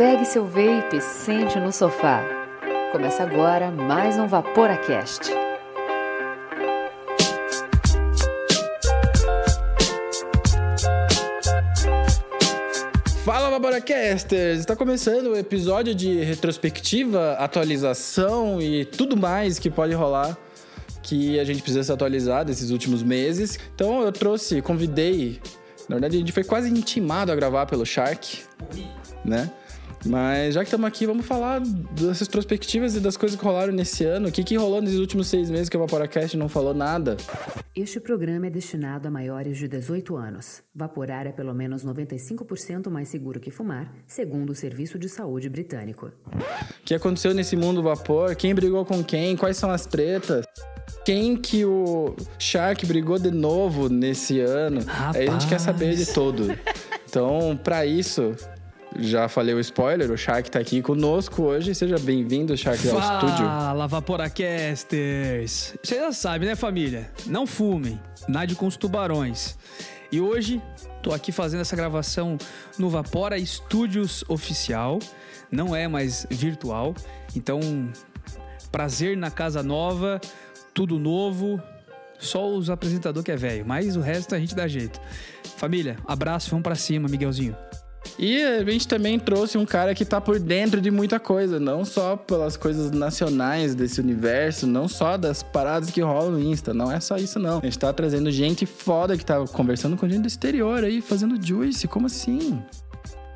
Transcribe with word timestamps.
Pegue 0.00 0.24
seu 0.24 0.46
vape 0.46 0.96
e 0.96 1.00
sente 1.02 1.60
no 1.60 1.70
sofá. 1.70 2.24
Começa 2.90 3.22
agora 3.22 3.70
mais 3.70 4.18
um 4.18 4.26
Vaporacast. 4.26 5.30
Fala 13.26 13.50
Vaporacasters! 13.50 14.60
Está 14.60 14.74
começando 14.74 15.32
o 15.32 15.36
episódio 15.36 15.94
de 15.94 16.24
retrospectiva, 16.24 17.32
atualização 17.32 18.58
e 18.58 18.86
tudo 18.86 19.18
mais 19.18 19.58
que 19.58 19.68
pode 19.68 19.92
rolar 19.92 20.34
que 21.02 21.38
a 21.38 21.44
gente 21.44 21.60
precisa 21.60 21.84
se 21.84 21.92
atualizar 21.92 22.42
desses 22.46 22.70
últimos 22.70 23.02
meses. 23.02 23.58
Então 23.74 24.00
eu 24.00 24.12
trouxe, 24.12 24.62
convidei, 24.62 25.42
na 25.86 25.96
verdade 25.96 26.16
a 26.16 26.20
gente 26.20 26.32
foi 26.32 26.42
quase 26.42 26.70
intimado 26.70 27.30
a 27.30 27.34
gravar 27.34 27.66
pelo 27.66 27.84
Shark, 27.84 28.44
né? 29.22 29.50
Mas 30.06 30.54
já 30.54 30.60
que 30.60 30.68
estamos 30.68 30.86
aqui, 30.86 31.06
vamos 31.06 31.26
falar 31.26 31.60
das 31.60 32.20
retrospectivas 32.20 32.96
e 32.96 33.00
das 33.00 33.16
coisas 33.16 33.38
que 33.38 33.44
rolaram 33.44 33.72
nesse 33.72 34.04
ano. 34.04 34.28
O 34.28 34.32
que, 34.32 34.42
que 34.42 34.56
rolou 34.56 34.80
nesses 34.80 34.98
últimos 34.98 35.28
seis 35.28 35.50
meses 35.50 35.68
que 35.68 35.76
o 35.76 35.80
Vaporacast 35.80 36.36
não 36.36 36.48
falou 36.48 36.72
nada? 36.72 37.16
Este 37.76 38.00
programa 38.00 38.46
é 38.46 38.50
destinado 38.50 39.08
a 39.08 39.10
maiores 39.10 39.58
de 39.58 39.68
18 39.68 40.16
anos. 40.16 40.62
Vaporar 40.74 41.26
é 41.26 41.32
pelo 41.32 41.54
menos 41.54 41.84
95% 41.84 42.88
mais 42.88 43.08
seguro 43.08 43.38
que 43.38 43.50
fumar, 43.50 43.92
segundo 44.06 44.50
o 44.50 44.54
Serviço 44.54 44.98
de 44.98 45.08
Saúde 45.08 45.48
Britânico. 45.48 46.10
O 46.26 46.84
que 46.84 46.94
aconteceu 46.94 47.34
nesse 47.34 47.54
mundo 47.54 47.82
vapor? 47.82 48.34
Quem 48.34 48.54
brigou 48.54 48.84
com 48.84 49.04
quem? 49.04 49.36
Quais 49.36 49.56
são 49.56 49.70
as 49.70 49.86
tretas? 49.86 50.44
Quem 51.04 51.36
que 51.36 51.64
o 51.64 52.14
Shark 52.38 52.84
brigou 52.86 53.18
de 53.18 53.30
novo 53.30 53.88
nesse 53.88 54.40
ano? 54.40 54.82
Rapaz. 54.84 55.16
Aí 55.16 55.28
a 55.28 55.32
gente 55.32 55.46
quer 55.46 55.60
saber 55.60 55.94
de 55.94 56.06
tudo. 56.06 56.48
Então, 57.08 57.58
para 57.62 57.84
isso, 57.84 58.34
já 58.98 59.28
falei 59.28 59.54
o 59.54 59.60
spoiler, 59.60 60.10
o 60.10 60.16
Shark 60.16 60.50
tá 60.50 60.58
aqui 60.58 60.82
conosco 60.82 61.42
hoje. 61.42 61.74
Seja 61.74 61.98
bem-vindo, 61.98 62.56
Shark, 62.56 62.88
ao 62.88 62.98
estúdio. 62.98 63.46
Fala, 63.46 63.86
Vaporacasters! 63.86 65.74
Vocês 65.82 66.00
já 66.00 66.12
sabem, 66.12 66.48
né, 66.48 66.56
família? 66.56 67.10
Não 67.26 67.46
fumem, 67.46 68.00
nade 68.28 68.54
com 68.54 68.66
os 68.66 68.76
tubarões. 68.76 69.56
E 70.10 70.20
hoje, 70.20 70.60
tô 71.02 71.12
aqui 71.12 71.30
fazendo 71.30 71.60
essa 71.60 71.76
gravação 71.76 72.36
no 72.78 72.90
Vapora 72.90 73.38
Studios 73.44 74.24
Oficial. 74.28 74.98
Não 75.50 75.74
é 75.74 75.86
mais 75.86 76.26
virtual. 76.28 76.94
Então, 77.34 77.60
prazer 78.72 79.16
na 79.16 79.30
casa 79.30 79.62
nova, 79.62 80.20
tudo 80.74 80.98
novo. 80.98 81.62
Só 82.18 82.52
os 82.52 82.68
apresentadores 82.68 83.24
que 83.24 83.32
é 83.32 83.36
velho, 83.36 83.64
mas 83.64 83.96
o 83.96 84.00
resto 84.00 84.34
a 84.34 84.38
gente 84.38 84.54
dá 84.54 84.68
jeito. 84.68 85.00
Família, 85.56 85.96
abraço, 86.06 86.50
vamos 86.50 86.64
pra 86.64 86.74
cima, 86.74 87.08
Miguelzinho. 87.08 87.56
E 88.18 88.42
a 88.42 88.64
gente 88.64 88.86
também 88.86 89.18
trouxe 89.18 89.56
um 89.56 89.64
cara 89.64 89.94
que 89.94 90.04
tá 90.04 90.20
por 90.20 90.38
dentro 90.38 90.80
de 90.80 90.90
muita 90.90 91.18
coisa, 91.18 91.58
não 91.58 91.84
só 91.84 92.16
pelas 92.16 92.56
coisas 92.56 92.90
nacionais 92.90 93.74
desse 93.74 94.00
universo, 94.00 94.66
não 94.66 94.88
só 94.88 95.16
das 95.16 95.42
paradas 95.42 95.90
que 95.90 96.00
rolam 96.00 96.32
no 96.32 96.40
Insta, 96.40 96.74
não 96.74 96.90
é 96.90 97.00
só 97.00 97.16
isso 97.16 97.38
não. 97.38 97.58
A 97.58 97.64
gente 97.64 97.78
tá 97.78 97.92
trazendo 97.92 98.30
gente 98.30 98.66
foda 98.66 99.16
que 99.16 99.24
tá 99.24 99.44
conversando 99.46 99.96
com 99.96 100.08
gente 100.08 100.22
do 100.22 100.28
exterior 100.28 100.84
aí, 100.84 101.00
fazendo 101.00 101.40
juice, 101.40 101.88
como 101.88 102.06
assim? 102.06 102.62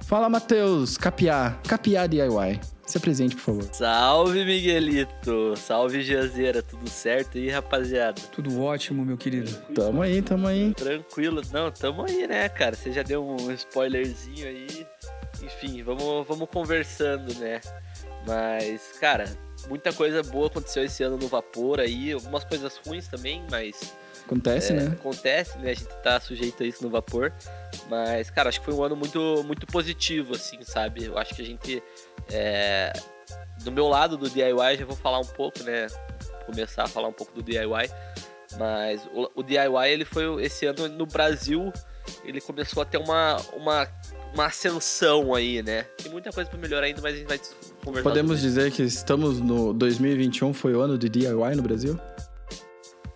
Fala, 0.03 0.29
Matheus, 0.29 0.99
Capiá, 0.99 1.59
Capiá 1.67 2.07
DIY. 2.07 2.74
Se 2.87 2.99
apresente, 2.99 3.35
por 3.35 3.43
favor. 3.43 3.65
Salve, 3.73 4.45
Miguelito! 4.45 5.57
Salve, 5.57 6.03
Giazeira! 6.03 6.63
Tudo 6.63 6.89
certo 6.89 7.39
aí, 7.39 7.49
rapaziada? 7.49 8.21
Tudo 8.33 8.63
ótimo, 8.63 9.05
meu 9.05 9.17
querido. 9.17 9.51
Tamo 9.75 10.03
aí, 10.03 10.21
tamo 10.21 10.47
aí. 10.47 10.75
Tranquilo? 10.75 11.41
Não, 11.53 11.71
tamo 11.71 12.05
aí, 12.05 12.27
né, 12.27 12.49
cara? 12.49 12.77
Você 12.77 12.93
já 12.93 13.03
deu 13.03 13.25
um 13.25 13.51
spoilerzinho 13.53 14.47
aí. 14.47 14.87
Enfim, 15.43 15.83
vamos, 15.83 16.27
vamos 16.27 16.49
conversando, 16.51 17.35
né? 17.35 17.61
Mas, 18.27 18.93
cara, 19.01 19.25
muita 19.69 19.93
coisa 19.93 20.23
boa 20.23 20.49
aconteceu 20.49 20.85
esse 20.85 21.03
ano 21.03 21.17
no 21.17 21.29
Vapor 21.29 21.81
aí. 21.81 22.13
Algumas 22.13 22.45
coisas 22.45 22.81
ruins 22.85 23.09
também, 23.09 23.43
mas 23.51 23.95
Acontece, 24.27 24.73
é, 24.73 24.77
né? 24.77 24.87
Acontece, 24.99 25.59
né? 25.59 25.71
A 25.71 25.75
gente 25.75 25.95
tá 26.03 26.19
sujeito 26.19 26.63
a 26.63 26.67
isso 26.67 26.83
no 26.83 26.89
vapor. 26.89 27.33
Mas, 27.91 28.31
cara, 28.31 28.49
acho 28.49 28.59
que 28.59 28.65
foi 28.65 28.75
um 28.75 28.83
ano 28.83 28.97
muito, 28.97 29.43
muito 29.45 29.67
positivo, 29.67 30.35
assim, 30.35 30.59
sabe? 30.63 31.05
Eu 31.05 31.19
acho 31.19 31.35
que 31.35 31.43
a 31.43 31.45
gente. 31.45 31.83
É... 32.31 32.93
Do 33.63 33.73
meu 33.73 33.89
lado 33.89 34.17
do 34.17 34.29
DIY, 34.29 34.77
já 34.79 34.85
vou 34.85 34.97
falar 34.97 35.21
um 35.21 35.27
pouco, 35.27 35.63
né? 35.63 35.87
Começar 36.47 36.85
a 36.85 36.89
falar 36.89 37.09
um 37.09 37.13
pouco 37.13 37.33
do 37.33 37.43
DIY. 37.43 37.91
Mas 38.59 39.07
o, 39.13 39.31
o 39.35 39.43
DIY, 39.43 39.89
ele 39.89 40.05
foi 40.05 40.43
esse 40.43 40.67
ano 40.67 40.89
no 40.89 41.07
Brasil, 41.07 41.73
ele 42.25 42.41
começou 42.41 42.83
a 42.83 42.87
ter 42.87 42.99
uma, 42.99 43.37
uma, 43.55 43.89
uma 44.33 44.47
ascensão 44.47 45.35
aí, 45.35 45.63
né? 45.63 45.85
Tem 46.03 46.11
muita 46.11 46.31
coisa 46.31 46.49
pra 46.49 46.59
melhorar 46.59 46.87
ainda, 46.87 47.01
mas 47.01 47.15
a 47.15 47.19
gente 47.19 47.29
vai 47.29 47.41
conversar. 47.85 48.09
Podemos 48.09 48.41
dizer 48.41 48.71
que 48.71 48.83
estamos 48.83 49.41
no 49.41 49.73
2021, 49.73 50.53
foi 50.53 50.75
o 50.75 50.81
ano 50.81 50.99
de 50.99 51.09
DIY 51.09 51.57
no 51.57 51.63
Brasil? 51.63 51.99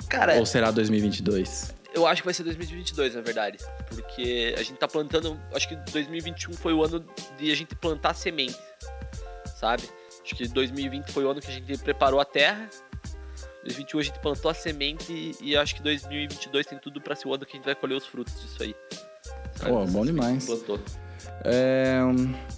Cara, 0.08 0.36
Ou 0.36 0.46
será 0.46 0.70
2022? 0.70 1.74
Eu 1.94 2.06
acho 2.06 2.22
que 2.22 2.26
vai 2.26 2.34
ser 2.34 2.44
2022, 2.44 3.14
na 3.14 3.20
verdade. 3.20 3.58
Porque 3.88 4.54
a 4.56 4.62
gente 4.62 4.78
tá 4.78 4.88
plantando. 4.88 5.38
Acho 5.52 5.68
que 5.68 5.76
2021 5.76 6.54
foi 6.54 6.72
o 6.72 6.84
ano 6.84 7.04
de 7.36 7.50
a 7.50 7.56
gente 7.56 7.74
plantar 7.74 8.14
semente. 8.14 8.56
Sabe? 9.58 9.82
Acho 10.22 10.36
que 10.36 10.46
2020 10.46 11.10
foi 11.10 11.24
o 11.24 11.30
ano 11.30 11.40
que 11.40 11.48
a 11.48 11.50
gente 11.50 11.76
preparou 11.78 12.20
a 12.20 12.24
terra. 12.24 12.68
2021 13.64 13.98
a 13.98 14.02
gente 14.02 14.18
plantou 14.20 14.50
a 14.50 14.54
semente 14.54 15.12
e, 15.12 15.36
e 15.40 15.56
acho 15.56 15.74
que 15.74 15.82
2022 15.82 16.64
tem 16.64 16.78
tudo 16.78 17.00
pra 17.00 17.16
ser 17.16 17.26
o 17.26 17.34
ano 17.34 17.44
que 17.44 17.56
a 17.56 17.56
gente 17.56 17.64
vai 17.64 17.74
colher 17.74 17.96
os 17.96 18.06
frutos 18.06 18.40
disso 18.40 18.62
aí. 18.62 18.74
Sabe? 19.56 19.72
Pô, 19.72 19.84
bom 19.86 20.06
demais. 20.06 20.46
Plantou. 20.46 20.78
É, 21.44 22.00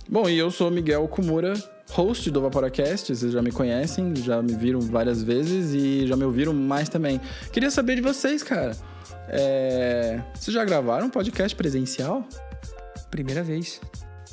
Bom, 0.09 0.29
e 0.29 0.37
eu 0.37 0.51
sou 0.51 0.69
o 0.69 0.71
Miguel 0.71 1.09
Kumura, 1.09 1.55
host 1.93 2.31
do 2.31 2.43
Vaporacast. 2.43 3.15
Vocês 3.15 3.33
já 3.33 3.41
me 3.41 3.51
conhecem, 3.51 4.15
já 4.17 4.43
me 4.43 4.55
viram 4.55 4.81
várias 4.81 5.23
vezes 5.23 5.73
e 5.73 6.07
já 6.07 6.17
me 6.17 6.25
ouviram 6.25 6.53
mais 6.53 6.91
também. 6.91 7.19
Queria 7.51 7.71
saber 7.71 7.97
de 7.97 8.03
vocês, 8.03 8.43
cara. 8.43 8.77
É, 9.29 10.21
Vocês 10.35 10.53
já 10.53 10.65
gravaram 10.65 11.07
um 11.07 11.11
podcast 11.11 11.57
presencial? 11.57 12.27
Primeira 13.11 13.43
vez. 13.43 13.81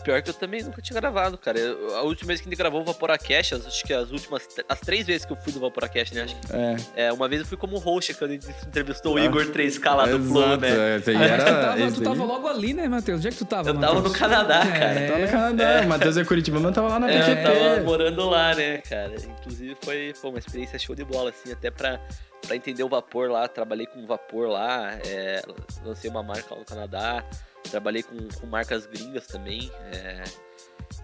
Pior 0.07 0.21
que 0.21 0.29
eu 0.29 0.33
também 0.33 0.63
nunca 0.63 0.81
tinha 0.81 0.97
gravado, 0.97 1.37
cara. 1.37 1.59
Eu- 1.59 1.97
a 1.97 2.01
última 2.03 2.29
vez 2.29 2.39
que 2.39 2.47
a 2.47 2.49
gente 2.49 2.57
gravou 2.57 2.79
o 2.79 2.85
Vaporacast, 2.85 3.55
as- 3.55 3.67
acho 3.67 3.83
que 3.83 3.93
as 3.93 4.09
últimas. 4.09 4.47
As 4.69 4.79
três 4.79 5.05
vezes 5.05 5.25
que 5.25 5.33
eu 5.33 5.35
fui 5.35 5.51
do 5.51 5.59
Vaporacast, 5.59 6.15
né? 6.15 6.21
Acho 6.21 6.35
que, 6.37 6.55
É. 6.95 7.07
é, 7.07 7.11
uma 7.13 7.27
vez 7.27 7.41
eu 7.41 7.47
fui 7.47 7.57
como 7.57 7.77
host 7.77 8.13
quando 8.13 8.31
a 8.31 8.33
gente 8.35 8.47
entrevistou 8.65 9.15
o 9.15 9.19
Igor 9.19 9.45
3K 9.51 9.93
lá 9.93 10.05
do 10.05 10.17
Flow, 10.23 10.43
Exato, 10.43 10.61
né? 10.61 10.69
é, 10.69 11.17
Ah, 11.17 11.23
era- 11.25 11.43
tu, 11.43 11.51
tava, 11.77 11.91
tu 11.91 12.01
tava 12.03 12.23
logo 12.23 12.47
ali, 12.47 12.73
né, 12.73 12.87
Matheus? 12.87 13.17
Onde 13.17 13.27
é 13.27 13.31
que 13.31 13.37
tu 13.37 13.43
tava, 13.43 13.69
Eu 13.69 13.73
tava 13.73 13.95
Matheus? 13.95 14.13
no 14.13 14.17
Canadá, 14.17 14.59
cara. 14.65 14.77
É. 14.97 15.07
Tava 15.07 15.19
no 15.19 15.27
Canadá, 15.27 15.81
o 15.83 15.87
Matheus 15.89 16.15
é 16.17 16.23
Curitiba, 16.23 16.59
mas 16.61 16.73
tava 16.73 16.87
lá 16.87 16.99
na 16.99 17.11
É, 17.11 17.17
eu 17.31 17.43
tava 17.43 17.83
morando 17.83 18.29
lá, 18.29 18.55
né, 18.55 18.77
cara? 18.77 19.13
Inclusive 19.13 19.75
foi, 19.81 20.13
foi 20.15 20.29
uma 20.29 20.39
experiência 20.39 20.79
show 20.79 20.95
de 20.95 21.03
bola, 21.03 21.31
assim, 21.31 21.51
até 21.51 21.69
pra, 21.69 21.99
pra 22.47 22.55
entender 22.55 22.81
o 22.81 22.87
vapor 22.87 23.29
lá. 23.29 23.45
Trabalhei 23.45 23.85
com 23.87 24.05
vapor 24.07 24.47
lá, 24.47 24.93
é, 25.05 25.41
lancei 25.83 26.09
uma 26.09 26.23
marca 26.23 26.53
lá 26.53 26.59
no 26.61 26.65
Canadá, 26.65 27.25
trabalhei 27.63 28.03
com, 28.03 28.17
com 28.39 28.47
marcas 28.47 28.85
gringas 28.85 29.27
também. 29.27 29.71
é, 29.91 30.23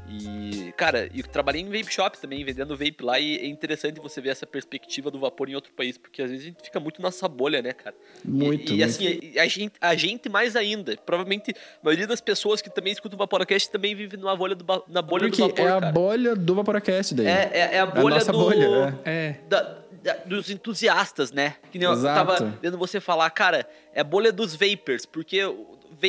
e, 0.10 0.74
cara, 0.78 1.10
e 1.14 1.24
trabalhei 1.24 1.62
em 1.62 1.66
vape 1.66 1.92
shop 1.94 2.18
também, 2.20 2.44
vendendo 2.44 2.76
vape 2.76 2.98
lá. 3.02 3.20
E 3.20 3.38
é 3.38 3.48
interessante 3.48 4.00
você 4.00 4.22
ver 4.22 4.30
essa 4.30 4.46
perspectiva 4.46 5.10
do 5.10 5.18
vapor 5.20 5.50
em 5.50 5.56
outro 5.56 5.72
país, 5.74 5.98
porque 5.98 6.22
às 6.22 6.30
vezes 6.30 6.46
a 6.46 6.50
gente 6.50 6.62
fica 6.64 6.80
muito 6.80 7.02
nessa 7.02 7.28
bolha, 7.28 7.62
né, 7.62 7.74
cara? 7.74 7.96
Muito, 8.24 8.72
E, 8.72 8.76
e 8.76 8.78
muito. 8.80 8.84
assim, 8.84 9.38
a 9.40 9.48
gente, 9.48 9.74
a 9.82 9.96
gente 9.96 10.30
mais 10.30 10.56
ainda. 10.56 10.96
Provavelmente 11.06 11.52
a 11.52 11.56
maioria 11.86 12.06
das 12.06 12.22
pessoas 12.22 12.62
que 12.62 12.70
também 12.70 12.94
escutam 12.94 13.16
o 13.16 13.20
Vaporacast 13.20 13.70
também 13.72 13.96
vive 13.96 14.18
numa 14.18 14.36
bolha 14.36 14.56
do, 14.56 14.66
na 14.88 15.02
bolha 15.02 15.28
Porque 15.30 15.42
do 15.42 15.48
vapor, 15.48 15.66
é 15.66 15.70
a 15.70 15.80
cara. 15.80 15.92
bolha 15.92 16.36
do 16.36 16.56
Vaporacast 16.56 17.16
daí. 17.16 17.28
É, 17.28 17.50
é, 17.54 17.60
é 17.60 17.64
a 17.64 17.76
É 17.76 17.80
a 17.80 17.86
bolha 17.86 18.16
nossa 18.16 18.32
do. 18.32 18.38
bolha, 18.38 19.00
é. 19.06 19.36
Da- 19.48 19.80
da- 20.04 20.18
dos 20.26 20.50
entusiastas, 20.50 21.32
né? 21.32 21.56
Que 21.72 21.80
nem 21.80 21.88
eu 21.88 21.94
Exato. 21.94 22.14
tava 22.36 22.58
vendo 22.62 22.78
você 22.78 23.00
falar, 23.00 23.30
cara, 23.30 23.68
é 23.94 24.02
a 24.02 24.04
bolha 24.04 24.34
dos 24.34 24.54
vapers, 24.54 25.06
porque 25.06 25.40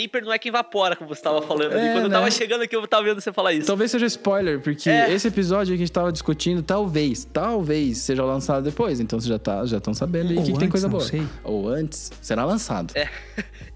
vapor 0.02 0.22
não 0.22 0.32
é 0.32 0.38
quem 0.38 0.48
evapora, 0.50 0.96
como 0.96 1.08
você 1.14 1.22
tava 1.22 1.40
falando 1.42 1.72
ali. 1.72 1.86
É, 1.88 1.92
Quando 1.92 2.04
eu 2.04 2.08
né? 2.10 2.16
tava 2.16 2.30
chegando 2.30 2.62
aqui, 2.62 2.74
eu 2.74 2.86
tava 2.88 3.04
vendo 3.04 3.20
você 3.20 3.32
falar 3.32 3.52
isso. 3.52 3.66
Talvez 3.66 3.90
seja 3.90 4.06
spoiler, 4.06 4.60
porque 4.60 4.90
É. 4.90 5.12
esse 5.12 5.28
episódio 5.28 5.68
que 5.72 5.74
a 5.74 5.78
gente 5.78 5.92
tava 5.92 6.10
discutindo, 6.10 6.62
talvez, 6.62 7.24
talvez 7.32 7.98
seja 7.98 8.24
lançado 8.24 8.64
depois. 8.64 8.98
Então 9.00 9.20
vocês 9.20 9.28
já 9.28 9.38
tá, 9.38 9.64
já 9.66 9.78
estão 9.78 9.94
sabendo 9.94 10.30
aí 10.30 10.36
Ou 10.38 10.42
que, 10.42 10.52
que 10.52 10.58
tem 10.58 10.66
antes, 10.66 10.70
coisa 10.70 10.86
não 10.88 10.92
boa. 10.98 11.04
sei. 11.04 11.22
Ou 11.44 11.68
antes, 11.68 12.10
será 12.20 12.44
lançado. 12.44 12.92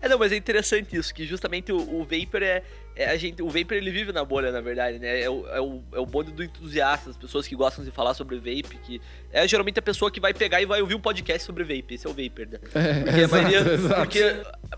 É, 0.00 0.08
não, 0.08 0.16
mas 0.16 0.30
é 0.30 0.36
interessante 0.36 0.96
isso, 0.96 1.12
que 1.12 1.26
justamente 1.26 1.72
o, 1.72 1.76
o 1.76 2.04
Vapor 2.04 2.40
é, 2.40 2.62
é 3.02 3.10
a 3.10 3.16
gente. 3.16 3.42
O 3.42 3.48
Vapor 3.48 3.76
ele 3.76 3.90
vive 3.90 4.12
na 4.12 4.24
bolha, 4.24 4.50
na 4.52 4.60
verdade, 4.60 4.98
né? 4.98 5.20
É 5.22 5.30
o, 5.30 5.46
é 5.48 5.60
o, 5.60 5.82
é 5.94 5.98
o 6.00 6.06
bonde 6.06 6.32
do 6.32 6.42
entusiasta, 6.42 7.10
as 7.10 7.16
pessoas 7.16 7.46
que 7.46 7.54
gostam 7.56 7.84
de 7.84 7.90
falar 7.90 8.14
sobre 8.14 8.36
vape, 8.36 8.76
que 8.82 9.00
é 9.32 9.46
geralmente 9.46 9.78
a 9.78 9.82
pessoa 9.82 10.10
que 10.10 10.20
vai 10.20 10.34
pegar 10.34 10.60
e 10.60 10.66
vai 10.66 10.80
ouvir 10.80 10.94
um 10.94 11.00
podcast 11.00 11.42
sobre 11.44 11.62
vape. 11.64 11.94
Esse 11.94 12.06
é 12.06 12.10
o 12.10 12.12
Vapor, 12.12 12.46
né? 12.50 12.58
É, 12.74 13.00
Porque 13.04 13.10
a 13.10 13.22
exato, 13.22 13.42
maioria- 13.42 13.72
exato. 13.72 14.00
porque- 14.00 14.36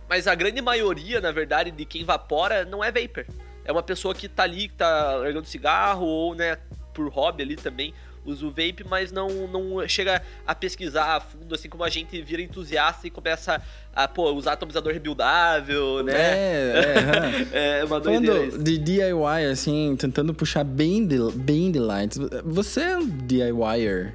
mas 0.09 0.27
a 0.27 0.35
grande 0.35 0.61
maioria, 0.61 1.21
na 1.21 1.33
verdade, 1.33 1.71
de 1.71 1.85
quem 1.85 2.05
vapora 2.05 2.65
não 2.65 2.83
é 2.85 2.93
vapor. 2.93 3.25
É 3.65 3.73
uma 3.73 3.83
pessoa 3.83 4.15
que 4.15 4.29
tá 4.29 4.43
ali, 4.43 4.69
que 4.69 4.75
tá 4.75 5.15
largando 5.17 5.47
cigarro, 5.47 6.05
ou, 6.07 6.35
né, 6.35 6.57
por 6.95 7.09
hobby 7.09 7.43
ali 7.43 7.57
também. 7.57 7.95
O 8.31 8.33
uso 8.33 8.49
o 8.49 8.51
vape, 8.51 8.85
mas 8.89 9.11
não, 9.11 9.29
não 9.49 9.89
chega 9.89 10.23
a 10.47 10.55
pesquisar 10.55 11.17
a 11.17 11.21
fundo, 11.21 11.55
assim 11.55 11.69
como 11.69 11.85
a 11.85 11.89
gente 11.89 12.21
vira 12.23 12.41
entusiasta 12.43 13.07
e 13.07 13.11
começa 13.11 13.61
a, 13.95 14.07
pô, 14.07 14.31
usar 14.33 14.53
atomizador 14.53 14.93
rebuildável, 14.93 16.03
né? 16.05 16.13
É, 16.15 16.75
é, 17.53 17.79
é 17.81 17.85
uma 17.85 18.01
doideira 18.01 18.37
Falando 18.37 18.63
de 18.63 18.79
DIY, 18.79 19.45
assim, 19.51 19.97
tentando 19.99 20.33
puxar 20.33 20.65
bem 20.65 21.07
de, 21.07 21.19
bem 21.35 21.71
de 21.73 21.79
lights. 21.79 22.19
Você 22.45 22.81
é 22.81 22.97
um 22.97 23.07
DIYer 23.07 24.15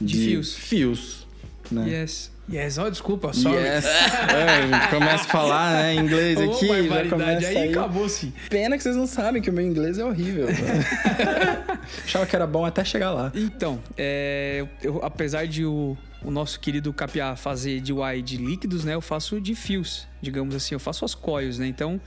De 0.00 0.16
fios. 0.16 0.54
Fios, 0.54 1.26
né? 1.70 1.88
Yes. 1.88 2.32
Yes, 2.52 2.76
oh, 2.76 2.90
desculpa, 2.90 3.32
sorry. 3.32 3.56
Yes. 3.56 3.86
é, 4.28 4.90
começa 4.90 5.24
a 5.24 5.28
falar 5.28 5.72
né, 5.72 5.94
inglês 5.94 6.38
Ô, 6.38 6.52
aqui, 6.52 6.66
já 6.86 7.08
começa 7.08 7.48
aí 7.48 7.70
acabou-se. 7.70 8.30
Pena 8.50 8.76
que 8.76 8.82
vocês 8.82 8.94
não 8.94 9.06
sabem 9.06 9.40
que 9.40 9.48
o 9.48 9.52
meu 9.52 9.64
inglês 9.64 9.98
é 9.98 10.04
horrível. 10.04 10.48
Achava 12.04 12.26
que 12.26 12.36
era 12.36 12.46
bom 12.46 12.66
até 12.66 12.84
chegar 12.84 13.10
lá. 13.10 13.32
Então, 13.34 13.80
é, 13.96 14.66
eu, 14.82 15.00
apesar 15.02 15.46
de 15.46 15.64
o, 15.64 15.96
o 16.22 16.30
nosso 16.30 16.60
querido 16.60 16.92
Capiá 16.92 17.36
fazer 17.36 17.80
DIY 17.80 18.20
de 18.22 18.36
líquidos, 18.36 18.84
né? 18.84 18.92
Eu 18.92 19.00
faço 19.00 19.40
de 19.40 19.54
fios, 19.54 20.06
digamos 20.20 20.54
assim. 20.54 20.74
Eu 20.74 20.80
faço 20.80 21.06
as 21.06 21.14
coils, 21.14 21.58
né? 21.58 21.66
Então, 21.66 21.98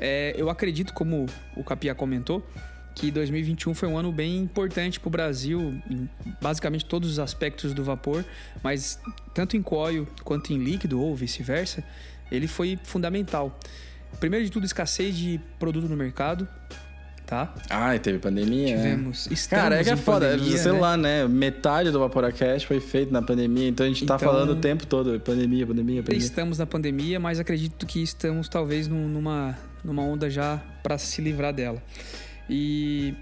é, 0.00 0.34
eu 0.36 0.50
acredito, 0.50 0.92
como 0.92 1.26
o 1.56 1.62
Capiá 1.62 1.94
comentou, 1.94 2.44
que 2.96 3.10
2021 3.10 3.74
foi 3.74 3.88
um 3.88 3.96
ano 3.98 4.10
bem 4.10 4.38
importante 4.38 4.98
para 4.98 5.08
o 5.08 5.10
Brasil, 5.10 5.78
em 5.88 6.08
basicamente 6.40 6.84
todos 6.86 7.10
os 7.10 7.18
aspectos 7.18 7.74
do 7.74 7.84
vapor, 7.84 8.24
mas 8.62 8.98
tanto 9.34 9.54
em 9.56 9.62
coil 9.62 10.08
quanto 10.24 10.52
em 10.52 10.58
líquido 10.58 10.98
ou 11.00 11.14
vice-versa, 11.14 11.84
ele 12.32 12.48
foi 12.48 12.78
fundamental. 12.82 13.60
Primeiro 14.18 14.44
de 14.46 14.50
tudo, 14.50 14.64
escassez 14.64 15.14
de 15.14 15.38
produto 15.58 15.86
no 15.90 15.94
mercado, 15.96 16.48
tá? 17.26 17.54
Ai, 17.68 17.98
teve 17.98 18.18
pandemia. 18.18 18.76
né? 18.76 18.82
Tivemos, 18.82 19.26
estamos 19.30 19.62
Cara, 19.62 19.78
é 19.78 19.84
que 19.84 19.90
é 19.90 19.96
foda. 19.96 20.30
pandemia, 20.30 20.56
sei 20.56 20.72
né? 20.72 20.80
lá, 20.80 20.96
né? 20.96 21.28
Metade 21.28 21.90
do 21.90 21.98
Vaporacast 22.00 22.66
foi 22.66 22.80
feito 22.80 23.12
na 23.12 23.20
pandemia, 23.20 23.68
então 23.68 23.84
a 23.84 23.88
gente 23.90 24.06
tá 24.06 24.14
Então- 24.16 24.26
falando 24.32 24.50
o 24.52 24.56
tempo 24.56 24.86
todo. 24.86 25.20
Pandemia, 25.20 25.66
pandemia, 25.66 26.02
pandemia. 26.02 26.24
Estamos 26.26 26.56
na 26.56 26.64
pandemia, 26.64 27.20
mas 27.20 27.38
acredito 27.38 27.84
que 27.84 28.02
estamos 28.02 28.48
talvez 28.48 28.88
num- 28.88 29.06
numa, 29.06 29.54
numa 29.84 30.02
onda 30.02 30.30
já 30.30 30.62
para 30.82 30.96
se 30.96 31.20
livrar 31.20 31.52
dela. 31.52 31.82
E 32.48 33.14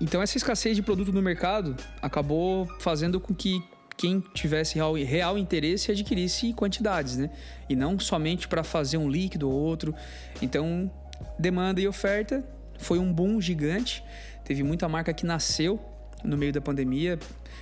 então 0.00 0.22
essa 0.22 0.36
escassez 0.36 0.76
de 0.76 0.82
produto 0.82 1.12
no 1.12 1.22
mercado 1.22 1.76
acabou 2.00 2.66
fazendo 2.78 3.20
com 3.20 3.34
que 3.34 3.62
quem 3.96 4.20
tivesse 4.32 4.76
real, 4.76 4.94
real 4.94 5.36
interesse 5.36 5.90
adquirisse 5.90 6.52
quantidades, 6.52 7.16
né? 7.16 7.30
E 7.68 7.74
não 7.74 7.98
somente 7.98 8.46
para 8.46 8.62
fazer 8.62 8.96
um 8.96 9.10
líquido 9.10 9.50
ou 9.50 9.54
outro. 9.54 9.92
Então, 10.40 10.88
demanda 11.36 11.80
e 11.80 11.88
oferta 11.88 12.44
foi 12.78 13.00
um 13.00 13.12
boom 13.12 13.40
gigante. 13.40 14.04
Teve 14.44 14.62
muita 14.62 14.88
marca 14.88 15.12
que 15.12 15.26
nasceu 15.26 15.80
no 16.22 16.36
meio 16.36 16.52
da 16.52 16.60
pandemia, 16.60 17.18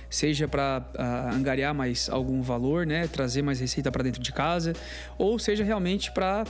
seja 0.09 0.47
para 0.47 0.83
angariar 1.33 1.73
mais 1.73 2.09
algum 2.09 2.41
valor, 2.41 2.85
né, 2.85 3.07
trazer 3.07 3.41
mais 3.41 3.59
receita 3.59 3.91
para 3.91 4.03
dentro 4.03 4.21
de 4.21 4.31
casa, 4.31 4.73
ou 5.17 5.37
seja 5.37 5.63
realmente 5.63 6.11
para 6.11 6.45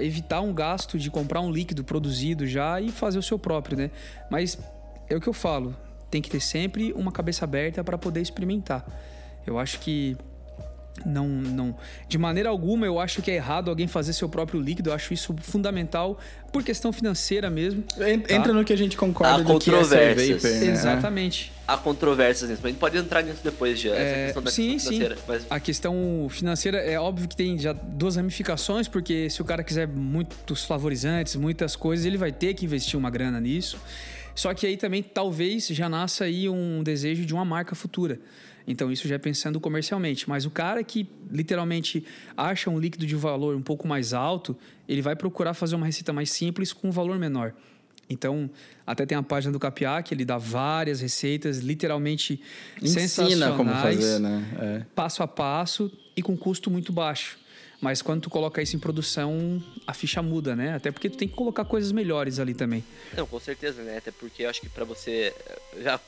evitar 0.00 0.40
um 0.40 0.52
gasto 0.52 0.98
de 0.98 1.10
comprar 1.10 1.40
um 1.40 1.50
líquido 1.50 1.84
produzido 1.84 2.46
já 2.46 2.80
e 2.80 2.90
fazer 2.90 3.18
o 3.18 3.22
seu 3.22 3.38
próprio, 3.38 3.76
né? 3.76 3.90
Mas 4.30 4.58
é 5.08 5.16
o 5.16 5.20
que 5.20 5.28
eu 5.28 5.32
falo, 5.32 5.76
tem 6.10 6.20
que 6.20 6.30
ter 6.30 6.40
sempre 6.40 6.92
uma 6.92 7.12
cabeça 7.12 7.44
aberta 7.44 7.84
para 7.84 7.96
poder 7.96 8.20
experimentar. 8.20 8.84
Eu 9.46 9.58
acho 9.58 9.78
que 9.78 10.16
não, 11.04 11.28
não, 11.28 11.76
de 12.08 12.16
maneira 12.18 12.48
alguma 12.48 12.86
eu 12.86 12.98
acho 12.98 13.20
que 13.22 13.30
é 13.30 13.34
errado 13.34 13.68
alguém 13.68 13.86
fazer 13.86 14.12
seu 14.12 14.28
próprio 14.28 14.60
líquido. 14.60 14.90
Eu 14.90 14.94
acho 14.94 15.12
isso 15.12 15.34
fundamental 15.40 16.18
por 16.52 16.62
questão 16.62 16.92
financeira 16.92 17.50
mesmo. 17.50 17.82
Tá. 17.82 18.10
Entra 18.10 18.52
no 18.52 18.64
que 18.64 18.72
a 18.72 18.76
gente 18.76 18.96
concorda 18.96 19.36
Há 19.36 19.40
é 19.40 19.44
controvérsias. 19.44 20.42
vapor, 20.42 20.60
né? 20.60 20.66
Exatamente. 20.72 21.52
Há 21.68 21.76
controvérsias 21.76 22.48
nisso, 22.48 22.60
mas 22.62 22.68
a 22.68 22.72
gente 22.72 22.78
pode 22.80 22.96
entrar 22.96 23.22
nisso 23.22 23.40
depois 23.42 23.78
já, 23.78 23.90
essa 23.90 23.98
É, 24.00 24.24
questão 24.26 24.42
da 24.42 24.50
sim, 24.50 24.72
questão 24.74 24.92
sim. 24.92 24.98
financeira. 24.98 25.22
Mas 25.26 25.46
A 25.50 25.60
questão 25.60 26.26
financeira 26.30 26.78
é 26.78 26.98
óbvio 26.98 27.28
que 27.28 27.34
tem 27.36 27.58
já 27.58 27.72
duas 27.72 28.14
ramificações, 28.16 28.86
porque 28.86 29.28
se 29.28 29.42
o 29.42 29.44
cara 29.44 29.64
quiser 29.64 29.88
muitos 29.88 30.64
flavorizantes, 30.64 31.34
muitas 31.36 31.74
coisas, 31.74 32.06
ele 32.06 32.16
vai 32.16 32.30
ter 32.30 32.54
que 32.54 32.64
investir 32.64 32.96
uma 32.98 33.10
grana 33.10 33.40
nisso. 33.40 33.78
Só 34.34 34.52
que 34.54 34.66
aí 34.66 34.76
também 34.76 35.02
talvez 35.02 35.66
já 35.68 35.88
nasça 35.88 36.24
aí 36.24 36.48
um 36.48 36.82
desejo 36.82 37.24
de 37.24 37.32
uma 37.34 37.44
marca 37.44 37.74
futura. 37.74 38.18
Então 38.66 38.90
isso 38.90 39.06
já 39.06 39.14
é 39.14 39.18
pensando 39.18 39.60
comercialmente. 39.60 40.28
Mas 40.28 40.44
o 40.44 40.50
cara 40.50 40.82
que 40.82 41.08
literalmente 41.30 42.04
acha 42.36 42.68
um 42.68 42.78
líquido 42.78 43.06
de 43.06 43.14
valor 43.14 43.54
um 43.54 43.62
pouco 43.62 43.86
mais 43.86 44.12
alto, 44.12 44.56
ele 44.88 45.02
vai 45.02 45.14
procurar 45.14 45.54
fazer 45.54 45.76
uma 45.76 45.86
receita 45.86 46.12
mais 46.12 46.30
simples 46.30 46.72
com 46.72 46.88
um 46.88 46.90
valor 46.90 47.18
menor. 47.18 47.54
Então, 48.08 48.48
até 48.86 49.04
tem 49.04 49.18
a 49.18 49.22
página 49.22 49.52
do 49.52 49.58
Capiá, 49.58 50.00
que 50.00 50.14
ele 50.14 50.24
dá 50.24 50.38
várias 50.38 51.00
receitas, 51.00 51.58
literalmente 51.58 52.40
Ensina 52.80 53.52
como 53.56 53.70
sensacionais 53.70 53.96
fazer, 53.96 54.20
né? 54.20 54.44
É. 54.60 54.82
passo 54.94 55.22
a 55.22 55.28
passo 55.28 55.90
e 56.16 56.22
com 56.22 56.36
custo 56.36 56.70
muito 56.70 56.92
baixo. 56.92 57.36
Mas 57.80 58.00
quando 58.00 58.22
tu 58.22 58.30
coloca 58.30 58.62
isso 58.62 58.74
em 58.74 58.78
produção, 58.78 59.62
a 59.86 59.92
ficha 59.92 60.22
muda, 60.22 60.56
né? 60.56 60.74
Até 60.74 60.90
porque 60.90 61.10
tu 61.10 61.16
tem 61.16 61.28
que 61.28 61.34
colocar 61.34 61.64
coisas 61.64 61.92
melhores 61.92 62.38
ali 62.38 62.54
também. 62.54 62.82
Não, 63.14 63.26
com 63.26 63.38
certeza, 63.38 63.82
né? 63.82 63.98
Até 63.98 64.10
porque 64.10 64.44
eu 64.44 64.50
acho 64.50 64.60
que 64.60 64.68
pra 64.68 64.84
você. 64.84 65.34
Já, 65.82 66.00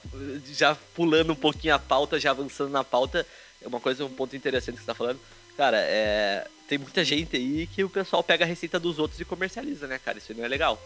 já 0.54 0.74
pulando 0.94 1.32
um 1.32 1.36
pouquinho 1.36 1.74
a 1.74 1.78
pauta, 1.78 2.18
já 2.18 2.30
avançando 2.30 2.70
na 2.70 2.82
pauta, 2.82 3.26
é 3.60 3.68
uma 3.68 3.80
coisa, 3.80 4.04
um 4.04 4.10
ponto 4.10 4.34
interessante 4.34 4.76
que 4.76 4.80
você 4.80 4.86
tá 4.86 4.94
falando. 4.94 5.20
Cara, 5.56 5.76
é, 5.78 6.46
tem 6.68 6.78
muita 6.78 7.04
gente 7.04 7.36
aí 7.36 7.66
que 7.66 7.84
o 7.84 7.90
pessoal 7.90 8.22
pega 8.22 8.44
a 8.44 8.48
receita 8.48 8.78
dos 8.78 8.98
outros 8.98 9.20
e 9.20 9.24
comercializa, 9.24 9.86
né, 9.86 9.98
cara? 9.98 10.18
Isso 10.18 10.32
não 10.32 10.44
é 10.44 10.48
legal. 10.48 10.80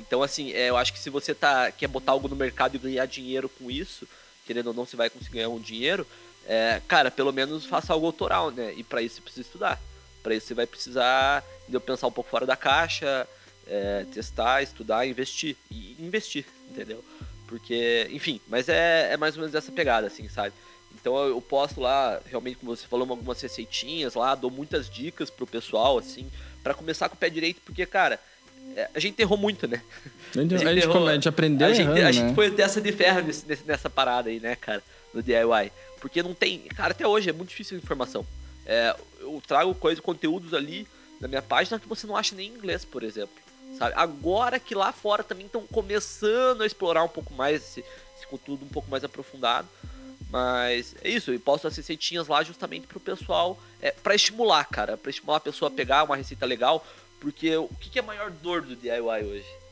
Então, 0.00 0.22
assim, 0.22 0.52
é, 0.52 0.70
eu 0.70 0.76
acho 0.76 0.92
que 0.92 0.98
se 0.98 1.10
você 1.10 1.34
tá, 1.34 1.70
quer 1.70 1.86
botar 1.86 2.12
algo 2.12 2.26
no 2.26 2.34
mercado 2.34 2.74
e 2.74 2.78
ganhar 2.78 3.06
dinheiro 3.06 3.48
com 3.48 3.70
isso, 3.70 4.08
querendo 4.46 4.68
ou 4.68 4.74
não, 4.74 4.84
você 4.84 4.96
vai 4.96 5.08
conseguir 5.08 5.36
ganhar 5.36 5.50
um 5.50 5.60
dinheiro, 5.60 6.06
é, 6.46 6.80
cara, 6.88 7.10
pelo 7.10 7.32
menos 7.32 7.64
faça 7.64 7.92
algo 7.92 8.06
autoral, 8.06 8.50
né? 8.50 8.74
E 8.76 8.82
pra 8.82 9.02
isso 9.02 9.16
você 9.16 9.20
precisa 9.20 9.46
estudar. 9.46 9.80
Pra 10.24 10.34
isso 10.34 10.46
você 10.48 10.54
vai 10.54 10.66
precisar 10.66 11.44
entendeu? 11.62 11.80
pensar 11.80 12.08
um 12.08 12.10
pouco 12.12 12.28
fora 12.30 12.44
da 12.46 12.56
caixa, 12.56 13.28
é, 13.68 14.04
testar, 14.12 14.62
estudar, 14.62 15.06
investir. 15.06 15.54
E 15.70 15.94
investir, 16.00 16.44
entendeu? 16.70 17.04
Porque, 17.46 18.08
enfim, 18.10 18.40
mas 18.48 18.68
é, 18.68 19.12
é 19.12 19.16
mais 19.16 19.36
ou 19.36 19.40
menos 19.42 19.54
essa 19.54 19.70
pegada, 19.70 20.06
assim, 20.08 20.28
sabe? 20.28 20.52
Então 20.94 21.16
eu, 21.26 21.40
posto 21.40 21.80
lá, 21.80 22.20
realmente, 22.30 22.56
como 22.56 22.74
você 22.74 22.86
falou, 22.86 23.06
algumas 23.08 23.40
receitinhas 23.40 24.14
lá, 24.14 24.34
dou 24.34 24.50
muitas 24.50 24.88
dicas 24.88 25.28
pro 25.28 25.46
pessoal, 25.46 25.98
assim, 25.98 26.30
pra 26.62 26.72
começar 26.72 27.08
com 27.08 27.14
o 27.14 27.18
pé 27.18 27.28
direito, 27.28 27.60
porque, 27.64 27.84
cara, 27.84 28.18
é, 28.74 28.88
a 28.94 28.98
gente 28.98 29.20
errou 29.20 29.36
muito, 29.36 29.68
né? 29.68 29.82
A 30.34 30.40
gente, 30.40 30.54
a 30.56 30.58
gente, 30.74 30.82
errou- 30.84 31.06
a 31.08 31.14
gente 31.14 31.28
aprendeu 31.28 31.68
a 31.68 31.72
gente, 31.74 31.82
errando, 31.86 32.00
a 32.00 32.04
né? 32.04 32.12
gente 32.12 32.34
foi 32.34 32.50
dessa 32.50 32.80
de 32.80 32.90
ferro 32.92 33.20
nesse- 33.20 33.44
nessa 33.66 33.90
parada 33.90 34.30
aí, 34.30 34.40
né, 34.40 34.56
cara, 34.56 34.82
no 35.12 35.22
DIY. 35.22 35.70
Porque 36.00 36.22
não 36.22 36.32
tem. 36.34 36.60
Cara, 36.74 36.92
até 36.92 37.06
hoje 37.06 37.28
é 37.28 37.32
muito 37.32 37.50
difícil 37.50 37.76
a 37.76 37.80
informação. 37.80 38.26
É, 38.66 38.96
eu 39.20 39.42
trago 39.46 39.74
coisas, 39.74 40.02
conteúdos 40.02 40.54
ali 40.54 40.86
na 41.20 41.28
minha 41.28 41.42
página 41.42 41.78
que 41.78 41.88
você 41.88 42.06
não 42.06 42.16
acha 42.16 42.34
nem 42.34 42.48
em 42.48 42.54
inglês, 42.54 42.84
por 42.84 43.02
exemplo. 43.02 43.34
Sabe? 43.78 43.94
Agora 43.96 44.58
que 44.60 44.74
lá 44.74 44.92
fora 44.92 45.24
também 45.24 45.46
estão 45.46 45.66
começando 45.66 46.62
a 46.62 46.66
explorar 46.66 47.02
um 47.02 47.08
pouco 47.08 47.32
mais 47.34 47.62
esse, 47.62 47.84
esse 48.16 48.26
conteúdo 48.26 48.64
um 48.64 48.68
pouco 48.68 48.90
mais 48.90 49.02
aprofundado. 49.04 49.68
Mas 50.30 50.96
é 51.02 51.08
isso, 51.08 51.32
eu 51.32 51.38
posto 51.38 51.68
as 51.68 51.76
receitinhas 51.76 52.26
lá 52.26 52.42
justamente 52.42 52.86
pro 52.86 52.98
pessoal, 52.98 53.60
é, 53.80 53.92
para 53.92 54.14
estimular, 54.14 54.64
cara, 54.64 54.96
para 54.96 55.10
estimular 55.10 55.36
a 55.36 55.40
pessoa 55.40 55.68
a 55.68 55.72
pegar 55.72 56.02
uma 56.02 56.16
receita 56.16 56.44
legal, 56.44 56.84
porque 57.20 57.56
o 57.56 57.68
que, 57.80 57.88
que 57.88 57.98
é 57.98 58.02
a 58.02 58.04
maior 58.04 58.30
dor 58.30 58.62
do 58.62 58.74
DIY 58.74 59.24
hoje? 59.24 59.63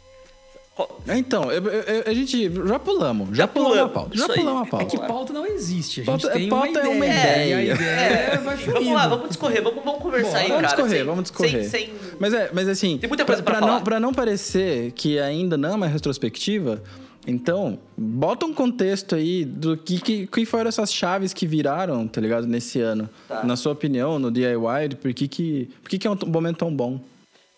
É, 1.07 1.19
Então, 1.19 1.51
eu- 1.53 1.63
eu- 1.65 1.81
eu- 1.83 2.05
a 2.07 2.15
gente 2.15 2.51
já 2.67 2.79
pulamos, 2.79 3.29
já, 3.31 3.35
Já 3.35 3.49
pulamos 3.49 3.73
a 3.73 3.81
pulamos, 3.89 3.93
pauta. 3.95 4.15
isso 4.17 4.27
Já 4.27 4.33
aí. 4.33 4.39
pulamos 4.39 4.63
a 4.63 4.67
É 4.67 4.71
pauta. 4.71 4.85
que 4.87 4.99
pauta 4.99 5.33
não 5.33 5.47
existe. 5.47 6.01
A 6.01 6.05
gente 6.05 6.23
Pauta- 6.23 6.31
tem 6.31 6.49
pauta 6.49 6.81
uma 6.89 7.05
é 7.07 7.09
ideia. 7.11 7.57
uma 7.57 7.63
E 7.63 7.71
a 7.71 7.75
ideia. 7.75 7.75
ideia 7.75 8.41
vai 8.41 8.57
fluindo. 8.57 8.81
Vamos 8.81 8.95
lá, 8.95 9.09
vamos 9.09 9.29
discorrer, 9.29 9.63
vamos, 9.63 9.85
vamos 9.85 10.01
conversar 10.03 10.31
Bora, 10.31 10.41
aí, 10.41 10.49
vamos 10.49 10.63
cara. 10.63 10.67
discorrer, 10.75 10.97
sem- 10.99 11.05
vamos 11.07 11.23
discorrer. 11.25 11.69
Sem, 11.69 11.87
sem... 11.87 11.93
Mas 12.19 12.33
é, 12.33 12.51
mas 12.55 12.69
assim, 12.69 12.97
Tem 12.99 13.09
muita 13.09 13.25
coisa 13.25 13.43
pra 13.43 13.61
não, 13.61 13.69
falar. 13.69 13.81
pra 13.83 14.01
não 14.01 14.15
parecer 14.15 14.93
que 14.93 15.19
ainda 15.19 15.57
não 15.59 15.69
é 15.71 15.75
uma 15.75 15.87
retrospectiva, 15.87 16.83
então, 17.27 17.79
bota 17.97 18.47
um 18.47 18.55
contexto 18.55 19.15
aí 19.15 19.45
do 19.45 19.77
que, 19.77 20.01
que, 20.01 20.27
que 20.27 20.47
foram 20.47 20.69
essas 20.69 20.93
chaves 20.93 21.35
que 21.35 21.47
viraram, 21.47 22.09
tá 22.09 22.21
ligado, 22.21 22.47
nesse 22.47 22.81
ano. 22.81 23.11
Tá. 23.29 23.45
Na 23.45 23.57
sua 23.57 23.73
opinião, 23.73 24.19
no 24.19 24.31
DIY, 24.31 24.97
por 25.01 25.13
que 25.13 25.29
que, 25.29 25.69
por 25.83 25.91
que, 25.91 25.99
que 25.99 26.07
é 26.07 26.11
um 26.11 26.17
momento 26.27 26.57
tão 26.59 26.75
bom? 26.75 26.99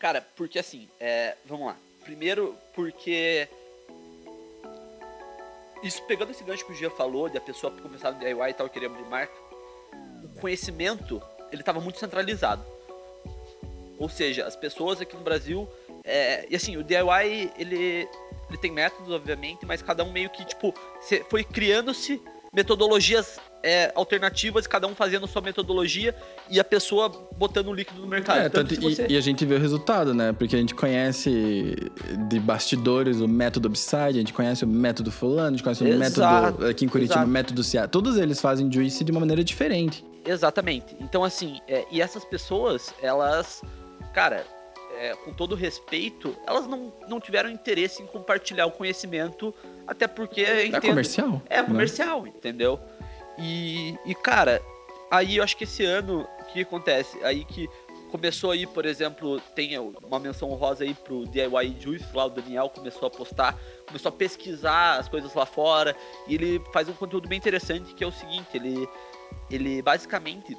Cara, 0.01 0.27
porque 0.37 0.59
assim, 0.59 0.89
é, 1.01 1.37
vamos 1.49 1.67
lá. 1.67 1.77
Primeiro, 2.05 2.55
porque. 2.75 3.49
Isso 5.83 6.03
pegando 6.05 6.31
esse 6.31 6.43
gancho 6.43 6.65
que 6.65 6.73
o 6.73 6.75
Gia 6.75 6.91
falou, 6.91 7.29
de 7.29 7.37
a 7.37 7.41
pessoa 7.41 7.71
começar 7.71 8.13
no 8.13 8.19
DIY 8.19 8.51
e 8.51 8.55
tal, 8.55 8.69
querer 8.71 8.87
abrir 8.87 9.05
marca, 9.05 9.35
o 10.23 10.41
conhecimento, 10.41 11.23
ele 11.53 11.63
tava 11.63 11.79
muito 11.79 11.99
centralizado. 11.99 12.65
Ou 13.99 14.09
seja, 14.09 14.47
as 14.47 14.57
pessoas 14.57 15.01
aqui 15.01 15.15
no 15.15 15.23
Brasil. 15.23 15.69
é, 16.03 16.47
e 16.49 16.57
assim, 16.57 16.77
o 16.77 16.83
DIY, 16.83 17.53
ele, 17.59 18.09
ele 18.49 18.59
tem 18.59 18.71
métodos, 18.71 19.13
obviamente, 19.13 19.67
mas 19.67 19.83
cada 19.83 20.03
um 20.03 20.11
meio 20.11 20.31
que, 20.31 20.45
tipo, 20.45 20.75
foi 21.29 21.45
criando-se 21.45 22.21
metodologias 22.53 23.39
é, 23.67 23.91
alternativas, 23.95 24.67
cada 24.67 24.87
um 24.87 24.95
fazendo 24.95 25.27
sua 25.27 25.41
metodologia 25.41 26.15
e 26.51 26.61
a 26.61 26.65
pessoa 26.65 27.09
botando 27.39 27.69
o 27.69 27.73
líquido 27.73 27.99
no 28.01 28.07
mercado. 28.07 28.41
É, 28.41 28.49
Tanto 28.51 28.75
tanto, 28.75 28.83
você- 28.83 29.07
e, 29.09 29.15
e 29.15 29.17
a 29.17 29.21
gente 29.23 29.45
vê 29.47 29.55
o 29.55 29.59
resultado, 29.59 30.13
né? 30.13 30.35
Porque 30.35 30.55
a 30.55 30.59
gente 30.59 30.75
conhece 30.75 31.75
de 32.29 32.39
bastidores 32.39 33.21
o 33.21 33.27
método 33.27 33.69
Upside, 33.69 34.09
a 34.11 34.13
gente 34.13 34.33
conhece 34.35 34.65
o 34.65 34.69
método 34.69 35.11
fulano, 35.11 35.49
a 35.49 35.51
gente 35.53 35.63
conhece 35.63 35.83
o 35.83 35.89
Exato, 35.89 36.45
método 36.53 36.67
aqui 36.67 36.85
em 36.85 36.89
Curitiba, 36.89 37.15
exato. 37.15 37.27
o 37.29 37.33
método 37.33 37.63
CA. 37.65 37.89
Todos 37.89 38.19
eles 38.19 38.41
fazem 38.41 38.71
Juice 38.71 39.03
de 39.03 39.11
uma 39.11 39.21
maneira 39.21 39.43
diferente. 39.43 40.05
Exatamente. 40.27 40.95
Então, 41.01 41.25
assim, 41.25 41.59
é, 41.67 41.87
e 41.91 42.03
essas 42.03 42.25
pessoas, 42.25 42.93
elas, 43.03 43.63
cara, 44.13 44.45
é, 44.99 45.15
com 45.25 45.33
todo 45.33 45.55
respeito, 45.55 46.37
elas 46.47 46.67
não, 46.67 46.93
não 47.09 47.19
tiveram 47.21 47.51
interesse 47.51 48.03
em 48.03 48.07
compartilhar 48.07 48.67
o 48.67 48.71
conhecimento, 48.71 49.53
até 49.87 50.07
porque. 50.07 50.43
É 50.43 50.67
entendo- 50.67 50.83
comercial? 50.89 51.43
É 51.51 51.57
né? 51.61 51.65
comercial, 51.69 52.27
entendeu? 52.27 52.79
E, 53.39 53.99
e, 54.05 54.15
cara, 54.15 54.63
aí 55.11 55.37
eu 55.37 55.45
acho 55.45 55.57
que 55.57 55.65
esse 55.65 55.85
ano, 55.85 56.27
o 56.41 56.45
que 56.45 56.61
acontece? 56.61 57.23
Aí 57.25 57.45
que 57.45 57.69
começou 58.15 58.53
aí, 58.53 58.65
por 58.65 58.87
exemplo, 58.87 59.41
tem 59.57 59.77
uma 59.77 60.21
menção 60.21 60.49
honrosa 60.53 60.85
aí 60.85 60.95
pro 60.95 61.27
DIY 61.27 61.77
Juice, 61.81 62.07
lá 62.15 62.27
o 62.27 62.31
Daniel 62.31 62.69
começou 62.69 63.09
a 63.09 63.11
postar, 63.11 63.59
começou 63.87 64.09
a 64.09 64.13
pesquisar 64.13 65.01
as 65.01 65.09
coisas 65.09 65.35
lá 65.35 65.45
fora, 65.45 65.97
e 66.29 66.37
ele 66.37 66.63
faz 66.73 66.89
um 66.89 66.93
conteúdo 66.93 67.29
bem 67.29 67.39
interessante, 67.39 67.93
que 67.93 68.05
é 68.05 68.07
o 68.07 68.13
seguinte, 68.13 68.51
ele, 68.55 68.89
ele 69.51 69.83
basicamente, 69.83 70.57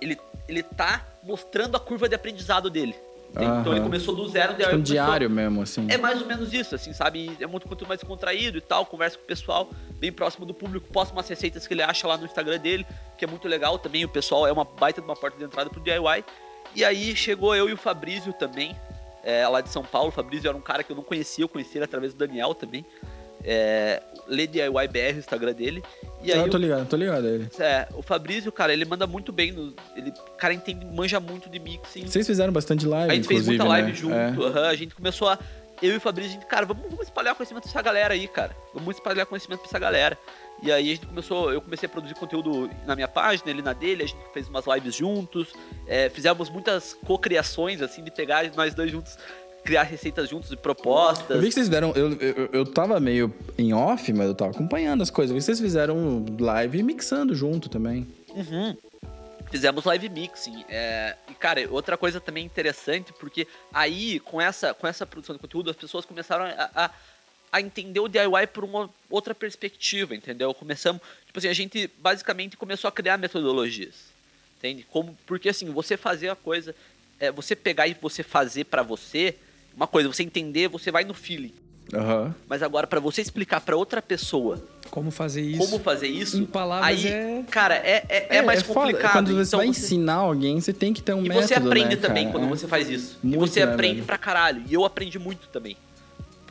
ele, 0.00 0.16
ele 0.48 0.62
tá 0.62 1.04
mostrando 1.24 1.76
a 1.76 1.80
curva 1.80 2.08
de 2.08 2.14
aprendizado 2.14 2.70
dele. 2.70 2.94
Então 3.42 3.72
ele 3.72 3.80
começou 3.80 4.14
do 4.14 4.28
zero, 4.28 4.54
Tipo 4.54 4.76
um 4.76 4.80
diário 4.80 5.28
mesmo, 5.28 5.62
assim. 5.62 5.86
é 5.90 5.96
mais 5.98 6.20
ou 6.20 6.26
menos 6.26 6.52
isso, 6.52 6.74
assim, 6.74 6.92
sabe? 6.92 7.36
É 7.40 7.46
muito 7.46 7.66
conteúdo 7.68 7.88
mais 7.88 8.02
contraído 8.02 8.58
e 8.58 8.60
tal, 8.60 8.86
conversa 8.86 9.18
com 9.18 9.24
o 9.24 9.26
pessoal, 9.26 9.70
bem 9.98 10.12
próximo 10.12 10.46
do 10.46 10.54
público, 10.54 10.86
posta 10.92 11.12
umas 11.12 11.28
receitas 11.28 11.66
que 11.66 11.74
ele 11.74 11.82
acha 11.82 12.06
lá 12.06 12.16
no 12.16 12.24
Instagram 12.24 12.58
dele, 12.58 12.86
que 13.18 13.24
é 13.24 13.28
muito 13.28 13.48
legal 13.48 13.78
também. 13.78 14.04
O 14.04 14.08
pessoal 14.08 14.46
é 14.46 14.52
uma 14.52 14.64
baita 14.64 15.00
de 15.00 15.06
uma 15.06 15.16
porta 15.16 15.36
de 15.36 15.44
entrada 15.44 15.68
pro 15.68 15.80
DIY. 15.80 16.24
E 16.74 16.84
aí 16.84 17.14
chegou 17.16 17.54
eu 17.54 17.68
e 17.68 17.72
o 17.72 17.76
Fabrício 17.76 18.32
também, 18.32 18.76
é, 19.22 19.46
lá 19.48 19.60
de 19.60 19.68
São 19.68 19.82
Paulo. 19.84 20.08
O 20.08 20.12
Fabrício 20.12 20.48
era 20.48 20.56
um 20.56 20.60
cara 20.60 20.82
que 20.82 20.90
eu 20.92 20.96
não 20.96 21.02
conhecia, 21.02 21.44
eu 21.44 21.48
conheci 21.48 21.78
ele 21.78 21.84
através 21.84 22.12
do 22.14 22.18
Daniel 22.18 22.54
também. 22.54 22.84
É, 23.44 24.02
Lê 24.26 24.46
DIY 24.46 24.70
BR, 24.90 25.16
o 25.16 25.18
Instagram 25.18 25.52
dele. 25.52 25.82
E 26.22 26.32
aí 26.32 26.40
o- 26.40 26.48
tô 26.50 26.56
ligado, 26.56 26.88
tô 26.88 26.96
ligado 26.96 27.26
ele. 27.28 27.48
é, 27.58 27.86
o 27.92 28.02
Fabrício, 28.02 28.50
cara, 28.50 28.72
ele 28.72 28.84
manda 28.86 29.06
muito 29.06 29.30
bem. 29.32 29.52
No, 29.52 29.74
ele, 29.94 30.12
cara, 30.38 30.54
entende, 30.54 30.84
manja 30.86 31.20
muito 31.20 31.50
de 31.50 31.58
mixing. 31.58 32.06
Vocês 32.06 32.26
fizeram 32.26 32.52
bastante 32.52 32.86
live, 32.86 33.12
A 33.12 33.14
gente 33.14 33.28
fez 33.28 33.46
muita 33.46 33.64
live 33.64 33.88
né? 33.88 33.94
junto, 33.94 34.14
É. 34.14 34.28
aham, 34.48 34.66
a 34.68 34.74
gente 34.74 34.94
começou 34.94 35.28
a. 35.28 35.38
Eu 35.82 35.92
e 35.92 35.96
o 35.96 36.00
Fabrício, 36.00 36.30
a 36.30 36.34
gente, 36.34 36.46
cara, 36.46 36.64
vamos, 36.64 36.84
vamos 36.84 37.00
espalhar 37.04 37.34
conhecimento 37.34 37.64
pra 37.64 37.70
essa 37.72 37.82
galera 37.82 38.14
aí, 38.14 38.26
cara. 38.28 38.56
Vamos 38.72 38.94
espalhar 38.96 39.26
conhecimento 39.26 39.58
pra 39.60 39.68
essa 39.68 39.78
galera. 39.78 40.16
E 40.62 40.70
aí 40.72 40.92
a 40.92 40.94
gente 40.94 41.04
começou, 41.06 41.52
eu 41.52 41.60
comecei 41.60 41.86
a 41.86 41.90
produzir 41.90 42.14
conteúdo 42.14 42.70
na 42.86 42.94
minha 42.94 43.08
página, 43.08 43.50
ele 43.50 43.60
na 43.60 43.72
dele, 43.72 44.04
a 44.04 44.06
gente 44.06 44.16
fez 44.32 44.48
umas 44.48 44.64
lives 44.66 44.94
juntos, 44.94 45.48
é, 45.86 46.08
fizemos 46.08 46.48
muitas 46.48 46.94
cocriações, 47.04 47.82
assim, 47.82 48.02
de 48.04 48.10
pegar 48.10 48.48
nós 48.56 48.72
dois 48.72 48.90
juntos, 48.90 49.18
criar 49.64 49.84
receitas 49.84 50.28
juntos 50.28 50.52
e 50.52 50.56
propostas. 50.56 51.30
Eu 51.30 51.40
vi 51.40 51.48
que 51.48 51.54
vocês 51.54 51.66
fizeram. 51.66 51.92
Eu, 51.96 52.12
eu, 52.12 52.50
eu 52.52 52.66
tava 52.66 53.00
meio 53.00 53.34
em 53.56 53.72
off, 53.72 54.12
mas 54.12 54.26
eu 54.26 54.34
tava 54.34 54.50
acompanhando 54.50 55.02
as 55.02 55.10
coisas. 55.10 55.30
Eu 55.30 55.34
vi 55.34 55.40
que 55.40 55.46
vocês 55.46 55.60
fizeram 55.60 56.24
live 56.38 56.82
mixando 56.82 57.34
junto 57.34 57.68
também. 57.68 58.06
Uhum. 58.28 58.76
Fizemos 59.50 59.84
live 59.84 60.08
mixing. 60.08 60.64
é, 60.68 61.16
E, 61.30 61.34
cara, 61.34 61.66
outra 61.70 61.96
coisa 61.96 62.20
também 62.20 62.44
interessante, 62.44 63.12
porque 63.12 63.46
aí, 63.72 64.20
com 64.20 64.40
essa, 64.40 64.74
com 64.74 64.86
essa 64.86 65.06
produção 65.06 65.34
de 65.34 65.40
conteúdo, 65.40 65.70
as 65.70 65.76
pessoas 65.76 66.04
começaram 66.04 66.44
a, 66.44 66.70
a, 66.74 66.90
a 67.52 67.60
entender 67.60 68.00
o 68.00 68.08
DIY 68.08 68.48
por 68.52 68.64
uma 68.64 68.90
outra 69.08 69.34
perspectiva, 69.34 70.14
entendeu? 70.14 70.52
Começamos, 70.52 71.00
tipo 71.24 71.38
assim, 71.38 71.48
a 71.48 71.52
gente 71.52 71.88
basicamente 71.98 72.56
começou 72.56 72.88
a 72.88 72.92
criar 72.92 73.16
metodologias, 73.16 73.94
entende? 74.58 74.84
Como, 74.90 75.16
porque 75.24 75.48
assim, 75.48 75.70
você 75.70 75.96
fazer 75.96 76.30
a 76.30 76.36
coisa, 76.36 76.74
é, 77.20 77.30
você 77.30 77.54
pegar 77.54 77.86
e 77.86 77.94
você 77.94 78.24
fazer 78.24 78.64
pra 78.64 78.82
você, 78.82 79.36
uma 79.76 79.86
coisa, 79.86 80.08
você 80.08 80.22
entender, 80.22 80.68
você 80.68 80.90
vai 80.90 81.04
no 81.04 81.14
feeling. 81.14 81.52
Aham. 81.92 82.34
Mas 82.48 82.62
agora, 82.62 82.86
pra 82.86 82.98
você 82.98 83.20
explicar 83.20 83.60
pra 83.60 83.76
outra 83.76 84.00
pessoa 84.00 84.62
Como 84.90 85.10
fazer 85.10 85.42
isso? 85.42 85.58
como 85.58 85.78
fazer 85.78 86.08
isso, 86.08 86.38
Em 86.38 86.46
palavras 86.46 86.88
aí, 86.88 87.06
é- 87.06 87.44
cara, 87.50 87.74
é, 87.74 88.04
é, 88.08 88.36
é 88.38 88.42
mais 88.42 88.62
foda. 88.62 88.80
complicado. 88.80 89.12
Quando 89.12 89.34
você 89.34 89.48
então 89.48 89.58
vai 89.58 89.66
você- 89.66 89.70
ensinar 89.84 90.14
alguém, 90.14 90.58
você 90.60 90.72
tem 90.72 90.94
que 90.94 91.02
ter 91.02 91.12
um 91.12 91.24
E 91.24 91.28
método, 91.28 91.46
você 91.46 91.54
aprende 91.54 91.96
né, 91.96 92.00
também 92.00 92.24
cara? 92.26 92.38
quando 92.38 92.46
É. 92.46 92.48
você 92.56 92.66
faz 92.66 92.88
isso. 92.88 93.18
e 93.22 93.26
Muito, 93.26 93.40
você 93.52 93.64
né, 93.66 93.72
aprende 93.72 93.94
velho? 93.96 94.06
pra 94.06 94.16
caralho. 94.16 94.62
E 94.68 94.72
eu 94.72 94.84
aprendi 94.84 95.18
muito 95.18 95.46
também. 95.48 95.76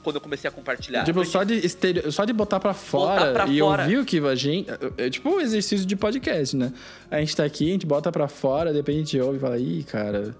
Quando 0.03 0.17
eu 0.17 0.21
comecei 0.21 0.47
a 0.49 0.51
compartilhar. 0.51 1.03
Tipo, 1.05 1.23
só 1.25 1.43
de, 1.45 1.53
estereo- 1.65 2.11
só 2.11 2.25
de 2.25 2.33
botar 2.33 2.59
pra 2.59 2.73
fora 2.73 3.31
pra 3.33 3.47
e 3.47 3.59
fora. 3.59 3.83
ouvir 3.83 3.97
o 3.99 4.05
que 4.05 4.19
a 4.19 4.35
gente. 4.35 4.67
É 4.97 5.09
tipo 5.09 5.29
um 5.29 5.39
exercício 5.39 5.85
de 5.87 5.95
podcast, 5.95 6.55
né? 6.57 6.73
A 7.09 7.19
gente 7.21 7.35
tá 7.35 7.43
aqui, 7.45 7.69
a 7.69 7.71
gente 7.71 7.85
bota 7.87 8.11
pra 8.11 8.27
fora, 8.27 8.71
depois 8.73 8.95
a 8.95 8.99
gente 8.99 9.17
ouve 9.19 9.37
e 9.37 9.39
fala, 9.39 9.57
ih, 9.57 9.83
cara, 9.83 10.35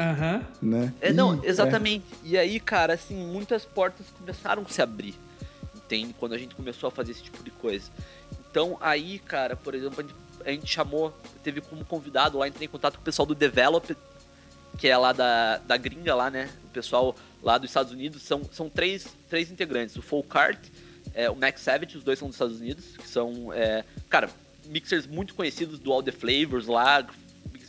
Aham. 0.00 0.42
né? 0.62 0.92
É, 1.00 1.12
não, 1.12 1.36
Ih, 1.36 1.46
exatamente. 1.46 2.06
E 2.24 2.38
aí, 2.38 2.58
cara, 2.58 2.94
assim, 2.94 3.14
muitas 3.14 3.64
portas 3.64 4.06
começaram 4.18 4.62
a 4.62 4.68
se 4.68 4.80
abrir. 4.80 5.14
Entende? 5.76 6.14
Quando 6.18 6.34
a 6.34 6.38
gente 6.38 6.54
começou 6.54 6.88
a 6.88 6.90
fazer 6.90 7.12
esse 7.12 7.22
tipo 7.22 7.42
de 7.42 7.50
coisa. 7.50 7.90
Então, 8.50 8.78
aí, 8.80 9.18
cara, 9.18 9.56
por 9.56 9.74
exemplo, 9.74 10.00
a 10.00 10.02
gente, 10.02 10.14
a 10.46 10.50
gente 10.50 10.72
chamou, 10.72 11.14
teve 11.42 11.60
como 11.60 11.84
convidado 11.84 12.38
lá, 12.38 12.48
entrei 12.48 12.66
em 12.66 12.70
contato 12.70 12.94
com 12.94 13.02
o 13.02 13.04
pessoal 13.04 13.26
do 13.26 13.34
Develop, 13.34 13.96
que 14.78 14.88
é 14.88 14.96
lá 14.96 15.12
da, 15.12 15.58
da 15.58 15.76
gringa 15.76 16.14
lá, 16.14 16.30
né? 16.30 16.48
O 16.64 16.68
pessoal 16.68 17.14
lá 17.42 17.58
dos 17.58 17.70
Estados 17.70 17.92
Unidos. 17.92 18.22
São, 18.22 18.42
são 18.52 18.68
três, 18.68 19.06
três 19.28 19.50
integrantes. 19.50 19.96
O 19.96 20.02
Folkart, 20.02 20.58
é, 21.14 21.28
o 21.28 21.36
Max 21.36 21.60
Savage, 21.60 21.96
os 21.96 22.04
dois 22.04 22.18
são 22.18 22.28
dos 22.28 22.36
Estados 22.36 22.60
Unidos, 22.60 22.96
que 22.96 23.08
são, 23.08 23.52
é, 23.52 23.84
cara, 24.08 24.30
mixers 24.66 25.06
muito 25.06 25.34
conhecidos 25.34 25.78
do 25.78 25.92
All 25.92 26.02
The 26.02 26.12
Flavors 26.12 26.66
lá, 26.66 27.06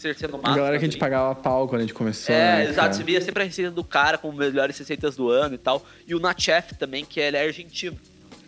mixers 0.01 0.17
sendo 0.17 0.39
A 0.43 0.55
galera 0.55 0.79
que 0.79 0.85
a 0.85 0.87
gente 0.87 0.97
pagava 0.97 1.35
pau 1.35 1.67
quando 1.67 1.81
a 1.81 1.83
gente 1.83 1.93
começou. 1.93 2.33
é, 2.33 2.63
né, 2.63 2.69
exato. 2.69 2.95
Você 2.95 3.03
via 3.03 3.21
sempre 3.21 3.43
a 3.43 3.45
receita 3.45 3.71
do 3.71 3.83
cara 3.83 4.17
como 4.17 4.37
melhores 4.37 4.77
receitas 4.77 5.15
do 5.15 5.29
ano 5.29 5.55
e 5.55 5.57
tal. 5.57 5.85
E 6.07 6.15
o 6.15 6.19
Nachef 6.19 6.75
também, 6.75 7.05
que 7.05 7.19
ele 7.19 7.37
é 7.37 7.45
argentino. 7.45 7.97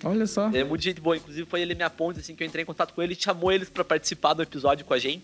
Olha 0.03 0.25
só. 0.25 0.47
Ele 0.49 0.59
é 0.59 0.63
muito 0.63 0.83
gente 0.83 0.99
boa. 0.99 1.15
Inclusive, 1.15 1.47
foi 1.47 1.61
ele 1.61 1.75
minha 1.75 1.89
ponte, 1.89 2.19
assim, 2.19 2.35
que 2.35 2.43
eu 2.43 2.47
entrei 2.47 2.63
em 2.63 2.65
contato 2.65 2.93
com 2.93 3.01
ele 3.01 3.13
e 3.13 3.21
chamou 3.21 3.51
eles 3.51 3.69
pra 3.69 3.83
participar 3.83 4.33
do 4.33 4.41
episódio 4.41 4.85
com 4.85 4.93
a 4.93 4.99
gente, 4.99 5.23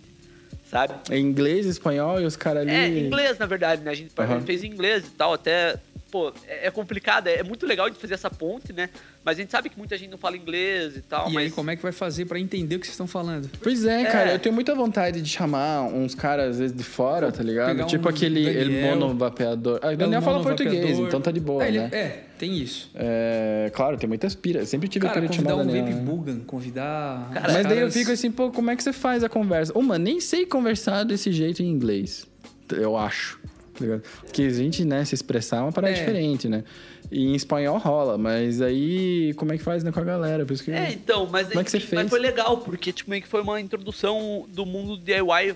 sabe? 0.70 0.94
É 1.10 1.18
inglês, 1.18 1.66
espanhol 1.66 2.22
e 2.22 2.26
os 2.26 2.38
caras 2.38 2.62
ali. 2.62 2.72
É, 2.72 2.88
inglês, 2.88 3.38
na 3.38 3.46
verdade, 3.46 3.82
né? 3.82 3.92
A 3.92 3.94
gente, 3.94 4.12
gente 4.16 4.46
fez 4.46 4.64
em 4.64 4.68
inglês 4.68 5.06
e 5.06 5.12
tal, 5.12 5.34
até. 5.34 5.78
Pô, 6.12 6.34
é, 6.48 6.68
é 6.68 6.72
complicado, 6.72 7.28
é, 7.28 7.36
é 7.36 7.44
muito 7.44 7.66
legal 7.68 7.89
de 7.89 7.98
fazer 7.98 8.16
essa 8.16 8.30
ponte, 8.32 8.74
né? 8.74 8.89
Mas 9.24 9.38
a 9.38 9.42
gente 9.42 9.51
sabe 9.51 9.70
que 9.70 9.78
muita 9.78 9.96
gente 9.98 10.10
não 10.10 10.18
fala 10.18 10.36
inglês 10.36 10.98
e 10.98 11.01
tal, 11.01 11.30
E 11.30 11.34
mas. 11.34 11.44
aí, 11.46 11.51
como 11.51 11.70
é 11.70 11.75
que 11.75 11.84
vai 11.84 11.92
fazer 11.92 12.25
pra 12.25 12.39
entender 12.39 12.78
o 12.78 12.80
que 12.80 12.86
vocês 12.88 12.94
estão 12.96 13.06
falando? 13.08 13.50
Pois 13.62 13.86
é, 13.86 14.06
cara, 14.06 14.32
É. 14.32 14.34
eu 14.36 14.39
tenho 14.39 14.56
muita 14.56 14.74
vontade 14.74 15.22
de 15.22 15.30
chamar 15.30 15.84
uns 15.84 16.16
caras, 16.16 16.51
às 16.51 16.60
vezes, 16.60 16.75
de 16.75 16.84
fora, 16.84 17.32
tá 17.32 17.44
ligado? 17.44 17.68
Pegar 17.75 17.86
tipo 17.86 18.08
um 18.08 18.10
aquele 18.10 18.39
ele 18.48 18.63
Daniel. 18.82 18.96
monovapeador. 18.96 19.80
Ah, 19.84 19.92
o 19.92 19.98
Daniel 19.98 20.22
fala 20.22 20.42
português, 20.42 20.98
então 20.98 21.22
tá 21.22 21.30
de 21.32 21.39
boa, 21.39 21.63
é, 21.63 21.68
ele- 21.68 21.78
né? 21.80 21.89
É, 21.92 22.24
tem 22.39 22.58
isso. 22.58 22.89
É, 22.96 23.70
claro, 23.74 23.98
tem 23.98 24.08
muitas 24.08 24.34
piras. 24.34 24.68
Sempre 24.70 24.88
tive 24.88 25.06
Cara, 25.06 25.20
aquele 25.20 25.32
chamar 25.34 25.51
convidar 25.51 25.63
um 25.63 25.74
Daniel. 25.75 25.86
Vape 25.96 26.06
né? 26.06 26.12
Bugan, 26.12 26.39
convidar... 26.46 27.30
Cara, 27.34 27.54
Mas 27.54 27.66
daí 27.68 27.80
eu 27.82 27.92
fico 27.92 28.12
assim, 28.12 28.32
pô, 28.32 28.50
como 28.51 28.72
é 28.72 28.75
que 28.75 28.82
você 28.84 28.94
faz 28.94 29.24
a 29.24 29.30
conversa? 29.30 29.78
Uma, 29.78 30.00
nem 30.00 30.20
sei 30.20 30.46
conversar 30.46 31.04
desse 31.04 31.32
jeito 31.32 31.62
em 31.62 31.68
inglês. 31.68 32.25
Eu 32.72 32.98
acho. 32.98 33.39
Tá 33.80 33.86
ligado? 33.86 34.04
Porque 34.22 34.44
a 34.44 34.50
gente, 34.50 34.86
né, 34.86 35.04
se 35.06 35.16
expressar 35.16 35.58
é 35.58 35.62
uma 35.62 35.72
parada 35.72 35.94
É. 35.94 35.98
diferente, 36.00 36.48
né? 36.48 36.64
E 37.12 37.26
em 37.26 37.34
espanhol 37.36 37.78
rola, 37.80 38.18
mas 38.18 38.62
aí 38.62 39.34
como 39.36 39.52
é 39.52 39.58
que 39.58 39.64
faz 39.64 39.84
né, 39.84 39.92
com 39.92 40.00
a 40.00 40.04
galera? 40.04 40.46
Por 40.46 40.54
isso 40.54 40.64
que... 40.64 40.72
É, 40.72 40.92
então, 40.92 41.26
mas, 41.26 41.48
Como 41.48 41.60
é 41.60 41.64
que 41.64 41.72
você 41.72 41.80
fez? 41.80 42.02
mas 42.04 42.10
foi 42.10 42.20
legal, 42.20 42.58
porque 42.58 42.92
tipo, 42.94 43.10
meio 43.10 43.22
que 43.24 43.28
foi 43.28 43.42
uma 43.42 43.60
introdução 43.60 44.46
do 44.50 44.64
mundo 44.66 44.96
DIY 44.98 45.56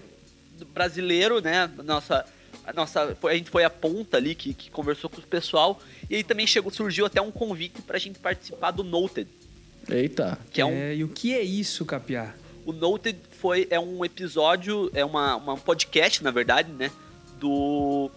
brasileiro, 0.73 1.41
né? 1.41 1.69
Nossa, 1.83 2.25
a 2.65 2.73
nossa, 2.73 3.15
foi- 3.19 3.33
a 3.33 3.35
gente 3.35 3.49
foi 3.49 3.63
a 3.63 3.69
ponta 3.69 4.17
ali 4.17 4.33
que, 4.33 4.53
que 4.53 4.71
conversou 4.71 5.09
com 5.09 5.19
o 5.19 5.23
pessoal 5.23 5.79
e 6.09 6.15
aí 6.15 6.23
também 6.23 6.47
chegou, 6.47 6.71
surgiu 6.71 7.05
até 7.05 7.21
um 7.21 7.31
convite 7.31 7.81
pra 7.81 7.99
gente 7.99 8.17
participar 8.19 8.71
do 8.71 8.83
Noted, 8.83 9.27
Eita. 9.89 10.37
que 10.51 10.61
é 10.61 10.65
um 10.65 10.71
É, 10.71 10.95
e 10.95 11.03
o 11.03 11.09
que 11.09 11.33
é 11.33 11.41
isso, 11.41 11.85
Capiá? 11.85 12.33
o 12.65 12.71
Noted 12.71 13.17
foi 13.41 13.67
é 13.69 13.77
um 13.79 14.05
episódio, 14.05 14.89
é 14.93 15.03
uma, 15.03 15.35
uma 15.35 15.53
um 15.53 15.59
podcast, 15.59 16.23
na 16.23 16.31
verdade, 16.31 16.71
né, 16.71 16.89
do 17.47 18.09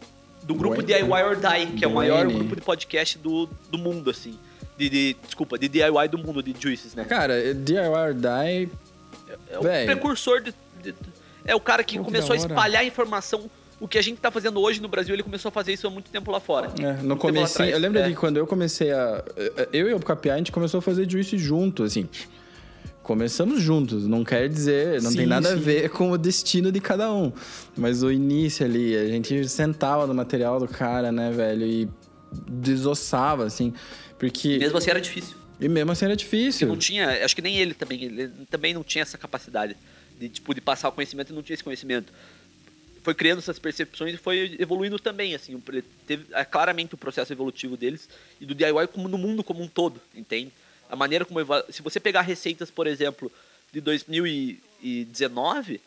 do 0.45 0.55
grupo. 0.55 0.81
DIY 0.81 1.03
or 1.03 1.35
Die, 1.37 1.67
que 1.77 1.85
é 1.85 1.89
o 1.89 1.95
maior 1.95 2.25
grupo 2.27 2.55
de 2.55 2.63
podcast 2.63 3.19
do, 3.19 3.49
do 3.69 3.77
mundo 3.77 4.11
assim. 4.11 4.39
De, 4.79 4.89
de- 4.89 5.17
desculpa, 5.25 5.59
de 5.59 5.67
DIY 5.69 6.09
do 6.11 6.19
mundo, 6.19 6.41
de 6.43 6.55
Juices, 6.59 6.95
né? 6.95 7.05
Cara, 7.05 7.53
DIY 7.53 7.79
or 7.89 8.15
Die... 8.15 8.69
É 9.51 9.59
o 9.59 9.63
Véi. 9.63 9.87
precursor 9.87 10.41
de, 10.41 10.55
de- 10.83 10.95
É 11.45 11.55
o 11.55 11.61
cara 11.61 11.83
que 11.83 11.99
Pô, 11.99 12.05
começou 12.05 12.33
a 12.35 12.37
espalhar 12.37 12.87
informação. 12.87 13.51
O 13.81 13.89
que 13.89 13.99
a 13.99 14.03
gente 14.03 14.19
tá 14.21 14.31
fazendo 14.31 14.61
hoje 14.61 14.81
no 14.81 14.87
Brasil, 14.89 15.15
ele 15.15 15.23
começou 15.25 15.49
a 15.49 15.53
fazer 15.53 15.73
isso 15.73 15.87
há 15.87 15.91
muito 15.91 16.11
tempo 16.11 16.31
lá 16.31 16.39
fora. 16.41 16.71
É, 16.81 16.93
no 17.03 17.17
começo, 17.17 17.61
eu 17.63 17.79
lembro 17.79 17.99
É. 17.99 18.09
de 18.09 18.15
quando 18.15 18.37
eu 18.37 18.47
comecei 18.47 18.93
a. 18.93 19.23
Eu 19.73 19.89
e 19.91 19.95
o 19.95 20.01
Capiá, 20.01 20.35
a 20.35 20.39
gente 20.39 20.53
começou 20.53 20.79
a 20.79 20.83
fazer 20.83 21.11
juice 21.11 21.37
junto, 21.37 21.83
assim. 21.83 22.09
Começamos 23.07 23.63
juntos, 23.63 24.05
não 24.05 24.25
quer 24.25 24.49
dizer, 24.49 25.01
não 25.01 25.13
Sim, 25.13 25.19
tem 25.19 25.27
nada 25.27 25.53
a 25.53 25.55
sim. 25.55 25.61
ver 25.61 25.91
com 25.91 26.11
o 26.11 26.19
destino 26.19 26.73
de 26.73 26.81
cada 26.81 27.13
um. 27.15 27.33
Mas 27.77 28.03
o 28.03 28.11
início 28.11 28.67
ali, 28.67 28.97
a 28.97 29.07
gente 29.07 29.49
sentava 29.49 30.09
no 30.09 30.13
material 30.13 30.59
do 30.59 30.67
cara, 30.67 31.13
né, 31.13 31.31
velho, 31.31 31.65
e 31.65 31.89
desossava, 32.51 33.45
assim. 33.45 33.73
Porque. 34.19 34.59
Mesmo 34.59 34.77
assim 34.77 34.91
era 34.91 35.01
difícil. 35.01 35.37
E 35.61 35.69
mesmo 35.69 35.93
assim 35.93 36.05
era 36.05 36.17
Porque 36.17 36.25
difícil. 36.25 36.67
não 36.67 36.77
tinha, 36.77 37.25
acho 37.25 37.37
que 37.37 37.41
nem 37.41 37.57
ele 37.59 37.75
também, 37.75 38.03
ele 38.03 38.29
também 38.51 38.75
não 38.75 38.83
tinha 38.83 39.03
essa 39.03 39.17
capacidade 39.17 39.77
de, 40.19 40.29
tipo, 40.29 40.53
de 40.53 40.61
passar 40.61 40.89
o 40.89 40.93
conhecimento 40.93 41.33
e 41.33 41.33
não 41.37 41.45
tinha 41.45 41.55
esse 41.55 41.63
conhecimento. 41.63 42.13
Foi 43.05 43.15
criando 43.15 43.39
essas 43.39 43.61
percepções 43.61 44.15
e 44.15 44.17
foi 44.17 44.57
evoluindo 44.59 44.99
também, 44.99 45.33
assim, 45.33 45.63
teve 46.09 46.25
é, 46.33 46.45
claramente 46.45 46.97
o 46.97 46.99
processo 46.99 47.33
evolutivo 47.33 47.77
deles 47.77 48.09
e 48.41 48.45
do 48.45 48.53
DIY 48.53 48.89
como 48.93 49.09
no 49.09 49.17
mundo 49.17 49.45
como 49.45 49.63
um 49.63 49.69
todo, 49.69 50.01
entende? 50.13 50.51
A 50.91 50.97
maneira 50.97 51.25
como 51.25 51.41
se 51.71 51.83
você 51.83 52.01
pegar 52.01 52.23
receitas, 52.23 52.71
por 52.71 52.87
exemplo, 52.87 53.31
de 53.73 53.81
2019, 53.81 55.81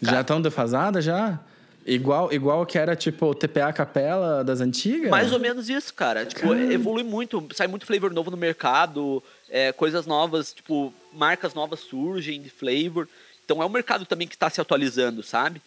Já 0.00 0.20
estão 0.20 0.40
defasadas 0.40 1.04
já? 1.04 1.40
Igual, 1.86 2.32
igual 2.32 2.66
que 2.66 2.76
era 2.76 2.96
tipo 2.96 3.26
o 3.26 3.34
TPA 3.34 3.72
Capela 3.72 4.42
das 4.42 4.60
antigas? 4.60 5.08
Mais 5.08 5.32
ou 5.32 5.38
menos 5.38 5.68
isso, 5.68 5.94
cara. 5.94 6.26
Tipo, 6.26 6.52
evolui 6.52 7.04
muito, 7.04 7.46
sai 7.54 7.68
muito 7.68 7.86
flavor 7.86 8.12
novo 8.12 8.28
no 8.28 8.36
mercado, 8.36 9.22
é, 9.48 9.72
coisas 9.72 10.04
novas, 10.04 10.52
tipo, 10.52 10.92
marcas 11.12 11.54
novas 11.54 11.78
surgem 11.78 12.42
de 12.42 12.50
flavor. 12.50 13.08
Então 13.44 13.62
é 13.62 13.66
um 13.66 13.70
mercado 13.70 14.04
também 14.04 14.26
que 14.26 14.34
está 14.34 14.50
se 14.50 14.60
atualizando, 14.60 15.22
sabe? 15.22 15.62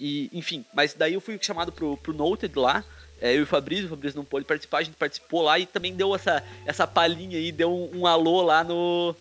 E, 0.00 0.28
enfim, 0.32 0.64
mas 0.74 0.94
daí 0.94 1.14
eu 1.14 1.20
fui 1.20 1.38
chamado 1.40 1.70
pro, 1.70 1.96
pro 1.98 2.12
Noted 2.12 2.58
lá, 2.58 2.82
é, 3.20 3.34
eu 3.34 3.40
e 3.40 3.42
o 3.42 3.46
Fabrício, 3.46 3.86
o 3.86 3.90
Fabrício 3.90 4.16
não 4.16 4.24
pôde 4.24 4.46
participar, 4.46 4.78
a 4.78 4.82
gente 4.82 4.96
participou 4.96 5.42
lá 5.42 5.58
e 5.58 5.66
também 5.66 5.94
deu 5.94 6.14
essa, 6.14 6.42
essa 6.64 6.86
palhinha 6.86 7.36
aí, 7.36 7.52
deu 7.52 7.70
um, 7.70 8.00
um 8.00 8.06
alô 8.06 8.40
lá 8.42 8.64
no. 8.64 9.14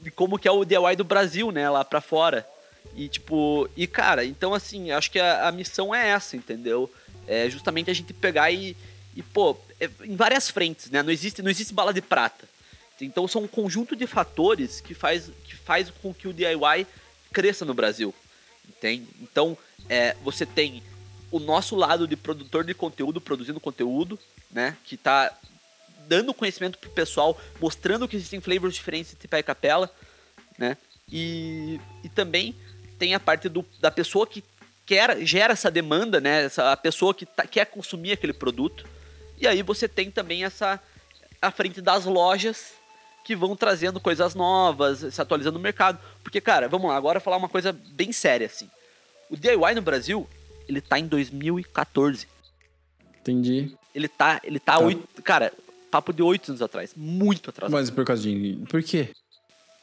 de 0.00 0.10
como 0.10 0.38
que 0.38 0.46
é 0.46 0.50
o 0.50 0.64
DIY 0.64 0.96
do 0.96 1.04
Brasil, 1.04 1.50
né, 1.50 1.68
lá 1.68 1.84
pra 1.84 2.00
fora. 2.00 2.46
E 2.94 3.08
tipo, 3.08 3.68
e 3.76 3.86
cara, 3.86 4.24
então 4.24 4.54
assim, 4.54 4.92
acho 4.92 5.10
que 5.10 5.18
a, 5.18 5.48
a 5.48 5.52
missão 5.52 5.94
é 5.94 6.08
essa, 6.10 6.36
entendeu? 6.36 6.90
É 7.26 7.50
justamente 7.50 7.90
a 7.90 7.94
gente 7.94 8.12
pegar 8.12 8.50
e, 8.52 8.76
e 9.16 9.22
pô, 9.22 9.56
é, 9.80 9.90
em 10.04 10.16
várias 10.16 10.48
frentes, 10.48 10.90
né? 10.90 11.02
Não 11.02 11.10
existe, 11.10 11.42
não 11.42 11.50
existe 11.50 11.74
bala 11.74 11.92
de 11.92 12.00
prata. 12.00 12.48
Então 13.00 13.28
são 13.28 13.42
um 13.42 13.48
conjunto 13.48 13.94
de 13.94 14.06
fatores 14.06 14.80
que 14.80 14.94
faz, 14.94 15.30
que 15.44 15.54
faz 15.56 15.90
com 16.02 16.14
que 16.14 16.26
o 16.26 16.32
DIY 16.32 16.86
cresça 17.32 17.64
no 17.64 17.74
Brasil, 17.74 18.14
entende? 18.68 19.06
Então, 19.20 19.56
é, 19.88 20.16
você 20.22 20.44
tem 20.46 20.82
o 21.30 21.38
nosso 21.38 21.76
lado 21.76 22.06
de 22.06 22.16
produtor 22.16 22.64
de 22.64 22.74
conteúdo, 22.74 23.20
produzindo 23.20 23.60
conteúdo, 23.60 24.18
né? 24.50 24.76
Que 24.84 24.96
tá 24.96 25.32
dando 26.06 26.32
conhecimento 26.32 26.78
pro 26.78 26.90
pessoal, 26.90 27.38
mostrando 27.60 28.08
que 28.08 28.16
existem 28.16 28.40
flavors 28.40 28.74
diferentes 28.74 29.12
de 29.12 29.18
Tipé 29.18 29.38
e 29.38 29.42
Capela, 29.42 29.90
né? 30.56 30.76
E, 31.10 31.80
e 32.02 32.08
também 32.08 32.54
tem 32.98 33.14
a 33.14 33.20
parte 33.20 33.48
do, 33.48 33.64
da 33.80 33.90
pessoa 33.90 34.26
que 34.26 34.42
quer, 34.86 35.20
gera 35.24 35.52
essa 35.52 35.70
demanda, 35.70 36.20
né? 36.20 36.44
Essa, 36.44 36.72
a 36.72 36.76
pessoa 36.76 37.14
que 37.14 37.26
tá- 37.26 37.46
quer 37.46 37.66
consumir 37.66 38.12
aquele 38.12 38.32
produto. 38.32 38.86
E 39.38 39.46
aí 39.46 39.62
você 39.62 39.86
tem 39.86 40.10
também 40.10 40.44
essa 40.44 40.80
a 41.40 41.50
frente 41.50 41.80
das 41.80 42.04
lojas 42.04 42.72
que 43.22 43.36
vão 43.36 43.54
trazendo 43.54 44.00
coisas 44.00 44.34
novas, 44.34 45.14
se 45.14 45.20
atualizando 45.20 45.58
no 45.58 45.62
mercado. 45.62 46.00
Porque, 46.22 46.40
cara, 46.40 46.68
vamos 46.68 46.88
lá, 46.88 46.96
agora 46.96 47.20
falar 47.20 47.36
uma 47.36 47.48
coisa 47.48 47.72
bem 47.72 48.10
séria, 48.10 48.46
assim. 48.46 48.68
O 49.30 49.36
DIY 49.36 49.74
no 49.74 49.82
Brasil, 49.82 50.28
ele 50.68 50.80
tá 50.80 50.98
em 50.98 51.06
2014. 51.06 52.26
Entendi. 53.20 53.72
Ele 53.94 54.08
tá, 54.08 54.40
ele 54.44 54.58
tá, 54.60 54.74
Tá. 54.78 54.84
oito, 54.84 55.22
cara, 55.22 55.52
papo 55.90 56.12
de 56.12 56.22
oito 56.22 56.50
anos 56.50 56.62
atrás, 56.62 56.92
muito 56.96 57.50
atrás. 57.50 57.72
Mas 57.72 57.90
por 57.90 58.04
causa 58.04 58.22
de. 58.22 58.58
Por 58.68 58.82
quê? 58.82 59.08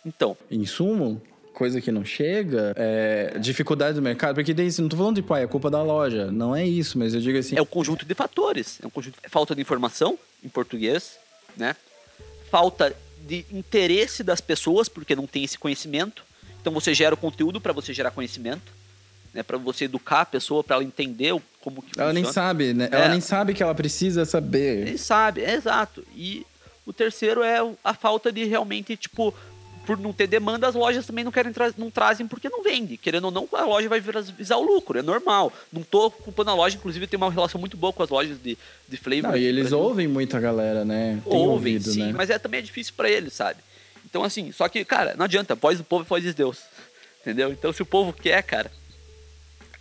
Então, 0.06 0.38
Insumo? 0.50 1.22
Coisa 1.54 1.80
que 1.80 1.90
não 1.90 2.04
chega? 2.04 2.74
É, 2.76 3.40
dificuldade 3.40 3.96
do 3.96 4.02
mercado? 4.02 4.36
Porque 4.36 4.54
daí, 4.54 4.68
assim, 4.68 4.82
não 4.82 4.90
tô 4.90 4.98
falando 4.98 5.16
de 5.16 5.22
pai, 5.22 5.44
é 5.44 5.48
culpa 5.48 5.70
da 5.70 5.82
loja. 5.82 6.30
Não 6.30 6.54
é 6.54 6.66
isso, 6.68 6.98
mas 7.00 7.14
eu 7.14 7.22
digo 7.22 7.38
assim. 7.38 7.56
é 7.58 7.62
um 7.62 7.66
conjunto 7.66 8.06
de 8.06 8.14
fatores. 8.14 8.78
É 8.84 8.88
um 8.88 8.90
conjunto 8.90 9.18
falta 9.30 9.56
de 9.56 9.62
informação 9.62 10.20
em 10.44 10.50
português, 10.50 11.18
né? 11.56 11.74
Falta 12.52 12.94
de 13.26 13.46
interesse 13.52 14.22
das 14.22 14.42
pessoas 14.42 14.90
porque 14.90 15.16
não 15.16 15.26
tem 15.26 15.46
esse 15.46 15.58
conhecimento. 15.58 16.24
Então 16.60 16.74
você 16.74 16.94
gera 16.94 17.16
o 17.16 17.18
conteúdo 17.18 17.62
para 17.62 17.72
você 17.72 17.94
gerar 17.94 18.12
conhecimento, 18.12 18.72
né? 19.36 19.44
Para 19.44 19.58
você 19.58 19.86
educar 19.86 20.22
a 20.22 20.26
pessoa 20.26 20.64
para 20.64 20.78
ela 20.78 20.84
entender 20.86 21.36
como 21.62 21.82
que 21.82 22.00
Ela 22.00 22.14
nem 22.14 22.24
funciona. 22.24 22.48
sabe, 22.48 22.74
né? 22.74 22.88
É. 22.90 22.96
Ela 22.96 23.10
nem 23.10 23.22
sabe 23.22 23.54
que 23.54 23.62
ela 23.62 23.76
precisa 23.76 24.24
saber. 24.24 24.88
Ele 24.88 24.98
sabe, 24.98 25.42
é 25.44 25.54
exato. 25.54 26.04
E 26.16 26.48
o 26.86 26.94
terceiro 26.94 27.44
é 27.44 27.60
a 27.84 27.94
falta 27.94 28.32
de 28.32 28.46
realmente, 28.46 28.96
tipo, 28.96 29.34
por 29.86 29.98
não 30.00 30.14
ter 30.14 30.26
demanda, 30.26 30.68
as 30.68 30.74
lojas 30.74 31.06
também 31.06 31.26
não 31.26 31.34
querem 31.34 31.52
não 31.78 31.92
trazem 31.92 32.26
porque 32.26 32.48
não 32.48 32.64
vende. 32.64 32.96
Querendo 32.96 33.26
ou 33.26 33.32
não, 33.32 33.48
a 33.52 33.66
loja 33.66 33.90
vai 33.90 34.00
visar 34.00 34.56
o 34.56 34.64
lucro, 34.64 34.98
é 34.98 35.02
normal. 35.02 35.52
Não 35.72 35.84
tô 35.84 36.10
culpando 36.10 36.52
a 36.52 36.56
loja, 36.56 36.78
inclusive 36.78 37.06
tem 37.06 37.18
uma 37.18 37.30
relação 37.30 37.60
muito 37.60 37.76
boa 37.76 37.92
com 37.92 38.04
as 38.04 38.10
lojas 38.10 38.38
de, 38.42 38.58
de 38.88 38.98
flavor. 38.98 39.32
Não, 39.32 39.38
e 39.38 39.44
eles 39.44 39.74
ouvem 39.74 40.08
muito 40.08 40.38
a 40.38 40.40
galera, 40.40 40.86
né? 40.86 41.20
Tem 41.26 41.34
ouvem, 41.34 41.50
ouvido, 41.50 41.92
sim, 41.92 42.06
né? 42.06 42.14
mas 42.16 42.30
é 42.30 42.40
também 42.40 42.60
é 42.60 42.64
difícil 42.64 42.94
pra 42.96 43.10
eles, 43.10 43.34
sabe? 43.34 43.60
Então 44.06 44.24
assim, 44.24 44.54
só 44.54 44.70
que, 44.70 44.86
cara, 44.86 45.14
não 45.18 45.26
adianta, 45.26 45.56
voz 45.56 45.78
do 45.78 45.84
povo 45.84 46.04
é 46.04 46.08
voz 46.08 46.24
de 46.24 46.34
Deus. 46.34 46.60
Entendeu? 47.22 47.52
Então 47.52 47.74
se 47.74 47.82
o 47.82 47.86
povo 47.86 48.14
quer, 48.14 48.42
cara, 48.44 48.72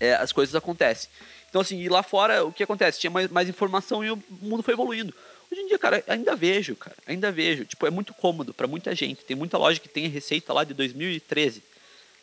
é, 0.01 0.15
as 0.15 0.33
coisas 0.33 0.55
acontecem. 0.55 1.09
Então 1.51 1.61
assim, 1.61 1.79
e 1.81 1.89
lá 1.89 2.03
fora 2.03 2.45
o 2.45 2.53
que 2.53 2.63
acontece? 2.63 2.99
Tinha 3.01 3.11
mais, 3.11 3.29
mais 3.31 3.49
informação 3.49 4.05
e 4.05 4.11
o 4.11 4.19
mundo 4.43 4.63
foi 4.63 4.75
evoluindo. 4.75 5.15
Hoje 5.53 5.61
em 5.61 5.69
dia, 5.69 5.79
cara, 5.79 6.03
ainda 6.09 6.35
vejo, 6.35 6.75
cara, 6.75 6.97
ainda 7.07 7.31
vejo. 7.31 7.65
Tipo, 7.65 7.87
é 7.87 7.91
muito 7.91 8.13
cômodo 8.15 8.53
pra 8.53 8.67
muita 8.67 8.95
gente. 8.95 9.25
Tem 9.25 9.37
muita 9.37 9.57
loja 9.57 9.79
que 9.79 9.89
tem 9.89 10.09
receita 10.09 10.53
lá 10.53 10.65
de 10.65 10.75
2013. 10.75 11.63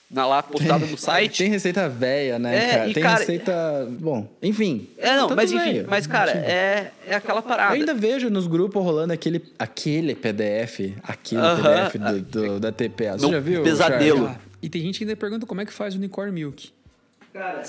Na, 0.10 0.28
lá 0.28 0.44
postada 0.44 0.86
no 0.86 0.98
site. 1.00 1.38
Tem 1.38 1.50
receita 1.50 1.88
velha, 1.88 2.38
né, 2.38 2.58
É, 2.58 2.72
cara? 2.74 2.90
e, 2.90 2.94
Tem 2.94 3.02
cara- 3.04 3.20
receita. 3.20 3.88
Bom, 3.92 4.28
enfim. 4.44 4.90
É, 4.98 5.16
não, 5.16 5.30
mas 5.34 5.50
enfim, 5.54 5.64
velho. 5.74 5.88
mas 5.90 6.06
cara, 6.06 6.32
Enfim. 6.32 6.40
é, 6.52 6.92
é 7.08 7.16
aquela 7.16 7.42
parada. 7.42 7.74
Eu 7.74 7.80
ainda 7.80 7.94
vejo 7.94 8.30
nos 8.30 8.46
grupos 8.48 8.84
rolando 8.84 9.14
aquele, 9.14 9.42
aquele 9.58 10.14
PDF, 10.14 10.94
aquele 11.02 11.40
Aham. 11.40 11.90
PDF 11.90 11.98
do, 11.98 12.20
do- 12.24 12.60
da 12.60 12.74
TPA. 12.74 13.14
Você 13.14 13.26
Não, 13.26 13.32
já 13.32 13.40
viu? 13.40 13.64
pesadelo. 13.64 14.28
Ah, 14.28 14.36
e 14.62 14.68
tem 14.68 14.82
gente 14.82 14.98
que 14.98 15.06
ainda 15.06 15.16
pergunta 15.16 15.46
como 15.46 15.62
é 15.62 15.66
que 15.66 15.72
faz 15.72 15.96
Unicorn 15.96 16.34
Milk. 16.34 16.70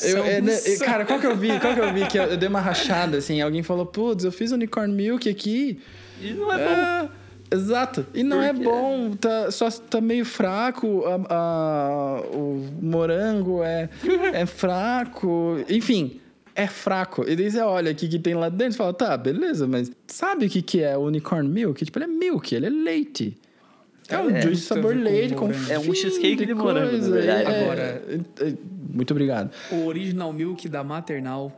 Eu, 0.03 0.25
é, 0.25 0.40
né, 0.40 0.53
cara, 0.85 1.05
qual 1.05 1.20
que 1.20 1.27
eu 1.27 1.37
vi? 1.37 1.59
Qual 1.61 1.72
que 1.75 1.81
eu 1.81 1.92
vi 1.92 2.07
que 2.07 2.18
eu, 2.18 2.25
eu 2.25 2.37
dei 2.37 2.48
uma 2.48 2.61
rachada, 2.61 3.18
assim? 3.18 3.40
Alguém 3.40 3.62
falou, 3.62 3.87
putz, 3.87 4.25
eu 4.25 4.33
fiz 4.33 4.51
unicorn 4.53 4.92
milk 4.92 5.29
aqui. 5.29 5.79
E 6.20 6.33
não 6.33 6.53
é 6.53 6.57
bom. 6.59 6.70
É, 6.70 7.09
exato. 7.55 8.07
E 8.14 8.22
não 8.22 8.42
é 8.42 8.53
quê? 8.53 8.61
bom, 8.62 9.12
tá, 9.12 9.51
só 9.51 9.70
tá 9.70 10.01
meio 10.01 10.25
fraco, 10.25 11.05
a- 11.07 11.35
a- 11.35 12.20
o 12.35 12.66
morango 12.81 13.62
é, 13.62 13.88
é 14.33 14.46
fraco, 14.46 15.59
enfim, 15.68 16.20
é 16.55 16.66
fraco. 16.66 17.25
E 17.29 17.37
daí 17.37 17.51
você 17.51 17.61
olha 17.61 17.92
o 17.92 17.94
que, 17.94 18.09
que 18.09 18.18
tem 18.18 18.35
lá 18.35 18.48
dentro 18.48 18.75
e 18.75 18.77
fala, 18.79 18.92
tá, 18.92 19.16
beleza, 19.16 19.66
mas 19.66 19.90
sabe 20.07 20.46
o 20.46 20.51
que, 20.51 20.61
que 20.62 20.83
é 20.83 20.96
o 20.96 21.03
unicorn 21.03 21.48
milk? 21.48 21.85
Tipo, 21.85 21.98
ele 21.98 22.05
é 22.05 22.09
milk, 22.09 22.55
ele 22.55 22.66
é 22.66 22.70
leite. 22.70 23.37
É 24.08 24.18
um 24.18 24.30
É, 24.30 24.42
juice 24.42 24.72
muito 24.72 24.72
a 24.72 24.90
sabor 24.90 24.94
leite, 24.96 25.34
com. 25.34 25.46
É 25.70 25.78
um 25.78 25.94
cheesecake 25.94 26.44
de 26.46 26.54
morango, 26.54 26.96
na 26.98 27.08
verdade. 27.08 27.42
É- 27.52 27.62
Agora- 27.62 28.02
é- 28.08 28.48
é- 28.48 28.54
muito 28.92 29.10
obrigado. 29.12 29.50
O 29.70 29.86
Original 29.86 30.32
Milk 30.32 30.68
da 30.68 30.82
Maternal 30.84 31.52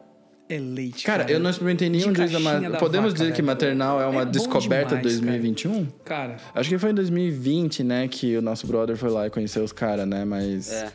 é 0.49 0.59
leite. 0.59 1.05
Cara, 1.05 1.29
eu 1.31 1.41
não 1.41 1.49
experimentei 1.51 1.89
nenhum 1.89 2.13
De 2.13 2.19
juice 2.19 2.33
da 2.35 2.41
caixinha 2.41 2.69
ma- 2.69 2.75
da 2.75 2.79
Podemos 2.79 3.13
vaca, 3.13 3.23
dizer 3.25 3.35
que 3.35 3.43
maternal 3.43 4.01
é 4.01 4.07
uma 4.07 4.23
É 4.23 4.27
descoberta 4.27 4.97
demais, 4.97 5.03
2021? 5.21 5.87
Cara, 6.05 6.37
Acho 6.55 6.69
que 6.69 6.79
foi 6.79 6.91
em 6.91 6.95
2020, 6.95 7.83
né, 7.83 8.07
que 8.09 8.37
o 8.37 8.43
nosso 8.43 8.67
brother 8.67 8.95
foi 8.97 9.11
lá 9.11 9.27
e 9.27 9.31
conheceu 9.31 9.65
os 9.65 9.73
caras, 9.73 10.07
né? 10.07 10.25
Mas 10.25 10.71
É. 10.71 10.93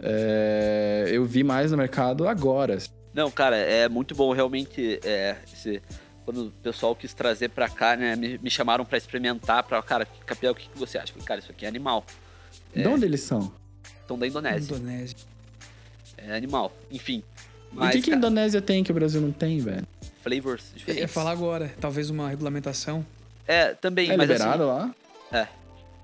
é, 0.00 1.08
eu 1.12 1.24
vi 1.24 1.44
mais 1.44 1.70
no 1.70 1.76
mercado 1.76 2.26
agora. 2.26 2.78
Não, 3.14 3.30
cara, 3.30 3.56
é 3.56 3.88
muito 3.88 4.14
bom 4.14 4.32
realmente. 4.32 4.98
É, 5.04 5.36
esse- 5.52 5.82
quando 6.28 6.48
o 6.48 6.50
pessoal 6.50 6.94
quis 6.94 7.14
trazer 7.14 7.48
pra 7.48 7.70
cá, 7.70 7.96
né? 7.96 8.14
Me, 8.14 8.36
me 8.36 8.50
chamaram 8.50 8.84
pra 8.84 8.98
experimentar, 8.98 9.62
pra, 9.62 9.82
cara, 9.82 10.04
Capel, 10.26 10.52
o 10.52 10.54
que, 10.54 10.68
que 10.68 10.78
você 10.78 10.98
acha? 10.98 11.08
Eu 11.08 11.14
Falei, 11.14 11.26
cara, 11.26 11.40
isso 11.40 11.50
aqui 11.50 11.64
é 11.64 11.68
animal. 11.68 12.04
De 12.76 12.86
onde 12.86 13.06
eles 13.06 13.22
são? 13.22 13.50
Então 14.04 14.18
da 14.18 14.26
Indonésia. 14.26 14.74
Indonésia. 14.76 15.16
É 16.18 16.36
animal. 16.36 16.70
Enfim. 16.90 17.22
Mas, 17.72 17.88
o 17.88 17.92
que, 17.92 18.02
que 18.02 18.10
a 18.10 18.12
cara, 18.12 18.18
Indonésia 18.18 18.60
tem 18.60 18.84
que 18.84 18.90
o 18.90 18.94
Brasil 18.94 19.22
não 19.22 19.32
tem, 19.32 19.58
velho? 19.60 19.86
flavors 20.22 20.64
Eu 20.72 20.76
diferentes. 20.76 21.00
ia 21.00 21.08
falar 21.08 21.30
agora, 21.30 21.72
talvez 21.80 22.10
uma 22.10 22.28
regulamentação. 22.28 23.06
É, 23.46 23.72
também, 23.72 24.10
É 24.10 24.16
mas 24.18 24.28
liberado 24.28 24.66
lá? 24.66 24.94
assim. 25.32 25.48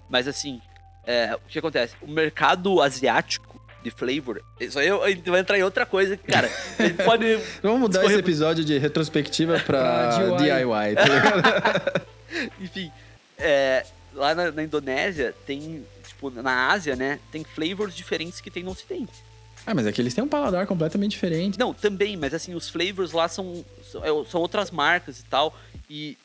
Mas 0.09 0.27
assim, 0.27 0.59
é, 1.07 1.35
o 1.35 1.41
que 1.47 1.59
acontece? 1.59 1.97
O 2.01 2.09
mercado 2.11 2.81
asiático 2.81 3.54
de 3.85 3.91
flavor. 3.91 4.43
Isso 4.59 4.79
aí 4.79 4.89
eu- 4.89 5.03
a 5.05 5.11
gente 5.11 5.29
vai 5.31 5.41
entrar 5.41 5.59
em 5.59 5.63
outra 5.63 5.85
coisa, 5.87 6.17
cara. 6.17 6.51
A 6.79 6.83
gente 6.87 6.97
pode. 7.05 7.39
Vamos 7.63 7.81
mudar 7.81 7.99
Escorrer- 8.01 8.19
esse 8.19 8.25
episódio 8.27 8.65
de 8.65 8.79
retrospectiva 8.79 9.61
pra 9.61 10.09
Pra 10.09 10.37
DIY. 10.37 10.37
DIY, 10.39 10.95
tá 10.97 11.05
ligado? 11.05 12.07
Enfim, 12.61 12.91
é, 13.39 13.85
lá 14.15 14.35
na, 14.35 14.51
na 14.51 14.63
Indonésia 14.63 15.35
tem, 15.47 15.85
tipo, 16.07 16.31
na 16.31 16.69
Ásia, 16.73 16.97
né? 16.97 17.21
Tem 17.31 17.45
flavors 17.45 17.95
diferentes 17.95 18.41
que 18.41 18.51
tem 18.51 18.63
no 18.65 18.71
Ocidente. 18.73 19.13
ah, 19.67 19.75
mas 19.75 19.87
é 19.87 19.93
que 19.93 20.01
eles 20.01 20.15
têm 20.15 20.25
um 20.25 20.29
paladar 20.29 20.67
completamente 20.67 21.13
diferente. 21.13 21.59
Não, 21.59 21.73
também, 21.73 22.17
mas 22.17 22.35
assim, 22.35 22.55
os 22.55 22.69
flavors 22.69 23.13
lá 23.13 23.29
são, 23.29 23.65
são, 23.91 24.03
é, 24.05 24.25
são 24.31 24.41
outras 24.41 24.71
marcas 24.71 25.21
e 25.21 25.25
tal. 25.25 25.57
E 25.89 26.17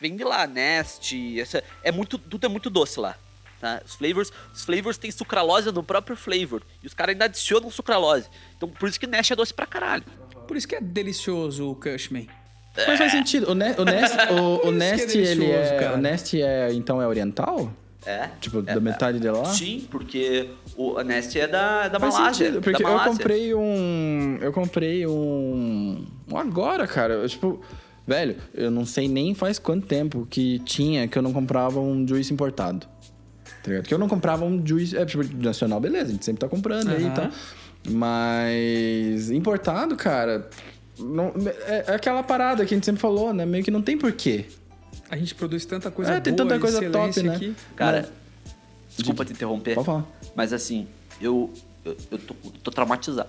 vem 0.00 0.16
de 0.16 0.24
lá, 0.24 0.46
Nest, 0.46 1.14
essa, 1.40 1.62
é 1.82 1.90
muito, 1.92 2.18
tudo 2.18 2.44
é 2.44 2.48
muito 2.48 2.68
doce 2.68 2.98
lá. 3.00 3.16
Tá? 3.64 3.80
Os 3.82 3.94
flavors, 3.94 4.30
os 4.52 4.62
flavors 4.62 4.98
têm 4.98 5.10
sucralose 5.10 5.72
no 5.72 5.82
próprio 5.82 6.14
flavor. 6.14 6.62
E 6.82 6.86
os 6.86 6.92
caras 6.92 7.14
ainda 7.14 7.24
adicionam 7.24 7.70
sucralose. 7.70 8.28
Então, 8.54 8.68
por 8.68 8.86
isso 8.86 9.00
que 9.00 9.06
Nest 9.06 9.32
é 9.32 9.36
doce 9.36 9.54
pra 9.54 9.64
caralho. 9.64 10.04
Por 10.46 10.54
isso 10.54 10.68
que 10.68 10.76
é 10.76 10.82
delicioso 10.82 11.70
o 11.70 11.74
Cushman. 11.74 12.28
Mas 12.76 12.98
faz 12.98 13.10
sentido. 13.10 13.50
O, 13.50 13.54
ne 13.54 13.74
o 13.78 13.84
Nest, 13.86 14.16
o, 14.38 14.68
o 14.68 14.70
Nest 14.70 15.06
que 15.06 15.18
é 15.18 15.30
ele 15.30 15.50
é. 15.50 15.78
cara. 15.80 15.94
O 15.94 15.96
Nest 15.96 16.34
é, 16.38 16.74
então, 16.74 17.00
é 17.00 17.08
oriental? 17.08 17.72
É. 18.04 18.28
Tipo, 18.38 18.58
é, 18.58 18.74
da 18.74 18.80
metade 18.80 19.18
de 19.18 19.30
lá? 19.30 19.46
Sim, 19.46 19.88
porque 19.90 20.50
o 20.76 20.98
a 20.98 21.02
Nest 21.02 21.34
é 21.34 21.46
da, 21.48 21.88
da 21.88 21.98
Faz 21.98 22.12
Malásia. 22.12 22.46
sentido, 22.46 22.60
porque 22.60 22.82
da 22.82 22.86
eu 22.90 22.92
Malásia. 22.92 23.12
comprei 23.12 23.54
um. 23.54 24.38
Eu 24.42 24.52
comprei 24.52 25.06
um. 25.06 26.04
Um 26.30 26.36
agora, 26.36 26.86
cara. 26.86 27.14
Eu, 27.14 27.26
tipo. 27.26 27.64
Velho, 28.06 28.36
eu 28.52 28.70
não 28.70 28.84
sei 28.84 29.08
nem 29.08 29.34
faz 29.34 29.58
quanto 29.58 29.86
tempo 29.86 30.26
que 30.28 30.58
tinha 30.58 31.08
que 31.08 31.16
eu 31.16 31.22
não 31.22 31.32
comprava 31.32 31.80
um 31.80 32.06
juice 32.06 32.30
importado. 32.30 32.86
Tá 33.64 33.70
ligado? 33.70 33.86
Que 33.86 33.94
eu 33.94 33.98
não 33.98 34.08
comprava 34.08 34.44
um 34.44 34.64
juice. 34.64 34.94
É, 34.96 35.04
tipo, 35.06 35.24
nacional, 35.42 35.80
beleza, 35.80 36.10
a 36.10 36.12
gente 36.12 36.24
sempre 36.24 36.40
tá 36.40 36.48
comprando 36.48 36.90
aí 36.90 37.06
e 37.06 37.10
tal. 37.10 37.28
Mas. 37.90 39.30
Importado, 39.30 39.96
cara. 39.96 40.48
não- 40.98 41.32
é, 41.66 41.84
é 41.88 41.94
aquela 41.94 42.22
parada 42.22 42.64
que 42.64 42.72
a 42.72 42.76
gente 42.76 42.84
sempre 42.84 43.00
falou, 43.00 43.32
né? 43.34 43.44
Meio 43.44 43.64
que 43.64 43.70
não 43.70 43.82
tem 43.82 43.98
porquê. 43.98 44.44
A 45.10 45.16
gente 45.16 45.34
produz 45.34 45.64
tanta 45.64 45.90
coisa 45.90 46.12
É, 46.12 46.14
boa, 46.14 46.22
tem 46.22 46.34
tanta 46.36 46.58
coisa 46.58 46.90
top, 46.90 47.22
né? 47.22 47.34
aqui. 47.34 47.54
Cara, 47.74 48.08
desculpa 48.96 49.24
te 49.24 49.32
interromper. 49.32 49.74
Pode 49.74 49.86
falar. 49.86 50.04
Mas 50.36 50.52
assim, 50.52 50.86
eu, 51.20 51.52
eu, 51.84 51.96
eu 52.12 52.18
tô, 52.18 52.34
tô 52.62 52.70
traumatizado 52.70 53.28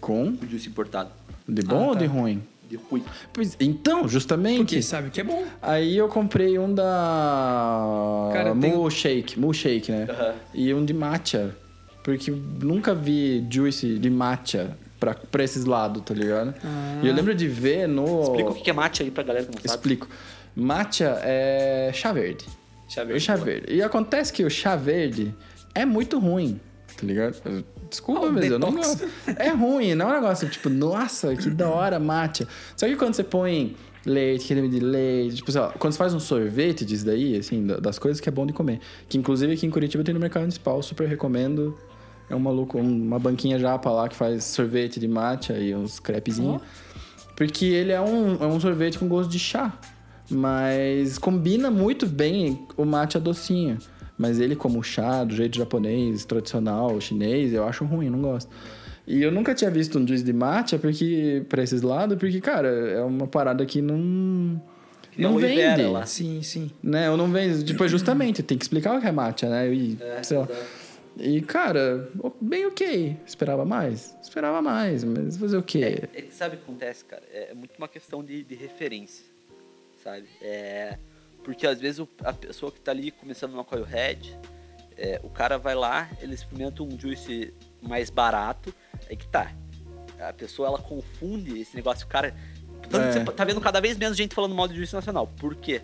Com? 0.00 0.34
com 0.36 0.44
o 0.46 0.48
juice 0.48 0.68
importado. 0.68 1.10
De 1.46 1.62
bom 1.62 1.84
Ah, 1.84 1.86
ou 1.88 1.92
tá. 1.92 1.98
de 2.00 2.06
ruim? 2.06 2.42
De 2.72 2.78
ruim. 2.90 3.04
Pois, 3.34 3.54
então, 3.60 4.08
justamente. 4.08 4.56
Porque 4.56 4.80
sabe 4.80 5.10
que 5.10 5.20
é 5.20 5.24
bom. 5.24 5.44
Aí 5.60 5.94
eu 5.94 6.08
comprei 6.08 6.58
um 6.58 6.74
da 6.74 8.30
Cara, 8.32 8.54
tem- 8.56 8.72
Moo 8.72 8.90
Shake, 8.90 9.38
Moo 9.38 9.52
Shake, 9.52 9.92
né? 9.92 10.06
E 10.54 10.72
um 10.72 10.82
de 10.82 10.94
matcha, 10.94 11.54
porque 12.02 12.30
nunca 12.30 12.94
vi 12.94 13.46
juice 13.50 13.98
de 13.98 14.08
matcha 14.08 14.74
pra, 14.98 15.14
pra 15.14 15.44
esses 15.44 15.66
lados, 15.66 16.02
tá 16.02 16.14
ligado? 16.14 16.54
E 17.02 17.08
eu 17.08 17.12
lembro 17.14 17.34
de 17.34 17.46
ver 17.46 17.86
no 17.86 18.22
Explica 18.22 18.50
o 18.50 18.54
que 18.54 18.70
é 18.70 18.72
mate 18.72 19.02
aí 19.02 19.10
pra 19.10 19.22
galera 19.22 19.44
que 19.44 19.50
não 19.54 19.60
sabe. 19.60 19.68
Explico. 19.74 20.08
Matcha 20.56 21.18
é 21.22 21.90
chá 21.92 22.10
verde. 22.10 22.46
Chá 22.88 23.02
O 23.02 23.06
verde. 23.06 23.20
chá 23.22 23.36
verde. 23.36 23.66
E 23.74 23.82
acontece 23.82 24.32
que 24.32 24.44
o 24.44 24.50
chá 24.50 24.76
verde 24.76 25.34
é 25.74 25.84
muito 25.84 26.18
ruim, 26.18 26.58
tá 26.98 27.06
ligado? 27.06 27.64
Desculpa, 27.92 28.26
Ah, 28.26 28.30
o 28.30 28.32
mas 28.32 28.50
eu 28.50 28.58
não 28.58 28.72
gosto. 28.72 29.04
É 29.36 29.50
ruim, 29.50 29.94
não 29.94 30.08
é 30.08 30.12
um 30.12 30.20
negócio 30.22 30.48
tipo, 30.48 30.68
nossa, 30.68 31.36
que 31.36 31.48
da 31.50 31.68
hora 31.68 31.98
matcha. 32.00 32.48
Só 32.76 32.86
que 32.86 32.96
quando 32.96 33.14
você 33.14 33.22
põe 33.22 33.76
leite, 34.04 34.48
creme 34.48 34.68
de 34.68 34.80
leite, 34.80 35.36
tipo, 35.36 35.52
sei 35.52 35.60
lá, 35.60 35.72
quando 35.78 35.92
você 35.92 35.98
faz 35.98 36.12
um 36.14 36.18
sorvete 36.18 36.84
disso 36.84 37.04
daí, 37.06 37.36
assim, 37.36 37.66
da- 37.66 37.76
das 37.76 37.98
coisas 37.98 38.20
que 38.20 38.28
é 38.28 38.32
bom 38.32 38.44
de 38.46 38.52
comer. 38.52 38.80
Que 39.08 39.16
inclusive 39.18 39.52
aqui 39.52 39.66
em 39.66 39.70
Curitiba 39.70 40.02
tem 40.02 40.12
no 40.14 40.18
mercado 40.18 40.40
municipal, 40.42 40.82
super 40.82 41.06
recomendo. 41.06 41.76
É 42.30 42.34
um 42.34 42.40
maluco, 42.40 42.78
um- 42.78 42.82
uma 43.06 43.18
banquinha 43.18 43.58
japa 43.58 43.90
lá 43.90 44.08
que 44.08 44.16
faz 44.16 44.42
sorvete 44.44 44.98
de 44.98 45.06
matcha 45.06 45.52
e 45.58 45.74
uns 45.74 46.00
crepezinhos. 46.00 46.62
Porque 47.36 47.66
ele 47.66 47.92
é 47.92 48.00
um, 48.00 48.42
é 48.42 48.46
um 48.46 48.58
sorvete 48.58 48.98
com 48.98 49.06
gosto 49.06 49.30
de 49.30 49.38
chá. 49.38 49.72
Mas 50.30 51.18
combina 51.18 51.70
muito 51.70 52.06
bem 52.06 52.66
o 52.76 52.84
matcha 52.84 53.20
docinho. 53.20 53.78
Mas 54.16 54.38
ele 54.38 54.54
como 54.54 54.82
chá, 54.82 55.24
do 55.24 55.34
jeito 55.34 55.56
japonês, 55.56 56.24
tradicional, 56.24 57.00
chinês, 57.00 57.52
eu 57.52 57.64
acho 57.66 57.84
ruim, 57.84 58.10
não 58.10 58.20
gosto. 58.20 58.50
E 59.06 59.22
eu 59.22 59.32
nunca 59.32 59.54
tinha 59.54 59.70
visto 59.70 59.98
um 59.98 60.06
juice 60.06 60.22
de 60.22 60.32
matcha 60.32 60.78
porque, 60.78 61.44
pra 61.48 61.62
esses 61.62 61.82
lados, 61.82 62.16
porque, 62.18 62.40
cara, 62.40 62.68
é 62.68 63.02
uma 63.02 63.26
parada 63.26 63.64
que 63.66 63.82
não... 63.82 64.62
Não 65.18 65.36
vera 65.36 65.76
vende, 65.76 65.88
lá. 65.90 66.06
Sim, 66.06 66.40
sim. 66.42 66.70
né? 66.82 67.06
Eu 67.06 67.16
não 67.18 67.30
vendo, 67.30 67.62
tipo, 67.64 67.86
justamente, 67.86 68.42
tem 68.42 68.56
que 68.56 68.64
explicar 68.64 68.96
o 68.96 69.00
que 69.00 69.06
é 69.06 69.12
matcha, 69.12 69.48
né? 69.48 69.72
E, 69.72 69.98
É, 70.00 70.22
sei 70.22 70.38
lá. 70.38 70.48
E, 71.18 71.42
cara, 71.42 72.08
bem 72.40 72.64
ok. 72.66 73.16
Esperava 73.26 73.64
mais? 73.64 74.16
Esperava 74.22 74.62
mais, 74.62 75.04
mas 75.04 75.36
fazer 75.36 75.58
o 75.58 75.62
quê? 75.62 76.08
É 76.14 76.22
que 76.22 76.32
sabe 76.32 76.54
o 76.54 76.58
que 76.58 76.64
acontece, 76.64 77.04
cara? 77.04 77.22
É 77.30 77.52
muito 77.54 77.72
uma 77.76 77.88
questão 77.88 78.24
de, 78.24 78.42
de 78.42 78.54
referência, 78.54 79.24
sabe? 80.02 80.24
É, 80.40 80.96
porque 81.44 81.66
às 81.66 81.80
vezes 81.80 82.06
a 82.24 82.32
pessoa 82.32 82.70
que 82.72 82.80
tá 82.80 82.90
ali 82.92 83.10
começando 83.10 83.52
no 83.52 83.64
Coil 83.64 83.84
Head, 83.84 84.38
é, 84.96 85.20
o 85.22 85.28
cara 85.30 85.58
vai 85.58 85.74
lá, 85.74 86.08
ele 86.20 86.34
experimenta 86.34 86.82
um 86.82 86.98
juice 86.98 87.52
mais 87.80 88.10
barato, 88.10 88.72
aí 89.08 89.16
que 89.16 89.26
tá. 89.26 89.52
A 90.20 90.32
pessoa 90.32 90.68
ela 90.68 90.78
confunde 90.78 91.58
esse 91.60 91.74
negócio, 91.74 92.06
o 92.06 92.08
cara. 92.08 92.34
É. 92.92 93.12
você 93.12 93.24
tá 93.24 93.44
vendo 93.44 93.60
cada 93.60 93.80
vez 93.80 93.96
menos 93.96 94.16
gente 94.16 94.34
falando 94.34 94.54
mal 94.54 94.68
de 94.68 94.76
juice 94.76 94.94
nacional. 94.94 95.26
Por 95.26 95.54
quê? 95.56 95.82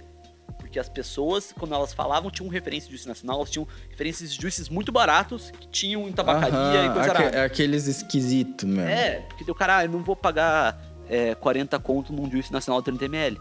Porque 0.59 0.79
as 0.79 0.89
pessoas, 0.89 1.53
quando 1.59 1.75
elas 1.75 1.93
falavam, 1.95 2.31
tinham 2.31 2.49
referência 2.51 2.89
de 2.89 2.95
juice 2.97 3.09
nacional, 3.09 3.37
elas 3.39 3.51
tinham 3.51 3.67
referências 3.89 4.33
de 4.33 4.41
juices 4.41 4.69
muito 4.69 4.93
baratos 4.93 5.51
que 5.51 5.67
tinham 5.69 6.07
em 6.07 6.13
tabacaria 6.13 6.83
e 6.83 6.87
Aham, 6.87 6.95
coisa 6.95 7.13
aque- 7.13 7.37
é 7.37 7.45
aqueles 7.45 7.87
esquisitos 7.87 8.69
mesmo. 8.69 8.89
É, 8.89 9.21
porque 9.29 9.51
o 9.51 9.55
cara, 9.55 9.79
ah, 9.79 9.85
eu 9.85 9.91
não 9.91 10.03
vou 10.05 10.15
pagar 10.15 10.81
é, 11.09 11.35
40 11.37 11.79
conto 11.79 12.13
num 12.13 12.31
juice 12.31 12.53
nacional 12.53 12.83
30ml. 12.83 13.39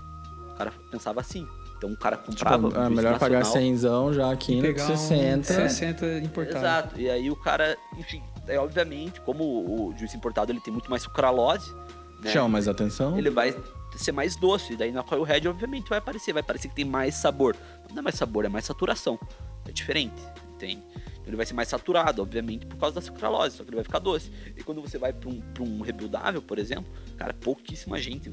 O 0.51 0.55
cara 0.55 0.71
pensava 0.89 1.19
assim. 1.21 1.45
Então 1.77 1.91
o 1.91 1.97
cara 1.97 2.17
Tipo, 2.17 2.31
comprava. 2.31 2.67
um 2.67 2.85
é 2.85 2.89
melhor 2.89 3.19
pagar 3.19 3.39
nacional. 3.39 4.07
100 4.11 4.13
já 4.15 4.31
aqui 4.31 4.55
no 4.55 4.61
Pegar 4.63 4.85
60. 4.87 5.39
um 5.39 5.55
60 5.69 6.05
importado. 6.19 6.57
Exato. 6.57 6.99
E 7.01 7.09
aí 7.09 7.29
o 7.29 7.35
cara, 7.35 7.77
enfim, 7.97 8.21
é 8.47 8.59
obviamente, 8.59 9.21
como 9.21 9.43
o 9.43 9.93
juice 9.97 10.17
importado 10.17 10.51
ele 10.51 10.59
tem 10.59 10.73
muito 10.73 10.89
mais 10.89 11.03
sucralose, 11.03 11.71
né? 12.23 12.31
Chama 12.31 12.49
mais 12.49 12.67
atenção. 12.67 13.17
Ele 13.17 13.29
vai 13.29 13.55
ser 13.95 14.11
mais 14.11 14.35
doce. 14.35 14.73
E 14.73 14.75
daí 14.75 14.91
na 14.91 15.03
Coil 15.03 15.23
Red, 15.23 15.47
obviamente, 15.47 15.87
vai 15.89 15.99
aparecer. 15.99 16.33
Vai 16.33 16.43
parecer 16.43 16.67
que 16.69 16.75
tem 16.75 16.85
mais 16.85 17.13
sabor. 17.15 17.55
Não 17.91 17.99
é 17.99 18.01
mais 18.01 18.15
sabor, 18.15 18.45
é 18.45 18.49
mais 18.49 18.65
saturação. 18.65 19.19
É 19.67 19.71
diferente. 19.71 20.21
Tem. 20.57 20.83
Então 20.97 21.27
ele 21.27 21.35
vai 21.37 21.45
ser 21.45 21.53
mais 21.53 21.67
saturado, 21.67 22.21
obviamente, 22.23 22.65
por 22.65 22.77
causa 22.77 22.95
da 22.95 23.01
sucralose. 23.01 23.55
Só 23.57 23.63
que 23.63 23.69
ele 23.69 23.75
vai 23.75 23.83
ficar 23.83 23.99
doce. 23.99 24.31
E 24.55 24.63
quando 24.63 24.81
você 24.81 24.97
vai 24.97 25.13
para 25.13 25.29
um, 25.29 25.39
pra 25.53 25.63
um 25.63 25.81
rebuildável, 25.81 26.41
por 26.41 26.57
exemplo, 26.57 26.91
cara, 27.17 27.33
pouquíssima 27.35 27.99
gente 27.99 28.31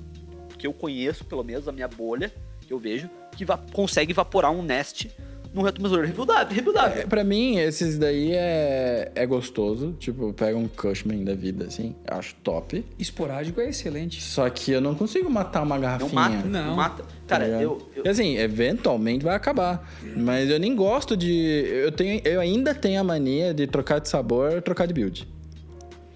que 0.59 0.67
eu 0.67 0.73
conheço, 0.73 1.25
pelo 1.25 1.43
menos 1.45 1.67
a 1.69 1.73
minha 1.73 1.89
bolha, 1.89 2.33
que 2.65 2.73
eu 2.73 2.79
vejo, 2.79 3.09
que 3.37 3.45
va- 3.45 3.59
consegue 3.73 4.13
evaporar 4.13 4.51
um 4.53 4.63
Nest 4.63 5.09
num 5.53 5.63
retrovisor 5.63 6.05
rebuildável. 6.05 6.53
rebuildável. 6.53 7.03
É, 7.03 7.07
pra 7.07 7.23
mim, 7.23 7.59
esses 7.59 7.97
daí 7.97 8.33
é, 8.33 9.13
é 9.15 9.25
gostoso. 9.25 9.95
Tipo, 10.01 10.33
pega 10.33 10.59
um 10.59 10.67
Cushman 10.67 11.23
da 11.23 11.33
vida, 11.37 11.67
assim. 11.67 11.95
Eu 12.11 12.17
acho 12.19 12.35
top. 12.43 12.85
Esporádico 12.99 13.61
é 13.61 13.69
excelente. 13.69 14.21
Só 14.21 14.51
que 14.51 14.73
eu 14.73 14.81
não 14.81 14.97
consigo 14.97 15.31
matar 15.31 15.63
uma 15.63 15.77
Não 15.77 15.83
garrafinha. 15.83 16.13
mata, 16.13 16.49
não, 16.49 16.67
Não. 16.67 16.75
mata. 16.77 17.03
tá 17.05 17.09
Cara, 17.29 17.45
ligado? 17.45 17.63
eu, 17.63 17.89
eu, 17.95 18.05
E 18.05 18.09
Assim, 18.09 18.37
eventualmente 18.37 19.25
vai 19.25 19.37
acabar. 19.37 19.89
Mas 20.17 20.51
eu 20.51 20.59
nem 20.59 20.75
gosto 20.75 21.17
de. 21.17 21.31
Eu, 21.33 21.93
tenho, 21.93 22.21
eu 22.25 22.41
ainda 22.41 22.75
tenho 22.75 23.01
a 23.01 23.05
mania 23.05 23.55
de 23.55 23.69
trocar 23.69 24.01
de 24.01 24.09
sabor, 24.09 24.61
trocar 24.61 24.87
de 24.89 24.93
build. 24.95 25.29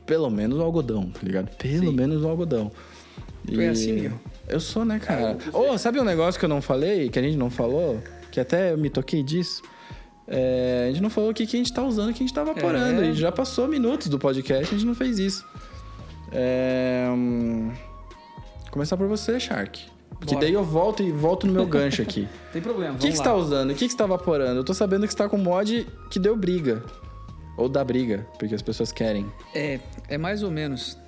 Pelo 0.05 0.31
menos 0.31 0.59
o 0.59 0.63
algodão, 0.63 1.11
tá 1.11 1.21
ligado? 1.23 1.49
Pelo 1.57 1.91
Sim. 1.91 1.93
menos 1.93 2.25
o 2.25 2.29
algodão. 2.29 2.73
Tu 3.47 3.61
é 3.61 3.69
assim, 3.69 3.93
Miguel? 3.93 4.13
Eu 4.49 4.61
sou, 4.61 4.85
né, 4.85 4.99
cara? 4.99 5.37
Ô, 5.53 5.77
sabe 5.77 6.01
um 6.01 6.05
negócio 6.05 6.39
que 6.39 6.45
eu 6.45 6.49
não 6.49 6.63
falei, 6.63 7.09
que 7.09 7.19
a 7.19 7.23
gente 7.23 7.37
não 7.37 7.51
falou? 7.51 8.03
Que 8.31 8.41
até 8.41 8.73
eu 8.73 8.79
me 8.79 8.91
toquei 8.91 9.23
disso? 9.23 9.63
É, 10.27 10.87
a 10.89 10.93
gente 10.93 11.03
não 11.03 11.11
falou 11.11 11.31
o 11.31 11.35
que, 11.35 11.47
que 11.47 11.57
a 11.57 11.59
gente 11.59 11.73
tá 11.73 11.83
usando, 11.83 12.11
o 12.11 12.13
que 12.13 12.23
a 12.23 12.27
gente 12.27 12.35
tá 12.35 12.45
vaporando. 12.45 13.03
É. 13.03 13.09
E 13.09 13.15
já 13.15 13.33
passou 13.33 13.67
minutos 13.67 14.09
do 14.09 14.19
podcast, 14.19 14.75
a 14.75 14.79
gente 14.79 14.87
não 14.87 14.95
fez 14.95 15.19
isso. 15.19 15.45
É, 16.31 17.07
hum, 17.11 17.73
Começar 18.71 18.97
por 18.97 19.07
você, 19.09 19.41
Shark. 19.41 19.87
Porque 20.19 20.35
Bora. 20.35 20.47
daí 20.47 20.53
eu 20.53 20.65
volto 20.65 21.03
e 21.03 21.11
volto 21.11 21.47
no 21.47 21.53
meu 21.53 21.65
gancho 21.67 22.03
aqui. 22.03 22.29
Tem 22.53 22.61
problema, 22.61 22.95
O 22.95 22.99
que, 22.99 23.09
que 23.11 23.17
você 23.17 23.23
tá 23.23 23.35
usando? 23.35 23.71
O 23.71 23.75
que, 23.75 23.87
que 23.87 23.93
você 23.93 23.97
tá 23.97 24.07
vaporando? 24.07 24.61
Eu 24.61 24.65
tô 24.65 24.75
sabendo 24.75 25.07
que 25.07 25.13
você 25.13 25.19
tá 25.19 25.29
com 25.29 25.39
mod 25.39 25.87
que 26.11 26.19
deu 26.19 26.37
briga. 26.37 26.83
Ou 27.57 27.69
dá 27.69 27.83
briga, 27.83 28.27
porque 28.39 28.55
as 28.55 28.63
pessoas 28.63 28.93
querem. 28.93 29.27
É, 29.55 29.81
é 30.09 30.19
mais 30.19 30.43
ou 30.43 30.51
menos. 30.51 30.99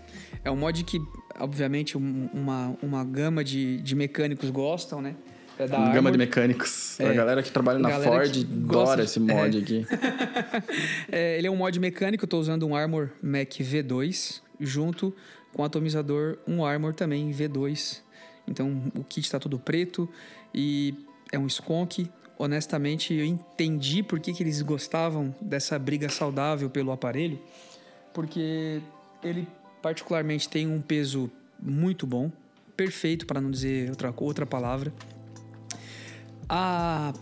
É 0.45 0.51
um 0.51 0.57
mod 0.57 0.83
que, 0.85 1.01
obviamente, 1.41 1.97
um- 1.99 2.29
uma, 2.33 2.77
uma 2.83 3.05
gama 3.05 3.43
de, 3.43 3.81
de 3.81 3.95
mecânicos 3.95 4.51
gostam, 4.51 5.01
né? 5.03 5.15
É 5.59 5.67
da 5.67 5.77
Uma 5.77 5.87
gama 5.89 5.97
Armor. 6.09 6.13
de 6.13 6.19
mecânicos. 6.19 6.99
É. 7.01 7.09
A 7.09 7.13
galera 7.13 7.43
que 7.43 7.51
trabalha 7.51 7.79
na 7.79 7.91
Ford 8.01 8.35
adora 8.35 9.03
esse 9.05 9.21
mod 9.21 9.59
aqui. 9.59 9.87
É, 11.13 11.37
ele 11.39 11.47
é 11.47 11.51
um 11.51 11.57
mod 11.57 11.79
mecânico, 11.79 12.25
eu 12.25 12.29
tô 12.29 12.39
usando 12.39 12.67
um 12.67 12.75
Armor 12.75 13.11
Mac 13.23 13.51
V2, 13.61 14.41
junto 14.59 15.15
com 15.53 15.63
o 15.63 15.65
atomizador, 15.65 16.39
um 16.47 16.65
Armor 16.65 16.95
também 16.95 17.31
V2. 17.31 18.01
Então 18.49 18.91
o 18.95 19.05
kit 19.05 19.31
tá 19.31 19.39
todo 19.39 19.59
preto 19.59 20.09
e 20.55 20.95
é 21.33 21.39
um 21.39 21.47
skunk. 21.47 22.09
Honestamente, 22.39 23.13
eu 23.13 23.25
entendi 23.27 24.03
por 24.03 24.19
que, 24.19 24.33
que 24.33 24.43
eles 24.43 24.63
gostavam 24.63 25.35
dessa 25.43 25.79
briga 25.79 26.09
saudável 26.09 26.71
pelo 26.71 26.91
aparelho, 26.91 27.39
porque 28.15 28.81
ele 29.23 29.47
particularmente 29.83 30.49
tem 30.49 30.67
um 30.67 30.81
peso 30.81 31.31
muito 31.61 32.07
bom, 32.07 32.31
perfeito 32.77 33.27
para 33.27 33.41
não 33.41 33.51
dizer 33.51 33.91
outra, 33.91 34.15
outra 34.17 34.47
palavra. 34.47 34.93
A, 36.49 37.13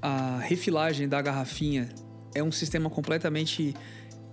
a 0.00 0.38
refilagem 0.38 1.08
da 1.08 1.20
garrafinha 1.20 1.88
é 2.34 2.42
um 2.42 2.50
sistema 2.50 2.88
completamente 2.88 3.74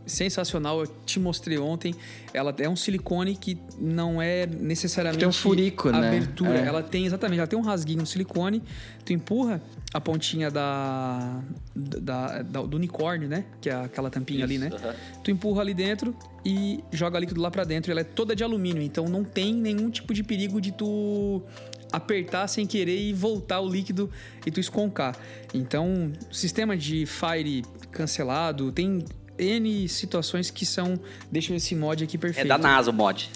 sensacional. 0.10 0.82
Eu 0.82 0.88
te 1.06 1.20
mostrei 1.20 1.58
ontem. 1.58 1.94
Ela 2.34 2.54
é 2.60 2.68
um 2.68 2.76
silicone 2.76 3.36
que 3.36 3.58
não 3.80 4.22
é 4.22 4.46
necessariamente 4.46 5.20
Tem 5.20 5.28
um 5.28 5.32
furico, 5.32 5.90
né? 5.92 6.08
abertura. 6.08 6.60
É. 6.60 6.66
Ela 6.68 6.84
tem 6.84 7.06
exatamente, 7.06 7.40
ela 7.40 7.48
tem 7.48 7.58
um 7.58 7.62
rasguinho 7.62 8.00
no 8.00 8.06
silicone. 8.06 8.62
Tu 9.06 9.14
empurra 9.14 9.62
a 9.94 10.00
pontinha 10.02 10.52
da, 10.52 11.42
da- 11.76 12.42
da- 12.44 12.62
do 12.62 12.76
unicórnio, 12.78 13.28
né? 13.28 13.46
Que 13.62 13.70
é 13.70 13.74
aquela 13.76 14.10
tampinha 14.10 14.44
ali, 14.44 14.56
Isso, 14.56 14.66
né? 14.66 14.72
aham. 14.76 14.96
Tu 15.24 15.32
empurra 15.32 15.62
ali 15.62 15.74
dentro 15.74 16.16
e 16.46 16.84
joga 16.92 17.18
líquido 17.20 17.42
lá 17.42 17.50
pra 17.50 17.64
dentro. 17.64 17.92
Ela 17.92 18.02
é 18.02 18.04
toda 18.04 18.36
de 18.36 18.44
alumínio, 18.44 18.82
então 18.84 19.06
não 19.06 19.24
tem 19.24 19.54
nenhum 19.54 19.90
tipo 19.90 20.14
de 20.14 20.24
perigo 20.24 20.60
de 20.62 20.72
tu 20.72 21.42
apertar 21.92 22.48
sem 22.48 22.68
querer 22.68 23.00
e 23.02 23.12
voltar 23.14 23.62
o 23.62 23.68
líquido 23.68 24.12
e 24.46 24.52
tu 24.52 24.60
esconcar. 24.60 25.18
Então, 25.56 26.12
sistema 26.32 26.78
de 26.78 27.08
fire 27.08 27.64
cancelado, 27.90 28.72
tem 28.72 29.04
N 29.40 29.88
situações 29.88 30.52
que 30.52 30.66
são 30.66 31.00
deixam 31.32 31.56
esse 31.56 31.74
mod 31.76 32.04
aqui 32.04 32.18
É 32.18 32.20
perfeito. 32.20 32.48
da 32.48 32.58
NASA 32.58 32.92
o 32.92 32.94
mod. 32.94 33.30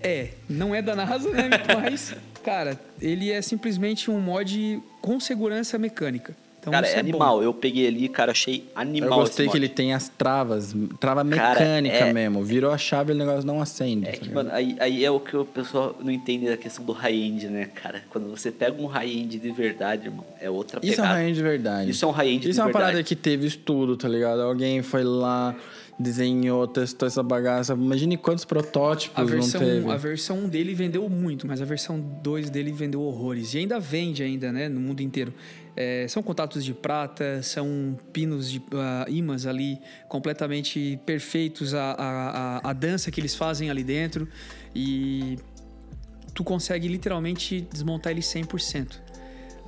É, 0.00 0.30
não 0.48 0.74
é 0.74 0.80
da 0.80 0.94
NASA, 0.94 1.28
né? 1.30 1.50
Mas, 1.82 2.14
cara, 2.44 2.80
ele 3.00 3.30
é 3.32 3.42
simplesmente 3.42 4.10
um 4.10 4.20
mod 4.20 4.80
com 5.00 5.18
segurança 5.18 5.76
mecânica. 5.78 6.36
Então, 6.68 6.80
cara, 6.82 6.86
é 6.88 6.94
bom. 6.94 7.00
animal. 7.00 7.42
Eu 7.42 7.52
peguei 7.54 7.86
ali, 7.86 8.08
cara, 8.08 8.32
achei 8.32 8.64
animal 8.74 9.10
Eu 9.10 9.16
gostei 9.16 9.46
esse 9.46 9.52
que 9.52 9.58
mod. 9.58 9.66
ele 9.66 9.68
tem 9.68 9.92
as 9.94 10.08
travas, 10.08 10.74
trava 11.00 11.24
Cara, 11.24 11.58
mecânica 11.60 11.96
é- 11.96 12.12
mesmo. 12.12 12.42
Virou 12.44 12.70
a 12.70 12.78
chave 12.78 13.12
e 13.12 13.14
o 13.14 13.18
negócio 13.18 13.46
não 13.46 13.60
acende. 13.60 14.06
É 14.06 14.12
tá 14.12 14.18
que, 14.18 14.30
mano, 14.30 14.50
aí, 14.52 14.76
aí 14.80 15.04
é 15.04 15.10
o 15.10 15.18
que 15.20 15.36
o 15.36 15.44
pessoal 15.44 15.96
não 16.02 16.10
entende 16.10 16.46
da 16.46 16.56
questão 16.56 16.84
do 16.84 16.92
high-end, 16.92 17.48
né, 17.48 17.66
cara? 17.74 18.02
Quando 18.10 18.28
você 18.30 18.50
pega 18.50 18.80
um 18.80 18.86
high-end 18.86 19.38
de 19.38 19.50
verdade, 19.50 20.06
irmão, 20.06 20.24
é 20.40 20.48
outra 20.50 20.80
Isso 20.82 20.92
é 20.92 20.92
um 20.92 20.96
pegada. 20.96 21.14
high-end 21.14 21.34
de 21.36 21.42
verdade. 21.42 21.90
Isso 21.90 22.04
é 22.04 22.08
um 22.08 22.12
high-end 22.12 22.40
de 22.42 22.50
Isso 22.50 22.60
é 22.60 22.62
uma 22.62 22.66
verdade. 22.68 22.84
parada 22.92 23.02
que 23.04 23.16
teve 23.16 23.46
estudo, 23.46 23.96
tá 23.96 24.08
ligado? 24.08 24.40
Alguém 24.42 24.82
foi 24.82 25.02
lá, 25.04 25.54
desenhou, 25.98 26.66
testou 26.66 27.06
essa 27.08 27.22
bagaça. 27.22 27.72
Imagine 27.74 28.16
quantos 28.16 28.44
protótipos 28.44 29.18
A 29.18 29.24
versão, 29.24 29.60
não 29.60 29.68
teve. 29.68 29.90
a 29.90 29.96
versão 29.96 30.38
1 30.44 30.48
dele 30.48 30.74
vendeu 30.74 31.08
muito, 31.08 31.46
mas 31.46 31.60
a 31.60 31.64
versão 31.64 31.98
2 32.22 32.50
dele 32.50 32.70
vendeu 32.70 33.02
horrores. 33.02 33.52
E 33.54 33.58
ainda 33.58 33.80
vende 33.80 34.22
ainda, 34.22 34.52
né? 34.52 34.68
No 34.68 34.78
mundo 34.80 35.00
inteiro. 35.00 35.32
É, 35.80 36.08
são 36.08 36.24
contatos 36.24 36.64
de 36.64 36.74
prata, 36.74 37.40
são 37.40 37.96
pinos 38.12 38.50
de 38.50 38.60
ah, 38.74 39.06
imãs 39.08 39.46
ali 39.46 39.78
completamente 40.08 40.98
perfeitos 41.06 41.72
a, 41.72 41.92
a, 41.92 42.58
a, 42.66 42.70
a 42.70 42.72
dança 42.72 43.12
que 43.12 43.20
eles 43.20 43.36
fazem 43.36 43.70
ali 43.70 43.84
dentro. 43.84 44.26
E 44.74 45.38
tu 46.34 46.42
consegue 46.42 46.88
literalmente 46.88 47.60
desmontar 47.72 48.10
ele 48.10 48.22
100%. 48.22 48.98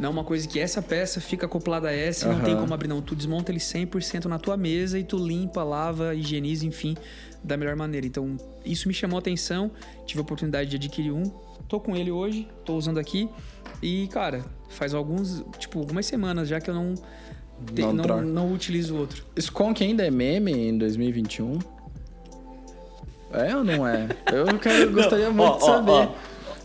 Não 0.01 0.09
é 0.09 0.11
uma 0.11 0.25
coisa 0.25 0.49
que 0.49 0.59
essa 0.59 0.83
peça 0.83 1.21
fica 1.21 1.47
acoplada 1.47 1.87
a 1.87 1.93
essa 1.93 2.27
e 2.27 2.33
não 2.33 2.41
tem 2.41 2.57
como 2.57 2.75
abrir, 2.75 2.89
não. 2.89 3.01
Tu 3.01 3.15
desmonta 3.15 3.53
ele 3.53 3.61
100% 3.61 4.25
na 4.25 4.39
tua 4.39 4.57
mesa 4.57 4.99
e 4.99 5.05
tu 5.05 5.17
limpa, 5.17 5.63
lava, 5.63 6.13
higieniza, 6.13 6.67
enfim, 6.67 6.97
da 7.45 7.57
melhor 7.57 7.77
maneira. 7.77 8.05
Então, 8.05 8.37
isso 8.65 8.89
me 8.89 8.95
chamou 8.95 9.17
a 9.17 9.21
atenção. 9.21 9.71
Tive 10.07 10.19
a 10.19 10.23
oportunidade 10.23 10.71
de 10.71 10.75
adquirir 10.77 11.13
um. 11.13 11.23
Tô 11.69 11.79
com 11.79 11.95
ele 11.95 12.11
hoje, 12.11 12.49
tô 12.65 12.75
usando 12.75 12.99
aqui. 12.99 13.29
E, 13.81 14.09
cara, 14.09 14.45
faz 14.71 14.95
alguns, 14.95 15.45
tipo, 15.59 15.79
algumas 15.79 16.07
semanas 16.07 16.49
já 16.49 16.61
que 16.61 16.71
eu 16.71 16.75
não, 16.75 16.95
te- 16.95 17.83
Não 17.83 17.93
não, 17.93 18.21
não 18.23 18.53
utilizo 18.55 18.95
o 18.95 18.99
outro. 19.01 19.23
Skunk 19.37 19.85
ainda 19.85 20.07
é 20.07 20.11
meme 20.11 20.53
em 20.53 20.79
2021? 20.79 21.59
É 23.33 23.55
ou 23.57 23.63
não 23.63 23.87
é? 23.87 24.09
Eu 24.33 24.47
quero, 24.59 24.91
gostaria 24.93 25.29
Ó, 25.29 25.33
muito 25.33 25.59
de 25.59 25.65
ó, 25.65 25.67
saber. 25.67 25.91
ó. 25.93 26.09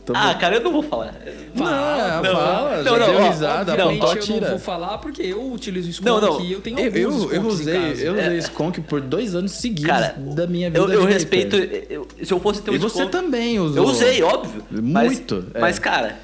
Tô 0.05 0.13
Ah, 0.15 0.35
cara, 0.35 0.57
eu 0.57 0.61
não 0.61 0.71
vou 0.71 0.83
falar. 0.83 1.15
Não, 1.55 1.65
Fala, 1.65 2.21
não, 2.21 2.35
fala, 2.35 2.77
não, 2.77 2.83
já 2.83 2.91
não, 2.99 3.07
deu 3.07 3.17
ó, 3.21 3.27
risada, 3.29 3.71
Obviamente 3.71 3.97
apontou, 4.03 4.09
eu 4.09 4.15
não 4.15 4.21
tira. 4.21 4.49
vou 4.51 4.59
falar 4.59 4.97
porque 4.99 5.21
eu 5.23 5.51
utilizo 5.51 5.89
Skunk 5.89 6.07
Não, 6.07 6.21
não. 6.21 6.41
e 6.41 6.51
eu 6.53 6.61
tenho 6.61 6.77
Eu, 6.79 6.91
eu, 6.91 7.31
eu 7.33 7.41
usei, 7.47 7.93
eu 8.07 8.13
usei 8.13 8.37
Skunk 8.37 8.81
por 8.81 9.01
dois 9.01 9.33
anos 9.33 9.51
seguidos 9.53 9.89
Cara, 9.91 10.15
da 10.35 10.45
minha 10.45 10.69
vida 10.69 10.79
Eu, 10.79 10.91
eu 10.91 11.07
de 11.07 11.11
respeito. 11.13 11.55
eu- 11.55 12.07
se 12.23 12.31
eu 12.31 12.39
fosse 12.39 12.61
ter 12.61 12.69
um 12.69 12.75
E 12.75 12.77
você 12.77 12.99
Skunk- 12.99 13.11
também 13.11 13.59
usou. 13.59 13.83
Eu 13.83 13.89
usei, 13.89 14.21
óbvio. 14.21 14.63
Mas- 14.69 15.07
Muito, 15.07 15.45
é. 15.55 15.59
Mas, 15.59 15.79
cara, 15.79 16.19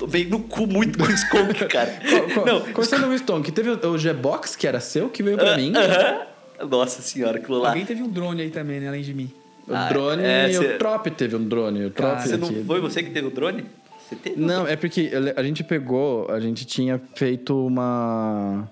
tô 0.00 0.06
bem 0.06 0.24
no 0.24 0.40
cu 0.40 0.66
muito 0.66 0.98
com 0.98 1.04
o 1.04 1.10
Skunk, 1.10 1.64
cara. 1.68 1.92
Co- 2.34 2.44
não, 2.44 2.60
Começando 2.72 3.02
com 3.04 3.10
o 3.10 3.14
Skunk, 3.14 3.52
teve 3.52 3.70
o, 3.70 3.98
G-Box, 3.98 4.56
que 4.56 4.66
era 4.66 4.80
seu, 4.80 5.08
que 5.08 5.22
veio 5.22 5.36
pra 5.38 5.56
mim. 5.56 5.72
aham. 5.76 6.66
Nossa 6.68 7.00
senhora, 7.02 7.38
aquilo 7.38 7.58
lá. 7.58 7.68
Alguém 7.68 7.84
teve 7.86 8.02
um 8.02 8.08
drone 8.08 8.42
aí 8.42 8.50
também, 8.50 8.80
né, 8.80 8.88
além 8.88 9.02
de 9.02 9.14
mim. 9.14 9.30
O 9.68 9.74
Ah, 9.74 9.88
drone 9.88 10.22
é, 10.24 10.50
e 10.50 10.54
cê- 10.54 10.74
o 10.74 10.78
Trop 10.78 11.10
teve 11.10 11.36
um 11.36 11.44
drone. 11.48 11.84
O 11.86 11.90
Trop 11.90 12.20
Você 12.20 12.36
não 12.36 12.48
aqui. 12.48 12.64
foi 12.64 12.80
você 12.80 13.02
que 13.02 13.10
teve 13.10 13.28
o 13.28 13.30
drone? 13.30 13.64
Você 14.08 14.16
teve? 14.16 14.40
Não, 14.40 14.66
é 14.66 14.74
porque 14.76 15.10
a 15.36 15.42
gente 15.42 15.62
pegou, 15.62 16.28
a 16.30 16.40
gente 16.40 16.64
tinha 16.66 17.00
feito 17.14 17.66
uma. 17.66 18.68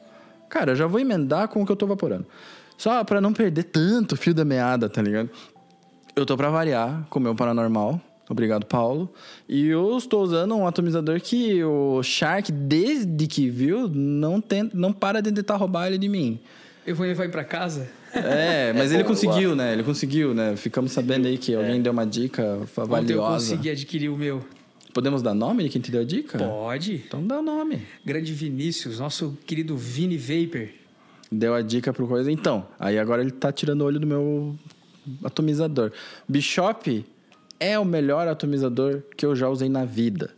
Cara, 0.49 0.73
eu 0.73 0.77
já 0.77 0.87
vou 0.87 0.99
emendar 1.01 1.47
com 1.49 1.63
o 1.63 1.67
que 1.67 1.71
eu 1.73 1.77
tô 1.77 1.87
vaporando. 1.87 2.27
Só 2.77 3.03
pra 3.05 3.21
não 3.21 3.33
perder 3.33 3.65
tanto 3.65 4.17
fio 4.17 4.35
da 4.35 4.45
meada, 4.45 4.89
tá 4.89 5.01
ligado? 5.01 5.31
Eu 6.17 6.27
tô 6.27 6.37
pra 6.37 6.51
variar 6.51 7.07
com 7.09 7.19
o 7.19 7.23
meu 7.23 7.35
paranormal. 7.35 8.01
Obrigado, 8.29 8.67
Paulo. 8.67 9.09
E 9.49 9.67
eu 9.69 9.97
estou 9.97 10.23
usando 10.23 10.55
um 10.55 10.67
atomizador 10.67 11.21
que 11.21 11.63
o 11.65 12.03
Shark, 12.03 12.53
desde 12.53 13.27
que 13.27 13.49
viu, 13.49 13.89
não, 13.89 14.41
tenta, 14.41 14.77
não 14.77 14.93
para 14.93 15.23
de 15.23 15.33
tentar 15.33 15.57
roubar 15.57 15.87
ele 15.87 15.99
de 15.99 16.09
mim. 16.09 16.39
Eu 16.87 16.95
vou 16.95 17.07
levar 17.07 17.25
ele 17.25 17.33
pra 17.33 17.45
casa? 17.45 17.89
É, 18.15 18.73
mas 18.75 18.91
É 18.93 18.97
ele 18.97 19.05
conseguiu, 19.05 19.55
né? 19.55 19.73
Ele 19.73 19.83
conseguiu, 19.83 20.35
né? 20.35 20.57
Ficamos 20.57 20.93
sabendo 20.93 21.27
aí 21.27 21.37
que 21.39 21.55
alguém 21.55 21.81
deu 21.83 21.93
uma 21.93 22.07
dica 22.07 22.43
Ontem 22.61 22.81
eu 22.81 22.87
valiosa. 22.87 23.35
consegui 23.51 23.71
adquirir 23.71 24.09
o 24.11 24.17
meu. 24.17 24.43
Podemos 24.95 25.21
dar 25.23 25.35
nome 25.35 25.65
de 25.65 25.69
quem 25.69 25.81
te 25.81 25.91
deu 25.91 26.01
a 26.01 26.05
dica? 26.05 26.39
Pode. 26.39 26.95
Então 27.07 27.27
dá 27.27 27.39
o 27.39 27.43
nome. 27.43 27.83
Grande 28.05 28.33
Vinícius, 28.33 28.99
nosso 28.99 29.37
querido 29.47 29.77
Vini 29.77 30.17
Vapor. 30.17 30.69
Deu 31.31 31.55
a 31.55 31.61
dica 31.61 31.93
pro 31.93 32.09
coisa. 32.09 32.33
Então, 32.33 32.67
aí 32.81 32.99
agora 32.99 33.21
ele 33.21 33.31
tá 33.31 33.53
tirando 33.53 33.83
o 33.83 33.85
olho 33.85 34.01
do 34.01 34.07
meu 34.07 34.57
atomizador. 35.23 35.93
Bishop 36.27 37.05
é 37.61 37.79
o 37.79 37.85
melhor 37.85 38.27
atomizador 38.29 39.03
que 39.17 39.25
eu 39.27 39.35
já 39.37 39.49
usei 39.49 39.69
na 39.69 39.85
vida. 39.85 40.31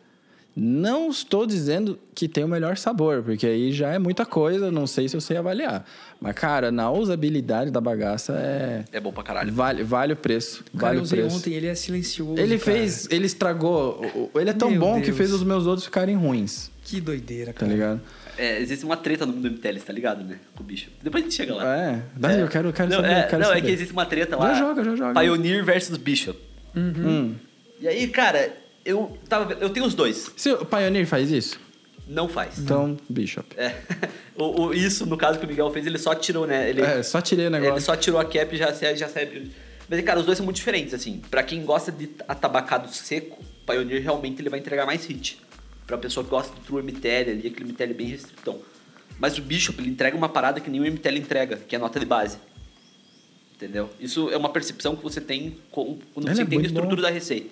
Não 0.56 1.08
estou 1.10 1.46
dizendo 1.46 1.96
que 2.12 2.28
tem 2.28 2.42
o 2.42 2.48
melhor 2.48 2.76
sabor, 2.76 3.22
porque 3.22 3.46
aí 3.46 3.72
já 3.72 3.90
é 3.94 3.98
muita 4.00 4.26
coisa, 4.26 4.70
não 4.70 4.84
sei 4.86 5.08
se 5.08 5.16
eu 5.16 5.20
sei 5.20 5.36
avaliar. 5.36 5.86
Mas, 6.20 6.34
cara, 6.34 6.72
na 6.72 6.90
usabilidade 6.90 7.70
da 7.70 7.80
bagaça 7.80 8.32
é. 8.34 8.84
É 8.92 9.00
bom 9.00 9.12
pra 9.12 9.22
caralho. 9.22 9.52
Vale, 9.52 9.84
vale 9.84 10.12
o 10.12 10.16
preço. 10.16 10.64
Cara, 10.76 10.86
vale 10.86 10.96
eu 10.98 11.00
o 11.00 11.04
usei 11.04 11.20
preço. 11.20 11.36
ontem, 11.36 11.54
ele 11.54 11.66
é 11.68 11.74
silencioso. 11.74 12.38
Ele 12.40 12.58
cara. 12.58 12.76
fez. 12.76 13.06
Ele 13.10 13.26
estragou. 13.26 14.04
o- 14.14 14.30
o- 14.34 14.40
Ele 14.40 14.50
é 14.50 14.52
tão 14.52 14.70
Meu 14.70 14.80
bom 14.80 14.96
que 15.00 15.06
Deus. 15.06 15.16
fez 15.16 15.32
os 15.32 15.44
meus 15.44 15.66
outros 15.66 15.84
ficarem 15.84 16.16
ruins. 16.16 16.68
Que 16.84 17.00
doideira, 17.00 17.52
Tá 17.52 17.60
cara. 17.60 17.72
ligado? 17.72 18.00
É, 18.36 18.60
existe 18.60 18.84
uma 18.84 18.96
treta 18.96 19.24
no 19.24 19.32
mundo 19.32 19.42
do 19.48 19.54
MTL, 19.54 19.78
tá 19.80 19.92
ligado, 19.92 20.24
né? 20.24 20.36
Com 20.56 20.62
o 20.64 20.66
bicho. 20.66 20.90
Depois 21.02 21.22
a 21.22 21.26
gente 21.26 21.36
chega 21.36 21.54
lá. 21.54 21.76
É. 21.76 22.02
Daí 22.16 22.40
eu 22.40 22.48
quero, 22.48 22.72
quero 22.72 22.88
não, 22.90 22.96
saber. 22.96 23.08
é, 23.12 23.22
quero 23.22 23.42
não, 23.42 23.50
é 23.50 23.54
saber. 23.54 23.66
que 23.66 23.70
existe 23.72 23.92
uma 23.92 24.04
treta 24.04 24.36
Já 24.36 24.42
lá. 24.42 24.54
joga, 24.54 24.84
já 24.84 24.96
joga. 24.96 25.20
Pioneer 25.20 25.64
versus 25.64 25.96
Bishop. 26.74 27.00
Hum. 27.06 27.34
E 27.80 27.88
aí, 27.88 28.06
cara, 28.08 28.54
eu 28.84 29.18
tava. 29.28 29.52
Eu 29.54 29.70
tenho 29.70 29.86
os 29.86 29.94
dois. 29.94 30.30
Se 30.36 30.50
o 30.52 30.64
Pioneer 30.64 31.06
faz 31.06 31.30
isso, 31.30 31.58
Não 32.06 32.28
faz. 32.28 32.58
então 32.58 32.96
Bishop. 33.08 33.46
É. 33.56 33.74
O, 34.40 34.68
o- 34.68 34.74
isso, 34.74 35.04
no 35.04 35.18
caso 35.18 35.38
que 35.38 35.44
o 35.44 35.48
Miguel 35.48 35.70
fez, 35.70 35.84
ele 35.86 35.98
só 35.98 36.14
tirou, 36.14 36.46
né? 36.46 36.70
Ele, 36.70 36.80
É, 36.80 37.02
só 37.02 37.20
tirei 37.20 37.48
o 37.48 37.50
negócio. 37.50 37.74
ele 37.74 37.80
só 37.82 37.94
tirou 37.94 38.18
a 38.18 38.24
cap 38.24 38.54
e 38.54 38.56
já, 38.58 38.72
sai- 38.72 38.96
já 38.96 39.06
sai. 39.06 39.50
Mas, 39.86 40.00
cara, 40.02 40.18
os 40.18 40.24
dois 40.24 40.38
são 40.38 40.46
muito 40.46 40.56
diferentes, 40.56 40.94
assim. 40.94 41.20
Pra 41.30 41.42
quem 41.42 41.62
gosta 41.62 41.92
de 41.92 42.08
atabacado 42.26 42.88
seco, 42.90 43.38
o 43.42 43.66
Pioneer 43.70 44.02
realmente 44.02 44.40
ele 44.40 44.48
vai 44.48 44.58
entregar 44.58 44.86
mais 44.86 45.04
hit. 45.04 45.38
Pra 45.86 45.98
pessoa 45.98 46.24
que 46.24 46.30
gosta 46.30 46.54
do 46.54 46.60
True 46.62 46.80
MTL 46.82 47.30
ali, 47.32 47.48
aquele 47.48 47.70
MTL 47.70 47.92
bem 47.92 48.06
restritão. 48.06 48.58
Mas 49.18 49.36
o 49.36 49.42
Bishop, 49.42 49.78
ele 49.78 49.90
entrega 49.90 50.16
uma 50.16 50.28
parada 50.28 50.58
que 50.58 50.70
nenhum 50.70 50.86
MTL 50.86 51.18
entrega, 51.18 51.56
que 51.68 51.74
é 51.74 51.78
a 51.78 51.80
nota 51.82 52.00
de 52.00 52.06
base. 52.06 52.38
Entendeu? 53.60 53.90
Isso 54.00 54.30
é 54.30 54.36
uma 54.38 54.48
percepção 54.48 54.96
que 54.96 55.02
você 55.02 55.20
tem 55.20 55.58
quando 55.70 55.98
Ele 56.16 56.34
você 56.34 56.40
é 56.40 56.44
entende 56.44 56.64
a 56.64 56.66
estrutura 56.68 56.96
bom. 56.96 57.02
da 57.02 57.10
receita. 57.10 57.50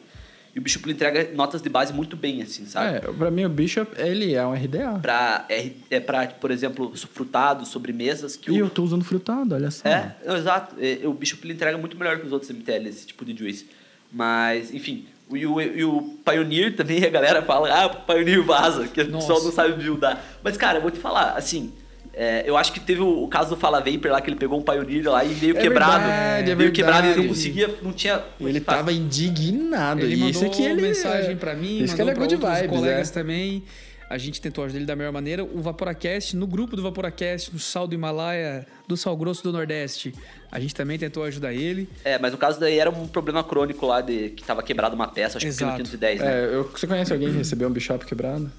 E 0.54 0.58
o 0.58 0.62
Bishop 0.62 0.90
entrega 0.90 1.30
notas 1.34 1.60
de 1.60 1.68
base 1.68 1.92
muito 1.92 2.16
bem, 2.16 2.40
assim, 2.40 2.64
sabe? 2.64 2.96
É, 2.96 3.00
pra 3.00 3.30
mim 3.30 3.44
o 3.44 3.48
Bishop, 3.50 3.92
ele 4.00 4.34
é 4.34 4.44
um 4.46 4.54
RDA. 4.54 4.98
Pra, 5.02 5.44
é, 5.50 5.70
é 5.90 6.00
pra, 6.00 6.26
por 6.28 6.50
exemplo, 6.50 6.90
frutados, 6.96 7.68
sobremesas, 7.68 8.36
que 8.36 8.50
E 8.50 8.62
o, 8.62 8.64
eu 8.64 8.70
tô 8.70 8.82
usando 8.82 9.04
frutado, 9.04 9.54
olha 9.54 9.70
só. 9.70 9.86
É, 9.86 10.16
exato. 10.24 10.76
É, 10.80 11.06
o 11.06 11.12
Bishop 11.12 11.44
ele 11.46 11.52
entrega 11.52 11.76
muito 11.76 11.96
melhor 11.98 12.18
que 12.18 12.26
os 12.26 12.32
outros 12.32 12.50
MTL, 12.50 12.88
esse 12.88 13.06
tipo 13.06 13.24
de 13.26 13.36
juice. 13.38 13.66
Mas, 14.10 14.72
enfim. 14.72 15.06
O, 15.28 15.36
e, 15.36 15.46
o, 15.46 15.60
e 15.60 15.84
o 15.84 16.16
Pioneer 16.24 16.74
também, 16.74 17.04
a 17.04 17.10
galera 17.10 17.42
fala, 17.42 17.68
ah, 17.70 17.86
o 17.86 18.06
Pioneer 18.06 18.42
vaza, 18.42 18.88
que 18.88 19.02
o 19.02 19.12
pessoal 19.12 19.44
não 19.44 19.52
sabe 19.52 19.74
buildar. 19.74 20.24
Mas, 20.42 20.56
cara, 20.56 20.78
eu 20.78 20.82
vou 20.82 20.90
te 20.90 20.98
falar, 20.98 21.34
assim, 21.36 21.70
é, 22.20 22.42
eu 22.44 22.56
acho 22.56 22.72
que 22.72 22.80
teve 22.80 23.00
o, 23.00 23.22
o 23.22 23.28
caso 23.28 23.50
do 23.50 23.56
Fala 23.56 23.78
Vapor 23.78 24.10
lá, 24.10 24.20
que 24.20 24.28
ele 24.28 24.36
pegou 24.36 24.58
um 24.58 24.62
Pioneer 24.62 25.08
lá 25.08 25.24
e 25.24 25.28
veio 25.28 25.56
É 25.56 25.60
quebrado. 25.60 26.04
verdade, 26.04 26.50
é 26.50 26.54
veio 26.56 26.72
quebrado 26.72 27.06
e 27.06 27.10
ele 27.10 27.20
não 27.20 27.28
conseguia, 27.28 27.78
não 27.80 27.92
tinha... 27.92 28.20
Ele 28.40 28.60
tava 28.60 28.92
indignado. 28.92 30.00
Ele 30.00 30.14
e 30.14 30.16
mandou 30.16 30.30
isso 30.30 30.44
aqui 30.44 30.64
ele 30.64 30.82
mensagem 30.82 31.36
pra 31.36 31.54
mim, 31.54 31.84
Isso 31.84 31.94
que 31.94 32.02
mandou 32.02 32.24
ele 32.24 32.34
é 32.34 32.38
pra 32.38 32.54
vibes, 32.54 32.76
colegas 32.76 33.10
é. 33.10 33.12
também. 33.12 33.62
A 34.10 34.18
gente 34.18 34.40
tentou 34.40 34.64
ajudar 34.64 34.78
ele 34.78 34.86
da 34.86 34.96
melhor 34.96 35.12
maneira. 35.12 35.44
O 35.44 35.62
Vaporacast, 35.62 36.34
no 36.34 36.46
grupo 36.46 36.74
do 36.74 36.82
Vaporacast, 36.82 37.52
no 37.52 37.60
Sal 37.60 37.86
do 37.86 37.94
Himalaia, 37.94 38.66
do 38.88 38.96
Sal 38.96 39.16
Grosso 39.16 39.44
do 39.44 39.52
Nordeste, 39.52 40.12
a 40.50 40.58
gente 40.58 40.74
também 40.74 40.98
tentou 40.98 41.22
ajudar 41.22 41.52
ele. 41.52 41.88
É, 42.04 42.18
mas 42.18 42.32
no 42.32 42.38
caso 42.38 42.58
daí 42.58 42.80
era 42.80 42.90
um 42.90 43.06
problema 43.06 43.44
crônico 43.44 43.86
lá, 43.86 44.00
de 44.00 44.30
que 44.30 44.42
tava 44.42 44.60
quebrado 44.64 44.96
uma 44.96 45.06
peça, 45.06 45.36
acho 45.36 45.46
que 45.46 45.50
Exato. 45.50 45.76
pelo 45.76 45.84
510, 45.84 46.20
né? 46.20 46.26
É, 46.26 46.54
eu, 46.54 46.64
você 46.64 46.86
conhece 46.86 47.12
alguém 47.12 47.30
que 47.30 47.36
recebeu 47.36 47.68
um 47.68 47.70
Bishop 47.70 48.04
quebrado? 48.06 48.50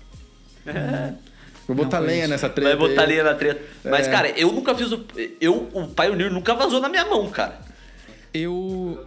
Vou 1.75 1.85
botar 1.85 1.99
Não 1.99 2.07
lenha 2.07 2.17
conheço. 2.25 2.29
nessa 2.31 2.49
treta. 2.49 2.75
Vai 2.75 2.87
botar 2.89 3.01
aí. 3.03 3.07
linha 3.09 3.23
na 3.23 3.33
treta. 3.35 3.61
Mas, 3.83 4.07
É. 4.07 4.11
cara, 4.11 4.29
eu 4.39 4.51
nunca 4.51 4.73
fiz 4.75 4.91
o. 4.91 5.05
Eu, 5.39 5.69
o 5.73 5.87
Pioneer 5.87 6.31
nunca 6.31 6.53
vazou 6.55 6.79
na 6.79 6.89
minha 6.89 7.05
mão, 7.05 7.29
cara. 7.29 7.59
Eu 8.33 9.05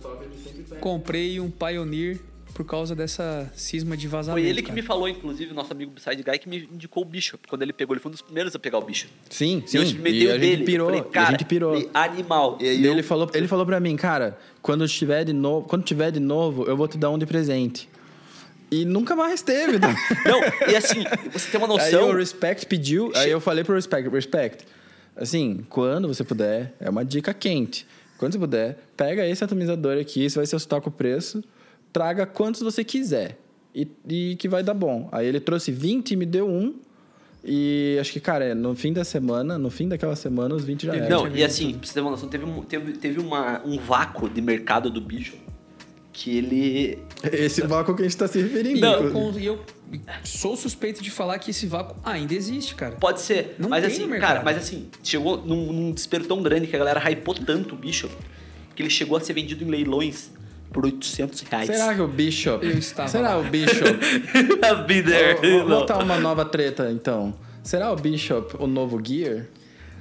comprei 0.81 1.38
um 1.40 1.51
Pioneer 1.51 2.18
por 2.55 2.66
causa 2.66 2.94
dessa 2.94 3.51
cisma 3.55 3.96
de 3.96 4.07
vazamento. 4.07 4.42
Foi 4.44 4.48
ele 4.51 4.61
que 4.61 4.68
cara. 4.68 4.75
me 4.75 4.83
falou, 4.83 5.09
inclusive, 5.09 5.55
nosso 5.55 5.72
amigo 5.72 5.92
Side 5.98 6.22
Guy, 6.22 6.38
que 6.38 6.48
me 6.48 6.68
indicou 6.72 7.03
o 7.03 7.07
Bishop. 7.07 7.48
Quando 7.48 7.62
ele 7.62 7.72
pegou, 7.72 7.94
ele 7.94 8.01
foi 8.01 8.11
um 8.11 8.12
dos 8.12 8.20
primeiros 8.20 8.55
a 8.55 8.59
pegar 8.59 8.79
o 8.79 8.83
Bishop. 8.83 9.11
Sim, 9.31 9.62
E 9.64 9.70
sim. 9.70 9.77
eu 9.79 9.83
experimentei 9.83 10.22
E 10.22 10.27
o 10.27 10.31
a 10.35 10.37
dele. 10.37 10.57
gente 10.57 10.64
pirou. 10.66 10.90
Eu 10.90 10.96
falei, 10.96 11.11
cara, 11.11 11.29
a 11.29 11.31
gente 11.31 11.44
pirou. 11.46 11.90
animal. 11.94 12.59
E 12.61 12.64
E 12.66 12.85
eu- 12.85 12.92
ele 12.92 13.03
falou, 13.03 13.31
ele 13.33 13.48
falou 13.48 13.64
pra 13.64 13.81
mim, 13.81 13.96
cara, 13.96 14.37
quando 14.61 14.87
tiver 14.87 15.25
de 15.25 15.33
novo, 15.33 15.66
quando 15.66 15.83
tiver 15.83 16.11
de 16.11 16.20
novo, 16.20 16.64
eu 16.66 16.77
vou 16.77 16.87
te 16.87 16.98
dar 16.98 17.09
um 17.11 17.16
de 17.18 17.25
presente. 17.25 17.88
E 18.72 18.87
nunca 18.87 19.14
mais 19.14 19.42
teve. 19.42 19.78
né? 19.78 19.94
Não, 20.24 20.40
e 20.66 20.74
assim, 20.74 21.04
você 21.30 21.50
tem 21.50 21.61
uma 21.61 21.66
Aí 21.78 21.92
noção. 21.92 22.08
o 22.08 22.16
Respect 22.16 22.64
pediu, 22.64 23.12
aí 23.14 23.30
eu 23.30 23.38
falei 23.38 23.62
pro 23.62 23.74
Respect, 23.74 24.08
Respect, 24.08 24.64
assim, 25.14 25.62
quando 25.68 26.08
você 26.08 26.24
puder, 26.24 26.74
é 26.80 26.88
uma 26.88 27.04
dica 27.04 27.35
quente. 27.35 27.87
Quando 28.16 28.32
você 28.32 28.38
puder, 28.38 28.78
pega 28.96 29.28
esse 29.28 29.44
atomizador 29.44 29.98
aqui, 29.98 30.24
esse 30.24 30.37
vai 30.37 30.46
ser 30.46 30.56
o 30.56 30.58
estoque 30.58 30.88
preço, 30.90 31.44
traga 31.92 32.24
quantos 32.24 32.62
você 32.62 32.82
quiser 32.82 33.37
e, 33.74 33.87
e 34.08 34.37
que 34.37 34.48
vai 34.48 34.62
dar 34.62 34.72
bom. 34.72 35.06
Aí 35.12 35.26
ele 35.26 35.38
trouxe 35.38 35.70
20 35.70 36.12
e 36.12 36.16
me 36.16 36.24
deu 36.24 36.48
um. 36.48 36.74
E 37.44 37.98
acho 38.00 38.12
que, 38.12 38.20
cara, 38.20 38.54
no 38.54 38.74
fim 38.74 38.92
da 38.92 39.04
semana, 39.04 39.58
no 39.58 39.68
fim 39.68 39.87
daquela 39.88 40.16
semana, 40.16 40.54
os 40.54 40.64
20 40.64 40.87
já 40.87 40.94
eram. 40.94 41.08
Não, 41.24 41.37
e 41.37 41.44
assim, 41.44 41.74
pra 41.74 41.87
você 41.87 41.92
ter 41.92 42.00
uma 42.00 42.12
noção, 42.12 42.28
teve, 42.28 42.46
teve, 42.68 42.92
teve 42.92 43.20
uma, 43.20 43.61
um 43.66 43.76
vácuo 43.76 44.30
de 44.30 44.40
mercado 44.40 44.88
do 44.88 45.00
bicho 45.00 45.37
que 46.12 46.37
ele. 46.37 46.98
Esse 47.33 47.62
vácuo 47.62 47.94
que 47.94 48.03
a 48.03 48.05
gente 48.05 48.16
tá 48.16 48.29
se 48.29 48.40
referindo. 48.40 48.79
E 48.87 49.11
con- 49.11 49.33
e 49.38 49.46
eu 49.46 49.61
sou 50.25 50.57
suspeito 50.57 51.03
de 51.03 51.11
falar 51.11 51.38
que 51.38 51.51
esse 51.51 51.66
vácuo 51.66 51.96
ainda 52.05 52.35
existe, 52.35 52.75
cara. 52.75 52.96
Pode 52.96 53.20
ser, 53.20 53.55
Não 53.59 53.68
mas 53.68 53.85
tem 53.85 53.92
assim, 54.07 54.20
cara, 54.20 54.42
mas 54.42 54.57
assim, 54.57 54.88
chegou 55.03 55.38
num, 55.44 55.72
num 55.72 55.92
desespero 55.92 56.25
tão 56.25 56.42
grande 56.42 56.66
que 56.66 56.75
a 56.77 56.79
galera 56.79 57.01
hypou 57.11 57.35
tanto 57.35 57.75
o 57.75 57.79
bicho 57.79 58.09
que 58.75 58.83
ele 58.83 58.90
chegou 58.90 59.16
a 59.16 59.20
ser 59.20 59.33
vendido 59.35 59.62
em 59.64 59.68
leilões 59.68 60.31
por 60.72 60.87
800 60.87 61.40
reais. 61.42 61.66
Será 61.66 61.94
que 61.94 62.01
o 62.01 62.09
Bishop. 62.09 62.64
Eu 62.64 62.72
estava 62.79 63.09
Será 63.09 63.35
lá. 63.35 63.38
o 63.38 63.44
Bishop. 63.44 63.85
I've 63.85 64.85
been 64.88 65.03
there. 65.03 65.35
Vou- 65.40 65.61
Vou 65.61 65.68
Não. 65.68 65.79
botar 65.81 65.98
uma 66.03 66.18
nova 66.18 66.44
treta, 66.46 66.90
então. 66.90 67.35
Será 67.62 67.92
o 67.92 67.96
Bishop 67.96 68.57
o 68.59 68.66
novo 68.66 68.98
Gear? 69.05 69.46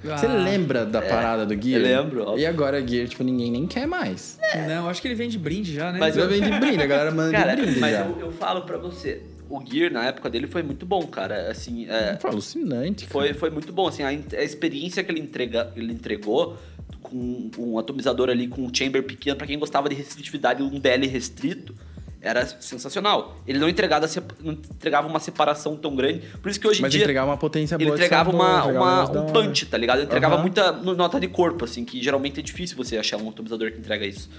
Você 0.04 0.26
Ah, 0.26 0.34
lembra 0.34 0.86
da 0.86 1.02
parada 1.02 1.46
do 1.46 1.54
Gear? 1.54 1.80
eu 1.82 2.02
lembro, 2.04 2.24
óbvio. 2.24 2.40
E 2.42 2.46
agora 2.46 2.86
Gear, 2.86 3.08
tipo, 3.08 3.24
ninguém 3.24 3.52
nem 3.52 3.68
quer 3.68 3.86
mais. 3.88 4.40
Não, 4.68 4.90
acho 4.90 5.02
que 5.02 5.08
ele 5.08 5.16
vende 5.16 5.38
brinde 5.38 5.74
já, 5.76 5.92
né? 5.92 6.00
Mas 6.00 6.18
eu- 6.18 6.28
vem 6.28 6.42
de 6.42 6.50
brinde, 6.60 6.82
a 6.82 6.88
galera 6.88 7.12
manda 7.12 7.32
Cara, 7.32 7.56
de 7.56 7.62
brinde 7.62 7.80
mas 7.80 7.92
já. 7.92 8.06
eu, 8.06 8.20
eu 8.20 8.32
falo 8.32 8.62
pra 8.64 8.78
você, 8.78 9.22
o 9.50 9.62
Gear 9.64 9.92
na 9.92 10.06
época 10.06 10.30
dele 10.30 10.48
foi 10.48 10.64
muito 10.64 10.86
bom, 10.86 11.06
cara. 11.06 11.52
Assim, 11.52 11.88
é, 11.88 12.18
Foi 12.20 12.32
alucinante. 12.32 13.06
cara. 13.06 13.12
foi, 13.12 13.34
foi 13.34 13.50
muito 13.52 13.72
bom. 13.72 13.88
Assim, 13.88 14.02
a, 14.04 14.08
a 14.10 14.44
experiência 14.44 15.04
que 15.04 15.12
ele, 15.12 15.20
entrega, 15.20 15.72
ele 15.76 15.94
entregou 15.94 16.58
com 17.02 17.50
um 17.58 17.78
atomizador 17.78 18.30
ali 18.30 18.48
com 18.48 18.64
um 18.64 18.74
chamber 18.74 19.04
pequeno, 19.04 19.36
pra 19.36 19.46
quem 19.46 19.60
gostava 19.60 19.88
de 19.90 19.96
restritividade, 19.96 20.64
um 20.64 20.80
DL 20.80 21.06
restrito, 21.08 21.76
era 22.22 22.46
sensacional. 22.46 23.36
Ele 23.48 23.58
não 23.58 23.68
entregava, 23.68 24.08
não 24.42 24.54
entregava 24.54 25.08
uma 25.08 25.20
separação 25.20 25.76
tão 25.76 25.96
grande. 25.96 26.20
Por 26.42 26.50
isso 26.50 26.60
que 26.60 26.68
hoje 26.68 26.80
em 26.80 26.82
Mas 26.84 26.92
dia. 26.92 27.02
entregava 27.02 27.32
uma 27.32 27.38
potência 27.38 27.76
Ele 27.76 27.86
boa 27.86 27.98
de 27.98 28.04
entregava 28.04 28.30
uma, 28.30 28.66
uma- 28.66 29.12
um 29.22 29.26
punch, 29.34 29.66
tá 29.66 29.78
ligado? 29.78 29.98
Ele 29.98 30.06
entregava 30.06 30.36
Aham. 30.36 30.42
muita 30.44 30.72
no- 30.72 30.94
nota 30.96 31.20
de 31.20 31.28
corpo, 31.28 31.66
assim, 31.66 31.84
que 31.84 32.02
geralmente 32.02 32.40
é 32.40 32.44
difícil 32.44 32.78
você 32.78 32.98
achar 32.98 33.18
um 33.18 33.30
atomizador 33.30 33.72
que 33.72 33.80
entrega 33.80 34.06
isso. 34.06 34.30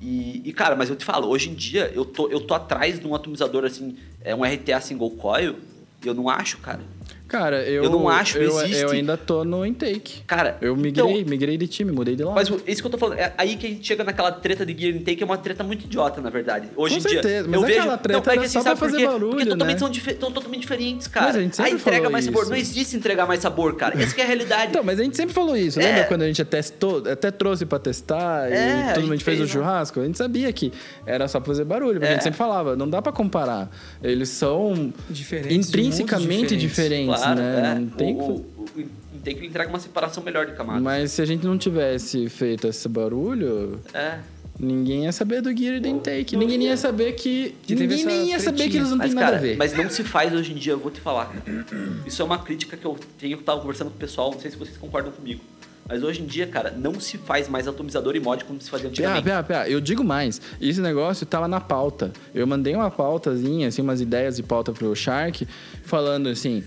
E, 0.00 0.42
e, 0.44 0.52
cara, 0.52 0.76
mas 0.76 0.88
eu 0.90 0.94
te 0.96 1.04
falo, 1.04 1.26
hoje 1.28 1.50
em 1.50 1.54
dia 1.54 1.90
eu 1.94 2.04
tô, 2.04 2.28
eu 2.28 2.40
tô 2.40 2.54
atrás 2.54 3.00
de 3.00 3.06
um 3.06 3.14
atomizador, 3.14 3.64
assim, 3.64 3.96
é 4.22 4.34
um 4.34 4.44
RTA 4.44 4.80
single 4.80 5.10
coil, 5.12 5.56
e 6.04 6.06
eu 6.06 6.14
não 6.14 6.28
acho, 6.28 6.58
cara. 6.58 6.80
Cara, 7.28 7.62
eu, 7.64 7.84
Eu 7.84 7.90
não 7.90 8.08
acho, 8.08 8.38
eu, 8.38 8.60
existe. 8.60 8.82
eu 8.82 8.90
ainda 8.90 9.16
tô 9.16 9.44
no 9.44 9.66
intake. 9.66 10.22
Cara, 10.26 10.56
Eu 10.60 10.76
então- 10.76 11.06
migrei, 11.08 11.24
migrei 11.24 11.56
de 11.56 11.66
time, 11.66 11.90
mudei 11.90 12.14
de 12.14 12.22
lá. 12.22 12.32
Mas 12.34 12.48
isso 12.66 12.80
que 12.80 12.86
eu 12.86 12.90
tô 12.90 12.96
falando, 12.98 13.18
é 13.18 13.32
aí 13.36 13.56
que 13.56 13.66
a 13.66 13.70
gente 13.70 13.86
chega 13.86 14.04
naquela 14.04 14.30
treta 14.30 14.64
de 14.64 14.76
Gear 14.78 14.94
Intake, 14.96 15.22
é 15.22 15.26
uma 15.26 15.36
treta 15.36 15.64
muito 15.64 15.84
idiota, 15.86 16.20
na 16.20 16.30
verdade. 16.30 16.68
Hoje 16.76 16.94
Com 16.94 17.00
em 17.00 17.02
dia. 17.02 17.10
certeza, 17.22 17.48
mas 17.48 17.60
eu 17.60 17.66
vejo, 17.66 17.78
aquela 17.80 17.98
treta 17.98 18.12
não, 18.18 18.20
é 18.20 18.22
que 18.22 18.30
era 18.30 18.40
assim, 18.46 18.52
só 18.52 18.60
pra 18.62 18.68
sabe 18.70 18.78
por 18.80 18.86
fazer 18.90 18.98
quê? 18.98 19.06
barulho, 19.06 19.30
Porque 19.32 19.46
totalmente 19.46 19.74
né? 19.82 19.92
são, 20.12 20.20
são 20.20 20.32
totalmente 20.32 20.60
diferentes, 20.60 21.06
cara. 21.08 21.26
Mas 21.26 21.36
a 21.36 21.40
gente 21.40 21.56
sempre 21.56 21.72
entrega 21.72 21.96
falou 21.96 22.12
mais 22.12 22.24
sabor. 22.24 22.42
isso. 22.42 22.50
Não 22.50 22.56
existe 22.56 22.96
entregar 22.96 23.26
mais 23.26 23.40
sabor, 23.40 23.74
cara. 23.76 24.00
Essa 24.00 24.14
que 24.14 24.20
é 24.20 24.24
a 24.24 24.26
realidade. 24.26 24.70
Então, 24.70 24.84
mas 24.84 25.00
a 25.00 25.02
gente 25.02 25.16
sempre 25.16 25.34
falou 25.34 25.56
isso. 25.56 25.80
É. 25.80 25.84
Lembra 25.84 26.04
quando 26.04 26.22
a 26.22 26.26
gente 26.28 26.40
até, 26.42 26.56
testou, 26.58 27.02
até 27.10 27.30
trouxe 27.30 27.66
pra 27.66 27.78
testar 27.78 28.50
É, 28.50 28.86
e 28.86 28.90
a 28.90 28.94
todo 28.94 29.02
mundo 29.08 29.20
fez 29.20 29.38
o 29.38 29.40
fez, 29.40 29.40
né? 29.40 29.46
churrasco? 29.48 30.00
A 30.00 30.04
gente 30.04 30.16
sabia 30.18 30.52
que 30.52 30.72
era 31.04 31.26
só 31.28 31.40
pra 31.40 31.48
fazer 31.48 31.64
barulho. 31.64 31.94
Porque 31.94 32.06
a 32.06 32.10
gente 32.10 32.20
É. 32.20 32.22
sempre 32.22 32.38
falava, 32.38 32.76
não 32.76 32.88
dá 32.88 33.02
pra 33.02 33.10
comparar. 33.12 33.68
Eles 34.02 34.28
são 34.28 34.92
Diferentes 35.10 35.68
intrinsecamente 35.68 36.56
diferentes, 36.56 37.15
Claro, 37.22 37.40
né? 37.40 37.72
é. 37.76 37.78
Não 37.80 37.88
tem 37.88 38.14
o, 38.14 38.18
que- 38.18 38.80
o, 38.80 38.88
ele 39.24 39.46
entrega 39.46 39.68
uma 39.68 39.78
separação 39.80 40.22
melhor 40.22 40.46
de 40.46 40.52
camadas. 40.52 40.82
Mas 40.82 41.12
se 41.12 41.22
a 41.22 41.24
gente 41.24 41.44
não 41.46 41.58
tivesse 41.58 42.28
feito 42.28 42.66
esse 42.68 42.88
barulho, 42.88 43.80
É. 43.92 44.18
ninguém 44.58 45.04
ia 45.04 45.12
saber 45.12 45.40
do 45.42 45.54
Gear 45.56 45.74
e 45.76 45.80
do 45.80 45.88
Intake. 45.88 46.36
Ninguém 46.36 46.62
ia 46.64 46.76
saber 46.76 47.12
que. 47.12 47.54
Que 47.62 47.74
ninguém 47.74 48.04
nem 48.04 48.28
ia 48.30 48.38
saber 48.40 48.68
que 48.68 48.76
eles 48.76 48.90
não 48.90 48.96
Mas, 48.98 49.06
têm 49.08 49.14
nada 49.14 49.26
cara, 49.26 49.36
a 49.38 49.40
ver. 49.40 49.56
mas 49.56 49.72
não 49.76 49.90
se 49.90 50.04
faz 50.04 50.32
hoje 50.32 50.52
em 50.52 50.56
dia, 50.56 50.72
eu 50.74 50.78
vou 50.78 50.90
te 50.90 51.00
falar. 51.00 51.26
cara. 51.26 51.66
Isso 52.06 52.22
é 52.22 52.24
uma 52.24 52.38
crítica 52.38 52.76
que 52.76 52.84
eu 52.84 52.96
tenho, 53.18 53.36
que 53.36 53.42
eu 53.42 53.44
tava 53.44 53.60
conversando 53.60 53.88
com 53.90 53.96
o 53.96 53.98
pessoal, 53.98 54.30
não 54.32 54.38
sei 54.40 54.50
se 54.50 54.56
vocês 54.56 54.76
concordam 54.76 55.10
comigo. 55.12 55.40
Mas 55.88 56.02
hoje 56.02 56.20
em 56.20 56.26
dia, 56.26 56.48
cara, 56.48 56.72
não 56.76 56.98
se 56.98 57.16
faz 57.16 57.48
mais 57.48 57.68
atomizador 57.68 58.16
e 58.16 58.20
mod 58.20 58.44
como 58.44 58.60
se 58.60 58.68
fazia 58.68 58.88
antigamente. 58.88 59.22
pia, 59.22 59.40
pia, 59.44 59.68
eu 59.68 59.80
digo 59.80 60.02
mais. 60.02 60.40
Esse 60.60 60.80
negócio 60.80 61.24
tava 61.24 61.46
na 61.46 61.60
pauta. 61.60 62.12
Eu 62.34 62.44
mandei 62.44 62.74
uma 62.74 62.90
pautazinha, 62.90 63.68
assim, 63.68 63.82
umas 63.82 64.00
ideias 64.00 64.34
de 64.36 64.42
pauta 64.42 64.72
pro 64.72 64.94
Shark, 64.96 65.46
falando 65.84 66.28
assim: 66.28 66.64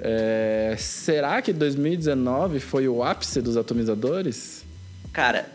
é, 0.00 0.74
será 0.78 1.40
que 1.42 1.52
2019 1.52 2.60
foi 2.60 2.88
o 2.88 3.02
ápice 3.02 3.40
dos 3.40 3.56
atomizadores? 3.56 4.64
Cara, 5.12 5.48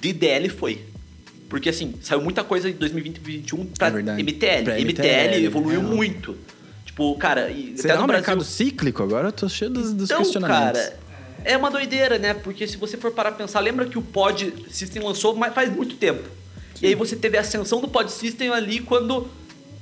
DDL 0.00 0.48
foi. 0.48 0.80
Porque 1.48 1.68
assim, 1.68 1.94
saiu 2.02 2.20
muita 2.20 2.42
coisa 2.42 2.68
em 2.68 2.72
2020 2.72 3.16
e 3.16 3.20
2021 3.20 3.66
pra 3.66 3.86
É 3.86 3.90
verdade. 3.90 4.22
MTL. 4.22 4.64
Pra 4.64 4.74
MTL, 4.80 4.84
MTL, 4.84 5.44
evoluiu 5.44 5.80
real. 5.80 5.92
muito. 5.94 6.36
Tipo, 6.84 7.14
cara, 7.16 7.50
e 7.50 7.76
Será 7.76 7.94
até 7.94 7.98
no 8.00 8.04
um 8.04 8.06
Brasil. 8.06 8.22
mercado 8.26 8.44
cíclico? 8.44 9.02
Agora 9.02 9.28
eu 9.28 9.32
tô 9.32 9.48
cheio 9.48 9.70
dos, 9.70 9.92
dos 9.92 10.10
Então, 10.10 10.22
questionamentos. 10.22 10.80
cara, 10.80 10.98
é 11.44 11.56
uma 11.56 11.70
doideira, 11.70 12.18
né? 12.18 12.34
Porque 12.34 12.66
se 12.66 12.76
você 12.76 12.96
for 12.96 13.10
parar 13.12 13.30
pra 13.32 13.38
pensar, 13.44 13.60
lembra 13.60 13.86
que 13.86 13.98
o 13.98 14.02
Pod 14.02 14.52
System 14.70 15.02
lançou 15.02 15.36
faz 15.52 15.70
muito 15.74 15.96
tempo. 15.96 16.22
E 16.82 16.86
aí 16.86 16.94
você 16.94 17.14
teve 17.16 17.36
a 17.36 17.40
ascensão 17.40 17.80
do 17.80 17.88
Pod 17.88 18.10
System 18.10 18.50
ali 18.50 18.80
quando. 18.80 19.28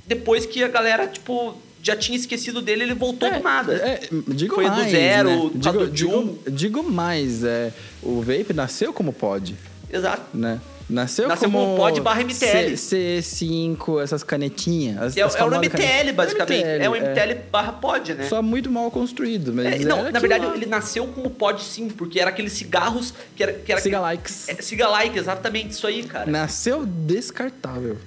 Depois 0.05 0.45
que 0.45 0.63
a 0.63 0.67
galera, 0.67 1.07
tipo, 1.07 1.55
já 1.83 1.97
tinha 1.97 2.17
esquecido 2.17 2.61
dele, 2.61 2.83
ele 2.83 2.93
voltou 2.93 3.29
do 3.29 3.39
nada. 3.43 3.73
É, 3.75 4.07
digo 4.29 4.55
Foi 4.55 4.63
do 4.63 4.71
mais, 4.71 4.89
zero, 4.91 5.29
né? 5.29 5.49
do 5.53 5.59
digo, 5.59 5.87
digo, 5.87 6.17
um. 6.17 6.37
digo 6.49 6.83
mais, 6.83 7.43
é, 7.43 7.73
o 8.01 8.21
Vape 8.21 8.53
nasceu 8.53 8.93
como 8.93 9.11
pod, 9.11 9.53
Exato. 9.91 10.23
né? 10.33 10.61
Nasceu, 10.89 11.27
Nasceu 11.29 11.49
como, 11.49 11.65
como 11.65 11.77
pod 11.77 12.01
barra 12.01 12.21
MTL. 12.23 12.75
C, 12.77 13.19
C5, 13.21 14.01
essas 14.03 14.21
canetinhas. 14.21 15.01
As, 15.01 15.17
É, 15.17 15.21
as 15.21 15.33
é 15.33 15.37
o 15.37 15.39
famosas 15.39 15.59
MTL, 15.71 16.11
basicamente. 16.13 16.63
É, 16.63 16.89
o 16.89 16.95
é. 16.95 16.99
MTL 16.99 17.39
barra 17.49 17.71
pod, 17.71 18.13
né? 18.13 18.27
Só 18.27 18.41
muito 18.41 18.69
mal 18.69 18.91
construído, 18.91 19.53
mas 19.53 19.65
É, 19.65 19.79
não, 19.79 20.11
na 20.11 20.19
verdade, 20.19 20.45
lá. 20.45 20.55
ele 20.55 20.65
nasceu 20.65 21.07
como 21.07 21.29
pod 21.29 21.63
sim, 21.63 21.87
porque 21.89 22.19
era 22.19 22.29
aqueles 22.29 22.51
cigarros 22.53 23.13
que 23.35 23.43
era. 23.43 23.53
Que 23.53 23.71
era 23.71 23.81
Siga 23.81 23.99
likes. 24.01 24.49
É, 24.49 24.55
Siga 24.61 24.87
like, 24.89 25.17
exatamente 25.17 25.71
isso 25.71 25.87
aí, 25.87 26.03
cara. 26.03 26.29
Nasceu 26.29 26.85
descartável. 26.85 27.97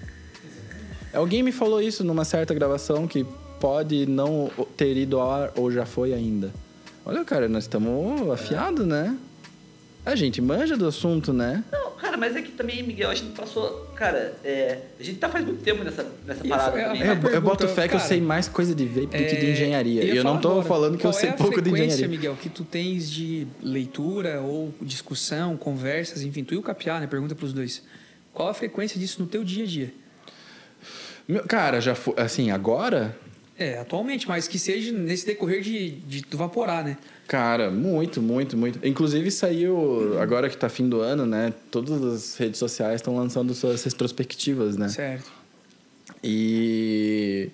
Alguém 1.14 1.42
me 1.42 1.52
falou 1.52 1.80
isso 1.80 2.04
numa 2.04 2.26
certa 2.26 2.52
gravação 2.52 3.06
que 3.08 3.26
pode 3.60 4.06
não 4.06 4.50
ter 4.76 4.96
ido 4.96 5.18
ao 5.20 5.30
ar 5.30 5.52
ou 5.56 5.70
já 5.70 5.84
foi 5.86 6.12
ainda. 6.12 6.52
Olha, 7.04 7.24
cara, 7.24 7.48
nós 7.48 7.64
estamos 7.64 8.30
afiados, 8.30 8.86
né? 8.86 9.16
A 10.04 10.14
gente 10.14 10.40
manja 10.40 10.76
do 10.76 10.86
assunto, 10.86 11.32
né? 11.32 11.64
Não, 11.72 11.90
cara, 11.92 12.16
mas 12.16 12.36
é 12.36 12.42
que 12.42 12.52
também, 12.52 12.80
Miguel, 12.82 13.10
a 13.10 13.14
gente 13.14 13.32
passou. 13.32 13.86
Cara, 13.96 14.36
é, 14.44 14.78
a 15.00 15.02
gente 15.02 15.18
tá 15.18 15.28
faz 15.28 15.44
muito 15.44 15.62
tempo 15.64 15.82
nessa, 15.82 16.06
nessa 16.24 16.44
parada 16.44 16.78
é- 16.78 16.84
também. 16.84 17.00
é 17.02 17.04
Eu, 17.04 17.06
né? 17.08 17.12
uma 17.14 17.14
eu 17.14 17.30
pergunta, 17.32 17.40
boto 17.40 17.68
fé 17.68 17.88
que 17.88 17.94
eu 17.94 17.98
cara, 17.98 18.08
sei 18.08 18.20
mais 18.20 18.46
coisa 18.46 18.72
de 18.72 18.86
vape 18.86 19.06
do 19.06 19.10
que 19.10 19.36
de 19.36 19.46
É, 19.46 19.50
engenharia. 19.52 20.04
ia 20.04 20.14
E 20.14 20.16
eu 20.16 20.22
não 20.22 20.30
falar 20.32 20.40
tô 20.42 20.50
agora, 20.52 20.64
falando 20.68 20.96
que 20.98 21.04
eu 21.04 21.12
sei 21.12 21.30
é 21.30 21.32
a 21.32 21.34
pouco 21.36 21.60
de 21.60 21.70
engenharia. 21.70 22.06
Miguel, 22.06 22.36
que 22.40 22.48
tu 22.48 22.62
tens 22.64 23.10
de 23.10 23.48
leitura 23.60 24.40
ou 24.42 24.72
discussão, 24.80 25.56
conversas, 25.56 26.22
enfim, 26.22 26.44
tu 26.44 26.54
e 26.54 26.56
o 26.56 26.62
Capiá, 26.62 27.00
né? 27.00 27.08
Pergunta 27.08 27.34
pros 27.34 27.52
dois. 27.52 27.82
Qual 28.32 28.48
a 28.48 28.54
frequência 28.54 29.00
disso 29.00 29.20
no 29.20 29.26
teu 29.26 29.42
dia 29.42 29.64
a 29.64 29.66
dia? 29.66 29.94
Meu, 31.26 31.42
cara, 31.44 31.80
já 31.80 31.94
foi. 31.96 32.14
Assim, 32.16 32.50
agora. 32.52 33.16
É, 33.58 33.78
atualmente, 33.78 34.28
mas 34.28 34.46
que 34.46 34.58
seja 34.58 34.92
nesse 34.92 35.24
decorrer 35.24 35.62
de, 35.62 35.90
de 35.90 36.22
tu 36.22 36.36
vaporar, 36.36 36.84
né? 36.84 36.98
Cara, 37.26 37.70
muito, 37.70 38.20
muito, 38.20 38.56
muito. 38.56 38.86
Inclusive 38.86 39.30
saiu, 39.30 40.18
agora 40.20 40.48
que 40.50 40.56
tá 40.56 40.68
fim 40.68 40.88
do 40.88 41.00
ano, 41.00 41.24
né? 41.24 41.52
Todas 41.70 42.02
as 42.04 42.36
redes 42.36 42.58
sociais 42.58 42.96
estão 42.96 43.16
lançando 43.16 43.54
suas 43.54 43.82
retrospectivas, 43.82 44.76
né? 44.76 44.88
Certo. 44.88 45.32
E 46.22 47.50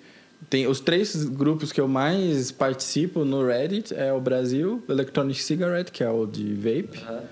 tem 0.49 0.67
os 0.67 0.79
três 0.79 1.23
grupos 1.25 1.71
que 1.71 1.79
eu 1.79 1.87
mais 1.87 2.51
participo 2.51 3.23
no 3.23 3.45
Reddit 3.45 3.93
é 3.95 4.11
o 4.11 4.19
Brasil, 4.19 4.83
Electronic 4.89 5.41
Cigarette, 5.41 5.91
que 5.91 6.03
é 6.03 6.09
o 6.09 6.25
de 6.25 6.53
vape, 6.53 6.99
Aham. 7.01 7.23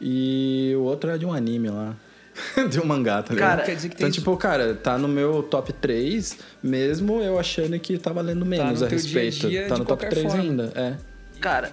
e 0.00 0.74
o 0.76 0.82
outro 0.82 1.10
é 1.10 1.18
de 1.18 1.24
um 1.24 1.32
anime 1.32 1.70
lá. 1.70 1.96
de 2.68 2.80
um 2.80 2.84
mangá, 2.84 3.22
tá 3.22 3.34
ligado? 3.34 3.50
Cara, 3.50 3.62
quer 3.62 3.76
dizer 3.76 3.88
que 3.88 3.96
tem 3.96 4.06
então, 4.06 4.14
tipo, 4.14 4.36
cara, 4.36 4.74
tá 4.74 4.98
no 4.98 5.08
meu 5.08 5.42
top 5.42 5.72
3, 5.72 6.38
mesmo 6.62 7.20
eu 7.20 7.38
achando 7.38 7.78
que 7.78 7.96
tá 7.98 8.12
valendo 8.12 8.44
menos 8.44 8.80
no 8.80 8.86
a 8.86 8.88
teu 8.88 8.98
dia 8.98 9.20
a 9.20 9.24
respeito. 9.24 9.48
dia 9.48 9.68
tá 9.68 9.78
no 9.78 9.84
top 9.84 10.02
qualquer 10.02 10.10
3 10.10 10.26
forma. 10.26 10.42
ainda, 10.42 10.72
é. 10.74 10.94
Cara, 11.40 11.72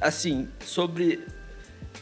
assim, 0.00 0.48
sobre. 0.64 1.24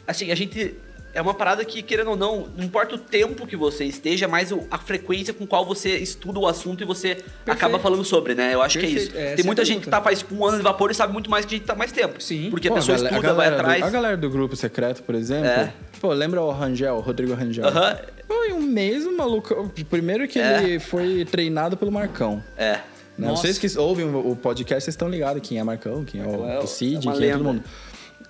Assim, 0.07 0.31
a 0.31 0.35
gente. 0.35 0.75
É 1.17 1.21
uma 1.21 1.33
parada 1.33 1.65
que, 1.65 1.81
querendo 1.81 2.11
ou 2.11 2.15
não, 2.15 2.47
não 2.55 2.63
importa 2.63 2.93
o 2.93 2.97
tempo 2.99 3.47
que 3.47 3.55
você 3.55 3.85
esteja, 3.85 4.27
mas 4.27 4.51
o- 4.51 4.67
a 4.69 4.77
frequência 4.77 5.33
com 5.33 5.47
qual 5.47 5.65
você 5.65 5.97
estuda 5.97 6.37
o 6.39 6.45
assunto 6.47 6.83
e 6.83 6.85
você 6.85 7.17
acaba 7.47 7.79
falando 7.79 8.03
sobre, 8.05 8.35
né? 8.35 8.53
Eu 8.53 8.61
acho 8.61 8.77
que 8.77 8.85
é 8.85 8.89
Perfeito. 8.89 9.09
isso. 9.11 9.17
É, 9.17 9.33
Tem 9.35 9.43
é 9.43 9.45
muita 9.45 9.63
a 9.63 9.65
gente 9.65 9.81
que 9.83 9.89
tá 9.89 9.99
faz 10.01 10.19
tipo, 10.19 10.35
um 10.35 10.45
ano 10.45 10.57
de 10.57 10.63
vapor 10.63 10.91
e 10.91 10.93
sabe 10.93 11.11
muito 11.11 11.29
mais 11.29 11.43
que 11.45 11.55
a 11.55 11.57
gente 11.57 11.65
tá 11.67 11.73
mais 11.75 11.91
tempo. 11.91 12.21
Sim. 12.21 12.49
Porque 12.51 12.67
Pô, 12.67 12.75
a 12.75 12.77
pessoa 12.77 12.97
gale- 12.97 13.09
estuda, 13.09 13.33
vai 13.33 13.45
galera 13.49 13.55
atrás. 13.63 13.79
Do, 13.81 13.85
a 13.87 13.89
galera 13.89 14.17
do 14.17 14.29
grupo 14.29 14.55
secreto, 14.55 15.01
por 15.01 15.15
exemplo. 15.15 15.47
É. 15.49 15.73
Pô, 15.99 16.13
lembra 16.13 16.39
o 16.41 16.51
Rangel, 16.51 16.95
o 16.97 16.99
Rodrigo 16.99 17.33
Rangel? 17.33 17.65
Aham. 17.65 17.97
Foi 18.27 18.53
um 18.53 18.61
mês, 18.61 19.05
o 19.05 19.17
maluco. 19.17 19.71
Primeiro 19.89 20.27
que 20.27 20.37
É. 20.39 20.61
ele 20.63 20.79
foi 20.79 21.25
treinado 21.25 21.75
pelo 21.75 21.91
Marcão. 21.91 22.43
É. 22.55 22.79
Né? 23.17 23.29
Nossa. 23.29 23.41
Vocês 23.51 23.57
que 23.57 23.79
ouvem 23.79 24.05
o 24.05 24.35
podcast, 24.35 24.83
vocês 24.83 24.93
estão 24.93 25.09
ligados 25.09 25.41
quem 25.41 25.57
é 25.57 25.63
Marcão, 25.63 26.05
quem 26.05 26.21
é 26.21 26.25
o, 26.27 26.47
é 26.47 26.59
o 26.59 26.67
Cid, 26.67 27.07
uma 27.07 27.15
quem 27.17 27.29
é 27.29 27.33
todo 27.33 27.43
lenda. 27.47 27.63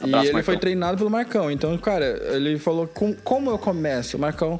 Mundo. 0.01 0.09
E 0.09 0.13
Abraço, 0.13 0.25
ele 0.27 0.33
Marcão. 0.33 0.53
foi 0.53 0.57
treinado 0.57 0.97
pelo 0.97 1.09
Marcão. 1.09 1.51
Então, 1.51 1.77
cara, 1.77 2.05
ele 2.35 2.57
falou: 2.59 2.87
com, 2.87 3.13
como 3.23 3.49
eu 3.49 3.57
começo? 3.57 4.17
Marcão, 4.19 4.59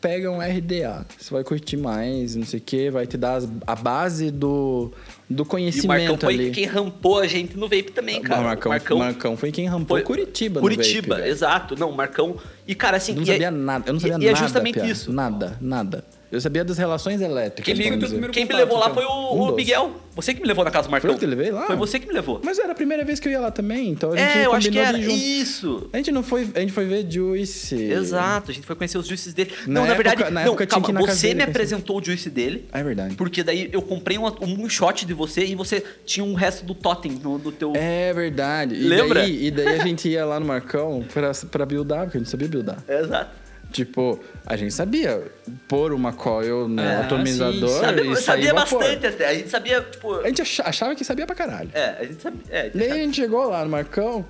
pega 0.00 0.30
um 0.30 0.38
RDA. 0.40 1.04
Você 1.18 1.32
vai 1.32 1.42
curtir 1.42 1.76
mais, 1.76 2.36
não 2.36 2.44
sei 2.44 2.60
o 2.60 2.62
quê, 2.62 2.90
vai 2.90 3.06
te 3.06 3.16
dar 3.16 3.36
as- 3.36 3.48
a 3.66 3.74
base 3.74 4.30
do, 4.30 4.92
do 5.28 5.42
E 5.42 5.42
o 5.42 5.46
conhecimento 5.46 5.88
Marcão 5.88 6.18
foi 6.18 6.34
ali. 6.34 6.50
quem 6.50 6.64
rampou 6.66 7.18
a 7.18 7.26
gente 7.26 7.56
no 7.56 7.66
vape 7.68 7.90
também, 7.92 8.20
cara. 8.20 8.40
O 8.40 8.44
Marcão, 8.44 8.70
Marcão 8.70 8.98
Marcão 8.98 9.36
foi 9.36 9.50
quem 9.50 9.66
rampou 9.66 9.96
foi- 9.96 10.02
Curitiba, 10.02 10.60
no 10.60 10.60
Curitiba, 10.60 11.08
vape, 11.08 11.20
velho. 11.22 11.32
exato. 11.32 11.74
Não, 11.78 11.90
Marcão. 11.92 12.36
E, 12.68 12.74
cara, 12.74 12.98
assim. 12.98 13.12
Eu 13.12 13.16
não 13.16 13.22
e 13.24 13.30
é- 13.30 13.32
sabia 13.32 13.50
nada, 13.50 13.88
eu 13.88 13.92
não 13.94 13.98
e- 13.98 14.02
sabia 14.02 14.14
e 14.14 14.18
nada. 14.18 14.30
é 14.30 14.34
justamente 14.42 14.74
Pia. 14.80 14.84
isso. 14.90 15.12
Nada, 15.12 15.56
nada. 15.60 16.04
Eu 16.30 16.40
sabia 16.40 16.64
das 16.64 16.76
relações 16.76 17.20
elétricas. 17.20 17.64
Quem, 17.64 17.76
primeiro 17.98 18.32
quem 18.32 18.44
me 18.46 18.52
levou 18.54 18.78
lá 18.78 18.92
foi 18.92 19.04
o, 19.04 19.34
Um 19.34 19.52
o. 19.52 19.54
Miguel. 19.54 19.92
Você 20.16 20.32
que 20.34 20.40
me 20.40 20.48
levou 20.48 20.64
na 20.64 20.70
casa 20.70 20.88
do 20.88 20.90
Marcão. 20.90 21.08
Foi 21.10 21.14
eu 21.14 21.20
que 21.20 21.26
levei 21.26 21.50
lá? 21.52 21.66
Foi 21.66 21.76
você 21.76 22.00
que 22.00 22.06
me 22.06 22.12
levou. 22.14 22.40
Mas 22.42 22.58
era 22.58 22.72
a 22.72 22.74
primeira 22.74 23.04
vez 23.04 23.20
que 23.20 23.28
eu 23.28 23.32
ia 23.32 23.38
lá 23.38 23.50
também, 23.50 23.90
então 23.90 24.12
a 24.12 24.16
gente 24.16 24.38
é, 24.38 24.46
eu 24.46 24.52
acho 24.54 24.70
que 24.70 24.78
era. 24.78 24.98
Isso. 24.98 25.88
A 25.92 25.96
gente 25.98 26.10
não 26.10 26.22
foi, 26.22 26.48
a 26.54 26.60
gente 26.60 26.72
foi 26.72 26.86
ver 26.86 27.06
Juice. 27.08 27.74
Exato, 27.74 28.50
a 28.50 28.54
gente 28.54 28.66
foi 28.66 28.74
conhecer 28.74 28.96
os 28.98 29.06
juices 29.06 29.34
dele. 29.34 29.52
Na 29.66 29.74
não, 29.80 29.86
na 29.86 29.92
época- 29.92 30.08
verdade, 30.08 30.30
na 30.32 30.40
não, 30.40 30.48
época 30.48 30.66
tinha 30.66 30.80
calma, 30.80 30.86
que 30.86 30.90
ir 30.90 30.94
na 30.94 31.00
casa 31.06 31.18
você 31.20 31.34
me 31.34 31.42
apresentou 31.42 32.00
o 32.00 32.04
juice 32.04 32.30
dele. 32.30 32.66
É 32.72 32.82
verdade. 32.82 33.14
Porque 33.14 33.42
daí 33.42 33.68
eu 33.72 33.82
comprei 33.82 34.18
um, 34.18 34.24
um 34.40 34.68
shot 34.68 35.04
de 35.04 35.12
você 35.12 35.44
e 35.44 35.54
você 35.54 35.84
tinha 36.04 36.24
um 36.24 36.34
resto 36.34 36.64
do 36.64 36.74
totem 36.74 37.12
no, 37.12 37.38
do 37.38 37.52
teu. 37.52 37.72
É 37.76 38.12
verdade. 38.14 38.74
E 38.74 38.78
Lembra? 38.88 39.20
Daí, 39.20 39.46
e 39.46 39.50
daí 39.50 39.80
a 39.80 39.84
gente 39.84 40.08
ia 40.08 40.24
lá 40.24 40.40
no 40.40 40.46
Marcão 40.46 41.04
pra, 41.12 41.32
pra 41.50 41.66
buildar, 41.66 42.04
porque 42.04 42.16
a 42.16 42.20
gente 42.20 42.30
sabia 42.30 42.48
buildar. 42.48 42.82
Exato. 42.88 43.30
Tipo, 43.70 44.18
a 44.46 44.56
gente 44.56 44.72
sabia 44.72 45.22
pôr 45.68 45.92
uma 45.92 46.12
coil 46.12 46.68
no 46.68 46.80
Ah, 46.80 47.00
atomizador 47.00 47.68
sim, 47.68 47.80
Sabia, 47.80 48.02
e 48.04 48.14
sair 48.16 48.22
sabia 48.22 48.54
vapor. 48.54 48.78
bastante 48.78 49.06
até. 49.06 49.28
A 49.28 49.34
gente 49.34 49.48
sabia, 49.50 49.80
tipo. 49.80 50.14
A 50.20 50.26
gente 50.28 50.42
acha- 50.42 50.62
achava 50.64 50.94
que 50.94 51.04
sabia 51.04 51.26
pra 51.26 51.34
caralho. 51.34 51.68
É, 51.74 51.96
a 52.00 52.04
gente 52.04 52.22
sabia. 52.22 52.40
É, 52.50 52.70
Daí 52.72 52.90
a 52.92 52.94
gente 52.96 53.16
chegou 53.16 53.48
lá 53.50 53.64
no 53.64 53.70
Marcão 53.70 54.24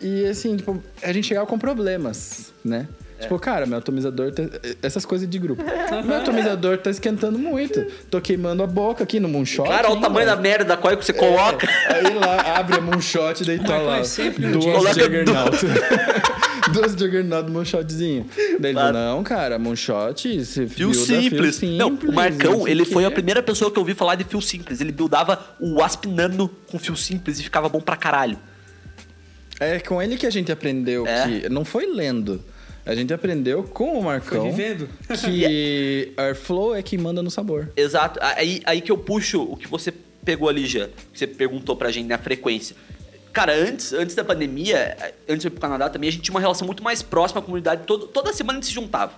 e 0.00 0.24
assim, 0.26 0.56
tipo, 0.56 0.82
a 1.02 1.12
gente 1.12 1.26
chegava 1.28 1.46
com 1.46 1.58
problemas, 1.58 2.52
né? 2.64 2.88
É. 3.18 3.22
Tipo, 3.22 3.36
cara, 3.40 3.66
meu 3.66 3.78
atomizador. 3.78 4.30
tá- 4.32 4.44
Essas 4.80 5.04
coisas 5.04 5.28
de 5.28 5.38
grupo. 5.40 5.60
meu 6.04 6.16
atomizador 6.18 6.78
tá 6.78 6.88
esquentando 6.88 7.36
muito. 7.36 7.84
Tô 8.08 8.20
queimando 8.20 8.62
a 8.62 8.66
boca 8.66 9.02
aqui 9.02 9.18
no 9.18 9.28
moonshot. 9.28 9.66
Claro, 9.66 9.88
olha 9.90 9.98
o 9.98 10.00
tamanho 10.00 10.24
da 10.26 10.36
merda 10.36 10.64
da 10.64 10.76
coil 10.76 10.96
que 10.96 11.04
você 11.04 11.12
coloca. 11.12 11.68
Aí 11.88 12.14
lá 12.14 12.56
abre 12.58 12.76
a 12.76 12.80
moonshot 12.80 13.42
e 13.42 13.46
daí 13.46 13.58
tá 13.58 13.76
lá. 13.76 13.98
é 13.98 14.30
duas 14.52 14.96
Juggernaut. 14.96 15.56
duas 16.72 16.92
Juggernaut 16.92 17.50
moonshotzinho. 17.50 18.26
Daí 18.58 18.70
ele 18.70 18.72
Claro. 18.72 18.94
falou, 18.94 19.16
não, 19.16 19.22
cara, 19.24 19.58
moonshot, 19.58 20.44
se 20.44 20.66
Fio 20.68 20.88
builda 20.90 21.06
simples. 21.06 21.58
Fio 21.58 21.70
Não, 21.72 21.90
simples, 21.90 22.10
o 22.10 22.12
Marcão, 22.12 22.58
não 22.58 22.68
ele 22.68 22.84
foi 22.84 23.02
quê. 23.02 23.08
a 23.08 23.10
primeira 23.10 23.42
pessoa 23.42 23.70
que 23.70 23.78
eu 23.78 23.82
ouvi 23.82 23.94
falar 23.94 24.14
de 24.14 24.24
fio 24.24 24.40
simples. 24.40 24.80
Ele 24.80 24.92
buildava 24.92 25.56
o 25.60 25.82
Asp 25.82 26.06
Nano 26.06 26.48
com 26.70 26.78
fio 26.78 26.96
simples 26.96 27.38
e 27.40 27.42
ficava 27.42 27.68
bom 27.68 27.80
pra 27.80 27.96
caralho. 27.96 28.38
É 29.60 29.80
com 29.80 30.00
ele 30.00 30.16
que 30.16 30.26
a 30.26 30.30
gente 30.30 30.52
aprendeu 30.52 31.06
É. 31.06 31.24
que. 31.40 31.48
Não 31.48 31.64
foi 31.64 31.86
lendo. 31.86 32.42
A 32.86 32.94
gente 32.94 33.12
aprendeu 33.12 33.64
com 33.64 33.98
o 33.98 34.02
Marcão. 34.04 34.40
Foi 34.40 34.50
vivendo. 34.50 34.88
Que 35.24 36.12
Airflow 36.16 36.74
é 36.76 36.82
quem 36.82 36.98
manda 36.98 37.22
no 37.22 37.30
sabor. 37.30 37.68
Exato. 37.76 38.18
Aí, 38.22 38.62
aí 38.64 38.80
que 38.80 38.90
eu 38.90 38.96
puxo 38.96 39.42
o 39.42 39.56
que 39.56 39.68
você 39.68 39.92
pegou 40.24 40.48
ali 40.48 40.64
já. 40.66 40.86
Que 41.12 41.18
você 41.18 41.26
perguntou 41.26 41.76
pra 41.76 41.90
gente, 41.90 42.06
né? 42.06 42.14
A 42.14 42.18
frequência. 42.18 42.74
Cara, 43.38 43.54
antes, 43.54 43.92
antes 43.92 44.16
da 44.16 44.24
pandemia, 44.24 44.96
antes 45.28 45.42
de 45.42 45.46
ir 45.46 45.50
pro 45.50 45.60
Canadá 45.60 45.88
também, 45.88 46.08
a 46.08 46.10
gente 46.10 46.22
tinha 46.22 46.34
uma 46.34 46.40
relação 46.40 46.66
muito 46.66 46.82
mais 46.82 47.02
próxima 47.02 47.38
à 47.40 47.42
comunidade. 47.44 47.82
Todo, 47.86 48.08
toda 48.08 48.32
semana 48.32 48.58
a 48.58 48.60
gente 48.60 48.66
se 48.66 48.74
juntava. 48.74 49.12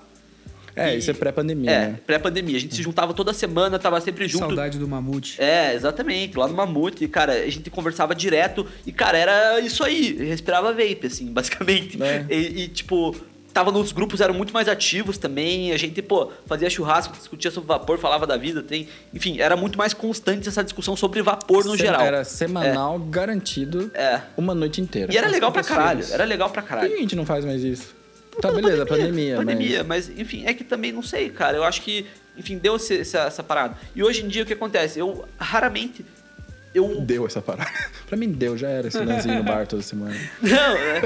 É, 0.77 0.95
E- 0.95 0.99
isso 0.99 1.11
é 1.11 1.15
pré-pandemia, 1.15 1.71
É, 1.71 1.87
né? 1.89 1.99
pré-pandemia. 2.07 2.55
A 2.59 2.61
gente 2.61 2.75
se 2.75 2.83
juntava 2.83 3.15
toda 3.15 3.33
semana, 3.33 3.79
tava 3.79 3.99
sempre 3.99 4.29
junto. 4.29 4.45
Saudade 4.45 4.79
do 4.79 4.87
mamute. 4.87 5.41
É, 5.41 5.75
exatamente, 5.75 6.37
lá 6.37 6.47
no 6.47 6.53
Mamute, 6.55 7.03
e, 7.05 7.09
cara, 7.09 7.33
a 7.33 7.49
gente 7.49 7.71
conversava 7.71 8.15
direto 8.15 8.67
e, 8.87 8.93
cara, 8.93 9.17
era 9.17 9.59
isso 9.61 9.83
aí, 9.83 10.13
respirava 10.29 10.71
vape, 10.71 11.07
assim, 11.07 11.33
basicamente. 11.33 11.97
É. 12.03 12.27
E, 12.29 12.65
e, 12.65 12.69
tipo, 12.69 13.17
tava 13.53 13.71
nos 13.73 13.93
grupos, 13.93 14.21
eram 14.21 14.35
muito 14.35 14.53
mais 14.53 14.69
ativos 14.69 15.19
também, 15.19 15.73
a 15.73 15.77
gente, 15.77 16.01
pô, 16.03 16.31
fazia 16.47 16.71
churrasco, 16.71 17.17
discutia 17.17 17.51
sobre 17.51 17.69
vapor, 17.69 17.99
falava 17.99 18.27
da 18.27 18.37
vida, 18.37 18.63
tem... 18.63 18.89
Enfim, 19.13 19.41
era 19.41 19.57
muito 19.57 19.77
mais 19.77 19.93
constante 19.93 20.49
essa 20.49 20.63
discussão 20.63 20.97
sobre 20.97 21.21
vapor 21.23 21.65
no 21.65 21.77
geral. 21.77 22.01
Era 22.03 22.25
semanal, 22.25 22.99
garantido, 22.99 23.91
É. 23.95 24.21
uma 24.37 24.55
noite 24.55 24.81
inteira. 24.81 25.13
E 25.13 25.17
era 25.17 25.29
legal 25.29 25.51
pra 25.53 25.63
caralho, 25.65 26.05
era 26.13 26.25
legal 26.25 26.49
pra 26.51 26.63
Por 26.63 26.69
que 26.69 26.75
a 26.75 26.77
caralho. 26.79 26.97
gente 26.99 27.17
não 27.17 27.27
faz 27.27 27.45
mais 27.45 27.63
isso? 27.65 27.95
Tá, 28.41 28.51
beleza, 28.53 28.87
pandemia, 28.87 29.37
Pandemia, 29.37 29.85
mas... 29.85 30.09
enfim, 30.09 30.45
é 30.47 30.55
que 30.55 30.65
também 30.65 30.93
não 30.93 31.03
sei, 31.03 31.29
cara. 31.29 31.57
Eu 31.57 31.65
acho 31.65 31.83
que, 31.83 32.07
enfim, 32.39 32.57
deu 32.57 32.77
essa, 32.77 32.95
essa 33.19 33.43
parada. 33.43 33.77
E 33.95 34.03
hoje 34.03 34.25
em 34.25 34.29
dia 34.29 34.45
o 34.45 34.47
que 34.47 34.53
acontece? 34.53 34.99
Eu 34.99 35.29
raramente. 35.37 36.07
Eu 36.75 37.01
deu 37.01 37.27
essa 37.27 37.43
parada. 37.43 37.71
pra 38.07 38.17
mim 38.17 38.31
deu, 38.31 38.57
já 38.57 38.69
era 38.69 38.89
esse 38.89 38.99
lanzinho 38.99 39.37
no 39.37 39.43
bar 39.45 39.67
toda 39.67 39.83
semana. 39.83 40.15
Não, 40.41 40.77
é. 40.77 41.03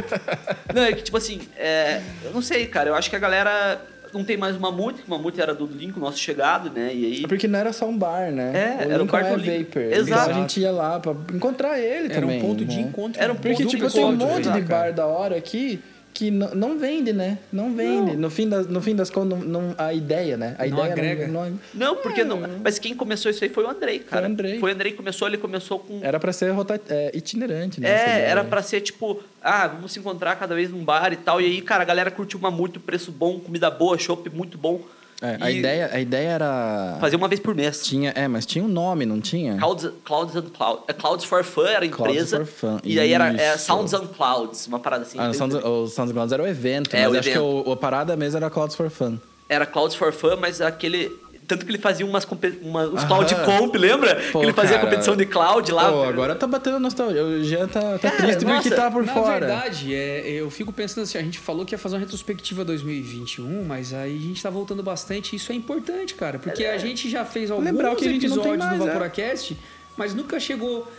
Não, 0.74 0.82
é 0.82 0.92
que 0.92 1.02
tipo 1.02 1.16
assim, 1.16 1.40
é, 1.56 2.02
eu 2.24 2.32
não 2.32 2.42
sei, 2.42 2.66
cara. 2.66 2.90
Eu 2.90 2.94
acho 2.94 3.08
que 3.08 3.16
a 3.16 3.18
galera 3.18 3.80
não 4.12 4.24
tem 4.24 4.36
mais 4.36 4.56
o 4.56 4.60
Mamute, 4.60 5.02
que 5.02 5.08
o 5.08 5.10
Mamute 5.10 5.40
era 5.40 5.54
do 5.54 5.66
Lincoln, 5.66 6.00
nosso 6.00 6.18
chegado, 6.18 6.70
né? 6.70 6.94
E 6.94 7.04
aí. 7.06 7.24
É 7.24 7.26
porque 7.26 7.48
não 7.48 7.58
era 7.58 7.72
só 7.72 7.86
um 7.86 7.96
bar, 7.96 8.30
né? 8.30 8.52
É, 8.54 8.86
o 8.86 8.90
era 8.90 8.98
o 8.98 9.02
Lincoln 9.02 9.20
bar 9.20 9.26
é 9.26 9.36
do 9.36 9.42
Lincoln. 9.42 9.64
Vapor. 9.64 9.82
Exato. 9.82 10.30
Então 10.30 10.36
a 10.36 10.40
gente 10.40 10.60
ia 10.60 10.70
lá 10.70 11.00
pra 11.00 11.12
encontrar 11.32 11.78
ele 11.78 12.12
Era 12.12 12.20
também. 12.20 12.38
um 12.38 12.46
ponto 12.46 12.64
de 12.64 12.76
né? 12.76 12.82
encontro. 12.82 13.22
Era 13.22 13.32
um 13.32 13.36
duplo 13.36 13.50
Porque, 13.50 13.66
tipo, 13.66 13.90
tem 13.90 14.04
um 14.04 14.12
monte 14.12 14.50
de 14.50 14.62
cara? 14.62 14.62
bar 14.62 14.92
da 14.92 15.06
hora 15.06 15.36
aqui 15.36 15.82
que 16.14 16.28
n- 16.30 16.48
não 16.54 16.78
vende, 16.78 17.12
né? 17.12 17.38
Não 17.52 17.74
vende. 17.74 18.16
No, 18.16 18.30
fim 18.30 18.48
das, 18.48 18.66
no 18.68 18.80
fim 18.80 18.94
das 18.94 19.10
contas, 19.10 19.40
não, 19.40 19.46
não- 19.62 19.74
a 19.76 19.92
ideia, 19.92 20.36
né? 20.36 20.54
A 20.58 20.64
Não 20.66 20.78
ideia 20.78 20.92
agrega. 20.92 21.26
Não, 21.26 21.50
não- 21.50 21.58
Não, 21.74 21.96
porque 21.96 22.22
não. 22.22 22.40
Mas 22.62 22.78
quem 22.78 22.94
começou 22.94 23.30
isso 23.30 23.42
aí 23.42 23.50
foi 23.50 23.64
o 23.64 23.68
Andrei, 23.68 23.98
cara. 23.98 24.22
o 24.26 24.30
Andrei. 24.30 24.60
Foi 24.60 24.70
o 24.70 24.74
Andrei 24.74 24.92
que 24.92 24.96
começou, 24.98 25.26
ele 25.26 25.36
começou 25.38 25.80
com. 25.80 25.98
Era 26.02 26.20
pra 26.20 26.32
ser 26.32 26.50
rota, 26.52 26.80
é, 26.88 27.10
itinerante, 27.14 27.80
né? 27.80 27.88
É, 27.90 28.30
era 28.30 28.44
pra 28.44 28.62
ser 28.62 28.80
tipo, 28.80 29.22
ah, 29.42 29.66
vamos 29.66 29.92
se 29.92 29.98
encontrar 29.98 30.36
cada 30.36 30.54
vez 30.54 30.70
num 30.70 30.84
bar 30.84 31.12
e 31.12 31.16
tal. 31.16 31.40
E 31.40 31.46
aí, 31.46 31.60
cara, 31.60 31.82
a 31.82 31.86
galera 31.86 32.10
curtiu 32.10 32.38
uma 32.38 32.50
muito, 32.50 32.78
preço 32.78 33.10
bom, 33.10 33.40
comida 33.40 33.68
boa, 33.68 33.98
chopp 33.98 34.30
muito 34.30 34.56
bom. 34.56 34.80
É, 35.24 35.38
a, 35.40 35.50
ideia, 35.50 35.90
a 35.92 36.00
ideia 36.00 36.28
era... 36.28 36.96
Fazer 37.00 37.16
uma 37.16 37.28
vez 37.28 37.40
por 37.40 37.54
mês. 37.54 37.82
Tinha, 37.84 38.12
é, 38.14 38.28
mas 38.28 38.44
tinha 38.44 38.64
um 38.64 38.68
nome, 38.68 39.06
não 39.06 39.20
tinha? 39.20 39.56
Clouds, 39.58 39.90
Clouds 40.04 40.36
and 40.36 40.42
Clouds. 40.56 40.84
É, 40.88 40.92
Clouds 40.92 41.24
for 41.24 41.42
Fun 41.42 41.66
era 41.66 41.84
a 41.84 41.88
Clouds 41.88 42.14
empresa. 42.14 42.36
for 42.38 42.46
Fun, 42.46 42.78
E 42.84 43.00
aí 43.00 43.12
era 43.12 43.32
é. 43.34 43.56
Sounds 43.56 43.94
and 43.94 44.06
Clouds, 44.08 44.66
uma 44.66 44.78
parada 44.78 45.02
assim. 45.02 45.18
Ah, 45.18 45.30
o 45.30 45.34
Sounds, 45.34 45.54
o 45.54 45.86
Sounds 45.88 46.12
Grounds 46.12 46.32
era 46.32 46.42
o 46.42 46.46
evento, 46.46 46.94
É, 46.94 47.04
mas 47.04 47.14
o 47.14 47.18
acho 47.18 47.28
evento. 47.30 47.62
que 47.64 47.68
o, 47.68 47.72
a 47.72 47.76
parada 47.76 48.16
mesmo 48.16 48.36
era 48.36 48.50
Clouds 48.50 48.76
for 48.76 48.90
Fun. 48.90 49.16
Era 49.48 49.66
Clouds 49.66 49.94
for 49.94 50.12
Fun, 50.12 50.36
mas 50.40 50.60
aquele. 50.60 51.10
Tanto 51.46 51.66
que 51.66 51.70
ele 51.70 51.78
fazia 51.78 52.06
umas, 52.06 52.26
uma, 52.62 52.88
uns 52.88 53.00
Aham. 53.00 53.06
Cloud 53.06 53.34
Comp, 53.44 53.74
lembra? 53.74 54.16
Pô, 54.32 54.40
que 54.40 54.46
ele 54.46 54.52
fazia 54.52 54.76
cara. 54.76 54.88
competição 54.88 55.14
de 55.14 55.26
Cloud 55.26 55.70
lá. 55.72 55.90
Pô, 55.90 56.04
agora 56.04 56.34
tá 56.34 56.46
batendo 56.46 56.80
nostalgia. 56.80 57.22
O 57.22 57.44
Jean 57.44 57.68
tá, 57.68 57.98
tá 57.98 58.10
Cara, 58.10 58.16
triste 58.16 58.44
porque 58.44 58.70
nossa, 58.70 58.76
tá 58.76 58.90
por 58.90 59.04
Na 59.04 59.12
fora. 59.12 59.46
verdade, 59.46 59.94
é, 59.94 60.26
eu 60.30 60.50
fico 60.50 60.72
pensando 60.72 61.04
assim, 61.04 61.18
a 61.18 61.22
gente 61.22 61.38
falou 61.38 61.66
que 61.66 61.74
ia 61.74 61.78
fazer 61.78 61.96
uma 61.96 62.00
retrospectiva 62.00 62.64
2021, 62.64 63.64
mas 63.64 63.92
aí 63.92 64.16
a 64.16 64.20
gente 64.20 64.42
tá 64.42 64.48
voltando 64.48 64.82
bastante. 64.82 65.36
Isso 65.36 65.52
é 65.52 65.54
importante, 65.54 66.14
cara, 66.14 66.38
porque 66.38 66.64
a 66.64 66.78
gente 66.78 67.10
já 67.10 67.24
fez 67.24 67.50
alguns 67.50 67.66
Lembrar 67.66 67.94
que 67.94 68.06
a 68.06 68.10
gente 68.10 68.26
não 68.28 68.38
tem 68.38 68.52
episódios 68.52 68.66
mais, 68.66 68.78
no 68.78 68.84
é. 68.84 68.86
Vaporacast, 68.88 69.56
mas 69.96 70.14
nunca 70.14 70.40
chegou 70.40 70.90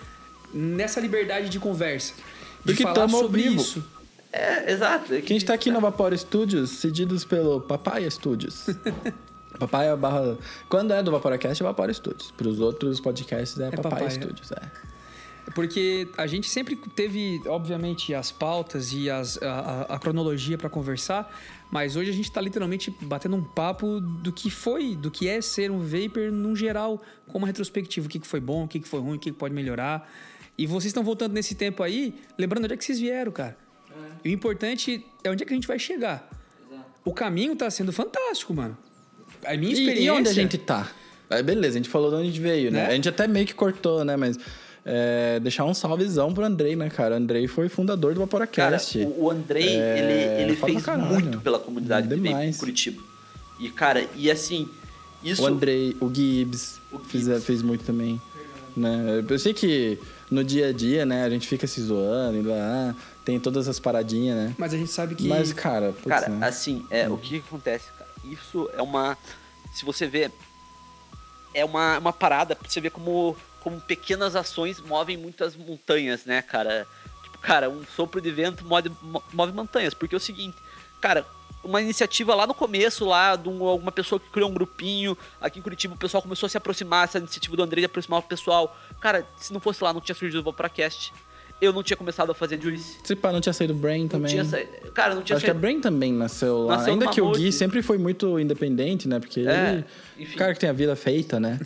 nessa 0.53 0.99
liberdade 0.99 1.49
de 1.49 1.59
conversa. 1.59 2.13
De 2.63 2.73
Porque 2.73 2.83
falar 2.83 3.09
sobre 3.09 3.41
vivo. 3.41 3.61
isso. 3.61 3.83
É, 4.31 4.71
exato. 4.71 5.07
Que 5.07 5.33
a 5.33 5.35
gente 5.35 5.45
tá 5.45 5.53
aqui 5.53 5.71
na 5.71 5.79
Vapor 5.79 6.15
Studios, 6.17 6.71
cedidos 6.71 7.23
pelo 7.23 7.61
Papaya 7.61 8.09
Studios. 8.11 8.67
Papaya 9.59 9.95
barra... 9.95 10.37
Quando 10.69 10.91
é 10.93 11.01
do 11.03 11.11
Vaporacast, 11.11 11.61
é 11.61 11.65
Vapor 11.65 11.93
Studios. 11.93 12.31
Pros 12.31 12.59
outros 12.59 12.99
podcasts 12.99 13.59
é, 13.59 13.69
Papaya, 13.71 13.83
Papaya. 13.95 14.09
Studios, 14.09 14.51
é. 14.51 14.61
Porque 15.53 16.07
a 16.17 16.25
gente 16.25 16.49
sempre 16.49 16.75
teve, 16.75 17.39
obviamente, 17.45 18.13
as 18.15 18.31
pautas 18.31 18.91
e 18.91 19.09
as, 19.09 19.37
a, 19.43 19.51
a- 19.59 19.95
a 19.95 19.99
cronologia 19.99 20.57
para 20.57 20.69
conversar, 20.69 21.31
mas 21.71 21.95
hoje 21.95 22.09
a 22.09 22.13
gente 22.13 22.31
tá 22.31 22.41
literalmente 22.41 22.89
batendo 23.01 23.35
um 23.35 23.43
papo 23.43 23.99
do 24.01 24.31
que 24.33 24.49
foi, 24.49 24.95
do 24.95 25.11
que 25.11 25.27
é 25.27 25.39
ser 25.41 25.69
um 25.69 25.79
vapor 25.79 26.31
num 26.31 26.55
geral, 26.55 26.99
com 27.27 27.37
uma 27.37 27.45
retrospectiva, 27.47 28.07
o 28.07 28.09
que, 28.09 28.19
que 28.19 28.25
foi 28.27 28.39
bom, 28.39 28.63
o 28.63 28.67
que, 28.67 28.79
que 28.79 28.87
foi 28.87 28.99
ruim, 28.99 29.17
o 29.17 29.19
que, 29.19 29.31
que 29.31 29.37
pode 29.37 29.53
melhorar. 29.53 30.09
E 30.57 30.65
vocês 30.65 30.85
estão 30.87 31.03
voltando 31.03 31.33
nesse 31.33 31.53
tempo 31.53 31.83
aí, 31.83 32.15
lembrando 32.37 32.63
onde 32.63 32.73
é 32.73 32.77
que 32.77 32.83
vocês 32.85 32.99
vieram, 32.99 33.31
cara. 33.31 33.55
E 34.23 34.29
o 34.29 34.31
importante 34.31 35.05
é 35.23 35.29
onde 35.29 35.43
é 35.43 35.45
que 35.45 35.53
a 35.53 35.55
gente 35.55 35.67
vai 35.67 35.77
chegar. 35.77 36.27
o 37.03 37.13
caminho 37.13 37.55
tá 37.55 37.69
sendo 37.69 37.93
fantástico, 37.93 38.51
mano. 38.51 38.75
A 39.45 39.55
minha 39.57 39.71
E, 39.71 39.73
experiência. 39.73 40.03
e 40.03 40.09
onde 40.11 40.29
a 40.29 40.33
gente 40.33 40.57
tá? 40.57 40.89
É, 41.29 41.41
beleza, 41.41 41.75
a 41.75 41.79
gente 41.79 41.89
falou 41.89 42.09
de 42.09 42.15
onde 42.17 42.23
a 42.23 42.31
gente 42.31 42.39
veio, 42.41 42.71
né? 42.71 42.83
Né? 42.83 42.87
A 42.87 42.95
gente 42.95 43.09
até 43.09 43.27
meio 43.27 43.45
que 43.45 43.53
cortou, 43.53 44.03
né? 44.05 44.15
Mas 44.15 44.37
é, 44.85 45.39
deixar 45.39 45.65
um 45.65 45.73
salvezão 45.73 46.33
pro 46.33 46.43
Andrei, 46.45 46.75
né, 46.75 46.89
cara? 46.89 47.15
O 47.15 47.17
Andrei 47.17 47.47
foi 47.47 47.67
fundador 47.69 48.13
do 48.13 48.19
Cara, 48.19 48.25
Vaporacast. 48.25 48.99
o, 48.99 49.23
o 49.23 49.31
Andrei, 49.31 49.69
É, 49.77 50.37
ele, 50.37 50.43
ele 50.51 50.55
fez 50.55 50.83
caralho. 50.83 51.07
muito 51.11 51.39
pela 51.41 51.57
comunidade 51.59 52.07
em 52.13 52.53
Curitiba. 52.53 53.01
E, 53.59 53.69
cara, 53.69 54.05
e 54.15 54.29
assim, 54.29 54.67
isso... 55.23 55.41
O 55.41 55.47
Andrei, 55.47 55.95
o 55.99 56.13
Gibbs, 56.13 56.79
O 56.91 56.99
fez, 56.99 57.23
Gibbs. 57.25 57.43
fez 57.43 57.61
muito 57.61 57.83
também. 57.83 58.21
Né? 58.77 59.23
Eu 59.27 59.39
sei 59.39 59.53
que 59.53 59.97
no 60.29 60.43
dia 60.43 60.67
a 60.67 60.71
dia, 60.73 61.05
né, 61.05 61.23
a 61.23 61.29
gente 61.29 61.47
fica 61.47 61.65
se 61.65 61.81
zoando, 61.81 62.37
indo 62.37 62.49
lá, 62.49 62.93
tem 63.23 63.39
todas 63.39 63.67
as 63.67 63.79
paradinhas, 63.79 64.35
né? 64.35 64.55
Mas 64.57 64.73
a 64.73 64.77
gente 64.77 64.91
sabe 64.91 65.15
que. 65.15 65.27
Mas, 65.27 65.53
cara, 65.53 65.93
putz, 65.93 66.05
Cara, 66.07 66.29
né? 66.29 66.45
assim, 66.45 66.85
é, 66.89 67.07
o 67.09 67.17
que, 67.17 67.37
acontece, 67.37 67.85
cara? 67.94 67.94
Isso 68.31 68.69
é 68.73 68.81
uma. 68.81 69.17
Se 69.73 69.85
você 69.85 70.07
vê. 70.07 70.31
É 71.53 71.63
uma, 71.63 71.97
uma 71.99 72.11
parada 72.13 72.55
pra 72.55 72.69
você 72.69 72.81
ver 72.81 72.89
como, 72.89 73.35
como 73.61 73.79
pequenas 73.79 74.35
ações 74.35 74.79
movem 74.81 75.15
muitas 75.15 75.55
montanhas, 75.55 76.25
né, 76.25 76.41
cara? 76.41 76.85
Tipo, 77.23 77.37
cara, 77.37 77.69
um 77.69 77.85
sopro 77.95 78.19
de 78.19 78.29
vento 78.29 78.65
move, 78.65 78.91
mo- 79.01 79.23
move 79.31 79.53
montanhas. 79.53 79.93
Porque 79.93 80.13
é 80.13 80.17
o 80.17 80.21
seguinte, 80.21 80.57
cara, 80.99 81.25
uma 81.63 81.81
iniciativa 81.81 82.35
lá 82.35 82.45
no 82.45 82.53
começo, 82.53 83.05
lá, 83.05 83.37
de 83.37 83.47
um- 83.47 83.63
alguma 83.63 83.91
pessoa 83.91 84.19
que 84.19 84.29
criou 84.29 84.49
um 84.49 84.53
grupinho, 84.53 85.17
aqui 85.39 85.59
em 85.59 85.61
Curitiba 85.61 85.95
o 85.95 85.97
pessoal 85.97 86.21
começou 86.21 86.45
a 86.47 86.49
se 86.49 86.57
aproximar, 86.57 87.05
essa 87.05 87.19
iniciativa 87.19 87.55
do 87.55 87.63
André 87.63 87.79
de 87.79 87.85
aproximar 87.85 88.19
o 88.19 88.23
pessoal. 88.23 88.77
Cara, 88.99 89.25
se 89.37 89.53
não 89.53 89.61
fosse 89.61 89.81
lá, 89.81 89.93
não 89.93 90.01
tinha 90.01 90.15
surgido 90.15 90.41
o 90.41 90.43
Vaporacast. 90.43 91.13
Eu 91.61 91.71
não 91.71 91.81
tinha 91.81 91.95
começado 91.95 92.29
a 92.31 92.35
fazer 92.35 92.61
juice. 92.61 92.97
Se 93.03 93.15
pá, 93.15 93.31
não 93.31 93.39
tinha 93.39 93.53
saído 93.53 93.73
Brain 93.73 94.01
Não 94.03 94.07
também. 94.09 94.29
tinha 94.29 94.43
sa... 94.43 94.57
Cara, 94.93 95.15
não 95.15 95.21
tinha 95.23 95.37
Acho 95.37 95.45
que 95.45 95.49
a 95.49 95.53
saído. 95.53 95.59
Brain 95.61 95.79
também 95.79 96.11
nasceu 96.11 96.63
lá. 96.65 96.77
Nasceu 96.77 96.93
Ainda 96.93 97.07
que 97.07 97.21
o. 97.21 97.31
Gui 97.31 97.51
sempre 97.51 97.81
foi 97.81 97.97
muito 97.97 98.37
independente, 98.37 99.07
né? 99.07 99.19
Porque 99.21 99.39
É, 99.39 99.71
ele. 99.73 99.85
enfim. 100.19 100.35
O 100.35 100.37
cara 100.37 100.53
que 100.53 100.59
tem 100.59 100.69
a 100.69 100.73
vida 100.73 100.95
feita, 100.97 101.39
né? 101.39 101.57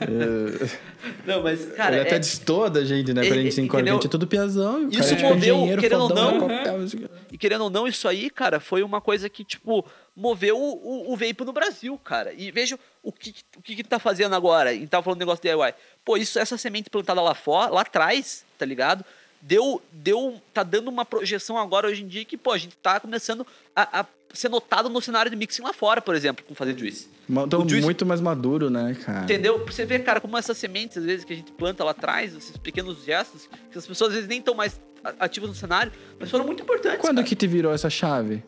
É, 0.00 0.68
Não, 1.26 1.42
mas, 1.42 1.64
cara, 1.72 1.96
ele 1.96 2.02
até 2.06 2.16
é- 2.16 2.18
destoa 2.18 2.70
da 2.70 2.82
gente, 2.84 3.12
né? 3.12 3.20
Pra 3.22 3.34
Ele- 3.34 3.42
gente 3.44 3.54
se 3.54 3.60
encorda. 3.60 3.90
A 3.90 3.94
gente 3.94 4.06
é 4.06 4.10
tudo 4.10 4.26
piazão. 4.26 4.88
Isso 4.88 5.14
é, 5.14 5.22
moveu, 5.22 5.56
engenheiro 5.56 5.80
querendo 5.82 6.02
ou 6.02 6.08
não, 6.14 6.48
né, 6.48 6.62
aqui. 6.62 7.06
E 7.32 7.38
querendo 7.38 7.64
ou 7.64 7.70
não, 7.70 7.86
isso 7.86 8.08
aí, 8.08 8.30
cara, 8.30 8.58
foi 8.58 8.82
uma 8.82 9.00
coisa 9.00 9.28
que, 9.28 9.44
tipo, 9.44 9.84
moveu 10.16 10.56
o, 10.58 11.10
o, 11.10 11.12
o 11.12 11.16
vape 11.16 11.44
no 11.44 11.52
Brasil, 11.52 11.96
cara. 11.98 12.32
E 12.32 12.50
veja 12.50 12.78
o 13.02 13.10
que, 13.12 13.34
o 13.56 13.62
que, 13.62 13.76
que 13.76 13.84
tá 13.84 13.98
fazendo 13.98 14.34
agora. 14.34 14.72
E 14.72 14.86
tava 14.86 15.02
falando 15.02 15.18
do 15.18 15.20
negócio 15.20 15.40
do 15.42 15.48
DIY. 15.48 15.74
Pô, 16.04 16.16
isso, 16.16 16.38
essa 16.38 16.56
semente 16.58 16.90
plantada 16.90 17.20
lá 17.20 17.34
fora, 17.34 17.72
lá 17.72 17.80
atrás, 17.82 18.44
tá 18.58 18.64
ligado? 18.66 19.04
Deu, 19.42 19.80
deu, 19.90 20.40
tá 20.52 20.62
dando 20.62 20.88
uma 20.88 21.04
projeção 21.04 21.56
agora 21.56 21.88
hoje 21.88 22.02
em 22.02 22.06
dia 22.08 22.24
que, 22.26 22.36
pô, 22.36 22.52
a 22.52 22.58
gente 22.58 22.76
tá 22.76 23.00
começando 23.00 23.46
a, 23.74 24.00
a 24.00 24.06
ser 24.34 24.50
notado 24.50 24.90
no 24.90 25.00
cenário 25.00 25.30
de 25.30 25.36
mixing 25.36 25.62
lá 25.62 25.72
fora, 25.72 26.02
por 26.02 26.14
exemplo, 26.14 26.44
com 26.46 26.54
fazer 26.54 26.78
juice. 26.78 27.08
Então, 27.28 27.66
juice- 27.66 27.84
muito 27.84 28.04
mais 28.04 28.20
maduro, 28.20 28.68
né, 28.68 28.94
cara? 29.02 29.24
Entendeu? 29.24 29.58
Pra 29.60 29.72
você 29.72 29.86
ver, 29.86 30.04
cara, 30.04 30.20
como 30.20 30.36
essas 30.36 30.58
sementes, 30.58 30.98
às 30.98 31.04
vezes, 31.04 31.24
que 31.24 31.32
a 31.32 31.36
gente 31.36 31.52
planta 31.52 31.82
lá 31.82 31.92
atrás, 31.92 32.36
esses 32.36 32.56
pequenos 32.58 33.02
gestos, 33.02 33.48
que 33.72 33.78
as 33.78 33.86
pessoas 33.86 34.10
às 34.10 34.14
vezes 34.16 34.28
nem 34.28 34.40
estão 34.40 34.54
mais 34.54 34.78
ativas 35.18 35.48
no 35.48 35.56
cenário, 35.56 35.90
mas 36.18 36.30
foram 36.30 36.44
muito 36.44 36.62
importantes. 36.62 37.00
Quando 37.00 37.16
cara. 37.16 37.26
que 37.26 37.34
te 37.34 37.46
virou 37.46 37.72
essa 37.72 37.88
chave? 37.88 38.42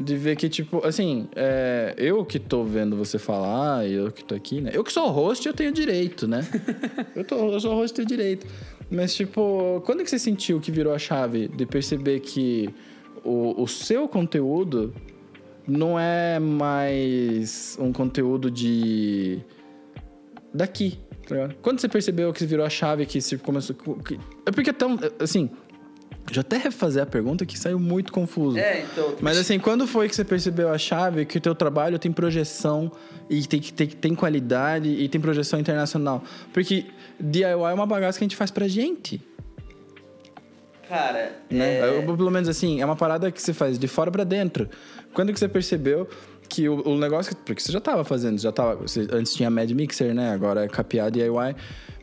De 0.00 0.16
ver 0.16 0.36
que, 0.36 0.48
tipo, 0.48 0.86
assim, 0.86 1.28
é, 1.34 1.94
eu 1.96 2.24
que 2.24 2.38
tô 2.38 2.62
vendo 2.64 2.96
você 2.96 3.18
falar, 3.18 3.86
eu 3.88 4.10
que 4.12 4.24
tô 4.24 4.34
aqui, 4.34 4.60
né? 4.60 4.70
Eu 4.72 4.84
que 4.84 4.92
sou 4.92 5.08
host, 5.10 5.46
eu 5.46 5.54
tenho 5.54 5.72
direito, 5.72 6.26
né? 6.28 6.46
eu, 7.16 7.24
tô, 7.24 7.52
eu 7.52 7.60
sou 7.60 7.74
host, 7.74 7.94
tenho 7.94 8.06
direito. 8.06 8.46
Mas, 8.90 9.14
tipo, 9.14 9.82
quando 9.84 10.02
que 10.04 10.10
você 10.10 10.18
sentiu 10.18 10.60
que 10.60 10.70
virou 10.70 10.92
a 10.94 10.98
chave 10.98 11.48
de 11.48 11.66
perceber 11.66 12.20
que 12.20 12.68
o, 13.24 13.62
o 13.62 13.66
seu 13.66 14.06
conteúdo 14.08 14.94
não 15.66 15.98
é 15.98 16.38
mais 16.38 17.76
um 17.80 17.92
conteúdo 17.92 18.50
de. 18.50 19.40
daqui, 20.54 20.98
tá 21.26 21.34
ligado? 21.34 21.54
Quando 21.60 21.80
você 21.80 21.88
percebeu 21.88 22.32
que 22.32 22.46
virou 22.46 22.64
a 22.64 22.70
chave 22.70 23.04
que 23.04 23.20
se 23.20 23.36
começou. 23.38 23.76
que- 23.76 24.18
é 24.46 24.50
porque 24.50 24.70
é 24.70 24.72
tão. 24.72 24.98
Assim. 25.20 25.50
Deixa 26.28 26.40
eu 26.40 26.42
até 26.42 26.58
refazer 26.58 27.02
a 27.02 27.06
pergunta 27.06 27.46
que 27.46 27.58
saiu 27.58 27.78
muito 27.78 28.12
confuso. 28.12 28.58
É, 28.58 28.82
então. 28.82 29.14
Mas 29.20 29.38
assim, 29.38 29.58
quando 29.58 29.86
foi 29.86 30.08
que 30.08 30.14
você 30.14 30.24
percebeu 30.24 30.68
a 30.68 30.76
chave 30.76 31.24
que 31.24 31.38
o 31.38 31.40
teu 31.40 31.54
trabalho 31.54 31.98
tem 31.98 32.12
projeção 32.12 32.92
e 33.30 33.46
tem, 33.46 33.60
tem, 33.60 33.88
tem 33.88 34.14
qualidade 34.14 34.88
e 34.88 35.08
tem 35.08 35.20
projeção 35.20 35.58
internacional? 35.58 36.22
Porque 36.52 36.84
DIY 37.18 37.44
é 37.44 37.56
uma 37.56 37.86
bagaça 37.86 38.18
que 38.18 38.24
a 38.24 38.26
gente 38.26 38.36
faz 38.36 38.50
pra 38.50 38.68
gente, 38.68 39.22
Cara, 40.88 41.32
né? 41.50 41.80
é, 41.80 41.98
Eu, 41.98 42.16
pelo 42.16 42.30
menos 42.30 42.48
assim, 42.48 42.80
é 42.80 42.84
uma 42.84 42.96
parada 42.96 43.30
que 43.30 43.40
você 43.40 43.52
faz 43.52 43.78
de 43.78 43.86
fora 43.86 44.10
pra 44.10 44.24
dentro. 44.24 44.68
Quando 45.12 45.32
que 45.32 45.38
você 45.38 45.48
percebeu 45.48 46.08
que 46.48 46.66
o, 46.66 46.82
o 46.88 46.98
negócio... 46.98 47.36
Porque 47.36 47.60
você 47.60 47.70
já 47.70 47.80
tava 47.80 48.04
fazendo, 48.04 48.38
já 48.38 48.50
tava... 48.50 48.76
Você, 48.76 49.06
antes 49.12 49.34
tinha 49.34 49.50
Mad 49.50 49.70
Mixer, 49.70 50.14
né? 50.14 50.32
Agora 50.32 50.64
é 50.64 50.68
capear 50.68 51.10
DIY. 51.10 51.56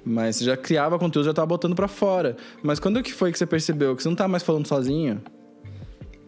Mas 0.06 0.36
você 0.36 0.46
já 0.46 0.56
criava 0.56 1.00
conteúdo, 1.00 1.26
já 1.26 1.34
tava 1.34 1.48
botando 1.48 1.76
pra 1.76 1.88
fora. 1.88 2.38
Mas 2.62 2.80
quando 2.80 3.02
que 3.02 3.12
foi 3.12 3.32
que 3.32 3.38
você 3.40 3.46
percebeu 3.46 3.96
que 3.96 4.04
você 4.04 4.10
não 4.10 4.16
tá 4.16 4.28
mais 4.28 4.44
falando 4.44 4.68
sozinho 4.68 5.22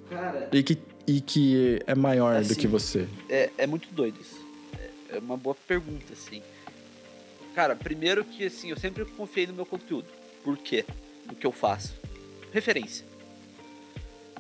cara, 0.10 0.50
e 0.52 0.64
que, 0.64 0.78
e 1.06 1.22
que 1.22 1.80
é 1.86 1.94
maior 1.94 2.36
do 2.36 2.42
Assim, 2.42 2.56
que 2.56 2.68
você? 2.68 3.08
é, 3.30 3.52
é 3.58 3.68
muito 3.68 3.88
doido 3.94 4.18
isso. 4.20 4.44
É, 5.10 5.18
é 5.18 5.20
uma 5.20 5.38
boa 5.38 5.56
pergunta, 5.68 6.12
assim. 6.12 6.42
Cara, 7.54 7.76
primeiro 7.76 8.24
que, 8.24 8.46
assim, 8.46 8.70
eu 8.70 8.78
sempre 8.78 9.06
confiei 9.06 9.48
no 9.48 9.54
meu 9.54 9.66
conteúdo. 9.66 10.08
Por 10.44 10.58
quê? 10.58 10.86
No 11.28 11.36
que 11.36 11.46
eu 11.46 11.52
faço. 11.52 11.94
Referência. 12.52 13.06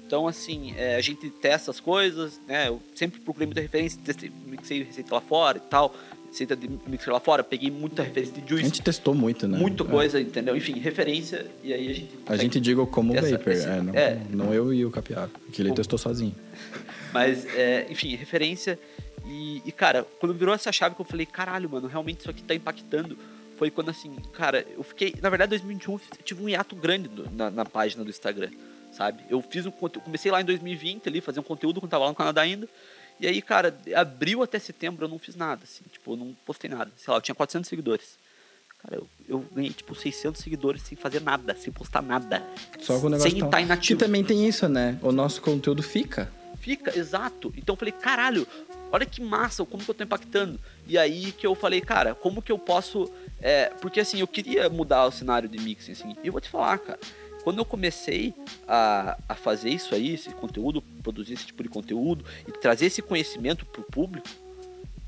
Então, 0.06 0.28
assim, 0.28 0.74
é, 0.78 0.96
a 0.96 1.02
gente 1.02 1.30
testa 1.30 1.70
as 1.70 1.80
coisas, 1.80 2.40
né? 2.48 2.70
Eu 2.70 2.82
sempre 2.96 3.20
procurei 3.20 3.46
muita 3.46 3.60
referência, 3.60 4.00
testei, 4.04 4.32
mixei 4.46 4.84
receita 4.84 5.14
lá 5.14 5.20
fora 5.20 5.58
e 5.58 5.62
tal. 5.62 5.94
Receita 6.30 6.56
de 6.56 6.70
mixer 6.86 7.12
lá 7.12 7.20
fora, 7.20 7.44
peguei 7.44 7.72
muita 7.72 8.04
referência 8.04 8.34
de 8.36 8.42
A 8.42 8.48
juice, 8.48 8.64
gente 8.66 8.82
testou 8.82 9.16
muito, 9.16 9.48
né? 9.48 9.58
muita 9.58 9.84
É. 9.84 9.88
coisa, 9.88 10.20
entendeu? 10.22 10.56
Enfim, 10.56 10.78
referência, 10.80 11.46
e 11.64 11.74
aí 11.74 11.90
a 11.90 11.94
gente... 11.94 12.10
A 12.28 12.36
gente 12.38 12.60
diga 12.60 12.86
como 12.86 13.16
Essa- 13.16 13.32
Vapor, 13.38 13.54
é, 13.54 13.82
não, 13.82 13.94
é. 13.96 14.22
não 14.30 14.54
eu 14.54 14.74
e 14.74 14.86
o 14.86 14.92
Capiado, 14.92 15.32
que 15.52 15.62
ele 15.62 15.72
testou 15.74 15.98
sozinho. 15.98 16.36
Mas, 17.14 17.46
é, 17.56 17.88
enfim, 17.90 18.16
referência. 18.16 18.78
E, 19.26 19.62
e, 19.66 19.72
cara, 19.72 20.06
quando 20.20 20.34
virou 20.36 20.54
essa 20.54 20.72
chave 20.72 20.96
que 20.96 21.02
eu 21.02 21.06
falei, 21.06 21.26
caralho, 21.26 21.70
mano, 21.70 21.88
realmente 21.88 22.20
isso 22.20 22.30
aqui 22.30 22.44
tá 22.44 22.54
impactando. 22.54 23.18
Foi 23.58 23.72
quando, 23.72 23.90
assim, 23.90 24.14
cara, 24.34 24.66
eu 24.78 24.84
fiquei. 24.84 25.16
Na 25.22 25.30
verdade, 25.30 25.50
2021 25.52 25.94
eu 25.94 26.00
tive 26.24 26.44
um 26.44 26.48
hiato 26.50 26.76
grande 26.76 27.08
do- 27.08 27.28
na, 27.32 27.50
na 27.50 27.66
página 27.66 28.04
do 28.04 28.10
Instagram, 28.10 28.50
sabe? 28.92 29.24
Eu 29.30 29.42
fiz 29.42 29.66
um. 29.66 29.72
Comecei 29.72 30.30
lá 30.32 30.42
em 30.42 30.46
2020 30.46 31.08
ali, 31.10 31.20
fazer 31.22 31.40
um 31.40 31.44
conteúdo 31.44 31.80
quando 31.82 31.90
tava 31.90 32.04
lá 32.04 32.10
no 32.12 32.16
Canadá 32.16 32.42
ainda. 32.42 32.68
E 33.20 33.28
aí, 33.28 33.42
cara, 33.42 33.72
de 33.72 33.94
abril 33.96 34.44
até 34.44 34.60
setembro 34.60 35.06
eu 35.06 35.10
não 35.10 35.18
fiz 35.20 35.36
nada, 35.36 35.62
assim. 35.64 35.84
Tipo, 35.92 36.14
eu 36.14 36.18
não 36.18 36.36
postei 36.46 36.70
nada. 36.70 36.92
Sei 36.98 37.12
lá, 37.12 37.18
eu 37.18 37.22
tinha 37.22 37.36
400 37.36 37.68
seguidores. 37.68 38.18
Cara, 38.84 38.96
eu, 38.98 39.08
eu 39.28 39.40
ganhei, 39.54 39.72
tipo, 39.72 39.96
600 39.96 40.40
seguidores 40.42 40.84
sem 40.84 40.96
fazer 40.96 41.20
nada, 41.22 41.56
sem 41.56 41.74
postar 41.74 42.02
nada. 42.04 42.44
Só 42.80 43.00
com 43.00 43.08
o 43.08 43.10
negócio 43.10 43.32
Sem 43.32 43.40
estar 43.44 43.58
Que 43.58 43.64
inativo. 43.64 44.00
também 44.00 44.24
tem 44.24 44.48
isso, 44.48 44.70
né? 44.70 45.00
O 45.02 45.12
nosso 45.12 45.42
conteúdo 45.42 45.82
fica. 45.82 46.32
Fica, 46.60 46.98
exato. 46.98 47.52
Então 47.58 47.74
eu 47.74 47.78
falei, 47.78 47.92
caralho, 47.92 48.48
olha 48.92 49.06
que 49.06 49.22
massa, 49.22 49.66
como 49.66 49.84
que 49.84 49.90
eu 49.90 49.96
tô 49.96 50.04
impactando. 50.04 50.60
E 50.86 50.98
aí 50.98 51.32
que 51.32 51.48
eu 51.48 51.56
falei, 51.56 51.82
cara, 51.82 52.14
como 52.14 52.42
que 52.42 52.52
eu 52.52 52.60
posso. 52.60 53.12
é, 53.42 53.70
porque 53.82 54.00
assim, 54.00 54.20
eu 54.20 54.28
queria 54.28 54.70
mudar 54.70 55.06
o 55.06 55.12
cenário 55.12 55.50
de 55.50 55.58
mixing, 55.60 55.94
assim. 55.94 56.16
E 56.24 56.28
eu 56.28 56.32
vou 56.32 56.42
te 56.42 56.50
falar, 56.50 56.78
cara. 56.78 57.00
Quando 57.44 57.60
eu 57.60 57.66
comecei 57.66 58.34
a, 58.68 59.18
a 59.28 59.36
fazer 59.36 59.70
isso 59.70 59.96
aí, 59.96 60.14
esse 60.14 60.30
conteúdo, 60.32 60.82
produzir 61.02 61.34
esse 61.34 61.46
tipo 61.46 61.64
de 61.64 61.70
conteúdo 61.70 62.26
e 62.48 62.52
trazer 62.52 62.88
esse 62.88 63.02
conhecimento 63.02 63.66
pro 63.66 63.84
público, 63.84 64.28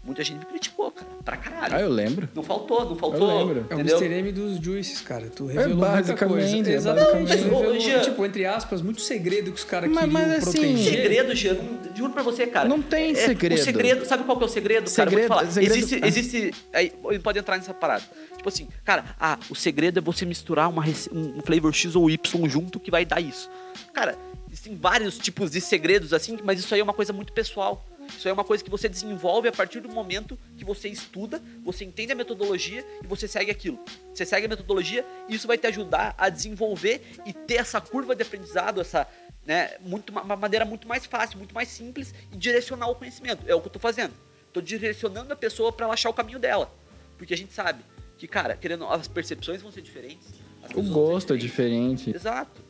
muita 0.09 0.23
gente 0.23 0.39
me 0.39 0.45
criticou, 0.45 0.89
cara. 0.91 1.07
Pra 1.23 1.37
caralho. 1.37 1.75
Ah, 1.75 1.81
eu 1.81 1.89
lembro. 1.89 2.27
Não 2.33 2.41
faltou, 2.43 2.83
não 2.89 2.95
faltou. 2.95 3.37
lembro. 3.39 3.65
É 3.69 3.73
o 3.75 3.79
Entendeu? 3.79 3.97
Mr. 3.97 4.13
M 4.19 4.31
dos 4.31 4.57
juices, 4.57 5.01
cara. 5.01 5.27
Tu 5.29 5.45
revelou 5.45 5.77
muita 5.77 5.91
basicamente, 5.91 6.51
coisa. 6.51 6.71
é 6.71 6.73
Exatamente. 6.75 7.29
basicamente. 7.29 7.39
Tu 7.49 7.81
revelou, 7.85 8.01
tipo, 8.03 8.25
entre 8.25 8.45
aspas, 8.45 8.81
muito 8.81 9.01
segredo 9.01 9.51
que 9.51 9.57
os 9.57 9.63
caras 9.63 9.89
Mas- 9.91 10.05
queriam 10.05 10.27
mas, 10.27 10.47
assim, 10.47 10.51
proteger. 10.59 10.93
Segredo, 10.95 11.35
Jean, 11.35 11.53
não- 11.53 11.95
juro 11.95 12.13
pra 12.13 12.23
você, 12.23 12.47
cara. 12.47 12.67
Não 12.67 12.81
tem 12.81 13.11
É, 13.11 13.15
segredo. 13.15 13.59
O 13.59 13.63
segredo, 13.63 14.05
sabe 14.05 14.23
qual 14.23 14.37
que 14.37 14.43
é 14.43 14.47
o 14.47 14.49
segredo, 14.49 14.89
cara? 14.91 15.09
Segredo- 15.09 15.27
Vou 15.27 15.37
te 15.37 15.39
falar. 15.41 15.51
segredo- 15.51 15.75
Existe, 15.77 15.99
ah. 16.03 16.07
existe. 16.07 16.53
Aí, 16.73 16.91
ele 17.05 17.19
pode 17.19 17.37
entrar 17.39 17.57
nessa 17.57 17.73
parada. 17.73 18.03
Tipo 18.35 18.49
assim, 18.49 18.67
cara, 18.85 19.03
ah, 19.19 19.37
o 19.49 19.55
segredo 19.55 19.99
é 19.99 20.01
você 20.01 20.25
misturar 20.25 20.69
uma, 20.69 20.83
um 21.11 21.37
um 21.37 21.41
flavor 21.41 21.73
X 21.73 21.95
ou 21.95 22.09
Y 22.09 22.49
junto 22.49 22.79
que 22.79 22.89
vai 22.89 23.05
dar 23.05 23.19
isso. 23.21 23.49
Cara, 23.93 24.15
existem 24.49 24.75
vários 24.75 25.17
tipos 25.17 25.51
de 25.51 25.59
segredos 25.61 26.13
assim, 26.13 26.37
mas 26.43 26.59
isso 26.59 26.73
aí 26.73 26.79
é 26.79 26.83
uma 26.83 26.93
coisa 26.93 27.11
muito 27.13 27.33
pessoal. 27.33 27.85
Isso 28.09 28.27
é 28.27 28.33
uma 28.33 28.43
coisa 28.43 28.63
que 28.63 28.69
você 28.69 28.89
desenvolve 28.89 29.47
a 29.47 29.51
partir 29.51 29.79
do 29.79 29.89
momento 29.89 30.37
que 30.57 30.65
você 30.65 30.89
estuda, 30.89 31.41
você 31.63 31.85
entende 31.85 32.11
a 32.11 32.15
metodologia 32.15 32.85
e 33.03 33.07
você 33.07 33.27
segue 33.27 33.51
aquilo. 33.51 33.79
Você 34.13 34.25
segue 34.25 34.45
a 34.45 34.49
metodologia 34.49 35.05
e 35.27 35.35
isso 35.35 35.47
vai 35.47 35.57
te 35.57 35.67
ajudar 35.67 36.15
a 36.17 36.29
desenvolver 36.29 37.01
e 37.25 37.33
ter 37.33 37.55
essa 37.55 37.79
curva 37.79 38.15
de 38.15 38.23
aprendizado, 38.23 38.81
essa, 38.81 39.07
né, 39.45 39.77
muito, 39.81 40.11
uma 40.11 40.35
maneira 40.35 40.65
muito 40.65 40.87
mais 40.87 41.05
fácil, 41.05 41.37
muito 41.37 41.53
mais 41.53 41.69
simples 41.69 42.13
e 42.31 42.37
direcionar 42.37 42.89
o 42.89 42.95
conhecimento. 42.95 43.43
É 43.47 43.55
o 43.55 43.61
que 43.61 43.67
eu 43.67 43.71
tô 43.71 43.79
fazendo. 43.79 44.13
Tô 44.51 44.61
direcionando 44.61 45.31
a 45.31 45.35
pessoa 45.35 45.71
para 45.71 45.85
ela 45.85 45.93
achar 45.93 46.09
o 46.09 46.13
caminho 46.13 46.39
dela. 46.39 46.73
Porque 47.17 47.33
a 47.33 47.37
gente 47.37 47.53
sabe 47.53 47.83
que, 48.17 48.27
cara, 48.27 48.55
querendo, 48.55 48.85
as 48.87 49.07
percepções 49.07 49.61
vão 49.61 49.71
ser 49.71 49.81
diferentes. 49.81 50.27
O 50.75 50.81
gosto 50.81 51.33
é 51.33 51.37
diferentes. 51.37 52.05
diferente. 52.05 52.15
Exato. 52.15 52.69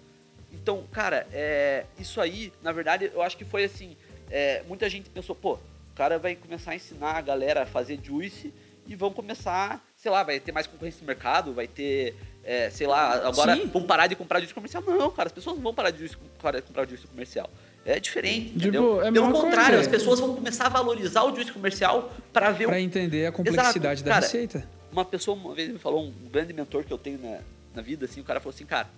Então, 0.52 0.84
cara, 0.92 1.28
é, 1.32 1.86
isso 1.98 2.20
aí, 2.20 2.52
na 2.62 2.72
verdade, 2.72 3.12
eu 3.14 3.22
acho 3.22 3.38
que 3.38 3.46
foi 3.46 3.64
assim. 3.64 3.96
É, 4.30 4.64
muita 4.68 4.90
gente 4.90 5.10
pensou, 5.10 5.36
pô, 5.36 5.54
o 5.54 5.96
cara 5.96 6.18
vai 6.20 6.36
começar 6.36 6.72
a 6.72 6.76
ensinar 6.76 7.14
a 7.14 7.22
galera 7.22 7.64
a 7.64 7.66
fazer 7.66 8.00
juice 8.02 8.54
e 8.88 8.96
vão 8.96 9.12
começar, 9.12 9.84
sei 9.96 10.10
lá, 10.12 10.24
vai 10.24 10.40
ter 10.40 10.52
mais 10.52 10.66
concorrência 10.66 11.02
no 11.02 11.08
mercado, 11.08 11.54
vai 11.54 11.68
ter, 11.68 12.16
é, 12.44 12.70
sei 12.70 12.88
lá, 12.88 13.28
agora 13.28 13.56
Sim. 13.56 13.68
vão 13.68 13.84
parar 13.84 14.08
de 14.08 14.16
comprar 14.16 14.40
juice 14.40 14.54
comercial. 14.54 14.82
Não, 14.86 15.12
cara, 15.12 15.28
as 15.28 15.34
pessoas 15.34 15.56
não 15.56 15.64
vão 15.64 15.74
parar 15.74 15.92
de 15.92 16.00
juice, 16.00 16.16
de 16.16 16.62
comprar 16.64 16.88
juice 16.88 17.06
comercial. 17.08 17.50
É 17.86 18.00
diferente, 18.00 18.48
Tipo, 18.50 18.58
entendeu? 18.60 19.02
é 19.04 19.12
Pelo 19.12 19.32
contrário, 19.32 19.76
coisa. 19.76 19.82
as 19.82 19.88
pessoas 19.88 20.20
vão 20.20 20.36
começar 20.36 20.66
a 20.66 20.70
valorizar 20.70 21.24
o 21.24 21.34
juice 21.36 21.52
comercial 21.52 22.12
para 22.34 22.52
ver 22.52 22.66
o 22.66 22.68
Pra 22.70 22.80
entender 22.80 23.26
a 23.26 23.32
complexidade 23.32 24.04
da 24.04 24.12
Cara, 24.12 24.26
receita. 24.26 24.68
uma 24.92 25.06
pessoa 25.06 25.38
uma 25.38 25.54
vez 25.56 25.70
me 25.72 25.80
falou, 25.80 26.04
um 26.06 26.12
grande 26.30 26.52
mentor 26.54 26.84
que 26.84 26.92
eu 26.92 26.98
tenho 26.98 27.20
na, 27.20 27.40
na 27.76 27.82
vida, 27.82 28.06
assim, 28.06 28.20
o 28.20 28.24
cara 28.24 28.40
falou 28.40 28.54
assim, 28.54 28.66
cara, 28.66 28.90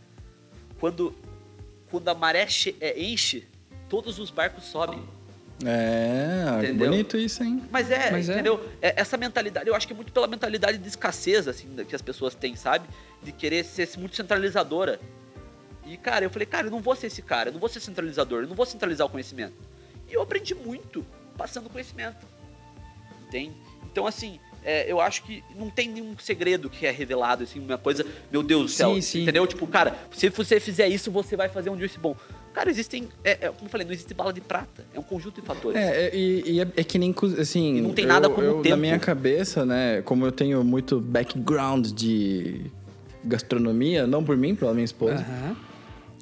quando, 0.79 1.15
quando 1.89 2.07
a 2.07 2.15
maré 2.15 2.47
é, 2.79 3.01
enche, 3.01 3.47
todos 3.89 4.19
os 4.19 4.29
barcos 4.31 4.63
sobem. 4.65 5.01
É, 5.65 6.57
Entendeu? 6.59 6.89
bonito 6.89 7.17
isso, 7.17 7.43
hein? 7.43 7.63
Mas 7.71 7.91
é, 7.91 8.11
Mas 8.11 8.29
é. 8.29 8.33
entendeu? 8.33 8.69
É, 8.81 8.99
essa 8.99 9.17
mentalidade, 9.17 9.67
eu 9.67 9.75
acho 9.75 9.87
que 9.87 9.93
é 9.93 9.95
muito 9.95 10.11
pela 10.11 10.27
mentalidade 10.27 10.77
de 10.77 10.87
escassez, 10.87 11.47
assim, 11.47 11.67
que 11.87 11.95
as 11.95 12.01
pessoas 12.01 12.35
têm, 12.35 12.55
sabe? 12.55 12.87
De 13.21 13.31
querer 13.31 13.63
ser 13.63 13.89
muito 13.97 14.15
centralizadora. 14.15 14.99
E, 15.85 15.97
cara, 15.97 16.25
eu 16.25 16.29
falei, 16.29 16.45
cara, 16.45 16.67
eu 16.67 16.71
não 16.71 16.79
vou 16.79 16.95
ser 16.95 17.07
esse 17.07 17.21
cara, 17.21 17.49
eu 17.49 17.53
não 17.53 17.59
vou 17.59 17.69
ser 17.69 17.79
centralizador, 17.79 18.43
eu 18.43 18.47
não 18.47 18.55
vou 18.55 18.65
centralizar 18.65 19.07
o 19.07 19.09
conhecimento. 19.09 19.53
E 20.09 20.13
eu 20.13 20.21
aprendi 20.21 20.53
muito 20.55 21.05
passando 21.37 21.69
conhecimento. 21.69 22.25
Entende? 23.27 23.55
Então, 23.91 24.05
assim, 24.05 24.39
é, 24.63 24.91
eu 24.91 25.01
acho 25.01 25.23
que 25.23 25.43
não 25.55 25.69
tem 25.69 25.89
nenhum 25.89 26.15
segredo 26.17 26.69
que 26.69 26.85
é 26.85 26.91
revelado, 26.91 27.43
assim, 27.43 27.59
uma 27.59 27.77
coisa, 27.77 28.05
meu 28.31 28.43
Deus 28.43 28.63
do 28.63 28.69
céu. 28.69 28.93
Sim, 28.95 29.01
sim. 29.01 29.21
Entendeu? 29.23 29.45
Tipo, 29.47 29.65
cara, 29.67 29.97
se 30.11 30.29
você 30.29 30.59
fizer 30.59 30.87
isso, 30.87 31.11
você 31.11 31.35
vai 31.35 31.49
fazer 31.49 31.69
um 31.69 31.77
juice 31.77 31.97
bom. 31.97 32.15
Cara, 32.53 32.69
existem, 32.69 33.07
é, 33.23 33.31
é, 33.31 33.35
como 33.49 33.65
eu 33.65 33.69
falei, 33.69 33.85
não 33.87 33.93
existe 33.93 34.13
bala 34.13 34.33
de 34.33 34.41
prata. 34.41 34.83
É 34.93 34.99
um 34.99 35.03
conjunto 35.03 35.39
de 35.39 35.47
fatores. 35.47 35.79
É, 35.79 36.07
é, 36.07 36.15
e, 36.15 36.43
e 36.53 36.59
é, 36.61 36.67
é 36.75 36.83
que 36.83 36.97
nem, 36.99 37.15
assim... 37.39 37.77
E 37.77 37.81
não 37.81 37.93
tem 37.93 38.05
nada 38.05 38.27
eu- 38.27 38.31
como 38.31 38.45
eu, 38.45 38.53
tempo. 38.55 38.69
Na 38.69 38.77
minha 38.77 38.99
cabeça, 38.99 39.65
né, 39.65 40.01
como 40.01 40.25
eu 40.25 40.31
tenho 40.31 40.63
muito 40.63 40.99
background 40.99 41.87
de 41.91 42.65
gastronomia, 43.23 44.05
não 44.05 44.23
por 44.23 44.35
mim, 44.35 44.55
pela 44.55 44.73
minha 44.73 44.85
esposa, 44.85 45.15
Aham. 45.25 45.55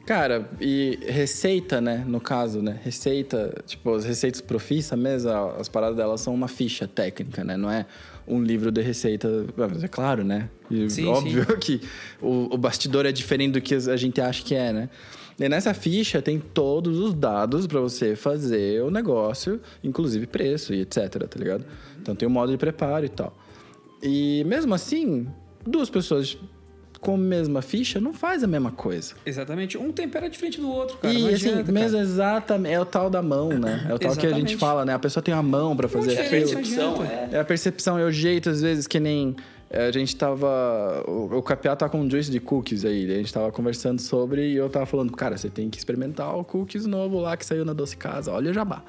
Cara, 0.05 0.49
e 0.59 0.97
receita, 1.07 1.79
né? 1.79 2.03
No 2.07 2.19
caso, 2.19 2.63
né? 2.63 2.79
Receita, 2.83 3.61
tipo, 3.67 3.93
as 3.93 4.05
receitas 4.05 4.41
profissa 4.41 4.97
mesmo, 4.97 5.29
as 5.29 5.69
paradas 5.69 5.95
delas 5.95 6.19
são 6.19 6.33
uma 6.33 6.47
ficha 6.47 6.87
técnica, 6.87 7.43
né? 7.43 7.55
Não 7.55 7.69
é 7.69 7.85
um 8.27 8.41
livro 8.41 8.71
de 8.71 8.81
receita. 8.81 9.45
Mas 9.55 9.83
é 9.83 9.87
claro, 9.87 10.23
né? 10.23 10.49
E 10.71 10.89
Sim, 10.89 11.05
óbvio 11.05 11.45
que 11.61 11.79
o, 12.19 12.55
o 12.55 12.57
bastidor 12.57 13.05
é 13.05 13.11
diferente 13.11 13.51
do 13.51 13.61
que 13.61 13.75
a 13.75 13.95
gente 13.95 14.19
acha 14.19 14.43
que 14.43 14.55
é, 14.55 14.73
né? 14.73 14.89
E 15.39 15.47
nessa 15.47 15.73
ficha 15.73 16.21
tem 16.21 16.39
todos 16.39 16.99
os 16.99 17.13
dados 17.13 17.65
para 17.65 17.79
você 17.79 18.15
fazer 18.15 18.83
o 18.83 18.91
negócio, 18.91 19.59
inclusive 19.83 20.27
preço 20.27 20.73
e 20.73 20.81
etc, 20.81 21.07
tá 21.27 21.39
ligado? 21.39 21.65
Então 22.01 22.15
tem 22.15 22.27
o 22.27 22.31
modo 22.31 22.51
de 22.51 22.57
preparo 22.57 23.05
e 23.05 23.09
tal. 23.09 23.35
E 24.03 24.43
mesmo 24.45 24.73
assim, 24.73 25.27
duas 25.65 25.89
pessoas 25.89 26.37
com 26.99 27.15
a 27.15 27.17
mesma 27.17 27.61
ficha 27.61 27.99
não 27.99 28.13
faz 28.13 28.43
a 28.43 28.47
mesma 28.47 28.71
coisa. 28.71 29.13
Exatamente. 29.25 29.77
Um 29.77 29.91
tempera 29.91 30.29
diferente 30.29 30.59
do 30.59 30.69
outro, 30.69 30.97
cara. 30.97 31.13
E 31.13 31.21
não 31.21 31.29
assim, 31.29 31.49
adianta, 31.49 31.71
mesmo 31.71 31.97
exatamente, 31.97 32.75
é 32.75 32.79
o 32.79 32.85
tal 32.85 33.09
da 33.09 33.21
mão, 33.21 33.49
né? 33.49 33.85
É 33.89 33.93
o 33.93 33.99
tal 33.99 34.15
que 34.15 34.27
a 34.27 34.33
gente 34.33 34.57
fala, 34.57 34.83
né? 34.83 34.93
A 34.93 34.99
pessoa 34.99 35.23
tem 35.23 35.33
uma 35.33 35.43
mão 35.43 35.75
pra 35.75 35.87
fazer 35.87 36.19
aquilo. 36.19 36.45
não 36.45 36.53
percepção, 36.53 37.03
é. 37.05 37.29
É 37.31 37.39
a 37.39 37.45
percepção, 37.45 37.97
é 37.97 38.03
o 38.03 38.11
jeito, 38.11 38.49
às 38.49 38.61
vezes, 38.61 38.85
que 38.85 38.99
nem 38.99 39.35
é, 39.35 39.35
a 39.71 39.91
gente 39.91 40.15
tava. 40.15 41.03
O, 41.07 41.37
o 41.37 41.43
Capiá 41.43 41.75
tá 41.75 41.87
com 41.87 42.01
um 42.01 42.09
juice 42.09 42.31
de 42.31 42.39
cookies 42.39 42.83
aí. 42.83 43.11
A 43.11 43.17
gente 43.17 43.33
tava 43.33 43.51
conversando 43.51 44.01
sobre 44.01 44.49
e 44.49 44.55
eu 44.55 44.69
tava 44.69 44.85
falando, 44.85 45.11
cara, 45.11 45.37
você 45.37 45.49
tem 45.49 45.69
que 45.69 45.77
experimentar 45.77 46.35
o 46.35 46.43
cookies 46.43 46.85
novo 46.85 47.19
lá 47.19 47.37
que 47.37 47.45
saiu 47.45 47.63
na 47.63 47.73
Doce 47.73 47.95
Casa. 47.95 48.31
Olha 48.31 48.49
o 48.49 48.53
jabá. 48.53 48.83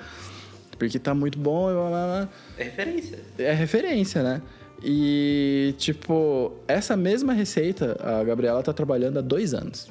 Porque 0.79 0.99
tá 0.99 1.15
muito 1.15 1.39
bom 1.39 1.71
e 1.71 1.75
blá, 1.75 1.89
blá, 1.89 2.07
blá. 2.07 2.29
É 2.57 2.65
referência. 2.65 3.19
É 3.39 3.53
referência, 3.53 4.23
né? 4.23 4.43
E, 4.83 5.75
tipo, 5.77 6.53
essa 6.67 6.97
mesma 6.97 7.35
receita 7.35 7.99
a 8.03 8.25
Gabriela 8.25 8.63
tá 8.63 8.73
trabalhando 8.73 9.19
há 9.19 9.21
dois 9.21 9.53
anos. 9.53 9.91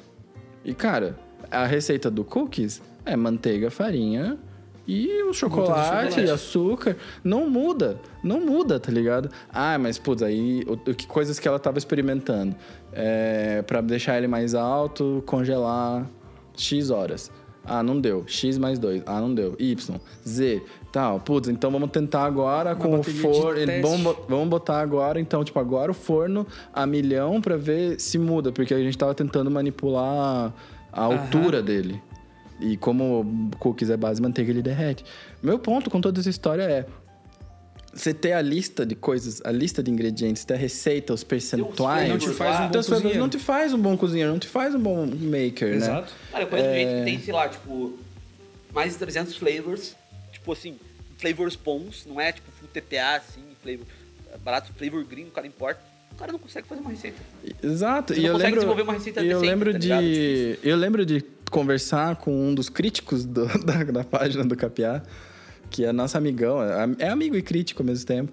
E, 0.64 0.74
cara, 0.74 1.16
a 1.48 1.64
receita 1.64 2.10
do 2.10 2.24
cookies 2.24 2.82
é 3.06 3.14
manteiga, 3.14 3.70
farinha 3.70 4.36
e 4.86 5.22
o 5.22 5.32
chocolate, 5.32 6.10
chocolate. 6.14 6.30
açúcar. 6.30 6.96
Não 7.22 7.48
muda. 7.48 7.98
Não 8.22 8.40
muda, 8.40 8.80
tá 8.80 8.90
ligado? 8.90 9.30
Ah, 9.52 9.78
mas, 9.78 9.98
putz, 9.98 10.22
aí 10.22 10.64
o, 10.66 10.76
que 10.94 11.06
coisas 11.06 11.38
que 11.38 11.46
ela 11.46 11.58
tava 11.58 11.78
experimentando. 11.78 12.54
É, 12.92 13.62
para 13.62 13.80
deixar 13.80 14.18
ele 14.18 14.26
mais 14.26 14.54
alto, 14.54 15.22
congelar 15.26 16.06
X 16.56 16.90
horas. 16.90 17.30
Ah, 17.64 17.82
não 17.82 18.00
deu. 18.00 18.24
X 18.26 18.58
mais 18.58 18.78
2. 18.78 19.02
Ah, 19.06 19.20
não 19.20 19.34
deu. 19.34 19.54
Y. 19.58 20.00
Z. 20.26 20.62
Tal. 20.90 21.20
Putz, 21.20 21.48
então 21.48 21.70
vamos 21.70 21.90
tentar 21.90 22.24
agora 22.24 22.74
com 22.74 22.98
o 22.98 23.02
forno. 23.02 23.66
Vamos, 23.82 24.16
vamos 24.28 24.48
botar 24.48 24.80
agora, 24.80 25.20
então, 25.20 25.44
tipo, 25.44 25.58
agora 25.58 25.90
o 25.90 25.94
forno 25.94 26.46
a 26.72 26.86
milhão 26.86 27.40
pra 27.40 27.56
ver 27.56 28.00
se 28.00 28.18
muda. 28.18 28.50
Porque 28.50 28.74
a 28.74 28.78
gente 28.78 28.96
tava 28.98 29.14
tentando 29.14 29.50
manipular 29.50 30.52
a 30.92 31.02
altura 31.02 31.62
dele. 31.62 32.02
E 32.60 32.76
como 32.76 33.50
cookies 33.58 33.90
é 33.90 33.96
base 33.96 34.16
de 34.20 34.22
manteiga, 34.22 34.50
ele 34.50 34.62
derrete. 34.62 35.04
Meu 35.42 35.58
ponto 35.58 35.88
com 35.90 36.00
toda 36.00 36.20
essa 36.20 36.28
história 36.30 36.62
é... 36.62 36.86
Você 37.92 38.14
ter 38.14 38.32
a 38.34 38.40
lista 38.42 38.86
de 38.86 38.94
coisas, 38.94 39.40
a 39.44 39.50
lista 39.50 39.82
de 39.82 39.90
ingredientes, 39.90 40.44
ter 40.44 40.54
a 40.54 40.56
receita, 40.56 41.12
os 41.12 41.24
percentuais... 41.24 42.08
Não 42.08 42.18
te 42.18 42.28
faz 42.28 42.56
um 42.56 42.60
bom 42.62 42.66
Então, 42.68 42.82
cozinheiro. 42.84 43.18
não 43.18 43.28
te 43.28 43.38
faz 43.38 43.72
um 43.74 43.78
bom 43.78 43.96
cozinheiro, 43.96 44.30
não 44.32 44.38
te 44.38 44.46
faz 44.46 44.74
um 44.76 44.78
bom 44.78 45.06
maker, 45.06 45.70
né? 45.70 45.76
Exato. 45.76 46.12
Cara, 46.30 46.44
eu 46.44 46.48
conheço 46.48 46.68
É. 46.68 46.74
gente 46.74 46.98
que 46.98 47.04
tem, 47.04 47.20
sei 47.20 47.34
lá, 47.34 47.48
tipo, 47.48 47.98
mais 48.72 48.92
de 48.92 48.98
300 49.00 49.36
flavors. 49.36 49.96
Tipo 50.32 50.52
assim, 50.52 50.76
flavors 51.18 51.56
bons, 51.56 52.06
não 52.06 52.20
é 52.20 52.30
tipo 52.30 52.48
full 52.52 52.68
TPA, 52.72 53.16
assim, 53.16 53.40
flavor 53.60 53.84
barato, 54.44 54.72
flavor 54.74 55.04
green, 55.04 55.24
o 55.24 55.30
cara 55.32 55.46
importa. 55.48 55.80
O 56.12 56.14
cara 56.14 56.30
não 56.32 56.38
consegue 56.38 56.68
fazer 56.68 56.80
uma 56.80 56.90
receita. 56.90 57.18
Exato. 57.62 58.14
Você 58.14 58.20
e 58.20 58.22
não 58.22 58.28
eu 58.28 58.32
consegue 58.34 58.46
lembro, 58.46 58.60
desenvolver 58.60 58.82
uma 58.82 58.92
receita 58.92 59.20
e 59.22 59.28
eu 59.30 59.40
decente, 59.40 59.50
lembro 59.50 59.72
tá 59.72 59.78
de, 59.78 59.88
ligado? 59.88 60.58
eu 60.66 60.76
lembro 60.76 61.06
de 61.06 61.20
conversar 61.50 62.16
com 62.16 62.32
um 62.48 62.54
dos 62.54 62.68
críticos 62.68 63.24
do- 63.24 63.46
da, 63.64 63.84
da 63.84 64.04
página 64.04 64.44
do 64.44 64.56
Capiá, 64.56 65.02
que 65.68 65.84
é 65.84 65.92
nosso 65.92 66.16
amigão, 66.16 66.62
é, 66.62 66.88
é 67.00 67.08
amigo 67.08 67.36
e 67.36 67.42
crítico 67.42 67.82
ao 67.82 67.86
mesmo 67.86 68.06
tempo. 68.06 68.32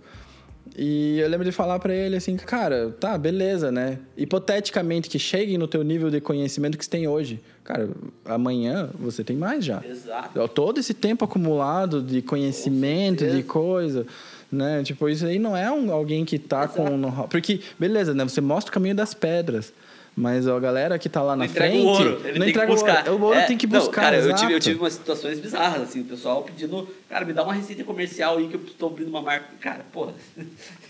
E 0.80 1.18
eu 1.20 1.28
lembro 1.30 1.44
de 1.46 1.52
falar 1.52 1.80
pra 1.80 1.94
ele 1.96 2.16
assim, 2.16 2.36
cara, 2.36 2.94
tá, 3.00 3.18
beleza, 3.18 3.72
né? 3.72 3.98
Hipoteticamente 4.16 5.10
que 5.10 5.18
chegue 5.18 5.58
no 5.58 5.68
teu 5.68 5.82
nível 5.84 6.12
de 6.12 6.22
conhecimento 6.22 6.78
que 6.78 6.84
você 6.86 6.92
tem 6.92 7.08
hoje. 7.08 7.40
Cara, 7.64 7.90
amanhã 8.24 8.90
você 9.00 9.24
tem 9.24 9.36
mais 9.36 9.66
já. 9.66 9.82
Exato. 9.84 10.48
Todo 10.50 10.80
esse 10.80 10.94
tempo 10.94 11.26
acumulado 11.26 12.02
de 12.02 12.22
conhecimento, 12.22 13.26
de 13.26 13.42
coisa, 13.44 14.06
né? 14.52 14.84
Tipo, 14.84 15.10
isso 15.10 15.26
aí 15.26 15.40
não 15.40 15.58
é 15.58 15.72
um, 15.72 15.92
alguém 15.92 16.24
que 16.24 16.38
tá 16.38 16.68
com 16.68 16.84
um 16.92 16.98
know-how. 16.98 17.28
Porque, 17.28 17.62
beleza, 17.80 18.14
né? 18.14 18.24
Você 18.24 18.42
mostra 18.42 18.70
o 18.70 18.74
caminho 18.74 18.94
das 18.96 19.14
pedras. 19.16 19.74
Mas 20.20 20.48
a 20.48 20.60
galera 20.60 20.98
que 20.98 21.08
tá 21.08 21.22
lá 21.22 21.36
na 21.36 21.46
Não 21.46 21.46
entrega 21.46 21.70
frente. 21.72 21.86
o 21.86 21.88
ouro, 21.90 22.22
ele 22.26 22.40
não 22.40 22.46
tem 22.46 22.46
que 22.46 22.50
entrega 22.50 22.72
buscar. 22.74 23.08
o 23.08 23.12
ouro. 23.12 23.24
O 23.24 23.28
ouro 23.28 23.40
É, 23.40 23.46
tem 23.46 23.56
que 23.56 23.68
não, 23.68 23.80
buscar. 23.80 24.02
cara, 24.02 24.18
eu 24.18 24.34
tive, 24.36 24.54
eu 24.54 24.60
tive 24.60 24.80
umas 24.80 24.94
situações 24.94 25.40
bizarras, 25.40 25.84
assim, 25.84 26.02
o 26.02 26.06
pessoal 26.06 26.42
pedindo, 26.42 26.90
cara, 27.08 27.24
me 27.24 27.34
dá 27.34 27.44
uma 27.44 27.54
receita 27.54 27.84
comercial 27.84 28.40
aí 28.40 28.48
que 28.48 28.56
eu 28.56 28.62
estou 28.66 28.90
abrindo 28.90 29.10
uma 29.10 29.22
marca. 29.22 29.46
Cara, 29.62 29.86
porra. 29.94 30.14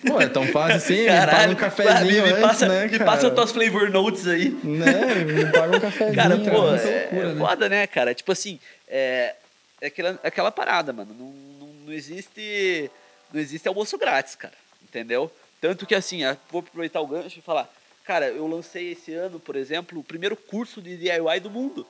Pô, 0.07 0.21
é 0.21 0.29
tão 0.29 0.47
fácil 0.47 0.77
assim, 0.77 1.01
me 1.11 1.25
paga 1.27 1.51
um 1.51 1.55
cafezinho 1.55 2.23
me, 2.23 2.29
antes, 2.29 2.41
passa, 2.41 2.67
né, 2.69 2.87
me 2.87 2.99
passa 2.99 3.27
as 3.27 3.33
tuas 3.33 3.51
flavor 3.51 3.89
notes 3.89 4.25
aí. 4.27 4.49
Né? 4.63 5.15
Me 5.25 5.51
paga 5.51 5.75
um 5.75 5.79
cafezinho. 5.81 6.15
Cara, 6.15 6.35
Entra 6.35 6.51
pô, 6.51 6.57
é, 6.57 6.61
loucura, 6.61 6.81
é 7.11 7.25
né? 7.25 7.35
foda, 7.37 7.67
né, 7.69 7.85
cara? 7.87 8.15
Tipo 8.15 8.31
assim, 8.31 8.57
é, 8.87 9.35
é 9.81 9.87
aquela, 9.87 10.17
é 10.23 10.27
aquela 10.29 10.51
parada, 10.53 10.93
mano. 10.93 11.13
Não, 11.19 11.33
não, 11.67 11.73
não 11.87 11.91
existe. 11.93 12.89
Não 13.33 13.41
existe 13.41 13.67
almoço 13.67 13.97
grátis, 13.97 14.35
cara. 14.35 14.53
Entendeu? 14.81 15.29
Tanto 15.59 15.85
que 15.85 15.93
assim, 15.93 16.21
vou 16.49 16.59
aproveitar 16.59 17.01
o 17.01 17.07
gancho 17.07 17.39
e 17.39 17.41
falar. 17.41 17.69
Cara, 18.07 18.29
eu 18.29 18.47
lancei 18.47 18.93
esse 18.93 19.13
ano, 19.13 19.37
por 19.37 19.57
exemplo, 19.57 19.99
o 19.99 20.03
primeiro 20.03 20.35
curso 20.37 20.81
de 20.81 20.95
DIY 20.95 21.41
do 21.43 21.49
mundo. 21.49 21.85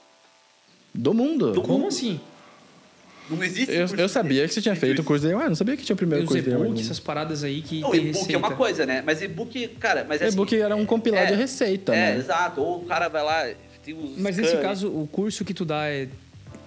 Do 0.93 1.13
mundo. 1.13 1.51
Do 1.51 1.61
Como 1.61 1.77
mundo. 1.77 1.87
assim? 1.89 2.19
Não 3.29 3.43
existe. 3.43 3.71
Eu, 3.71 3.81
curso 3.81 3.95
eu 4.01 4.07
de- 4.07 4.11
sabia 4.13 4.47
que 4.47 4.53
você 4.53 4.61
tinha 4.61 4.75
feito 4.75 4.99
o 5.01 5.03
curso 5.05 5.27
de 5.27 5.33
DIY, 5.33 5.47
não 5.49 5.55
sabia 5.55 5.77
que 5.77 5.83
tinha 5.83 5.93
o 5.93 5.97
primeiro 5.97 6.23
Os 6.23 6.29
curso 6.29 6.43
de 6.43 6.49
DIY. 6.49 6.79
essas 6.81 6.99
paradas 6.99 7.43
aí 7.43 7.61
que 7.61 7.83
O 7.83 7.93
e-book 7.93 8.33
é 8.33 8.37
uma 8.37 8.55
coisa, 8.55 8.83
né? 8.85 9.03
Mas 9.05 9.21
e-book, 9.21 9.67
cara, 9.79 10.03
mas 10.09 10.19
é 10.21 10.29
E-book 10.29 10.55
assim, 10.55 10.63
era 10.63 10.75
um 10.75 10.85
compilado 10.87 11.27
é, 11.27 11.31
de 11.31 11.35
receita, 11.35 11.93
É, 11.93 12.13
né? 12.13 12.17
exato. 12.17 12.61
Ou 12.61 12.81
o 12.81 12.85
cara 12.85 13.09
vai 13.09 13.23
lá, 13.23 13.53
tem 13.83 13.93
os. 13.93 14.17
Mas 14.17 14.37
nesse 14.37 14.57
caso, 14.57 14.87
o 14.89 15.05
curso 15.07 15.45
que 15.45 15.53
tu 15.53 15.65
dá 15.65 15.87
é 15.87 16.07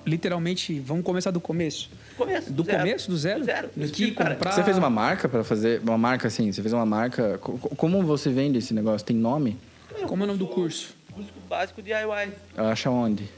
literalmente, 0.07 0.78
vamos 0.78 1.05
começar 1.05 1.30
do 1.32 1.40
começo. 1.40 1.90
Começo, 2.20 2.52
Do 2.52 2.62
zero. 2.64 2.78
começo, 2.78 3.10
do 3.10 3.16
zero? 3.16 3.38
Do 3.40 3.44
zero. 3.46 3.70
Do 3.74 3.88
que 3.88 4.10
cara, 4.12 4.34
comprar... 4.34 4.52
Você 4.52 4.62
fez 4.62 4.76
uma 4.78 4.90
marca 4.90 5.28
pra 5.28 5.42
fazer. 5.42 5.80
Uma 5.80 5.96
marca 5.98 6.28
assim, 6.28 6.52
você 6.52 6.60
fez 6.60 6.72
uma 6.72 6.84
marca. 6.86 7.38
co- 7.38 7.58
co- 7.58 7.74
Como 7.76 8.02
você 8.02 8.30
vende 8.30 8.58
esse 8.58 8.74
negócio? 8.74 9.06
Tem 9.06 9.16
nome? 9.16 9.58
Como 10.06 10.22
é 10.22 10.24
o 10.24 10.26
nome 10.26 10.38
do 10.38 10.46
curso? 10.46 10.94
Curso 11.12 11.30
básico 11.48 11.80
DIY. 11.82 12.32
Acha 12.56 12.90
onde? 12.90 13.28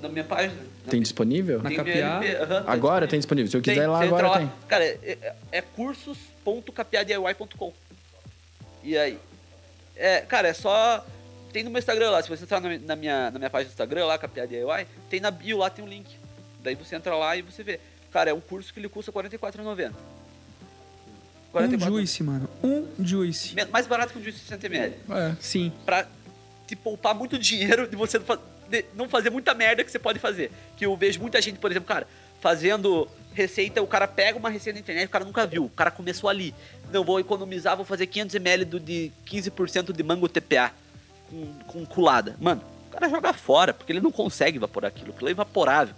Na 0.00 0.08
minha 0.08 0.24
página. 0.24 0.54
Tem 0.90 1.00
disponível? 1.00 1.62
Na 1.62 1.70
Tem 1.70 1.78
aham, 1.78 2.64
tá 2.64 2.72
Agora 2.72 3.06
tem 3.06 3.18
disponível. 3.20 3.48
Se 3.50 3.56
eu 3.56 3.62
quiser 3.62 3.84
ir 3.84 3.86
lá, 3.86 4.02
agora 4.02 4.28
lá. 4.28 4.38
tem. 4.38 4.50
Cara, 4.68 4.84
é, 4.84 4.98
é- 5.22 5.34
é 5.52 5.60
cursos.capiadiy.com. 5.62 7.72
E 8.82 8.98
aí? 8.98 9.18
É, 9.96 10.20
cara, 10.22 10.48
é 10.48 10.52
só. 10.52 11.06
Tem 11.52 11.62
no 11.62 11.70
meu 11.70 11.78
Instagram 11.78 12.10
lá. 12.10 12.20
Se 12.22 12.28
você 12.28 12.42
entrar 12.44 12.60
na, 12.60 12.76
na 12.78 12.96
minha, 12.96 13.30
na 13.30 13.38
minha 13.38 13.50
página 13.50 13.68
do 13.68 13.72
Instagram 13.72 14.06
lá, 14.06 14.18
Capiá 14.18 14.46
DIY, 14.46 14.86
tem 15.10 15.20
na 15.20 15.30
bio 15.30 15.58
lá, 15.58 15.68
tem 15.70 15.84
um 15.84 15.88
link. 15.88 16.08
Daí 16.62 16.74
você 16.74 16.96
entra 16.96 17.14
lá 17.14 17.36
e 17.36 17.42
você 17.42 17.62
vê. 17.62 17.78
Cara, 18.12 18.30
é 18.30 18.34
um 18.34 18.40
curso 18.40 18.72
que 18.72 18.80
ele 18.80 18.88
custa 18.88 19.10
R$ 19.10 19.28
44,90. 19.28 19.92
Um 21.54 21.78
juice, 21.78 22.22
mano. 22.22 22.48
Um 22.62 22.86
juice. 22.98 23.54
Mais 23.70 23.86
barato 23.86 24.12
que 24.12 24.18
um 24.18 24.22
juice 24.22 24.40
de 24.40 24.56
60ml. 24.56 24.92
É. 25.10 25.36
Sim. 25.40 25.72
Pra 25.84 26.06
te 26.66 26.74
poupar 26.74 27.14
muito 27.14 27.38
dinheiro 27.38 27.86
de 27.86 27.96
você 27.96 28.20
não 28.94 29.08
fazer 29.08 29.30
muita 29.30 29.52
merda 29.52 29.84
que 29.84 29.90
você 29.90 29.98
pode 29.98 30.18
fazer. 30.18 30.50
Que 30.76 30.86
eu 30.86 30.96
vejo 30.96 31.20
muita 31.20 31.40
gente, 31.42 31.58
por 31.58 31.70
exemplo, 31.70 31.88
cara, 31.88 32.06
fazendo 32.40 33.08
receita, 33.34 33.82
o 33.82 33.86
cara 33.86 34.06
pega 34.06 34.38
uma 34.38 34.50
receita 34.50 34.76
na 34.76 34.80
internet, 34.80 35.06
o 35.06 35.10
cara 35.10 35.24
nunca 35.24 35.46
viu, 35.46 35.64
o 35.64 35.70
cara 35.70 35.90
começou 35.90 36.28
ali. 36.28 36.54
Não, 36.90 37.04
vou 37.04 37.20
economizar, 37.20 37.76
vou 37.76 37.84
fazer 37.84 38.06
500ml 38.06 38.64
do, 38.64 38.80
de 38.80 39.10
15% 39.26 39.92
de 39.92 40.02
mango 40.02 40.28
TPA 40.28 40.72
com, 41.30 41.46
com 41.66 41.86
culada. 41.86 42.36
Mano, 42.40 42.62
o 42.88 42.90
cara 42.90 43.08
joga 43.08 43.32
fora, 43.32 43.72
porque 43.72 43.92
ele 43.92 44.00
não 44.00 44.12
consegue 44.12 44.58
evaporar 44.58 44.88
aquilo, 44.88 45.12
aquilo 45.12 45.28
é 45.28 45.32
evaporável. 45.32 45.94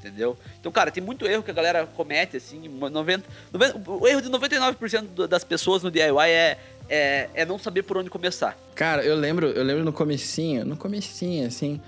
Entendeu? 0.00 0.36
Então, 0.58 0.72
cara, 0.72 0.90
tem 0.90 1.02
muito 1.02 1.26
erro 1.26 1.42
que 1.42 1.50
a 1.50 1.54
galera 1.54 1.86
comete, 1.86 2.36
assim. 2.38 2.66
uma 2.68 2.88
90, 2.88 3.28
90 3.52 3.78
o 3.90 4.08
erro 4.08 4.22
de 4.22 4.30
99% 4.30 5.02
do- 5.08 5.28
das 5.28 5.44
pessoas 5.44 5.82
no 5.82 5.90
DIY 5.90 6.30
é, 6.30 6.58
é, 6.88 7.28
é 7.34 7.44
não 7.44 7.58
saber 7.58 7.82
por 7.82 7.98
onde 7.98 8.08
começar. 8.08 8.56
Cara, 8.74 9.04
eu 9.04 9.14
lembro, 9.14 9.48
eu 9.48 9.62
lembro 9.62 9.84
no 9.84 9.92
comecinho, 9.92 10.64
no 10.64 10.74
comecinho, 10.76 11.46
assim. 11.46 11.78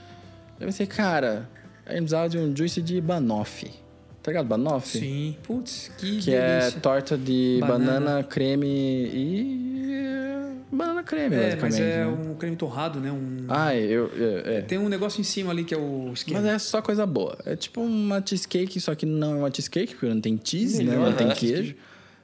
Eu 0.60 0.66
pensei, 0.66 0.86
cara, 0.86 1.48
a 1.86 1.90
gente 1.92 2.00
precisava 2.02 2.28
de 2.28 2.38
um 2.38 2.54
juice 2.54 2.82
de 2.82 3.00
banoffee. 3.00 3.72
Tá 4.22 4.30
ligado? 4.30 4.46
Banoffee? 4.46 5.00
Sim. 5.00 5.36
Putz, 5.42 5.90
que, 5.98 6.18
Que 6.20 6.34
é 6.34 6.60
delícia. 6.60 6.80
torta 6.80 7.18
de 7.18 7.58
banana, 7.60 8.00
Banana. 8.00 8.22
creme 8.24 8.66
e. 8.68 10.62
Banana 10.70 11.02
creme, 11.02 11.34
É, 11.36 11.38
basicamente. 11.56 11.60
mas 11.60 11.80
é 11.80 11.96
né? 11.98 12.06
um 12.06 12.34
creme 12.34 12.56
torrado, 12.56 12.98
né? 13.00 13.10
Um... 13.12 13.44
Ai, 13.48 13.80
eu. 13.82 14.06
eu- 14.16 14.38
é. 14.52 14.60
Tem 14.62 14.78
um 14.78 14.88
negócio 14.88 15.20
em 15.20 15.24
cima 15.24 15.50
ali 15.50 15.64
que 15.64 15.74
é 15.74 15.76
o 15.76 16.12
esquema. 16.14 16.40
Mas 16.40 16.50
é 16.50 16.58
só 16.58 16.80
coisa 16.80 17.04
boa. 17.04 17.36
É 17.44 17.54
tipo 17.56 17.80
uma 17.82 18.22
cheesecake, 18.24 18.80
só 18.80 18.94
que 18.94 19.04
não 19.04 19.32
é 19.34 19.38
uma 19.40 19.50
cheesecake, 19.52 19.94
porque 19.94 20.06
não 20.06 20.20
tem 20.20 20.40
cheese, 20.42 20.82
né? 20.82 20.92
Melhor. 20.92 21.10
Não 21.10 21.16
tem 21.16 21.28
queijo. 21.30 21.74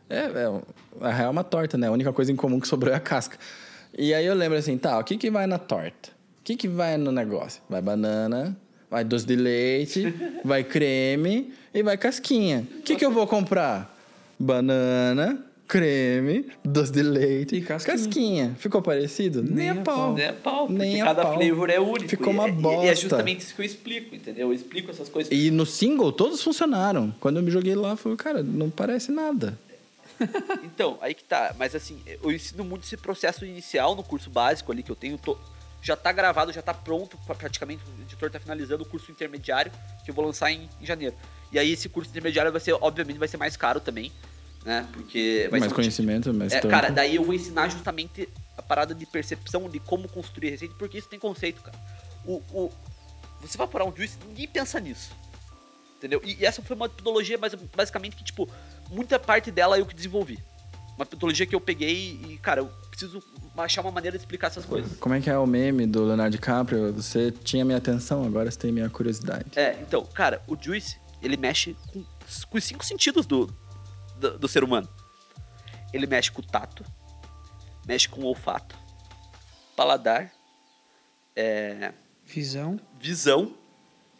É, 0.08 0.16
é, 0.20 0.60
a 1.02 1.10
real 1.12 1.28
é 1.28 1.30
uma 1.30 1.44
torta, 1.44 1.76
né? 1.76 1.88
A 1.88 1.92
única 1.92 2.12
coisa 2.12 2.32
em 2.32 2.36
comum 2.36 2.58
que 2.58 2.66
sobrou 2.68 2.92
é 2.92 2.96
a 2.96 3.00
casca. 3.00 3.36
E 3.96 4.14
aí 4.14 4.24
eu 4.24 4.34
lembro 4.34 4.56
assim, 4.56 4.78
tá, 4.78 4.98
o 4.98 5.04
que 5.04 5.16
que 5.18 5.30
vai 5.30 5.46
na 5.46 5.58
torta? 5.58 6.10
O 6.40 6.44
que 6.44 6.56
que 6.56 6.68
vai 6.68 6.96
no 6.96 7.12
negócio? 7.12 7.60
Vai 7.68 7.82
banana, 7.82 8.56
vai 8.90 9.04
doce 9.04 9.26
de 9.26 9.36
leite, 9.36 10.14
vai 10.42 10.64
creme 10.64 11.52
e 11.78 11.82
vai 11.82 11.96
casquinha. 11.96 12.66
O 12.78 12.82
que 12.82 12.96
que 12.96 13.04
eu 13.04 13.10
vou 13.10 13.26
comprar? 13.26 13.94
Banana, 14.38 15.38
creme, 15.66 16.46
doce 16.64 16.92
de 16.92 17.02
leite 17.02 17.56
E 17.56 17.60
casquinha. 17.62 17.96
casquinha. 17.96 18.56
Ficou 18.58 18.80
parecido? 18.80 19.42
Nem, 19.42 19.68
a 19.70 19.74
pau. 19.76 20.14
Né, 20.14 20.32
pau, 20.32 20.66
porque 20.66 20.78
Nem 20.78 21.02
a 21.02 21.04
cada 21.04 21.22
pau. 21.22 21.34
flavor 21.38 21.70
é 21.70 21.78
único. 21.80 22.08
Ficou 22.08 22.32
E- 22.32 22.36
uma 22.36 22.48
e- 22.48 22.52
E, 22.52 22.54
bosta. 22.54 22.86
é 22.90 22.94
justamente 22.94 23.40
isso 23.42 23.54
que 23.54 23.60
eu 23.62 23.66
explico, 23.66 24.14
entendeu? 24.14 24.48
Eu 24.48 24.54
explico 24.54 24.90
essas 24.90 25.08
coisas. 25.08 25.32
E 25.32 25.50
no 25.50 25.66
single, 25.66 26.10
todos 26.12 26.42
funcionaram. 26.42 27.14
Quando 27.20 27.36
eu 27.38 27.42
me 27.42 27.50
joguei 27.50 27.74
lá, 27.74 27.90
eu 27.90 27.96
falei, 27.96 28.16
cara, 28.16 28.42
não 28.42 28.70
parece 28.70 29.10
nada. 29.12 29.58
Então, 30.64 30.98
aí 31.00 31.14
que 31.14 31.22
tá. 31.24 31.54
Mas 31.58 31.74
assim, 31.74 31.98
eu 32.22 32.32
ensino 32.32 32.64
muito 32.64 32.84
esse 32.84 32.96
processo 32.96 33.44
inicial 33.44 33.94
no 33.94 34.02
curso 34.02 34.30
básico 34.30 34.72
ali 34.72 34.82
que 34.82 34.90
eu 34.90 34.96
tenho. 34.96 35.18
tô- 35.18 35.36
já 35.80 35.94
tá 35.96 36.10
gravado, 36.10 36.52
já 36.52 36.60
tá 36.60 36.74
pronto, 36.74 37.16
pra- 37.24 37.36
praticamente. 37.36 37.82
O 37.98 38.02
editor 38.02 38.28
tá 38.30 38.40
finalizando 38.40 38.82
o 38.82 38.86
curso 38.86 39.12
intermediário, 39.12 39.70
que 40.04 40.10
eu 40.10 40.14
vou 40.14 40.24
lançar 40.24 40.50
em, 40.50 40.68
em 40.82 40.86
janeiro. 40.86 41.14
E 41.50 41.58
aí 41.58 41.72
esse 41.72 41.88
curso 41.88 42.10
intermediário 42.10 42.52
vai 42.52 42.60
ser, 42.60 42.74
obviamente, 42.74 43.18
vai 43.18 43.28
ser 43.28 43.36
mais 43.36 43.56
caro 43.56 43.80
também, 43.80 44.12
né? 44.64 44.86
Porque 44.92 45.48
vai 45.50 45.60
mais 45.60 45.70
ser 45.70 45.76
conhecimento, 45.76 46.32
mais 46.34 46.52
É, 46.52 46.60
cara, 46.60 46.90
daí 46.90 47.16
eu 47.16 47.24
vou 47.24 47.34
ensinar 47.34 47.68
justamente 47.68 48.28
a 48.56 48.62
parada 48.62 48.94
de 48.94 49.06
percepção 49.06 49.68
de 49.68 49.78
como 49.80 50.08
construir 50.08 50.50
receita, 50.50 50.74
porque 50.78 50.98
isso 50.98 51.08
tem 51.08 51.18
conceito, 51.18 51.62
cara. 51.62 51.78
O, 52.26 52.42
o, 52.52 52.70
você 53.40 53.56
vai 53.56 53.66
parar 53.66 53.84
um 53.86 53.96
juice, 53.96 54.18
ninguém 54.28 54.46
pensa 54.48 54.78
nisso. 54.80 55.10
Entendeu? 55.96 56.20
E, 56.24 56.36
e 56.40 56.44
essa 56.44 56.60
foi 56.62 56.76
uma 56.76 56.86
metodologia 56.86 57.38
basi- 57.38 57.56
basicamente 57.74 58.16
que, 58.16 58.24
tipo, 58.24 58.48
muita 58.90 59.18
parte 59.18 59.50
dela 59.50 59.78
eu 59.78 59.86
que 59.86 59.94
desenvolvi. 59.94 60.38
Uma 60.96 61.04
metodologia 61.04 61.46
que 61.46 61.54
eu 61.54 61.60
peguei 61.60 62.20
e, 62.28 62.38
cara, 62.38 62.60
eu 62.60 62.66
preciso 62.90 63.22
achar 63.56 63.80
uma 63.82 63.90
maneira 63.90 64.16
de 64.16 64.22
explicar 64.22 64.48
essas 64.48 64.64
coisas. 64.64 64.96
Como 64.98 65.14
é 65.14 65.20
que 65.20 65.30
é 65.30 65.38
o 65.38 65.46
meme 65.46 65.86
do 65.86 66.04
Leonardo 66.04 66.32
DiCaprio? 66.32 66.92
Você 66.92 67.30
tinha 67.32 67.64
minha 67.64 67.78
atenção, 67.78 68.24
agora 68.24 68.50
você 68.50 68.58
tem 68.58 68.70
minha 68.72 68.88
curiosidade. 68.90 69.46
É, 69.56 69.76
então, 69.80 70.04
cara, 70.06 70.42
o 70.46 70.56
Juice, 70.60 70.96
ele 71.22 71.36
mexe 71.36 71.76
com, 71.92 72.04
com 72.48 72.58
os 72.58 72.64
cinco 72.64 72.84
sentidos 72.84 73.26
do, 73.26 73.46
do, 74.16 74.38
do 74.38 74.48
ser 74.48 74.62
humano. 74.64 74.88
Ele 75.92 76.06
mexe 76.06 76.30
com 76.30 76.40
o 76.42 76.44
tato, 76.44 76.84
mexe 77.86 78.08
com 78.08 78.20
o 78.22 78.24
olfato, 78.26 78.76
paladar, 79.76 80.30
é, 81.34 81.92
Visão 82.24 82.78
visão, 83.00 83.54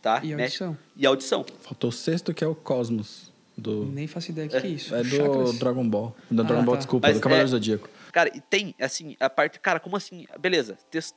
tá? 0.01 0.20
e 0.24 0.34
Mexe- 0.34 0.62
audição. 0.64 0.78
e 0.96 1.07
audição. 1.07 1.44
Faltou 1.62 1.90
o 1.90 1.92
sexto, 1.92 2.32
que 2.32 2.42
é 2.42 2.46
o 2.46 2.55
Cosmos. 2.55 3.32
Do... 3.57 3.84
Nem 3.86 4.07
faço 4.07 4.30
ideia 4.30 4.49
do 4.49 4.53
que 4.61 4.66
é 4.66 4.70
isso. 4.70 4.94
É 4.94 5.03
do 5.03 5.09
Chakras? 5.09 5.59
Dragon 5.59 5.88
Ball. 5.88 6.16
Do 6.30 6.42
Ah, 6.42 6.44
Dragon 6.44 6.64
Ball, 6.64 6.74
tá. 6.76 6.78
desculpa, 6.78 7.09
Mas 7.09 7.16
do 7.16 7.20
Cavaleiro 7.20 7.49
é- 7.49 7.51
Zodíaco. 7.51 7.88
Cara, 8.12 8.30
e 8.34 8.40
tem, 8.40 8.72
assim, 8.80 9.16
a 9.18 9.28
parte. 9.28 9.59
Cara, 9.59 9.80
como 9.80 9.96
assim? 9.96 10.26
Beleza, 10.38 10.78
tes- 10.90 11.12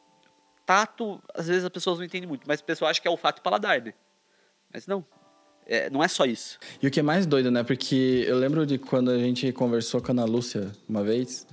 tato, 0.65 1.21
às 1.36 1.47
vezes 1.47 1.63
as 1.63 1.69
pessoas 1.69 1.99
não 1.99 2.05
entendem 2.05 2.27
muito, 2.27 2.45
mas 2.47 2.59
o 2.59 2.63
pessoal 2.63 2.89
acha 2.89 2.99
que 2.99 3.07
é 3.07 3.11
olfato 3.11 3.39
e 3.39 3.43
paladar, 3.43 3.79
né? 3.82 3.93
Mas 4.73 4.88
não. 4.88 5.05
É, 5.72 5.89
não 5.89 6.03
é 6.03 6.07
só 6.09 6.26
isso. 6.26 6.59
E 6.82 6.88
o 6.88 6.91
que 6.91 6.99
é 6.99 7.03
mais 7.03 7.26
doido, 7.26 7.49
né? 7.49 7.63
Porque 7.63 8.26
eu 8.28 8.38
lembro 8.38 8.65
de 8.65 8.78
quando 8.78 9.09
a 9.09 9.17
gente 9.17 9.49
conversou 9.53 10.01
com 10.01 10.11
a 10.11 10.11
Ana 10.11 10.26
Lúcia 10.26 10.69
uma 10.88 11.01
vez. 11.01 11.47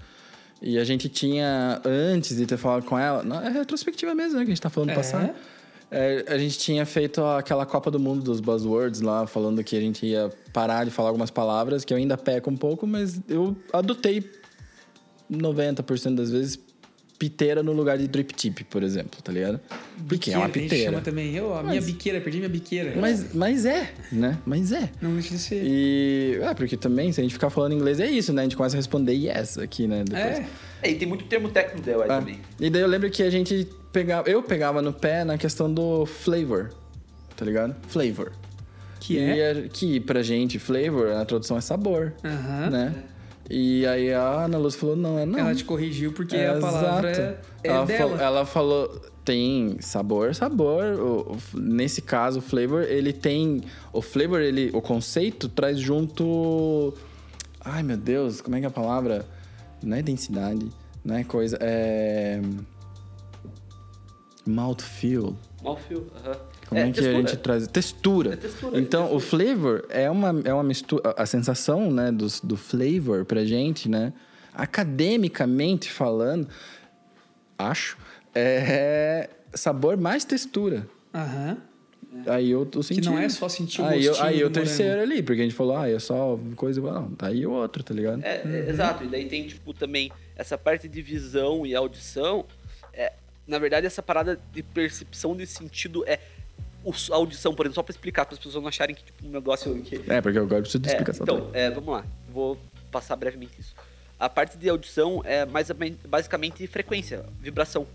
E 0.61 0.77
a 0.77 0.83
gente 0.83 1.09
tinha, 1.09 1.81
antes 1.85 2.37
de 2.37 2.45
ter 2.45 2.57
falado 2.57 2.85
com 2.85 2.99
ela, 2.99 3.23
é 3.47 3.49
retrospectiva 3.49 4.17
mesmo, 4.17 4.37
né? 4.39 4.45
Que 4.45 4.51
a 4.51 4.55
gente 4.55 4.61
tá 4.61 4.69
falando 4.69 4.91
É? 4.91 4.95
do 4.95 4.97
passado. 4.97 5.31
É, 5.89 6.25
a 6.27 6.37
gente 6.37 6.59
tinha 6.59 6.85
feito 6.85 7.25
aquela 7.25 7.65
Copa 7.65 7.93
do 7.93 8.01
Mundo 8.01 8.21
dos 8.25 8.41
Buzzwords 8.41 9.01
lá, 9.01 9.25
falando 9.25 9.63
que 9.63 9.77
a 9.77 9.81
gente 9.81 10.05
ia 10.05 10.31
parar 10.53 10.85
de 10.85 10.91
falar 10.91 11.11
algumas 11.11 11.31
palavras, 11.31 11.85
que 11.85 11.95
eu 11.95 11.97
ainda 11.97 12.19
peco 12.19 12.51
um 12.51 12.57
pouco, 12.57 12.89
mas 12.89 13.21
eu 13.29 13.57
adotei 13.73 14.29
90% 15.31 16.17
das 16.17 16.31
vezes 16.31 16.59
piteira 17.19 17.63
no 17.63 17.73
lugar 17.73 17.99
de 17.99 18.07
drip 18.07 18.33
tip, 18.35 18.61
por 18.71 18.83
exemplo, 18.83 19.21
tá 19.23 19.33
ligado? 19.33 19.59
Porque 20.09 20.31
é 20.31 20.37
uma 20.39 20.47
Biqueira, 20.47 20.53
que 20.53 20.59
a 20.59 20.63
gente 20.63 20.71
piteira. 20.71 20.91
chama 20.93 21.01
também. 21.03 21.35
Eu, 21.35 21.53
a 21.55 21.63
minha 21.63 21.81
biqueira, 21.81 22.21
perdi 22.21 22.39
minha 22.39 22.49
biqueira. 22.49 22.95
Mas, 23.01 23.35
mas 23.35 23.67
é, 23.67 23.93
né? 24.13 24.39
Mas 24.47 24.71
é. 24.73 24.89
Não 25.03 25.13
deixa 25.15 25.31
de 25.31 25.39
ser. 25.39 25.63
E. 25.65 26.39
É, 26.43 26.55
porque 26.55 26.77
também, 26.77 27.11
se 27.13 27.21
a 27.21 27.25
gente 27.25 27.33
ficar 27.33 27.51
falando 27.51 27.73
inglês, 27.75 27.99
é 28.01 28.09
isso, 28.09 28.33
né? 28.33 28.43
A 28.43 28.45
gente 28.45 28.57
começa 28.57 28.77
a 28.77 28.79
responder 28.79 29.13
yes 29.15 29.59
aqui, 29.59 29.87
né? 29.89 30.05
Depois. 30.05 30.39
É, 30.39 30.47
É, 30.83 30.91
e 30.91 30.95
tem 30.95 31.09
muito 31.09 31.25
termo 31.25 31.49
técnico 31.49 31.85
dela 31.85 32.05
Ah, 32.05 32.19
também. 32.21 32.39
E 32.61 32.71
daí 32.71 32.83
eu 32.83 32.89
lembro 32.89 33.11
que 33.11 33.23
a 33.23 33.31
gente 33.31 33.67
pegava. 33.93 34.29
Eu 34.31 34.43
pegava 34.43 34.81
no 34.81 34.93
pé 34.93 35.25
na 35.25 35.37
questão 35.37 35.73
do 35.73 36.07
flavor. 36.07 36.71
Tá 37.37 37.45
ligado? 37.45 37.75
Flavor. 37.89 38.33
que 39.01 39.15
e 39.15 39.19
é. 39.41 39.51
a- 39.51 39.69
que 39.69 39.99
pra 40.01 40.23
gente, 40.23 40.59
flavor, 40.59 41.09
na 41.15 41.25
tradução 41.25 41.57
é 41.57 41.61
sabor. 41.61 42.13
Aham. 42.25 42.71
Né? 42.71 42.95
E 43.51 43.87
aí 43.87 44.13
a 44.13 44.45
Ana 44.45 44.59
Luz 44.59 44.75
falou: 44.75 44.95
não, 44.97 45.19
é 45.19 45.25
não. 45.25 45.39
Ela 45.39 45.55
te 45.55 45.65
corrigiu 45.65 46.13
porque 46.13 46.37
É, 46.37 46.49
a 46.49 46.59
palavra 46.61 47.11
exato. 47.11 47.39
é, 47.65 47.69
é 47.69 47.71
ela, 47.71 47.87
dela. 47.87 48.09
Falou, 48.11 48.25
ela 48.27 48.47
falou, 48.47 49.03
tem 49.25 49.77
sabor, 49.81 50.35
sabor. 50.35 50.85
O- 51.01 51.33
o- 51.33 51.59
nesse 51.59 52.03
caso, 52.03 52.41
o 52.41 52.43
flavor, 52.43 52.83
ele 52.83 53.13
tem. 53.13 53.63
O 53.93 54.03
flavor, 54.03 54.41
ele, 54.43 54.71
o 54.75 54.83
conceito 54.83 55.49
traz 55.49 55.79
junto. 55.79 56.93
Ai 57.65 57.83
meu 57.83 57.97
Deus, 57.97 58.41
como 58.43 58.55
é 58.57 58.61
que 58.61 58.67
é 58.67 58.69
a 58.69 58.71
palavra? 58.71 59.27
Não 59.83 59.97
é 59.97 60.03
densidade, 60.03 60.67
não 61.05 61.15
é 61.17 61.25
coisa. 61.25 61.57
É. 61.61 62.41
Mouthfeel. 64.47 65.37
Mouthfeel, 65.63 66.07
aham. 66.25 66.37
Como 66.69 66.81
é, 66.81 66.91
que 66.91 67.01
a 67.01 67.13
gente 67.13 67.37
traz? 67.37 67.67
Textura. 67.67 68.35
É 68.35 68.37
textura, 68.37 68.79
Então, 68.79 69.09
é 69.09 69.13
o 69.15 69.21
flavor 69.21 69.87
é 69.89 70.11
uma, 70.11 70.41
é 70.45 70.53
uma 70.53 70.63
mistura. 70.63 71.15
A 71.17 71.27
sensação, 71.27 71.91
né, 71.91 72.13
do, 72.13 72.27
do 72.43 72.57
flavor 72.57 73.25
pra 73.25 73.45
gente, 73.45 73.89
né? 73.89 74.13
Academicamente 74.55 75.91
falando, 75.91 76.49
acho, 77.57 77.97
é 78.35 79.31
sabor 79.55 79.97
mais 79.97 80.25
textura. 80.25 80.87
Aham. 81.15 81.57
Aí 82.27 82.51
eu 82.51 82.65
tô 82.65 82.83
sentindo. 82.83 83.11
não 83.11 83.19
é 83.19 83.29
só 83.29 83.49
sentir 83.49 83.83
o 83.83 83.85
aí 83.85 84.05
eu, 84.05 84.23
Aí 84.23 84.43
o 84.43 84.51
terceiro 84.51 85.03
ali, 85.03 85.23
porque 85.23 85.41
a 85.43 85.45
gente 85.45 85.55
falou, 85.55 85.77
ah, 85.77 85.89
é 85.89 85.99
só 85.99 86.39
coisa. 86.57 86.81
Não, 86.81 87.11
tá 87.11 87.29
aí 87.29 87.47
o 87.47 87.51
outro, 87.53 87.83
tá 87.83 87.93
ligado? 87.93 88.23
É, 88.25 88.43
é, 88.45 88.71
exato. 88.71 89.05
E 89.05 89.09
daí 89.09 89.27
tem, 89.27 89.47
tipo, 89.47 89.75
também 89.75 90.11
essa 90.35 90.57
parte 90.57 90.89
de 90.89 91.03
visão 91.03 91.67
e 91.67 91.75
audição. 91.75 92.47
É, 92.93 93.13
na 93.47 93.59
verdade, 93.59 93.87
essa 93.87 94.03
parada 94.03 94.41
de 94.53 94.63
percepção 94.63 95.37
de 95.37 95.47
sentido 95.47 96.05
é. 96.07 96.19
A 97.11 97.15
audição, 97.17 97.55
por 97.55 97.67
exemplo, 97.67 97.75
só 97.77 97.83
pra 97.83 97.93
explicar, 97.93 98.25
para 98.27 98.35
as 98.35 98.39
pessoas 98.39 98.63
não 98.63 98.69
acharem 98.69 98.95
que, 98.95 99.05
tipo, 99.05 99.27
um 99.27 99.31
negócio. 99.31 99.81
Que, 99.83 99.97
É, 100.09 100.21
porque 100.21 100.39
agora 100.39 100.59
eu 100.59 100.63
preciso 100.63 100.79
de 100.81 100.89
É, 100.89 100.93
explicação. 100.93 101.25
então, 101.25 101.41
também. 101.47 101.61
é, 101.61 101.71
vamos 101.71 101.91
lá. 101.95 102.05
Vou 102.29 102.59
passar 102.91 103.17
brevemente 103.17 103.61
isso. 103.61 103.75
A 104.19 104.29
parte 104.29 104.57
de 104.59 104.69
audição 104.69 105.23
é 105.25 105.45
mais, 105.47 105.69
basicamente 106.09 106.67
frequência, 106.67 107.25
vibração. 107.41 107.87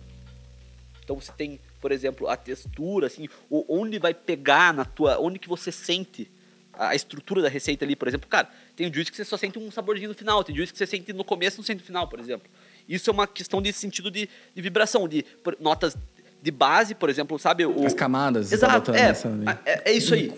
Então 1.04 1.20
você 1.20 1.32
tem, 1.34 1.60
por 1.82 1.92
exemplo, 1.92 2.30
a 2.30 2.38
textura, 2.38 3.08
assim, 3.08 3.28
o- 3.50 3.66
onde 3.68 4.00
vai 4.00 4.14
pegar 4.14 4.74
na 4.74 4.86
tua. 4.86 5.20
Onde 5.20 5.38
que 5.38 5.50
você 5.50 5.72
sente 5.72 6.32
a 6.76 6.96
estrutura 6.96 7.42
da 7.42 7.50
receita 7.50 7.84
ali, 7.86 7.96
por 7.96 8.08
exemplo. 8.08 8.28
Cara, 8.28 8.50
tem 8.76 8.92
juice 8.92 9.12
que 9.12 9.18
você 9.18 9.26
só 9.26 9.38
sente 9.38 9.60
um 9.60 9.70
saborzinho 9.70 10.10
no 10.10 10.16
final, 10.16 10.44
tem 10.44 10.56
juice 10.56 10.72
que 10.72 10.78
você 10.80 10.88
sente 10.88 11.12
no 11.14 11.24
começo 11.24 11.58
e 11.58 11.60
não 11.60 11.66
sente 11.66 11.82
no 11.82 11.86
final, 11.86 12.08
por 12.08 12.20
exemplo. 12.20 12.50
Isso 12.90 13.10
é 13.10 13.14
uma 13.14 13.28
questão 13.28 13.62
de 13.62 13.72
sentido 13.74 14.10
de, 14.10 14.28
de 14.56 14.62
vibração, 14.62 15.08
de 15.08 15.24
notas 15.60 15.96
de 16.44 16.52
base, 16.52 16.94
por 16.94 17.10
exemplo, 17.10 17.40
sabe? 17.40 17.66
O... 17.66 17.88
As 17.88 17.94
camadas. 17.94 18.50
tá 18.50 18.56
Exato, 18.56 18.92
é, 18.92 19.08
nessa 19.08 19.30
é, 19.66 19.92
é 19.92 19.94
isso 19.94 20.14
aí. 20.14 20.30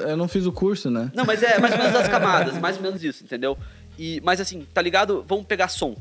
Eu 0.00 0.16
não 0.16 0.26
fiz 0.26 0.46
o 0.46 0.52
curso, 0.52 0.90
né? 0.90 1.12
Não, 1.14 1.24
mas 1.24 1.44
é 1.44 1.60
mais 1.60 1.72
ou 1.74 1.78
menos 1.78 1.94
as 1.94 2.08
camadas, 2.08 2.58
mais 2.58 2.76
ou 2.76 2.82
menos 2.82 3.04
isso, 3.04 3.22
entendeu? 3.22 3.56
E, 3.96 4.20
mas 4.24 4.40
assim, 4.40 4.66
tá 4.74 4.82
ligado? 4.82 5.24
Vamos 5.28 5.46
pegar 5.46 5.68
som. 5.68 5.96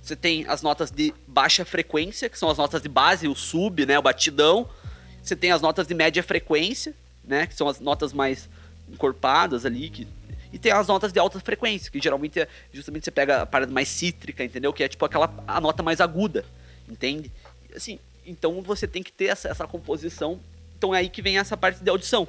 Você 0.00 0.16
tem 0.16 0.46
as 0.48 0.62
notas 0.62 0.90
de 0.90 1.12
baixa 1.26 1.62
frequência, 1.62 2.30
que 2.30 2.38
são 2.38 2.48
as 2.48 2.56
notas 2.56 2.80
de 2.80 2.88
base, 2.88 3.28
o 3.28 3.34
sub, 3.34 3.84
né, 3.84 3.98
o 3.98 4.02
batidão. 4.02 4.66
Você 5.22 5.36
tem 5.36 5.52
as 5.52 5.60
notas 5.60 5.86
de 5.86 5.92
média 5.92 6.22
frequência, 6.22 6.94
né, 7.22 7.46
que 7.46 7.54
são 7.54 7.68
as 7.68 7.78
notas 7.78 8.14
mais 8.14 8.48
encorpadas 8.90 9.66
ali, 9.66 9.90
que 9.90 10.08
e 10.50 10.58
tem 10.58 10.72
as 10.72 10.86
notas 10.86 11.12
de 11.12 11.18
alta 11.18 11.38
frequência, 11.38 11.92
que 11.92 12.00
geralmente 12.00 12.40
é 12.40 12.48
justamente 12.72 13.04
você 13.04 13.10
pega 13.10 13.42
a 13.42 13.46
parada 13.46 13.70
mais 13.70 13.88
cítrica, 13.88 14.42
entendeu? 14.42 14.72
Que 14.72 14.84
é 14.84 14.88
tipo 14.88 15.04
aquela 15.04 15.30
a 15.46 15.60
nota 15.60 15.82
mais 15.82 16.00
aguda, 16.00 16.46
entende? 16.88 17.30
Assim, 17.74 17.98
então 18.26 18.60
você 18.62 18.86
tem 18.86 19.02
que 19.02 19.12
ter 19.12 19.26
essa, 19.26 19.48
essa 19.48 19.66
composição. 19.66 20.40
Então 20.78 20.94
é 20.94 20.98
aí 20.98 21.08
que 21.08 21.22
vem 21.22 21.38
essa 21.38 21.56
parte 21.56 21.82
de 21.82 21.88
audição. 21.90 22.26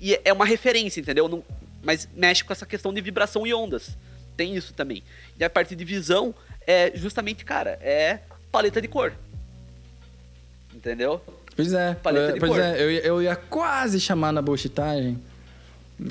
E 0.00 0.18
é 0.24 0.32
uma 0.32 0.44
referência, 0.44 1.00
entendeu? 1.00 1.28
Não, 1.28 1.42
mas 1.82 2.08
mexe 2.14 2.44
com 2.44 2.52
essa 2.52 2.66
questão 2.66 2.92
de 2.92 3.00
vibração 3.00 3.46
e 3.46 3.52
ondas. 3.52 3.96
Tem 4.36 4.54
isso 4.54 4.72
também. 4.72 5.02
E 5.38 5.42
a 5.44 5.50
parte 5.50 5.74
de 5.74 5.84
visão 5.84 6.32
é 6.66 6.92
justamente, 6.94 7.44
cara, 7.44 7.78
é 7.82 8.20
paleta 8.52 8.80
de 8.80 8.86
cor. 8.88 9.12
Entendeu? 10.74 11.20
Pois 11.56 11.72
é. 11.72 11.94
Paleta 11.94 12.34
de 12.34 12.40
pois 12.40 12.52
cor. 12.52 12.60
é, 12.60 12.80
eu, 12.82 12.90
ia- 12.90 13.00
eu 13.04 13.22
ia 13.22 13.34
quase 13.36 13.98
chamar 14.00 14.32
na 14.32 14.40
bullshitagem. 14.40 15.18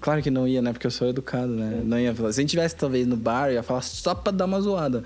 Claro 0.02 0.22
que 0.22 0.30
não 0.30 0.46
ia, 0.46 0.62
né? 0.62 0.74
Porque 0.74 0.86
eu 0.88 0.92
sou 0.92 1.08
educado, 1.08 1.48
né? 1.48 1.80
Não 1.84 1.98
ia 1.98 2.14
falar. 2.14 2.34
Se 2.34 2.40
a 2.40 2.42
gente 2.42 2.50
tivesse, 2.50 2.76
talvez, 2.76 3.08
no 3.08 3.16
bar, 3.16 3.48
eu 3.48 3.54
ia 3.54 3.64
falar 3.64 3.82
só 3.82 4.14
pra 4.14 4.34
dar 4.34 4.44
uma 4.46 4.60
zoada. 4.60 5.04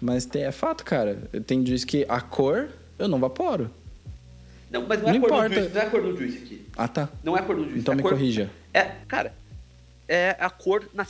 Mas 0.00 0.26
tem, 0.26 0.42
é 0.42 0.50
fato, 0.50 0.84
cara. 0.84 1.16
Tem 1.46 1.62
diz 1.62 1.84
que 1.84 2.04
a 2.08 2.20
cor, 2.20 2.68
eu 2.98 3.08
não 3.08 3.18
vaporo. 3.18 3.70
Não, 4.70 4.86
mas 4.86 5.00
não 5.02 5.08
é 5.08 5.12
Não 5.12 5.20
cor 5.20 5.28
importa. 5.30 5.48
do 5.48 5.54
juice, 5.54 5.74
não 5.74 5.80
é 5.82 5.86
cor 5.86 6.02
do 6.02 6.16
juice 6.16 6.38
aqui. 6.38 6.66
Ah, 6.76 6.88
tá. 6.88 7.08
Não 7.22 7.36
é 7.36 7.40
a 7.40 7.42
cor 7.42 7.56
do 7.56 7.62
juice. 7.64 7.78
Então 7.78 7.92
é 7.92 7.96
me 7.96 8.02
cor, 8.02 8.12
corrija. 8.12 8.50
É, 8.72 8.90
cara, 9.06 9.32
é 10.08 10.36
a 10.40 10.50
cor 10.50 10.88
na, 10.92 11.06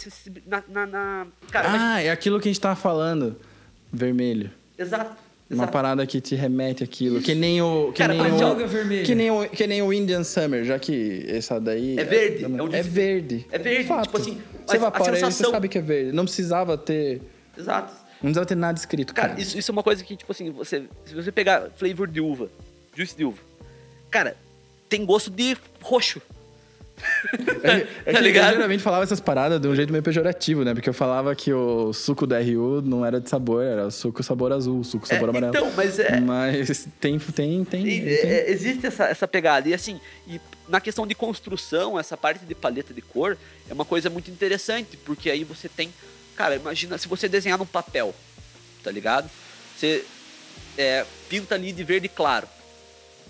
na, 0.68 0.86
na, 0.86 1.26
cara, 1.50 1.68
mas- 1.70 1.80
Ah, 1.80 2.02
é 2.02 2.10
aquilo 2.10 2.38
que 2.40 2.48
a 2.48 2.52
gente 2.52 2.60
tava 2.60 2.76
falando. 2.76 3.36
Vermelho. 3.92 4.50
exato. 4.78 5.24
Uma 5.50 5.64
exato. 5.64 5.72
parada 5.72 6.06
que 6.06 6.20
te 6.22 6.34
remete 6.34 6.82
àquilo. 6.82 7.20
Que 7.20 7.34
nem 7.34 7.60
o. 7.60 7.92
Que 7.92 7.98
Cara, 7.98 8.14
nem 8.14 8.22
mas 8.22 8.32
o, 8.34 8.38
joga 8.38 8.66
vermelho. 8.66 9.04
Que 9.04 9.14
nem, 9.14 9.30
o, 9.30 9.46
que 9.48 9.66
nem 9.66 9.82
o 9.82 9.92
Indian 9.92 10.24
Summer, 10.24 10.64
já 10.64 10.78
que 10.78 11.24
essa 11.28 11.60
daí. 11.60 11.98
É 11.98 12.02
verde, 12.04 12.44
é 12.44 12.48
um 12.48 12.66
É 12.74 12.82
verde. 12.82 13.46
é 13.52 13.58
verde, 13.58 13.86
Fato. 13.86 14.04
tipo 14.04 14.16
assim, 14.16 14.40
Você 14.66 14.76
a- 14.78 14.80
a 14.80 14.86
ele, 14.88 14.98
você 15.04 15.16
sensação- 15.16 15.50
sabe 15.50 15.68
que 15.68 15.76
é 15.76 15.82
verde. 15.82 16.12
Não 16.12 16.24
precisava 16.24 16.78
ter. 16.78 17.20
Exato. 17.56 17.92
Não 18.24 18.30
precisava 18.32 18.46
ter 18.46 18.54
nada 18.54 18.78
escrito, 18.78 19.14
cara. 19.14 19.28
Cara, 19.30 19.40
isso, 19.40 19.58
isso 19.58 19.70
é 19.70 19.72
uma 19.72 19.82
coisa 19.82 20.02
que, 20.02 20.16
tipo 20.16 20.32
assim, 20.32 20.50
você, 20.50 20.84
se 21.04 21.14
você 21.14 21.30
pegar 21.30 21.68
flavor 21.76 22.08
de 22.08 22.20
uva, 22.20 22.48
juice 22.96 23.16
de 23.16 23.24
uva, 23.24 23.38
cara, 24.10 24.36
tem 24.88 25.04
gosto 25.04 25.30
de 25.30 25.56
roxo. 25.82 26.20
É, 27.64 27.86
é 28.06 28.12
tá 28.12 28.18
que 28.18 28.20
ligado? 28.20 28.48
Eu 28.50 28.52
geralmente 28.54 28.82
falava 28.82 29.02
essas 29.02 29.18
paradas 29.18 29.60
de 29.60 29.66
um 29.66 29.74
jeito 29.74 29.90
meio 29.90 30.02
pejorativo, 30.02 30.64
né? 30.64 30.74
Porque 30.74 30.88
eu 30.88 30.94
falava 30.94 31.34
que 31.34 31.52
o 31.52 31.92
suco 31.92 32.26
da 32.26 32.38
RU 32.40 32.82
não 32.82 33.04
era 33.04 33.20
de 33.20 33.28
sabor, 33.28 33.64
era 33.64 33.90
suco 33.90 34.22
sabor 34.22 34.52
azul, 34.52 34.84
suco 34.84 35.06
sabor 35.08 35.28
É, 35.28 35.30
amarelo. 35.30 35.50
então, 35.56 35.72
mas 35.74 35.98
é- 35.98 36.20
Mas 36.20 36.86
tem, 37.00 37.18
tem, 37.18 37.64
tem. 37.64 37.86
E, 37.88 38.00
tem. 38.00 38.30
é, 38.30 38.50
existe 38.50 38.86
essa, 38.86 39.06
essa 39.06 39.26
pegada. 39.26 39.68
E 39.68 39.74
assim, 39.74 39.98
e 40.28 40.40
na 40.68 40.80
questão 40.80 41.06
de 41.06 41.14
construção, 41.14 41.98
essa 41.98 42.16
parte 42.16 42.44
de 42.44 42.54
paleta 42.54 42.94
de 42.94 43.00
cor 43.02 43.36
é 43.68 43.72
uma 43.74 43.84
coisa 43.84 44.08
muito 44.08 44.30
interessante, 44.30 44.96
porque 44.98 45.30
aí 45.30 45.42
você 45.42 45.68
tem. 45.68 45.92
Cara, 46.36 46.56
imagina 46.56 46.98
se 46.98 47.06
você 47.08 47.28
desenhar 47.28 47.58
num 47.58 47.66
papel, 47.66 48.14
tá 48.82 48.90
ligado? 48.90 49.30
Você 49.76 50.04
é, 50.76 51.04
pinta 51.28 51.54
ali 51.54 51.72
de 51.72 51.84
verde 51.84 52.08
claro, 52.08 52.48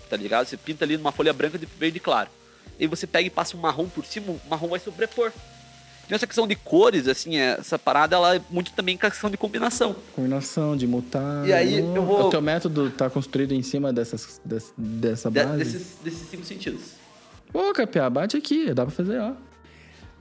tá 0.09 0.17
ligado? 0.17 0.47
Você 0.47 0.57
pinta 0.57 0.85
ali 0.85 0.97
numa 0.97 1.13
folha 1.13 1.33
branca 1.33 1.59
de 1.59 1.67
verde 1.67 2.01
claro. 2.01 2.31
E 2.79 2.87
você 2.87 3.07
pega 3.07 3.27
e 3.27 3.31
passa 3.31 3.57
um 3.57 3.61
marrom 3.61 3.89
por 3.89 4.05
cima, 4.05 4.33
o 4.33 4.41
marrom 4.49 4.69
vai 4.69 4.81
sobrepor. 4.81 5.31
Então 6.07 6.17
essa 6.17 6.27
questão 6.27 6.47
de 6.47 6.55
cores, 6.55 7.09
assim, 7.09 7.37
essa 7.39 7.79
parada, 7.79 8.15
ela 8.17 8.37
é 8.37 8.41
muito 8.51 8.73
também 8.73 8.97
com 8.97 9.07
a 9.07 9.11
questão 9.11 9.31
de 9.31 9.37
combinação. 9.39 9.97
Combinação 10.15 10.77
de 10.77 10.87
mutar. 10.87 11.47
E 11.49 11.53
aí, 11.53 11.79
eu 11.79 12.05
vou- 12.05 12.27
O 12.27 12.31
teu 12.31 12.43
método 12.43 12.91
tá 12.91 13.09
construído 13.09 13.53
em 13.53 13.63
cima 13.63 13.91
dessas, 13.93 14.39
des- 14.45 14.73
dessa 14.77 15.31
de- 15.31 15.43
base? 15.43 15.59
desses, 15.65 15.87
desses 16.03 16.29
cinco 16.29 16.45
sentidos. 16.45 16.81
Ô, 17.55 17.73
Capiá, 17.73 18.11
bate 18.11 18.37
aqui, 18.37 18.75
dá 18.75 18.85
pra 18.85 18.95
fazer, 18.95 19.19
ó. 19.19 19.33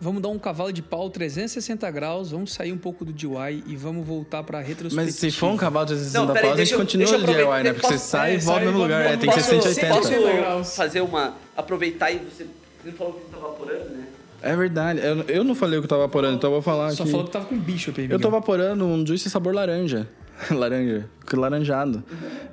Vamos 0.04 0.22
dar 0.22 0.28
um 0.28 0.38
cavalo 0.38 0.74
de 0.74 0.82
pau 0.82 1.10
360 1.10 1.90
graus, 1.90 2.32
vamos 2.32 2.52
sair 2.52 2.74
um 2.74 2.78
pouco 2.78 3.06
do 3.06 3.14
DIY 3.14 3.64
e 3.66 3.76
vamos 3.78 4.06
voltar 4.06 4.44
pra 4.44 4.60
retrospectiva. 4.60 5.02
Mas 5.02 5.16
se 5.16 5.32
for 5.32 5.48
um 5.52 5.56
cavalo 5.56 5.86
de 5.86 5.94
360 5.94 6.26
Não, 6.28 6.34
peraí, 6.34 6.50
paus, 6.50 6.60
a 6.60 6.64
gente 6.66 6.74
eu- 6.74 6.80
continua 6.80 7.18
no 7.18 7.26
DIY, 7.26 7.64
né? 7.64 7.74
Porque 7.74 7.88
você 7.88 7.94
posso- 7.94 8.08
sai 8.08 8.32
é, 8.32 8.36
e 8.36 8.38
volta 8.40 8.52
sai 8.60 8.60
no 8.60 8.72
mesmo 8.72 8.84
lugar, 8.84 8.98
volta- 9.04 9.16
né? 9.16 9.22
Tem 9.22 9.30
que 9.30 9.36
ser 9.42 9.56
Posso- 9.56 9.62
180. 9.70 9.96
Posso 9.96 10.08
180 10.10 10.38
graus. 10.42 10.76
fazer 10.76 11.02
uma. 11.02 11.34
Aproveitar 11.56 12.12
e 12.12 12.18
você. 12.18 12.46
Você 12.84 12.92
falou 12.92 13.14
que 13.14 13.20
você 13.22 13.32
tá 13.32 13.38
vaporando, 13.38 13.90
né? 13.92 14.04
É 14.42 14.56
verdade. 14.58 15.00
Eu, 15.02 15.22
eu 15.38 15.44
não 15.46 15.56
falei 15.56 15.80
o 15.80 15.82
que 15.82 15.86
eu 15.86 15.90
tava 15.90 16.02
vaporando, 16.02 16.36
então 16.36 16.50
eu 16.50 16.54
vou 16.56 16.62
falar 16.62 16.92
Só 16.92 17.04
aqui. 17.04 17.12
falou 17.12 17.26
que 17.26 17.32
tava 17.32 17.46
com 17.46 17.58
bicho 17.58 17.94
aí, 17.98 18.08
Eu 18.12 18.20
tô 18.20 18.30
vaporando 18.30 18.84
um 18.86 19.08
juice 19.08 19.30
sabor 19.30 19.56
laranja. 19.56 20.06
laranja. 20.52 21.06
Laranjado. 21.32 22.04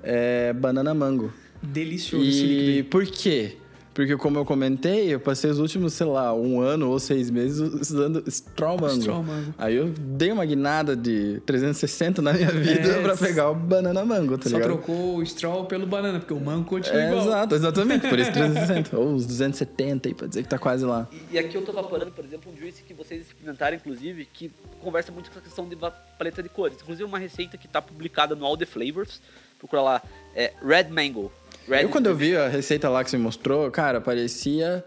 É 0.05 0.53
banana 0.53 0.95
mango. 0.95 1.33
Delicioso 1.61 2.25
esse 2.25 2.43
líquido 2.45 2.71
E 2.79 2.83
por 2.85 3.05
quê? 3.07 3.57
Porque, 4.01 4.17
como 4.17 4.39
eu 4.39 4.47
comentei, 4.47 5.13
eu 5.13 5.21
passei 5.21 5.51
os 5.51 5.59
últimos, 5.59 5.93
sei 5.93 6.07
lá, 6.07 6.33
um 6.33 6.59
ano 6.59 6.89
ou 6.89 6.99
seis 6.99 7.29
meses 7.29 7.59
usando 7.61 8.25
Straw 8.27 8.81
Mango. 8.81 8.99
Straw 8.99 9.23
Mango. 9.23 9.55
Aí 9.59 9.77
eu 9.77 9.91
dei 9.91 10.33
uma 10.33 10.43
guinada 10.47 10.97
de 10.97 11.39
360 11.45 12.23
na 12.23 12.33
minha 12.33 12.51
vida 12.51 12.89
É, 12.89 13.03
pra 13.03 13.15
pegar 13.15 13.51
o 13.51 13.55
banana 13.55 14.03
mango, 14.03 14.39
tá 14.39 14.49
Só 14.49 14.57
ligado? 14.57 14.69
trocou 14.71 15.17
o 15.17 15.23
straw 15.23 15.67
pelo 15.67 15.87
banana, 15.87 16.19
porque 16.19 16.33
o 16.33 16.41
mango 16.41 16.65
continua 16.65 16.99
É, 16.99 17.09
igual. 17.11 17.27
exato, 17.27 17.55
exatamente. 17.55 18.09
Por 18.09 18.19
isso 18.19 18.33
360. 18.33 18.97
ou 18.99 19.09
uns 19.11 19.27
270 19.27 20.09
aí, 20.09 20.15
pra 20.15 20.27
dizer 20.27 20.45
que 20.45 20.49
tá 20.49 20.59
quase 20.59 20.83
lá. 20.87 21.07
E, 21.31 21.35
e 21.35 21.39
aqui 21.39 21.55
eu 21.55 21.63
tô 21.63 21.71
vaporando, 21.71 22.11
por 22.13 22.25
exemplo, 22.25 22.51
um 22.51 22.57
juice 22.59 22.83
que 22.83 22.95
vocês 22.95 23.21
experimentaram, 23.27 23.77
inclusive, 23.77 24.25
que 24.33 24.51
conversa 24.81 25.13
muito 25.13 25.31
com 25.31 25.39
a 25.39 25.43
questão 25.43 25.69
de 25.69 25.77
paleta 25.77 26.43
de 26.43 26.49
cores. 26.49 26.79
Inclusive, 26.81 27.05
uma 27.05 27.19
receita 27.19 27.59
que 27.59 27.69
tá 27.69 27.83
publicada 27.83 28.35
no 28.35 28.47
All 28.47 28.57
the 28.57 28.65
Flavors. 28.65 29.21
Procura 29.59 29.83
lá. 29.83 30.03
É 30.35 30.55
Red 30.67 30.85
Mango. 30.89 31.31
Red 31.69 31.83
Eu, 31.83 31.89
quando 31.89 32.07
eu 32.07 32.15
vi 32.15 32.37
a 32.37 32.49
receita 32.49 32.89
lá 32.89 33.05
que 33.05 33.11
você 33.11 33.19
mostrou, 33.19 33.71
cara, 33.71 34.01
parecia 34.01 34.85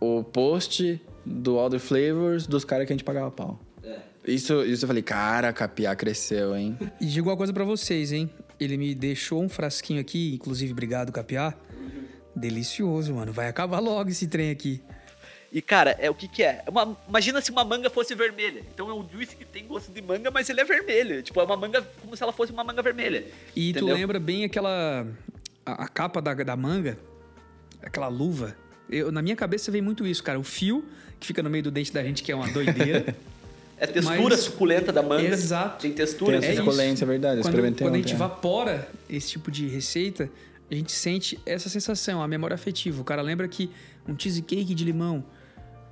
o 0.00 0.22
post 0.24 1.00
do 1.24 1.58
All 1.58 1.68
the 1.70 1.78
Flavors 1.78 2.46
dos 2.46 2.64
caras 2.64 2.86
que 2.86 2.92
a 2.92 2.96
gente 2.96 3.04
pagava 3.04 3.30
pau. 3.30 3.60
É. 3.84 3.98
Isso, 4.26 4.62
isso 4.64 4.84
eu 4.84 4.86
falei, 4.88 5.02
cara, 5.02 5.48
a 5.48 5.52
Capiá 5.52 5.94
cresceu, 5.94 6.56
hein? 6.56 6.78
E 7.00 7.06
digo 7.06 7.28
uma 7.28 7.36
coisa 7.36 7.52
pra 7.52 7.64
vocês, 7.64 8.12
hein? 8.12 8.30
Ele 8.58 8.76
me 8.76 8.94
deixou 8.94 9.42
um 9.42 9.48
frasquinho 9.48 10.00
aqui, 10.00 10.34
inclusive, 10.34 10.72
obrigado, 10.72 11.12
Capiá. 11.12 11.54
Delicioso, 12.34 13.14
mano. 13.14 13.32
Vai 13.32 13.48
acabar 13.48 13.80
logo 13.80 14.10
esse 14.10 14.26
trem 14.26 14.50
aqui. 14.50 14.80
E, 15.52 15.60
cara, 15.60 15.96
é 15.98 16.08
o 16.08 16.14
que 16.14 16.28
que 16.28 16.44
é? 16.44 16.62
É 16.64 16.70
uma- 16.70 16.96
imagina 17.08 17.40
se 17.40 17.50
uma 17.50 17.64
manga 17.64 17.90
fosse 17.90 18.14
vermelha. 18.14 18.62
Então 18.72 18.88
é 18.88 18.94
um 18.94 19.04
juice 19.10 19.34
que 19.34 19.44
tem 19.44 19.66
gosto 19.66 19.90
de 19.90 20.00
manga, 20.00 20.30
mas 20.30 20.48
ele 20.48 20.60
é 20.60 20.64
vermelho. 20.64 21.22
Tipo, 21.22 21.40
é 21.40 21.44
uma 21.44 21.56
manga 21.56 21.82
como 22.00 22.16
se 22.16 22.22
ela 22.22 22.32
fosse 22.32 22.52
uma 22.52 22.62
manga 22.62 22.80
vermelha. 22.82 23.24
E 23.56 23.72
tu 23.72 23.78
Entendeu? 23.80 23.96
lembra 23.96 24.20
bem 24.20 24.44
aquela. 24.44 25.04
A, 25.64 25.84
a 25.84 25.88
capa 25.88 26.20
da, 26.22 26.32
da 26.34 26.56
manga, 26.56 26.98
aquela 27.82 28.08
luva. 28.08 28.56
Eu, 28.88 29.12
na 29.12 29.22
minha 29.22 29.36
cabeça 29.36 29.70
vem 29.70 29.80
muito 29.82 30.06
isso, 30.06 30.22
cara. 30.22 30.38
O 30.38 30.42
fio 30.42 30.84
que 31.18 31.26
fica 31.26 31.42
no 31.42 31.50
meio 31.50 31.62
do 31.64 31.70
dente 31.70 31.92
da 31.92 32.02
gente, 32.02 32.22
que 32.22 32.32
é 32.32 32.34
uma 32.34 32.48
doideira. 32.48 33.14
É 33.82 33.84
a 33.84 33.88
textura 33.88 34.28
Mas- 34.28 34.40
suculenta 34.40 34.92
da 34.92 35.02
manga. 35.02 35.26
Exato. 35.26 35.80
Tem 35.80 35.90
Tem 35.90 36.04
textura. 36.04 36.36
essa 36.36 36.48
É 36.48 36.52
isso. 36.52 36.58
suculência, 36.62 37.02
é 37.02 37.08
verdade. 37.08 37.40
quando 37.40 37.46
experimentei 37.54 37.86
quando 37.86 37.94
a 37.94 37.96
gente 37.96 38.12
evapora 38.12 38.86
esse 39.08 39.30
tipo 39.30 39.50
de 39.50 39.66
receita, 39.68 40.28
a 40.70 40.74
gente 40.74 40.92
sente 40.92 41.40
essa 41.46 41.70
sensação, 41.70 42.22
a 42.22 42.28
memória 42.28 42.54
afetiva. 42.54 43.00
O 43.00 43.04
cara 43.04 43.22
lembra 43.22 43.48
que 43.48 43.70
um 44.06 44.14
cheesecake 44.18 44.74
de 44.74 44.84
limão, 44.84 45.24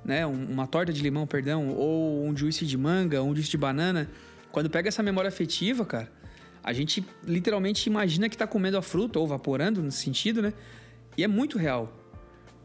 né, 0.05 0.23
um- 0.27 0.45
uma 0.51 0.67
torta 0.67 0.93
de 0.93 1.01
limão, 1.01 1.25
perdão, 1.25 1.69
ou 1.69 2.23
um 2.27 2.37
juice 2.37 2.63
de 2.63 2.77
manga, 2.77 3.23
ou 3.23 3.27
um 3.29 3.35
juice 3.35 3.49
de 3.49 3.57
banana, 3.57 4.07
quando 4.51 4.69
pega 4.69 4.87
essa 4.87 5.01
memória 5.01 5.27
afetiva, 5.29 5.83
cara, 5.83 6.11
a 6.69 6.73
gente 6.73 7.03
literalmente 7.25 7.89
imagina 7.89 8.29
que 8.29 8.37
tá 8.37 8.45
comendo 8.45 8.77
a 8.77 8.81
fruta 8.81 9.17
ou 9.19 9.25
vaporando 9.27 9.81
nesse 9.81 9.97
sentido, 9.97 10.41
né? 10.41 10.53
E 11.17 11.23
é 11.23 11.27
muito 11.27 11.57
real. 11.57 11.91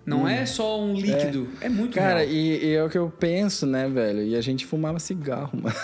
Não 0.07 0.28
é 0.28 0.44
só 0.44 0.78
um 0.78 0.92
líquido, 0.92 1.48
é, 1.62 1.68
muito 1.70 1.92
Hum. 1.92 1.94
Cara, 1.94 2.18
real. 2.18 2.30
e, 2.30 2.64
e 2.66 2.74
é 2.74 2.84
o 2.84 2.90
que 2.90 2.98
eu 2.98 3.09
penso, 3.18 3.64
né, 3.66 3.88
velho? 3.88 4.22
E 4.22 4.36
a 4.36 4.40
gente 4.42 4.66
fumava 4.66 4.98
cigarro, 4.98 5.52
mano. 5.59 5.74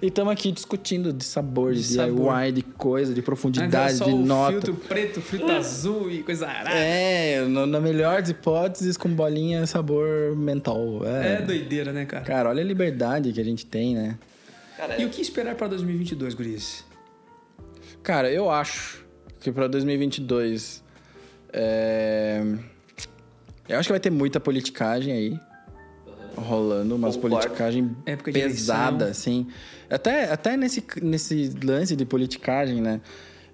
e 0.00 0.06
estamos 0.06 0.32
aqui 0.32 0.52
discutindo 0.52 1.12
de 1.12 1.24
sabor, 1.24 1.72
de, 1.74 1.80
De 1.80 1.86
sabor. 1.94 2.32
DIY, 2.42 2.52
de 2.52 2.62
coisa, 2.62 3.12
de 3.12 3.20
profundidade, 3.22 3.94
só 3.94 4.04
de 4.04 4.14
nota. 4.14 4.52
filtro 4.52 4.74
preto, 4.74 5.20
filtro 5.20 5.50
azul 5.50 6.08
e 6.10 6.22
coisa 6.22 6.46
arada. 6.46 6.70
É, 6.78 7.44
no- 7.44 7.66
na 7.66 7.80
melhor 7.80 8.20
das 8.20 8.30
hipóteses, 8.30 8.96
com 8.96 9.08
bolinha 9.08 9.66
sabor 9.66 10.36
mentol. 10.36 11.02
É 11.04 11.38
É. 11.38 11.42
doideira, 11.42 11.92
né, 11.92 12.04
cara? 12.04 12.24
Cara, 12.24 12.48
olha 12.50 12.62
a 12.62 12.64
liberdade 12.64 13.32
que 13.32 13.40
a 13.40 13.44
gente 13.44 13.66
tem, 13.66 13.96
né? 13.96 14.16
Cara, 14.76 15.00
E 15.00 15.04
o 15.04 15.10
que 15.10 15.22
esperar 15.22 15.54
pra 15.54 15.68
2022, 15.68 16.34
Gurias? 16.34 16.84
Cara, 18.02 18.30
eu 18.30 18.50
acho 18.50 19.04
que 19.40 19.50
pra 19.50 19.66
2022. 19.66 20.82
É... 21.52 22.42
Eu 23.68 23.78
acho 23.78 23.88
que 23.88 23.92
vai 23.92 24.00
ter 24.00 24.10
muita 24.10 24.38
politicagem 24.38 25.12
aí. 25.12 25.40
Rolando, 26.36 26.96
umas 26.96 27.16
politicagem 27.16 27.96
pesada, 28.32 29.06
assim. 29.06 29.46
Até, 29.88 30.30
até 30.30 30.56
nesse, 30.56 30.84
nesse 31.02 31.50
lance 31.64 31.96
de 31.96 32.04
politicagem, 32.04 32.80
né? 32.82 33.00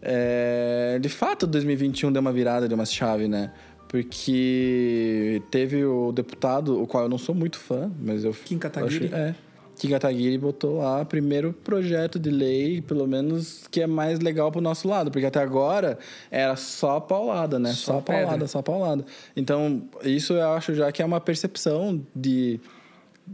É, 0.02 0.98
de 1.00 1.08
fato, 1.08 1.46
2021 1.46 2.10
deu 2.10 2.20
uma 2.20 2.32
virada 2.32 2.66
de 2.68 2.74
uma 2.74 2.84
chave, 2.84 3.28
né? 3.28 3.52
Porque 3.88 5.40
teve 5.50 5.84
o 5.84 6.10
deputado, 6.10 6.82
o 6.82 6.86
qual 6.86 7.04
eu 7.04 7.08
não 7.08 7.18
sou 7.18 7.34
muito 7.34 7.58
fã, 7.58 7.90
mas 8.00 8.24
eu. 8.24 8.32
Kim 8.32 8.58
Kataguiri. 8.58 9.06
achei- 9.06 9.18
é. 9.18 9.34
Kim 9.82 9.88
Kataguiri 9.88 10.38
botou 10.38 10.78
lá 10.78 11.04
primeiro 11.04 11.52
projeto 11.52 12.16
de 12.16 12.30
lei, 12.30 12.80
pelo 12.80 13.04
menos 13.04 13.64
que 13.68 13.80
é 13.80 13.86
mais 13.86 14.20
legal 14.20 14.52
pro 14.52 14.60
nosso 14.60 14.86
lado, 14.86 15.10
porque 15.10 15.26
até 15.26 15.40
agora 15.40 15.98
era 16.30 16.54
só 16.54 17.00
paulada, 17.00 17.58
né? 17.58 17.72
Só 17.72 17.94
Só, 17.94 18.00
paulada, 18.00 18.30
pedra. 18.30 18.46
só 18.46 18.62
paulada. 18.62 19.04
Então, 19.34 19.82
isso 20.04 20.34
eu 20.34 20.52
acho 20.52 20.72
já 20.72 20.92
que 20.92 21.02
é 21.02 21.04
uma 21.04 21.20
percepção 21.20 22.00
de 22.14 22.60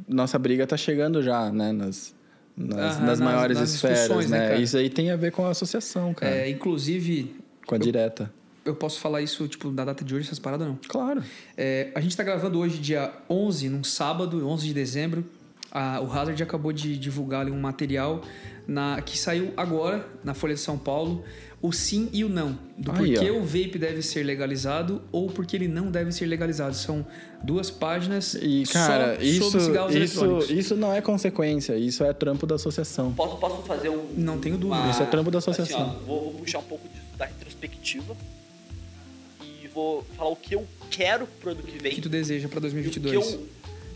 nossa 0.08 0.38
briga 0.38 0.66
tá 0.66 0.74
chegando 0.74 1.22
já, 1.22 1.52
né? 1.52 1.70
Nas, 1.70 2.14
nas, 2.56 2.96
Aham, 2.96 3.04
nas 3.04 3.20
maiores 3.20 3.60
nas 3.60 3.74
esferas, 3.74 4.30
né, 4.30 4.48
né? 4.48 4.60
Isso 4.62 4.78
aí 4.78 4.88
tem 4.88 5.10
a 5.10 5.16
ver 5.16 5.32
com 5.32 5.44
a 5.44 5.50
associação, 5.50 6.14
cara. 6.14 6.34
É, 6.34 6.48
inclusive, 6.48 7.36
com 7.66 7.74
a 7.74 7.78
direta. 7.78 8.32
eu 8.64 8.74
posso 8.74 9.00
falar 9.00 9.20
isso, 9.20 9.46
tipo, 9.48 9.70
da 9.70 9.84
data 9.84 10.02
de 10.02 10.14
hoje, 10.14 10.24
essas 10.24 10.38
paradas 10.38 10.66
não. 10.66 10.78
Claro. 10.88 11.22
É, 11.58 11.90
a 11.94 12.00
gente 12.00 12.16
tá 12.16 12.22
gravando 12.22 12.58
hoje, 12.58 12.78
dia 12.78 13.12
11, 13.28 13.68
num 13.68 13.84
sábado, 13.84 14.48
11 14.48 14.66
de 14.66 14.72
dezembro. 14.72 15.26
A- 15.70 16.00
o 16.00 16.10
Hazard 16.10 16.42
acabou 16.42 16.72
de 16.72 16.96
divulgar 16.98 17.42
ali 17.42 17.50
um 17.50 17.60
material 17.60 18.22
na, 18.66 19.00
que 19.02 19.18
saiu 19.18 19.52
agora 19.56 20.06
na 20.24 20.32
Folha 20.34 20.54
de 20.54 20.60
São 20.60 20.78
Paulo. 20.78 21.22
O 21.60 21.72
sim 21.72 22.08
e 22.12 22.24
o 22.24 22.28
não. 22.28 22.56
Do 22.78 22.92
Aí, 22.92 23.14
porquê 23.14 23.30
ó. 23.30 23.34
o 23.34 23.42
vape 23.44 23.78
deve 23.78 24.00
ser 24.00 24.22
legalizado 24.22 25.02
ou 25.10 25.26
porque 25.28 25.56
ele 25.56 25.66
não 25.66 25.90
deve 25.90 26.12
ser 26.12 26.24
legalizado. 26.26 26.72
São 26.76 27.04
duas 27.42 27.68
páginas 27.68 28.34
E, 28.34 28.62
cara, 28.72 29.16
só 29.16 29.22
isso, 29.22 29.44
sobre 29.50 29.60
cigarros 29.66 29.94
isso, 29.94 30.20
eletrônicos. 30.20 30.50
isso 30.50 30.76
não 30.76 30.92
é 30.92 31.00
consequência, 31.00 31.76
isso 31.76 32.04
é 32.04 32.12
trampo 32.12 32.46
da 32.46 32.54
associação. 32.54 33.12
Posso, 33.12 33.36
posso 33.38 33.62
fazer 33.64 33.88
um. 33.88 34.06
Não 34.16 34.38
tenho 34.38 34.56
dúvida. 34.56 34.80
uma- 34.82 34.90
Isso 34.90 35.02
é 35.02 35.06
trampo 35.06 35.30
da 35.32 35.38
associação. 35.38 35.80
assim, 35.82 35.90
ó, 36.00 36.06
vou, 36.06 36.22
vou 36.30 36.34
puxar 36.34 36.60
um 36.60 36.62
pouco 36.62 36.88
disso 36.88 37.02
da 37.18 37.24
retrospectiva. 37.26 38.16
E 39.42 39.66
vou 39.68 40.04
falar 40.16 40.30
o 40.30 40.36
que 40.36 40.54
eu 40.54 40.64
quero 40.90 41.26
pro 41.40 41.50
ano 41.50 41.62
que 41.62 41.76
O 41.76 41.82
vem. 41.82 41.92
que 41.92 42.00
tu 42.00 42.08
deseja 42.08 42.48
pra 42.48 42.56
e 42.58 42.58
o 42.58 42.70
que 42.70 43.00
2022? 43.00 43.38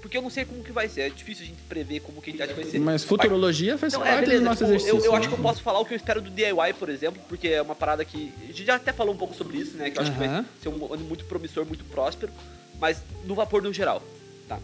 Porque 0.02 0.18
eu 0.18 0.22
não 0.22 0.28
sei 0.28 0.44
como 0.44 0.64
que 0.64 0.72
vai 0.72 0.88
ser. 0.88 1.02
É 1.02 1.08
difícil 1.08 1.44
a 1.44 1.46
gente 1.46 1.62
prever 1.62 2.00
como 2.00 2.20
que 2.20 2.30
a 2.30 2.46
gente 2.46 2.54
vai 2.54 2.64
ser. 2.64 2.80
Mas 2.80 3.04
futurologia 3.04 3.78
faz 3.78 3.94
é, 3.94 3.98
parte 3.98 4.20
beleza. 4.22 4.40
do 4.40 4.44
nosso 4.44 4.64
tipo, 4.64 4.70
exercício. 4.74 4.98
eu, 4.98 5.04
eu 5.04 5.14
acho 5.14 5.28
né? 5.30 5.34
que 5.34 5.40
eu 5.40 5.42
posso 5.42 5.62
falar 5.62 5.78
o 5.78 5.84
que 5.86 5.94
eu 5.94 5.96
espero 5.96 6.20
do 6.20 6.28
DIY, 6.28 6.74
por 6.78 6.88
exemplo, 6.88 7.22
porque 7.28 7.48
é 7.48 7.62
uma 7.62 7.76
parada 7.76 8.04
que. 8.04 8.32
A 8.42 8.46
gente 8.46 8.64
já 8.64 8.74
até 8.74 8.92
falou 8.92 9.14
um 9.14 9.16
pouco 9.16 9.32
sobre 9.34 9.58
isso, 9.58 9.76
né? 9.76 9.90
Que 9.90 9.98
eu 9.98 10.02
acho 10.02 10.12
que 10.12 10.18
vai 10.18 10.44
ser 10.60 10.68
um 10.68 10.92
ano 10.92 11.04
muito 11.04 11.24
promissor, 11.24 11.64
muito 11.64 11.84
próspero. 11.84 12.32
Mas 12.80 12.98
no 13.24 13.36
vapor 13.36 13.62
no 13.62 13.72
geral. 13.72 14.02
Tá? 14.48 14.58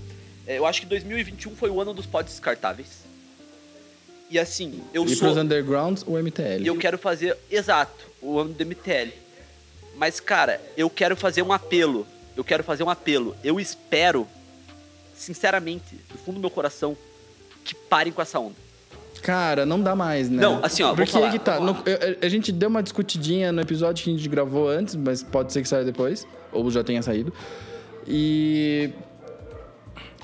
É, 0.44 0.58
eu 0.58 0.66
acho 0.66 0.80
que 0.80 0.86
2021 0.86 1.54
foi 1.54 1.70
o 1.70 1.80
ano 1.80 1.94
dos 1.94 2.04
pods 2.04 2.32
descartáveis. 2.32 3.04
E 4.28 4.38
assim, 4.38 4.82
eu 4.92 5.04
E 5.04 5.10
sou. 5.10 5.28
pros 5.28 5.36
undergrounds, 5.36 6.02
o 6.06 6.18
MTL. 6.18 6.62
E 6.62 6.66
eu 6.66 6.76
quero 6.76 6.98
fazer, 6.98 7.36
exato, 7.50 8.06
o 8.20 8.38
ano 8.38 8.52
do 8.52 8.66
MTL. 8.66 9.12
Mas, 9.96 10.20
cara, 10.20 10.60
eu 10.76 10.90
quero 10.90 11.16
fazer 11.16 11.42
um 11.42 11.52
apelo. 11.52 12.06
Eu 12.36 12.44
quero 12.44 12.64
fazer 12.64 12.82
um 12.82 12.90
apelo. 12.90 13.36
Eu 13.42 13.58
espero, 13.58 14.26
sinceramente, 15.18 15.94
do 16.10 16.18
fundo 16.18 16.36
do 16.36 16.40
meu 16.40 16.50
coração, 16.50 16.96
que 17.64 17.74
parem 17.74 18.12
com 18.12 18.22
essa 18.22 18.38
onda. 18.38 18.54
Cara, 19.22 19.66
não 19.66 19.80
dá 19.82 19.96
mais, 19.96 20.30
né? 20.30 20.40
Não, 20.40 20.64
assim, 20.64 20.82
ó, 20.84 20.94
Porque 20.94 21.10
falar, 21.10 21.32
que 21.32 21.38
tá. 21.40 21.58
no- 21.58 21.76
eu- 21.84 22.18
a 22.22 22.28
gente 22.28 22.52
deu 22.52 22.68
uma 22.68 22.82
discutidinha 22.82 23.50
no 23.50 23.60
episódio 23.60 24.04
que 24.04 24.10
a 24.10 24.16
gente 24.16 24.28
gravou 24.28 24.68
antes, 24.68 24.94
mas 24.94 25.22
pode 25.24 25.52
ser 25.52 25.60
que 25.62 25.68
saia 25.68 25.84
depois. 25.84 26.26
Ou 26.52 26.70
já 26.70 26.84
tenha 26.84 27.02
saído. 27.02 27.32
E. 28.06 28.90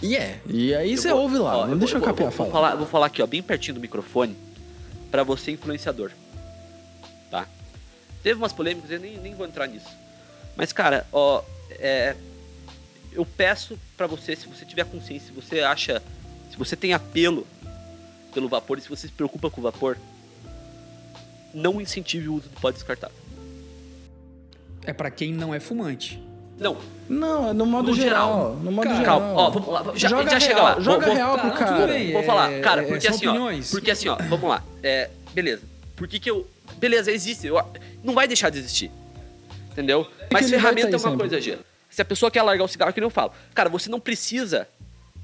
E 0.03 0.17
é. 0.17 0.41
E 0.47 0.75
aí 0.75 0.93
Eu 0.93 0.97
você 0.99 1.09
vou- 1.11 1.23
ouve 1.23 1.39
lá. 1.39 1.59
ó, 1.59 1.67
não 1.67 1.77
deixa 1.77 1.97
eu 1.97 2.01
vou- 2.01 2.09
capear 2.09 2.31
vou, 2.31 2.37
falar. 2.37 2.51
vou 2.51 2.61
falar. 2.61 2.75
Vou 2.77 2.87
falar 2.87 3.07
aqui, 3.07 3.23
ó, 3.23 3.27
bem 3.27 3.43
pertinho 3.43 3.75
do 3.75 3.81
microfone, 3.81 4.37
pra 5.11 5.23
você, 5.25 5.51
influenciador. 5.51 6.11
Tá? 7.31 7.47
Teve 8.23 8.39
umas 8.39 8.53
polêmicas, 8.53 8.91
eu 8.91 9.01
nem, 9.01 9.19
nem 9.19 9.35
vou 9.35 9.47
entrar 9.47 9.67
nisso. 9.67 9.89
Mas, 10.57 10.73
cara, 10.73 11.07
ó, 11.13 11.43
é, 11.73 12.15
eu 13.15 13.25
peço 13.25 13.79
pra 13.97 14.07
você, 14.07 14.35
se 14.37 14.47
você 14.47 14.65
tiver 14.65 14.85
consciência, 14.85 15.29
se 15.29 15.33
você 15.33 15.61
acha, 15.61 16.03
se 16.51 16.57
você 16.57 16.75
tem 16.77 16.93
apelo 16.93 17.47
pelo 18.33 18.49
vapor 18.49 18.79
e 18.79 18.81
se 18.81 18.89
você 18.89 19.07
se 19.07 19.13
preocupa 19.13 19.49
com 19.51 19.61
o 19.61 19.65
vapor, 19.65 19.97
não 21.53 21.81
incentive 21.81 22.29
o 22.29 22.35
uso 22.35 22.49
do 22.49 22.61
pó 22.61 22.71
descartável. 22.71 23.17
É 24.87 24.93
pra 24.93 25.11
quem 25.11 25.33
não 25.33 25.55
é 25.55 25.61
fumante. 25.61 26.21
Não, 26.59 26.77
Não, 27.09 27.51
é 27.51 27.53
no 27.53 27.67
modo 27.67 27.89
No 27.91 27.97
geral. 27.97 28.29
geral. 28.33 28.55
No 28.57 28.71
modo 28.73 28.85
Cara, 28.87 28.99
geral. 28.99 29.21
calma, 29.21 29.35
ó, 29.41 29.51
vamos 29.51 29.69
lá, 29.69 29.83
já, 29.97 30.09
joga 30.09 30.23
já 30.25 30.29
real, 30.31 30.41
chega 30.41 30.63
lá. 30.63 30.81
Joga 30.81 30.85
Vou- 30.99 31.01
vou- 31.07 31.15
real 31.15 31.37
Tá, 31.37 31.43
pro 31.51 31.59
cara. 31.59 31.73
tudo 31.77 31.87
bem. 31.89 32.13
Vou 32.13 32.21
É, 32.23 32.25
falar, 32.25 32.61
cara, 32.61 32.83
é, 32.83 32.87
porque 32.87 33.09
assim, 33.09 33.27
ó, 33.27 33.31
opiniões. 33.31 33.71
porque 33.71 33.91
assim, 33.91 34.09
ó, 34.09 34.17
vamos 34.29 34.49
lá. 34.49 34.63
É, 34.83 35.11
beleza. 35.33 35.63
Por 35.97 36.07
que 36.07 36.19
que 36.21 36.31
eu... 36.31 36.47
Beleza, 36.77 37.11
existe. 37.11 37.47
eu- 37.47 37.61
não 38.05 38.15
vai 38.15 38.27
deixar 38.29 38.51
de 38.51 38.59
existir. 38.59 38.91
Entendeu? 39.73 40.07
Mas 40.33 40.49
ferramenta 40.49 40.87
é 40.89 40.91
uma 40.91 40.99
sempre. 40.99 41.19
coisa, 41.19 41.41
Gia. 41.41 41.59
Se 41.95 42.03
a 42.03 42.05
pessoa 42.05 42.29
quer 42.29 42.43
largar 42.43 42.65
o 42.65 42.67
cigarro, 42.67 42.93
que 42.93 43.01
nem 43.01 43.07
eu 43.07 43.11
falo. 43.11 43.31
Cara, 43.55 43.69
você 43.69 43.89
não 43.89 44.01
precisa 44.01 44.67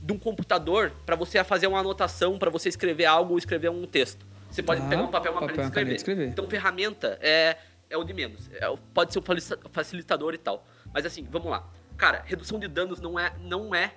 de 0.00 0.12
um 0.12 0.18
computador 0.18 0.92
pra 1.04 1.16
você 1.16 1.42
fazer 1.42 1.66
uma 1.66 1.80
anotação, 1.80 2.38
pra 2.38 2.48
você 2.48 2.68
escrever 2.68 3.06
algo 3.06 3.32
ou 3.32 3.38
escrever 3.38 3.68
um 3.70 3.84
texto. 3.88 4.24
Você 4.48 4.62
pode 4.62 4.80
Tá, 4.80 4.88
pegar 4.88 5.02
um 5.02 5.08
papel, 5.08 5.32
uma 5.32 5.40
papel, 5.40 5.56
caneta 5.72 5.90
e 5.90 5.96
escrever. 5.96 6.28
Então, 6.28 6.48
ferramenta 6.48 7.18
é, 7.20 7.56
é 7.90 7.96
o 7.96 8.04
de 8.04 8.14
menos. 8.14 8.48
É 8.52 8.72
pode 8.94 9.12
ser 9.12 9.18
um 9.18 9.22
facilita- 9.22 9.68
facilitador 9.72 10.32
e 10.32 10.38
tal. 10.38 10.64
Mas 10.94 11.04
assim, 11.04 11.26
vamos 11.28 11.50
lá. 11.50 11.68
Cara, 11.96 12.22
redução 12.24 12.56
de 12.60 12.68
danos 12.68 13.00
não 13.00 13.18
é, 13.18 13.32
não 13.40 13.74
é 13.74 13.92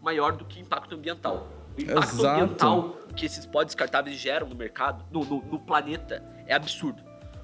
maior 0.00 0.32
do 0.32 0.46
que 0.46 0.58
impacto 0.58 0.94
ambiental. 0.94 1.46
O 1.76 1.80
impacto 1.82 2.14
Exato. 2.20 2.40
ambiental 2.40 2.98
que 3.14 3.26
esses 3.26 3.44
pó 3.44 3.62
descartáveis 3.64 4.16
geram 4.16 4.48
no 4.48 4.54
mercado, 4.54 5.04
no, 5.10 5.26
no, 5.26 5.42
no 5.42 5.60
planeta, 5.60 6.24
é 6.46 6.54
absurdo. 6.54 7.02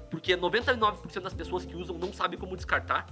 Porque 0.09 0.35
99% 0.35 1.19
das 1.21 1.35
pessoas 1.35 1.65
que 1.65 1.75
usam 1.75 1.99
não 1.99 2.11
sabem 2.11 2.39
como 2.39 2.55
descartar. 2.57 3.05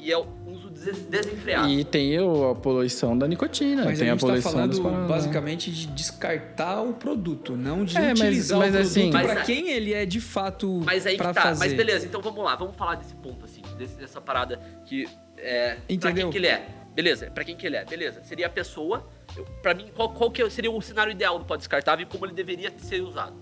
E 0.00 0.10
é 0.10 0.18
um 0.18 0.26
uso 0.46 0.70
des- 0.70 1.02
desenfreado. 1.02 1.68
E 1.68 1.84
tem 1.84 2.18
o- 2.20 2.50
a 2.50 2.54
poluição 2.54 3.16
da 3.16 3.28
nicotina. 3.28 3.84
Mas 3.84 3.98
tem 3.98 4.08
a 4.08 4.12
a, 4.12 4.14
gente 4.14 4.20
tá 4.22 4.26
poluição 4.26 4.66
dos 4.68 4.78
falando 4.78 5.06
basicamente 5.08 5.70
de 5.70 5.86
descartar 5.88 6.80
o 6.80 6.94
produto, 6.94 7.56
não 7.56 7.84
de 7.84 7.96
É, 7.96 8.00
mas- 8.08 8.20
utilizar 8.20 8.58
mas 8.58 8.68
o 8.68 8.72
produto 8.72 8.88
assim- 8.90 9.10
Mas 9.12 9.26
pra 9.30 9.40
a- 9.42 9.44
quem 9.44 9.68
ele 9.70 9.92
é 9.92 10.06
de 10.06 10.20
fato 10.20 10.80
Mas 10.84 11.06
aí 11.06 11.16
que 11.16 11.22
pra 11.22 11.34
tá. 11.34 11.42
fazer. 11.42 11.58
Mas 11.66 11.74
beleza, 11.74 12.06
então 12.06 12.20
vamos 12.22 12.42
lá, 12.42 12.56
vamos 12.56 12.74
falar 12.76 12.94
desse 12.94 13.14
ponto, 13.14 13.44
assim, 13.44 13.60
dessa 13.98 14.20
parada 14.20 14.58
que. 14.86 15.06
É, 15.36 15.74
pra 15.74 15.84
Entendeu? 15.94 16.14
quem 16.24 16.30
que 16.30 16.38
ele 16.38 16.46
é? 16.46 16.66
Beleza, 16.94 17.30
pra 17.30 17.44
quem 17.44 17.56
que 17.56 17.66
ele 17.66 17.76
é? 17.76 17.84
Beleza. 17.84 18.22
Seria 18.24 18.46
a 18.46 18.50
pessoa. 18.50 19.06
Eu, 19.36 19.44
pra 19.62 19.72
mim, 19.74 19.86
qual, 19.94 20.10
qual 20.12 20.30
que 20.30 20.48
seria 20.50 20.70
o 20.70 20.80
cenário 20.82 21.12
ideal 21.12 21.38
do 21.38 21.44
pó 21.44 21.56
descartável 21.56 22.04
e 22.04 22.06
como 22.10 22.26
ele 22.26 22.32
deveria 22.34 22.72
ser 22.78 23.00
usado? 23.02 23.34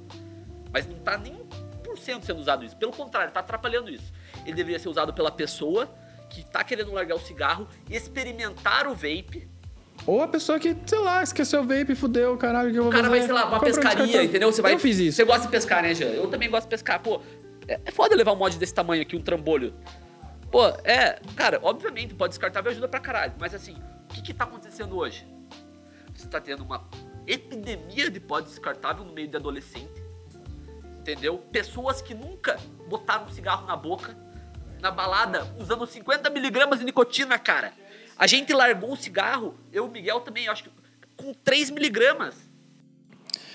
Mas 0.73 0.87
não 0.87 0.97
tá 0.99 1.17
nem 1.17 1.33
1% 1.83 2.25
sendo 2.25 2.41
usado 2.41 2.65
isso. 2.65 2.77
Pelo 2.77 2.93
contrário, 2.93 3.33
tá 3.33 3.41
atrapalhando 3.41 3.89
isso. 3.91 4.13
Ele 4.45 4.55
deveria 4.55 4.79
ser 4.79 4.89
usado 4.89 5.13
pela 5.15 5.31
pessoa 5.31 5.89
que 6.29 6.45
tá 6.45 6.63
querendo 6.65 6.93
largar 6.93 7.17
o 7.17 7.21
cigarro, 7.21 7.69
experimentar 7.91 8.87
o 8.87 8.95
vape. 8.95 9.49
Ou 10.07 10.23
a 10.23 10.29
pessoa 10.29 10.59
que, 10.59 10.77
sei 10.87 10.99
lá, 10.99 11.23
esqueceu 11.23 11.61
o 11.61 11.65
vape, 11.65 11.95
fudeu, 11.95 12.37
caralho, 12.37 12.71
que 12.71 12.79
eu 12.79 12.85
vou 12.85 12.93
O 12.93 12.95
cara 12.95 13.11
vai, 13.11 13.21
sei 13.21 13.33
lá, 13.33 13.47
uma 13.47 13.59
um 13.59 13.61
pescaria, 13.61 14.25
entendeu? 14.25 14.51
Você 14.51 14.63
vai, 14.63 14.75
Eu 14.75 14.79
fiz 14.79 14.99
isso. 14.99 15.17
Você 15.17 15.25
gosta 15.25 15.43
de 15.43 15.49
pescar, 15.49 15.83
né, 15.83 15.95
Jean? 15.95 16.09
Eu 16.09 16.29
também 16.29 16.49
gosto 16.49 16.65
de 16.65 16.71
pescar. 16.71 17.01
Pô, 17.01 17.21
é, 17.67 17.81
é 17.85 17.91
foda 17.91 18.15
levar 18.15 18.33
um 18.33 18.37
mod 18.37 18.57
desse 18.57 18.75
tamanho 18.75 19.03
aqui, 19.03 19.17
um 19.17 19.21
trambolho. 19.21 19.75
Pô, 20.51 20.67
é, 20.85 21.21
cara, 21.37 21.61
obviamente, 21.63 22.15
pode 22.15 22.31
descartável 22.31 22.71
ajuda 22.71 22.89
pra 22.89 23.01
caralho. 23.01 23.35
Mas 23.39 23.55
assim, 23.55 23.77
o 24.11 24.15
que 24.15 24.23
que 24.23 24.35
tá 24.35 24.45
acontecendo 24.45 24.97
hoje? 24.97 25.27
Você 26.15 26.27
tá 26.27 26.41
tendo 26.41 26.65
uma 26.65 26.89
epidemia 27.27 28.11
de 28.11 28.19
pó 28.19 28.41
descartável 28.41 29.05
no 29.05 29.13
meio 29.13 29.29
de 29.29 29.37
adolescente. 29.37 30.03
Entendeu? 31.01 31.39
Pessoas 31.53 32.01
que 32.01 32.15
nunca 32.15 32.59
botaram 32.89 33.27
um 33.27 33.31
cigarro 33.31 33.67
na 33.67 33.77
boca, 33.77 34.17
na 34.81 34.91
balada, 34.91 35.47
usando 35.59 35.87
50 35.87 36.31
miligramas 36.31 36.79
de 36.79 36.85
nicotina, 36.85 37.39
cara. 37.39 37.73
A 38.17 38.27
gente 38.27 38.53
largou 38.53 38.93
o 38.93 38.97
cigarro, 38.97 39.55
eu 39.73 39.85
e 39.85 39.89
o 39.89 39.91
Miguel 39.91 40.21
também, 40.21 40.49
acho 40.49 40.65
que 40.65 40.71
com 41.17 41.33
3 41.33 41.71
miligramas. 41.71 42.35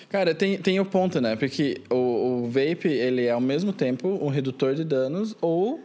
Cara, 0.09 0.35
tem, 0.35 0.57
tem 0.59 0.79
o 0.79 0.85
ponto, 0.85 1.19
né? 1.19 1.35
Porque 1.35 1.81
o, 1.89 2.43
o 2.43 2.47
vape, 2.47 2.87
ele 2.87 3.25
é 3.25 3.31
ao 3.31 3.41
mesmo 3.41 3.73
tempo 3.73 4.07
um 4.07 4.29
redutor 4.29 4.75
de 4.75 4.83
danos 4.83 5.35
ou 5.41 5.81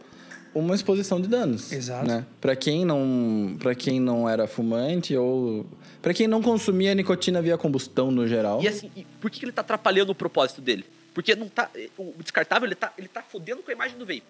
uma 0.53 0.75
exposição 0.75 1.19
de 1.19 1.27
danos. 1.27 1.71
Exato. 1.71 2.07
Né? 2.07 2.25
Para 2.39 2.55
quem 2.55 2.85
não, 2.85 3.57
para 3.59 3.73
quem 3.73 3.99
não 3.99 4.29
era 4.29 4.47
fumante 4.47 5.15
ou 5.15 5.65
para 6.01 6.13
quem 6.13 6.27
não 6.27 6.41
consumia 6.41 6.93
nicotina 6.93 7.41
via 7.41 7.57
combustão 7.57 8.11
no 8.11 8.27
geral. 8.27 8.61
E 8.61 8.67
assim, 8.67 8.91
e 8.95 9.03
por 9.19 9.31
que 9.31 9.39
que 9.39 9.45
ele 9.45 9.51
tá 9.51 9.61
atrapalhando 9.61 10.11
o 10.11 10.15
propósito 10.15 10.61
dele? 10.61 10.85
Porque 11.13 11.35
não 11.35 11.49
tá. 11.49 11.69
O 11.97 12.13
descartável 12.19 12.67
ele 12.67 12.75
tá, 12.75 12.93
ele 12.97 13.07
tá 13.07 13.21
fodendo 13.21 13.61
com 13.63 13.71
a 13.71 13.73
imagem 13.73 13.97
do 13.97 14.05
vape. 14.05 14.23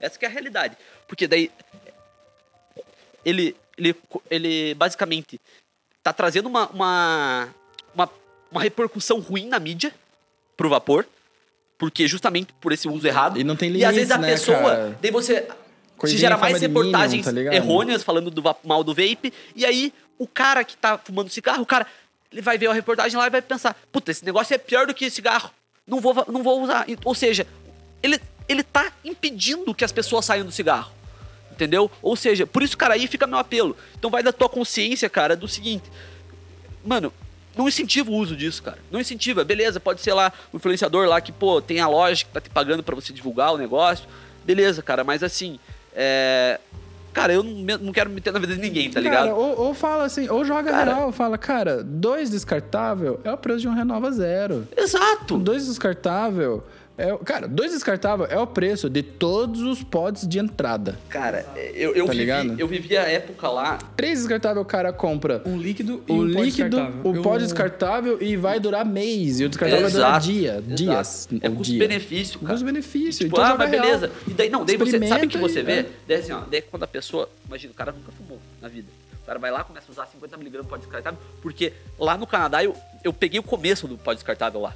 Essa 0.00 0.18
que 0.18 0.24
é 0.24 0.28
a 0.28 0.30
realidade. 0.30 0.76
Porque 1.06 1.28
daí. 1.28 1.50
Ele, 3.24 3.54
ele, 3.76 3.94
ele 4.30 4.74
basicamente 4.74 5.38
tá 6.02 6.12
trazendo 6.12 6.48
uma, 6.48 6.68
uma, 6.70 7.54
uma, 7.94 8.10
uma 8.50 8.62
repercussão 8.62 9.20
ruim 9.20 9.46
na 9.46 9.58
mídia 9.58 9.94
pro 10.56 10.70
vapor. 10.70 11.06
Porque 11.76 12.06
justamente 12.08 12.52
por 12.60 12.72
esse 12.72 12.88
uso 12.88 13.06
errado. 13.06 13.38
E 13.38 13.44
não 13.44 13.56
tem 13.56 13.70
E 13.72 13.84
às 13.84 13.94
vezes 13.94 14.10
a 14.10 14.16
limites, 14.16 14.40
pessoa. 14.40 14.58
né, 14.58 14.76
cara? 14.76 14.98
Daí 15.00 15.10
você. 15.10 15.48
Coisinha 15.96 16.16
se 16.16 16.20
gera 16.22 16.38
mais 16.38 16.60
reportagens 16.60 17.26
tá 17.26 17.30
ligado? 17.30 17.52
errôneas 17.52 18.02
falando 18.02 18.30
do 18.30 18.42
mal 18.64 18.82
do 18.82 18.94
vape. 18.94 19.32
E 19.54 19.66
aí, 19.66 19.92
o 20.18 20.26
cara 20.26 20.64
que 20.64 20.74
tá 20.74 20.96
fumando 20.96 21.28
cigarro, 21.28 21.62
o 21.62 21.66
cara, 21.66 21.86
ele 22.32 22.40
vai 22.40 22.56
ver 22.56 22.68
a 22.68 22.72
reportagem 22.72 23.18
lá 23.18 23.26
e 23.26 23.30
vai 23.30 23.42
pensar: 23.42 23.76
puta, 23.92 24.10
esse 24.10 24.24
negócio 24.24 24.54
é 24.54 24.58
pior 24.58 24.86
do 24.86 24.94
que 24.94 25.10
cigarro. 25.10 25.50
Não 25.86 26.00
vou, 26.00 26.14
não 26.28 26.42
vou 26.42 26.62
usar. 26.62 26.86
Ou 27.04 27.14
seja, 27.14 27.46
ele, 28.02 28.20
ele 28.50 28.64
tá 28.64 28.92
impedindo 29.04 29.72
que 29.72 29.84
as 29.84 29.92
pessoas 29.92 30.24
saiam 30.24 30.44
do 30.44 30.50
cigarro. 30.50 30.90
Entendeu? 31.52 31.90
Ou 32.02 32.16
seja, 32.16 32.46
por 32.46 32.62
isso, 32.62 32.76
cara, 32.76 32.94
aí 32.94 33.06
fica 33.06 33.26
meu 33.26 33.38
apelo. 33.38 33.76
Então 33.96 34.10
vai 34.10 34.22
da 34.22 34.32
tua 34.32 34.48
consciência, 34.48 35.08
cara, 35.08 35.36
do 35.36 35.46
seguinte. 35.46 35.84
Mano, 36.84 37.12
não 37.56 37.68
incentiva 37.68 38.10
o 38.10 38.14
uso 38.14 38.34
disso, 38.34 38.62
cara. 38.62 38.78
Não 38.90 38.98
incentiva. 38.98 39.44
Beleza, 39.44 39.78
pode 39.78 40.00
ser 40.00 40.14
lá 40.14 40.32
o 40.52 40.56
influenciador 40.56 41.06
lá 41.06 41.20
que, 41.20 41.30
pô, 41.30 41.60
tem 41.60 41.78
a 41.80 41.86
loja 41.86 42.24
que 42.24 42.30
tá 42.30 42.40
te 42.40 42.50
pagando 42.50 42.82
para 42.82 42.94
você 42.94 43.12
divulgar 43.12 43.52
o 43.52 43.58
negócio. 43.58 44.08
Beleza, 44.44 44.82
cara, 44.82 45.04
mas 45.04 45.22
assim, 45.22 45.60
é... 45.94 46.58
Cara, 47.12 47.32
eu 47.32 47.42
não, 47.42 47.78
não 47.78 47.92
quero 47.92 48.08
meter 48.08 48.32
na 48.32 48.38
vida 48.38 48.54
de 48.54 48.60
ninguém, 48.60 48.88
tá 48.88 49.00
ligado? 49.00 49.24
Cara, 49.24 49.34
ou, 49.34 49.58
ou 49.58 49.74
fala 49.74 50.04
assim, 50.04 50.28
ou 50.28 50.44
joga 50.44 50.70
Cara. 50.70 50.94
real, 50.94 51.12
fala, 51.12 51.36
cara, 51.36 51.82
dois 51.82 52.30
descartável 52.30 53.20
é 53.24 53.32
o 53.32 53.36
preço 53.36 53.60
de 53.60 53.68
um 53.68 53.74
Renova 53.74 54.12
Zero. 54.12 54.66
Exato. 54.76 55.36
Dois 55.36 55.66
descartável 55.66 56.64
é, 57.08 57.14
o- 57.14 57.18
cara, 57.18 57.48
dois 57.48 57.72
descartável 57.72 58.26
é 58.26 58.38
o 58.38 58.46
preço 58.46 58.88
de 58.90 59.02
todos 59.02 59.60
os 59.62 59.82
pods 59.82 60.26
de 60.28 60.38
entrada. 60.38 60.98
Cara, 61.08 61.44
eu, 61.74 61.94
eu, 61.94 62.04
Tá 62.06 62.12
vivi, 62.12 62.20
ligado? 62.24 62.54
eu 62.60 62.66
vivi 62.68 62.96
a 62.96 63.02
época 63.02 63.48
lá. 63.48 63.78
Três 63.96 64.18
descartável 64.18 64.62
o 64.62 64.64
cara 64.64 64.92
compra 64.92 65.42
Um 65.46 65.56
líquido 65.58 66.02
e 66.08 66.12
o 66.12 66.14
um 66.24 66.32
pó 66.32 66.42
líquido, 66.42 66.68
descartável. 66.70 67.00
o 67.12 67.16
Eu- 67.16 67.22
pó 67.22 67.38
descartável 67.38 68.18
e 68.22 68.36
vai 68.36 68.60
durar 68.60 68.84
mês. 68.84 69.40
E 69.40 69.44
o 69.44 69.48
descartável 69.48 69.82
vai 69.84 69.92
durar 69.92 70.20
dia, 70.20 70.52
exato. 70.58 70.74
dias. 70.74 71.28
É 71.30 71.34
o 71.34 71.38
dia. 71.38 71.50
custo-benefício, 71.56 72.38
cara. 72.40 72.52
Custo-benefício. 72.52 73.24
Tipo, 73.24 73.36
então 73.40 73.52
ah, 73.52 73.56
mas 73.58 73.70
real. 73.70 73.82
beleza. 73.84 74.10
E 74.28 74.30
daí, 74.32 74.50
não, 74.50 74.64
daí 74.64 74.76
você 74.76 74.90
sabe 74.92 75.04
Experimenta 75.04 75.26
que 75.26 75.38
você 75.38 75.60
e- 75.60 75.62
vê? 75.62 75.72
é. 75.72 75.86
Daí 76.06 76.16
assim, 76.18 76.32
ó, 76.32 76.40
daí 76.50 76.62
quando 76.62 76.82
a 76.82 76.86
pessoa. 76.86 77.28
Imagina, 77.46 77.72
o 77.72 77.76
cara 77.76 77.92
nunca 77.92 78.12
fumou 78.12 78.38
na 78.60 78.68
vida. 78.68 78.88
O 79.22 79.26
cara 79.26 79.38
vai 79.38 79.50
lá, 79.50 79.62
começa 79.62 79.86
a 79.88 79.92
usar 79.92 80.06
50mg 80.06 80.62
de 80.62 80.66
pó 80.68 80.76
descartável, 80.76 81.18
porque 81.40 81.72
lá 81.98 82.16
no 82.18 82.26
Canadá 82.26 82.64
eu, 82.64 82.74
eu 83.04 83.12
peguei 83.12 83.38
o 83.38 83.42
começo 83.42 83.86
do 83.86 83.96
pó 83.96 84.12
descartável 84.12 84.60
lá. 84.60 84.74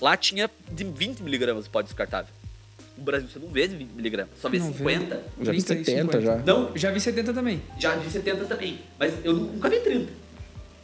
Lá 0.00 0.16
tinha 0.16 0.50
de 0.70 0.84
20mg 0.84 1.62
de 1.62 1.68
pó 1.68 1.82
descartável. 1.82 2.32
No 2.96 3.04
Brasil 3.04 3.28
você 3.28 3.38
não 3.38 3.48
vê 3.48 3.66
de 3.66 3.76
20mg, 3.76 4.26
só 4.40 4.48
vê 4.48 4.58
Não 4.58 4.72
vê. 4.72 4.78
50. 4.94 5.14
Eu 5.38 5.44
já 5.46 5.52
vi 5.52 5.62
30 5.62 5.80
e 5.80 5.84
70 5.84 6.20
já. 6.20 6.36
Não, 6.36 6.76
Já 6.76 6.90
vi 6.90 7.00
70 7.00 7.32
também. 7.32 7.62
já 7.78 7.94
vi 7.96 8.10
70 8.10 8.44
também. 8.44 8.78
Mas 8.98 9.14
eu 9.24 9.32
nunca 9.32 9.68
vi 9.68 9.80
30. 9.80 10.12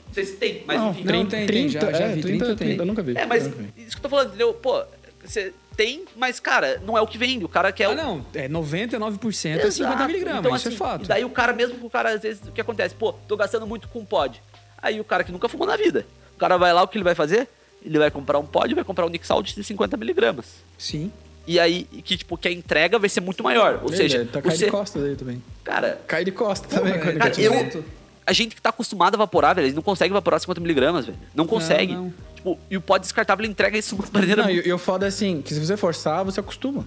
Não 0.07 0.15
sei 0.15 0.25
se 0.25 0.37
tem, 0.37 0.63
mas 0.67 0.81
Não, 0.81 0.91
enfim. 0.93 1.05
Não, 1.05 1.27
tem, 1.27 1.47
tem, 1.47 1.69
já- 1.69 1.81
já 1.93 2.07
é, 2.07 2.15
vi, 2.15 2.23
30, 2.23 2.45
30 2.45 2.57
tem. 2.57 2.77
eu 2.79 2.87
nunca 2.87 3.03
vi. 3.03 3.17
É, 3.19 3.27
mas 3.27 3.47
vi. 3.47 3.71
isso 3.77 3.91
que 3.91 3.99
eu 3.99 4.03
tô 4.03 4.09
falando, 4.09 4.29
entendeu? 4.29 4.55
Pô, 4.55 4.83
você 5.23 5.53
tem, 5.77 6.07
mas, 6.17 6.41
cara, 6.41 6.81
não 6.87 6.97
é 6.97 7.03
o 7.03 7.07
que 7.07 7.19
vende. 7.19 7.45
O 7.45 7.49
cara 7.51 7.71
quer 7.71 7.85
Ah, 7.87 7.91
o. 7.91 7.95
não. 7.95 8.27
É 8.35 8.49
99% 8.49 9.59
é 9.59 9.59
50 9.61 9.67
Exato. 9.67 10.07
miligramas, 10.07 10.41
Então, 10.41 10.57
isso 10.57 10.69
assim, 10.69 10.75
é 10.75 10.79
fato. 10.79 11.05
E 11.05 11.09
daí 11.09 11.25
o 11.25 11.29
cara, 11.31 11.53
mesmo 11.53 11.85
o 11.85 11.91
cara, 11.91 12.15
às 12.15 12.23
vezes, 12.23 12.41
o 12.49 12.53
que 12.53 12.61
acontece? 12.63 12.95
Pô, 12.95 13.13
tô 13.13 13.37
gastando 13.37 13.67
muito 13.67 13.89
com 13.89 14.03
pod. 14.07 14.41
Aí 14.79 14.99
o 15.01 15.05
cara 15.05 15.23
que 15.23 15.33
nunca 15.33 15.49
fumou 15.51 15.67
na 15.67 15.77
vida. 15.77 16.07
O 16.35 16.39
cara 16.39 16.57
vai 16.57 16.73
lá, 16.73 16.83
o 16.83 16.89
que 16.89 16.97
ele 16.97 17.05
vai 17.05 17.15
fazer? 17.15 17.47
Ele 17.87 17.99
vai 17.99 18.11
comprar 18.11 18.39
um 18.41 18.45
pod 18.45 18.71
e 18.71 18.75
vai 18.75 18.83
comprar 18.83 19.07
um 19.07 19.09
Nick 19.09 19.25
Salt 19.25 19.55
de 19.55 19.63
50 19.63 19.97
miligramas. 19.97 20.47
Sim. 20.77 21.13
E 21.47 21.61
aí, 21.61 21.85
que, 21.85 22.17
tipo, 22.17 22.37
que 22.37 22.49
a 22.49 22.51
entrega 22.53 22.99
vai 22.99 23.09
ser 23.09 23.21
muito 23.21 23.45
maior. 23.45 23.79
Ou 23.85 23.89
seja, 23.91 24.19
Ele 24.19 24.27
tá 24.27 24.43
cai 24.43 24.57
você... 24.57 24.65
de 24.65 24.71
costas 24.73 25.05
aí 25.05 25.15
também. 25.15 25.41
Cara, 25.63 26.01
Cai 26.09 26.25
de 26.25 26.33
costas 26.33 26.69
também. 26.69 26.95
é, 26.95 26.99
quando 26.99 27.19
cara, 27.19 27.31
quer 27.31 27.45
eu... 27.45 27.85
A 28.27 28.33
gente 28.33 28.57
que 28.57 28.61
tá 28.61 28.71
acostumado 28.71 29.15
a 29.15 29.17
evaporar, 29.17 29.55
velho, 29.55 29.67
eles 29.67 29.75
não 29.77 29.83
conseguem 29.83 30.11
evaporar 30.11 30.41
50 30.41 30.61
miligramas, 30.61 31.07
velho. 31.07 31.17
Não 31.33 31.47
consegue. 31.47 31.95
não. 31.95 32.13
Tipo, 32.35 32.59
e 32.69 32.77
o 32.77 32.81
pod 32.81 33.01
descartável 33.01 33.45
ele 33.45 33.53
entrega 33.53 33.79
isso 33.79 33.95
de 33.95 34.03
uma 34.03 34.09
maneira... 34.13 34.43
Não, 34.43 34.51
e, 34.51 34.73
o 34.73 34.79
foda 34.79 35.07
é 35.07 35.09
assim, 35.09 35.41
que 35.41 35.55
se 35.55 35.65
você 35.65 35.77
forçar, 35.77 36.25
você 36.25 36.41
acostuma. 36.41 36.85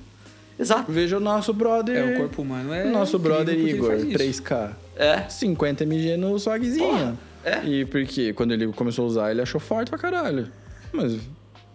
Exato. 0.59 0.91
Veja 0.91 1.15
o 1.15 1.21
nosso 1.21 1.53
brother... 1.53 1.95
É, 1.95 2.15
o 2.15 2.17
corpo 2.17 2.41
humano 2.41 2.73
é 2.73 2.83
O 2.83 2.91
nosso 2.91 3.17
brother 3.17 3.57
Igor, 3.57 3.91
faz 3.91 4.03
isso. 4.03 4.43
3K. 4.43 4.71
É. 4.97 5.29
50 5.29 5.85
mg 5.85 6.17
no 6.17 6.37
swagzinho. 6.37 7.17
é. 7.45 7.63
E 7.63 7.85
porque 7.85 8.33
quando 8.33 8.51
ele 8.51 8.67
começou 8.73 9.05
a 9.05 9.07
usar, 9.07 9.31
ele 9.31 9.41
achou 9.41 9.61
forte 9.61 9.89
pra 9.89 9.97
caralho. 9.97 10.51
Mas 10.91 11.17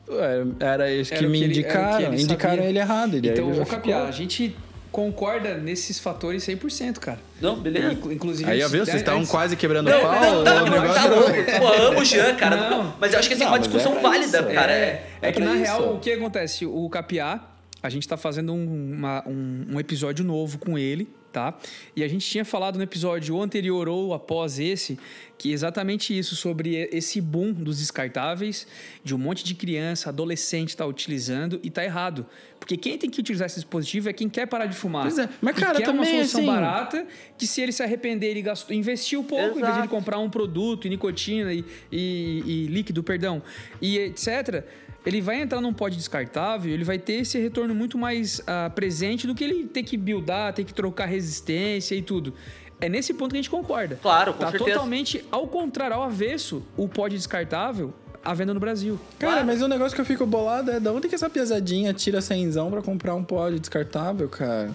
era, 0.08 0.46
era 0.60 0.92
isso 0.92 1.10
que 1.10 1.16
Era 1.18 1.26
o 1.26 1.30
me 1.30 1.38
que 1.38 1.44
ele- 1.44 1.52
o 1.52 1.54
que 1.54 1.60
indicaram. 1.60 2.00
ele 2.12 2.22
indicaram 2.22 2.54
sabia. 2.56 2.68
ele 2.70 2.78
errado. 2.78 3.14
E 3.14 3.18
Então, 3.28 3.46
ele 3.48 3.54
já 3.56 3.62
ô 3.62 3.66
Capiá, 3.66 4.04
a 4.04 4.10
gente 4.10 4.56
concorda 4.92 5.56
nesses 5.56 5.98
fatores 5.98 6.44
100%, 6.44 7.00
cara. 7.00 7.18
Não, 7.40 7.56
beleza. 7.56 7.92
Inclu- 7.94 8.12
Inclusive... 8.12 8.48
Aí, 8.50 8.62
ó, 8.62 8.68
viu? 8.68 8.84
Vocês 8.84 8.98
estavam 8.98 9.20
antes- 9.20 9.30
quase 9.30 9.56
quebrando 9.56 9.90
Não, 9.90 9.98
o 9.98 10.02
pau. 10.02 10.12
não, 10.12 10.44
não, 10.44 10.62
o 10.62 10.66
não, 10.66 10.80
negócio 10.82 11.02
tá 11.02 11.08
louco. 11.08 11.32
Pô, 11.58 11.66
amo 11.88 12.00
o 12.00 12.04
Jean, 12.04 12.34
cara. 12.36 12.70
Não. 12.70 12.94
Mas 13.00 13.12
eu 13.12 13.18
acho 13.18 13.28
que 13.28 13.34
assim, 13.34 13.42
é 13.42 13.46
Não, 13.46 13.52
uma 13.54 13.58
discussão 13.58 13.98
é 13.98 14.00
válida, 14.00 14.38
isso, 14.40 14.48
cara. 14.54 14.72
É, 14.72 15.06
é 15.20 15.32
que 15.32 15.40
pra 15.40 15.48
na 15.50 15.54
isso. 15.56 15.64
real, 15.64 15.94
o 15.94 15.98
que 15.98 16.12
acontece? 16.12 16.64
O 16.66 16.88
Capiá, 16.88 17.40
a 17.82 17.88
gente 17.90 18.06
tá 18.06 18.16
fazendo 18.16 18.52
um, 18.52 18.92
uma- 18.96 19.24
um- 19.26 19.66
um 19.72 19.80
episódio 19.80 20.24
novo 20.24 20.58
com 20.58 20.78
ele, 20.78 21.08
tá? 21.34 21.58
E 21.96 22.04
a 22.04 22.08
gente 22.08 22.24
tinha 22.26 22.44
falado 22.44 22.76
no 22.76 22.82
episódio 22.84 23.42
anterior 23.42 23.88
ou 23.88 24.14
após 24.14 24.60
esse, 24.60 24.96
que 25.36 25.50
exatamente 25.52 26.16
isso, 26.16 26.36
sobre 26.36 26.88
esse 26.92 27.20
boom 27.20 27.52
dos 27.52 27.78
descartáveis, 27.80 28.66
de 29.02 29.12
um 29.14 29.18
monte 29.18 29.42
de 29.44 29.52
criança, 29.54 30.10
adolescente 30.10 30.76
tá 30.76 30.86
utilizando 30.86 31.58
e 31.62 31.70
tá 31.70 31.84
errado. 31.84 32.24
Porque 32.60 32.76
quem 32.76 32.96
tem 32.96 33.10
que 33.10 33.18
utilizar 33.20 33.46
esse 33.46 33.56
dispositivo 33.56 34.08
é 34.08 34.12
quem 34.12 34.28
quer 34.28 34.46
parar 34.46 34.66
de 34.66 34.76
fumar. 34.76 35.02
Pois 35.02 35.18
é, 35.18 35.28
mas, 35.42 35.56
cara, 35.56 35.78
quer 35.82 35.90
uma 35.90 36.04
solução 36.04 36.40
assim- 36.40 36.46
barata, 36.46 37.06
que 37.36 37.46
se 37.48 37.60
ele 37.60 37.72
se 37.72 37.82
arrepender, 37.82 38.28
ele 38.30 38.40
gastou, 38.40 38.74
investiu 38.74 39.22
pouco, 39.24 39.58
em 39.58 39.60
vez 39.62 39.66
de 39.74 39.80
Exato. 39.80 39.88
comprar 39.88 40.18
um 40.18 40.30
produto, 40.30 40.86
e 40.86 40.90
nicotina 40.90 41.52
e, 41.52 41.64
e- 41.92 42.42
e 42.46 42.66
líquido, 42.68 43.02
perdão, 43.02 43.42
e 43.82 43.98
etc., 43.98 44.64
ele 45.04 45.20
vai 45.20 45.40
entrar 45.40 45.60
num 45.60 45.72
pod 45.72 45.96
descartável, 45.96 46.72
ele 46.72 46.84
vai 46.84 46.98
ter 46.98 47.14
esse 47.14 47.38
retorno 47.38 47.74
muito 47.74 47.98
mais 47.98 48.40
ah, 48.46 48.70
presente 48.74 49.26
do 49.26 49.34
que 49.34 49.44
ele 49.44 49.64
ter 49.64 49.82
que 49.82 49.96
buildar, 49.96 50.52
ter 50.54 50.64
que 50.64 50.72
trocar 50.72 51.06
resistência 51.06 51.94
e 51.94 52.02
tudo. 52.02 52.32
É 52.80 52.88
nesse 52.88 53.14
ponto 53.14 53.30
que 53.30 53.36
a 53.36 53.42
gente 53.42 53.50
concorda. 53.50 53.98
Claro, 54.00 54.32
com 54.34 54.40
tá 54.40 54.50
certeza. 54.50 54.72
totalmente 54.72 55.24
ao 55.30 55.46
contrário, 55.46 55.96
ao 55.96 56.02
avesso, 56.02 56.62
o 56.76 56.88
pod 56.88 57.14
descartável 57.14 57.92
à 58.24 58.32
venda 58.34 58.54
no 58.54 58.60
Brasil. 58.60 58.98
Cara, 59.18 59.44
mas 59.44 59.60
o 59.62 59.68
negócio 59.68 59.94
que 59.94 60.00
eu 60.00 60.04
fico 60.06 60.26
bolado 60.26 60.70
é 60.70 60.80
da 60.80 60.92
onde 60.92 61.08
que 61.08 61.14
essa 61.14 61.28
piazadinha 61.28 61.92
tira 61.92 62.20
cenzão 62.20 62.70
pra 62.70 62.82
comprar 62.82 63.14
um 63.14 63.22
pod 63.22 63.58
descartável, 63.58 64.28
cara? 64.28 64.70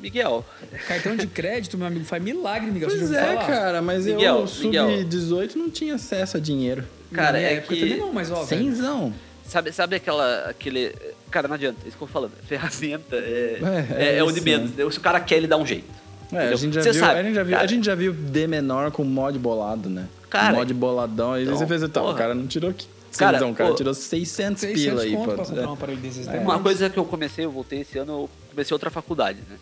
Miguel, 0.00 0.44
Cartão 0.86 1.16
de 1.16 1.26
crédito, 1.26 1.76
meu 1.76 1.86
amigo, 1.86 2.04
faz 2.04 2.22
milagre, 2.22 2.70
Miguel. 2.70 2.88
Pois 2.88 3.10
é, 3.10 3.34
falar? 3.34 3.46
cara, 3.46 3.82
mas 3.82 4.06
Miguel, 4.06 4.46
eu, 4.46 4.64
Miguel. 4.64 4.88
sub-18, 4.88 5.54
não 5.56 5.70
tinha 5.70 5.96
acesso 5.96 6.36
a 6.36 6.40
dinheiro. 6.40 6.84
cara, 7.12 7.32
Na 7.32 7.38
minha 7.38 7.50
é 7.50 7.54
época 7.54 7.74
que... 7.74 7.80
também 7.80 7.98
não, 7.98 8.12
mas 8.12 8.30
ó, 8.30 8.44
Cenzão. 8.44 9.12
Sabe, 9.48 9.72
sabe 9.72 9.96
aquela, 9.96 10.50
aquele... 10.50 10.94
Cara, 11.30 11.48
não 11.48 11.54
adianta, 11.54 11.80
é 11.84 11.88
isso 11.88 11.96
que 11.96 12.02
eu 12.02 12.06
tô 12.06 12.12
falando. 12.12 12.32
Ferramenta 12.46 13.16
é, 13.16 13.58
É, 13.62 14.02
é, 14.02 14.04
é 14.14 14.16
é 14.18 14.22
o 14.22 14.30
de 14.30 14.40
menos. 14.40 14.72
Se 14.92 14.98
o 14.98 15.00
cara 15.00 15.18
quer, 15.20 15.36
ele 15.36 15.46
dá 15.46 15.56
um 15.56 15.66
jeito. 15.66 15.88
É, 16.32 16.48
a 16.48 16.56
gente, 16.56 16.74
já 16.74 16.82
viu, 16.82 16.94
sabe, 16.94 17.20
a, 17.20 17.22
gente 17.22 17.34
já 17.34 17.42
viu, 17.42 17.52
cara. 17.52 17.64
a 17.64 17.66
gente 17.66 17.86
já 17.86 17.94
viu 17.94 18.12
D 18.12 18.46
menor 18.46 18.90
com 18.90 19.02
mod 19.02 19.38
bolado, 19.38 19.88
né? 19.88 20.06
Cara, 20.28 20.54
mod 20.56 20.74
boladão. 20.74 21.32
Aí 21.32 21.44
então, 21.44 21.56
você 21.56 21.66
fez 21.66 21.82
então, 21.82 22.10
o 22.10 22.14
cara 22.14 22.34
não 22.34 22.46
tirou 22.46 22.70
aqui. 22.70 22.86
Cara, 23.16 23.46
o 23.46 23.54
cara 23.54 23.70
pô, 23.70 23.76
tirou 23.76 23.94
600, 23.94 24.60
600 24.60 24.82
pila 24.82 25.02
aí, 25.02 25.16
pra 25.16 25.36
comprar 25.44 25.66
um 25.66 25.70
É. 25.70 25.72
aparelho 25.72 25.98
desses. 25.98 26.28
É. 26.28 26.32
né? 26.32 26.38
Uma 26.40 26.58
coisa 26.58 26.90
que 26.90 26.98
eu 26.98 27.04
comecei, 27.06 27.46
eu 27.46 27.50
voltei 27.50 27.80
esse 27.80 27.98
ano, 27.98 28.12
eu 28.12 28.30
comecei 28.50 28.74
outra 28.74 28.90
faculdade, 28.90 29.38
né? 29.48 29.56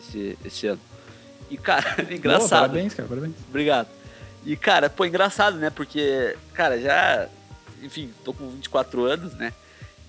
Esse, 0.00 0.38
esse 0.44 0.66
ano. 0.68 0.80
E, 1.50 1.56
cara, 1.56 1.96
é 1.98 2.02
Boa, 2.02 2.14
engraçado. 2.14 2.60
parabéns, 2.60 2.94
cara, 2.94 3.08
parabéns. 3.08 3.34
Obrigado. 3.48 3.88
E, 4.46 4.56
cara, 4.56 4.88
pô, 4.88 5.04
engraçado, 5.04 5.56
né? 5.56 5.70
Porque, 5.70 6.36
cara, 6.52 6.80
já. 6.80 7.28
Enfim, 7.84 8.10
tô 8.24 8.32
com 8.32 8.48
24 8.50 9.04
anos, 9.04 9.34
né? 9.34 9.52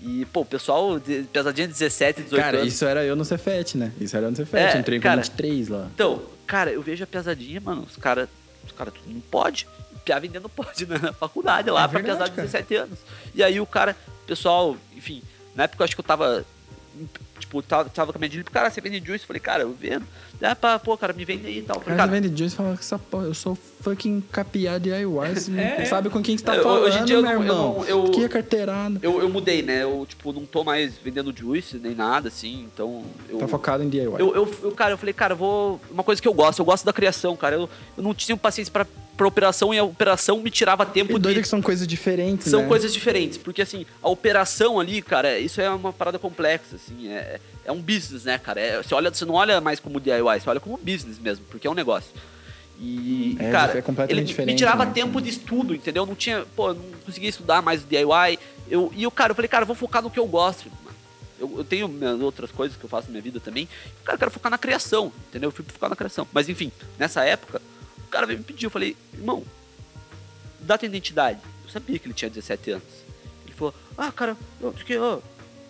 E, 0.00 0.24
pô, 0.26 0.40
o 0.40 0.44
pessoal, 0.44 0.98
de, 0.98 1.22
pesadinha 1.32 1.66
de 1.66 1.72
17, 1.72 2.22
18 2.22 2.42
Cara, 2.42 2.58
anos. 2.58 2.72
isso 2.72 2.84
era 2.84 3.04
eu 3.04 3.16
no 3.16 3.24
Cefet, 3.24 3.78
né? 3.78 3.92
Isso 4.00 4.16
era 4.16 4.26
eu 4.26 4.30
no 4.30 4.36
Cefet, 4.36 4.76
É, 4.76 4.78
entrei 4.78 4.98
com 4.98 5.02
cara. 5.04 5.22
23 5.22 5.68
lá. 5.68 5.88
Então, 5.94 6.22
cara, 6.46 6.70
eu 6.70 6.82
vejo 6.82 7.02
a 7.02 7.06
pesadinha, 7.06 7.60
mano, 7.60 7.82
os 7.82 7.96
caras. 7.96 8.28
Os 8.64 8.72
caras 8.72 8.92
tudo 8.94 9.12
não 9.12 9.20
pode. 9.20 9.66
Piá 10.04 10.18
vendendo 10.18 10.48
pode 10.48 10.86
né, 10.86 10.98
na 11.02 11.12
faculdade 11.12 11.70
lá 11.70 11.84
É 11.84 11.88
pra 11.88 12.00
verdade, 12.00 12.18
pesar 12.18 12.28
de 12.30 12.36
cara. 12.36 12.46
17 12.48 12.74
anos. 12.76 12.98
E 13.34 13.42
aí 13.42 13.60
o 13.60 13.66
cara, 13.66 13.96
pessoal, 14.26 14.76
enfim, 14.94 15.22
na 15.54 15.64
época 15.64 15.82
eu 15.82 15.84
acho 15.84 15.94
que 15.94 16.00
eu 16.00 16.04
tava. 16.04 16.44
Tipo, 17.38 17.60
tava, 17.62 17.88
tava 17.90 18.12
com 18.12 18.18
a 18.18 18.20
minha 18.20 18.28
dívida, 18.30 18.50
cara, 18.50 18.70
você 18.70 18.80
vende 18.80 18.98
juice? 18.98 19.22
Eu 19.24 19.26
falei, 19.28 19.40
cara, 19.40 19.62
eu 19.62 19.72
vendo. 19.78 20.04
Dá 20.40 20.56
pra, 20.56 20.78
pô, 20.78 20.96
cara, 20.96 21.12
me 21.12 21.24
vende 21.24 21.46
aí 21.46 21.58
e 21.58 21.62
tal. 21.62 21.76
Eu 21.76 21.82
falei, 21.82 21.96
cara 21.98 22.08
cara, 22.10 22.20
vende 22.20 22.36
juice 22.38 22.54
e 22.54 22.56
fala 22.56 22.74
que 22.74 22.80
essa 22.80 22.98
porra, 22.98 23.24
eu 23.24 23.34
sou 23.34 23.56
fucking 23.82 24.22
capiá 24.32 24.78
de 24.78 24.90
não 24.90 25.24
É. 25.60 25.84
sabe 25.84 26.08
com 26.10 26.22
quem 26.22 26.34
que 26.34 26.40
você 26.40 26.46
tá 26.46 26.56
Eu- 26.56 26.62
falando, 26.62 26.84
hoje 26.84 26.98
em 26.98 27.04
dia 27.04 27.16
eu 27.16 27.22
meu 27.22 27.30
não- 27.30 27.36
eu 27.38 27.42
irmão. 27.46 27.74
não- 27.78 27.84
eu- 27.84 28.10
Que 28.10 28.24
é 28.24 28.28
carteirada. 28.28 28.98
eu, 29.02 29.20
eu 29.20 29.28
mudei, 29.28 29.62
né? 29.62 29.82
Eu, 29.82 30.04
tipo, 30.08 30.32
não 30.32 30.44
tô 30.46 30.64
mais 30.64 30.96
vendendo 30.98 31.32
juice 31.36 31.78
nem 31.78 31.94
nada, 31.94 32.28
assim, 32.28 32.66
então. 32.72 33.04
Eu, 33.28 33.38
Tá 33.38 33.48
focado 33.48 33.82
em 33.84 33.88
DIY. 33.88 34.04
Eu, 34.18 34.34
eu, 34.34 34.54
eu, 34.64 34.72
cara, 34.72 34.92
eu 34.94 34.98
falei, 34.98 35.12
cara, 35.12 35.34
eu 35.34 35.38
vou. 35.38 35.80
Uma 35.90 36.02
coisa 36.02 36.20
que 36.20 36.26
eu 36.28 36.34
gosto, 36.34 36.58
eu 36.58 36.64
gosto 36.64 36.84
da 36.84 36.92
criação, 36.92 37.36
cara. 37.36 37.54
Eu, 37.56 37.68
eu 37.96 38.02
não 38.02 38.14
tinha 38.14 38.36
paciência 38.36 38.72
pra, 38.72 38.86
pra 39.16 39.26
operação 39.26 39.72
e 39.72 39.78
a 39.78 39.84
operação 39.84 40.38
me 40.40 40.50
tirava 40.50 40.84
tempo 40.84 41.16
E 41.16 41.18
doido 41.18 41.36
de. 41.36 41.42
que 41.42 41.48
são 41.48 41.62
coisas 41.62 41.86
diferentes, 41.86 42.48
São 42.50 42.62
né? 42.62 42.68
coisas 42.68 42.92
diferentes, 42.92 43.38
porque 43.38 43.62
assim, 43.62 43.86
a 44.02 44.08
operação 44.08 44.78
ali, 44.78 45.00
cara, 45.00 45.38
isso 45.38 45.60
é 45.60 45.70
uma 45.70 45.92
parada 45.92 46.18
complexa, 46.18 46.76
assim, 46.76 47.08
é, 47.08 47.40
é 47.64 47.72
um 47.72 47.80
business, 47.80 48.24
né, 48.24 48.36
cara? 48.38 48.60
É, 48.60 48.82
você, 48.82 48.94
olha, 48.94 49.12
você 49.12 49.24
não 49.24 49.34
olha 49.34 49.60
mais 49.60 49.80
como 49.80 49.98
DIY, 49.98 50.20
você 50.40 50.50
olha 50.50 50.60
como 50.60 50.76
business 50.76 51.18
mesmo, 51.18 51.44
porque 51.50 51.66
é 51.66 51.70
um 51.70 51.74
negócio. 51.74 52.10
E, 52.78 53.36
É, 53.40 53.50
cara, 53.50 53.78
é 53.78 53.82
completamente 53.82 54.12
ele 54.18 54.26
diferente, 54.26 54.52
me 54.52 54.58
tirava 54.58 54.84
né? 54.84 54.92
tempo 54.92 55.20
de 55.20 55.30
estudo, 55.30 55.74
entendeu? 55.74 56.04
Não 56.04 56.14
tinha, 56.14 56.44
pô, 56.54 56.74
não 56.74 56.82
conseguia 57.06 57.30
estudar 57.30 57.62
mais 57.62 57.82
o 57.82 57.86
DIY. 57.86 58.38
Eu, 58.68 58.92
e 58.94 59.06
o 59.06 59.10
cara, 59.10 59.30
eu 59.30 59.34
falei, 59.34 59.48
cara, 59.48 59.62
eu 59.62 59.66
vou 59.66 59.74
focar 59.76 60.02
no 60.02 60.10
que 60.10 60.18
eu 60.18 60.26
gosto. 60.26 60.66
mano. 60.84 60.96
Eu, 61.40 61.54
eu 61.58 61.64
tenho 61.64 61.90
outras 62.22 62.50
coisas 62.50 62.76
que 62.76 62.84
eu 62.84 62.88
faço 62.88 63.06
na 63.06 63.12
minha 63.12 63.22
vida 63.22 63.40
também. 63.40 63.66
Cara, 64.04 64.16
eu 64.16 64.18
quero 64.18 64.30
focar 64.30 64.50
na 64.50 64.58
criação, 64.58 65.10
entendeu? 65.30 65.48
Eu 65.48 65.52
fui 65.52 65.64
focar 65.66 65.88
na 65.88 65.96
criação. 65.96 66.26
Mas 66.34 66.48
enfim, 66.50 66.70
nessa 66.98 67.24
época, 67.24 67.62
o 68.06 68.10
cara 68.10 68.26
veio 68.26 68.38
me 68.38 68.44
pedir, 68.44 68.66
eu 68.66 68.70
falei, 68.70 68.96
irmão, 69.12 69.44
dá 70.60 70.78
tua 70.78 70.86
identidade. 70.86 71.40
Eu 71.64 71.70
sabia 71.70 71.98
que 71.98 72.06
ele 72.06 72.14
tinha 72.14 72.30
17 72.30 72.70
anos. 72.70 72.88
Ele 73.44 73.54
falou, 73.54 73.74
ah, 73.98 74.10
cara, 74.12 74.36
eu, 74.60 74.72
que, 74.72 74.96
ó, 74.96 75.18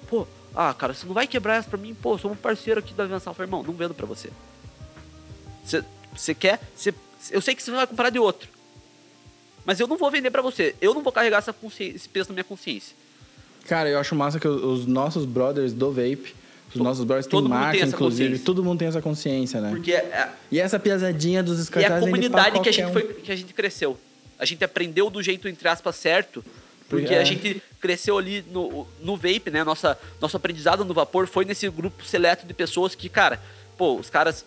pô, 0.09 0.27
Ah, 0.55 0.73
cara, 0.73 0.95
você 0.95 1.05
não 1.07 1.13
vai 1.13 1.27
quebrar 1.27 1.57
essa 1.57 1.69
pra 1.69 1.79
mim? 1.79 1.95
Pô, 1.95 2.15
eu 2.15 2.19
sou 2.19 2.31
um 2.31 2.37
parceiro 2.37 2.81
aqui 2.81 2.95
da 2.95 3.05
Avançar. 3.05 3.31
Eu 3.31 3.35
falei, 3.35 3.49
irmão, 3.49 3.63
não 3.63 3.75
vendo 3.75 3.95
pra 3.95 4.07
você. 4.07 4.31
Você, 5.65 5.85
você 6.15 6.35
quer. 6.35 6.61
Você, 6.75 6.95
eu 7.31 7.43
sei 7.43 7.55
que 7.55 7.63
você 7.63 7.71
vai 7.71 7.87
comprar 7.87 8.09
de 8.09 8.19
outro. 8.19 8.49
Mas 9.67 9.81
eu 9.81 9.87
não 9.87 9.99
vou 9.99 10.11
vender 10.11 10.31
pra 10.31 10.41
você. 10.41 10.75
Eu 10.81 10.95
não 10.95 11.03
vou 11.03 11.13
carregar 11.13 11.39
essa 11.39 11.55
esse 11.81 12.09
peso 12.09 12.31
na 12.31 12.35
minha 12.35 12.45
consciência. 12.45 12.97
Cara, 13.67 13.89
eu 13.89 13.99
acho 13.99 14.15
massa 14.15 14.39
que 14.39 14.47
os 14.47 14.87
nossos 14.87 15.25
brothers 15.25 15.73
do 15.73 15.91
vape, 15.91 16.35
os 16.77 16.85
nossos 16.85 17.05
brothers 17.05 17.27
têm 17.27 17.43
marca, 17.43 17.85
inclusive, 17.85 18.39
todo 18.39 18.63
mundo 18.63 18.79
tem 18.79 18.89
essa 18.89 19.03
consciência, 19.03 19.61
né? 19.61 19.71
Porque 19.71 19.93
é, 19.93 20.29
E 20.51 20.61
essa 20.61 20.79
piazadinha 20.79 21.43
dos 21.43 21.55
e 21.55 21.57
é 21.57 21.61
descartáveis 21.63 22.03
a 22.03 22.07
comunidade 22.07 22.61
que 22.61 22.69
a, 22.69 22.73
gente 22.73 22.87
um. 22.87 22.93
foi, 22.93 23.03
que 23.03 23.33
a 23.33 23.37
gente 23.37 23.53
cresceu. 23.55 23.99
A 24.39 24.45
gente 24.45 24.63
aprendeu 24.65 25.09
do 25.11 25.23
jeito, 25.23 25.49
entre 25.49 25.67
aspas, 25.69 25.97
certo. 25.97 26.45
Porque 26.89 27.15
É. 27.15 27.19
a 27.21 27.25
gente 27.25 27.61
cresceu 27.81 28.17
ali 28.17 28.45
no, 28.51 28.87
no 29.01 29.17
vape, 29.17 29.51
né? 29.51 29.65
Nossa, 29.65 29.99
nosso 30.21 30.37
aprendizado 30.37 30.85
no 30.85 30.95
vapor 30.95 31.27
foi 31.27 31.45
nesse 31.45 31.69
grupo 31.69 32.05
seleto 32.05 32.47
de 32.47 32.55
pessoas 32.55 32.95
que, 32.95 33.09
cara, 33.09 33.41
pô, 33.77 33.97
os 33.97 34.09
caras. 34.09 34.45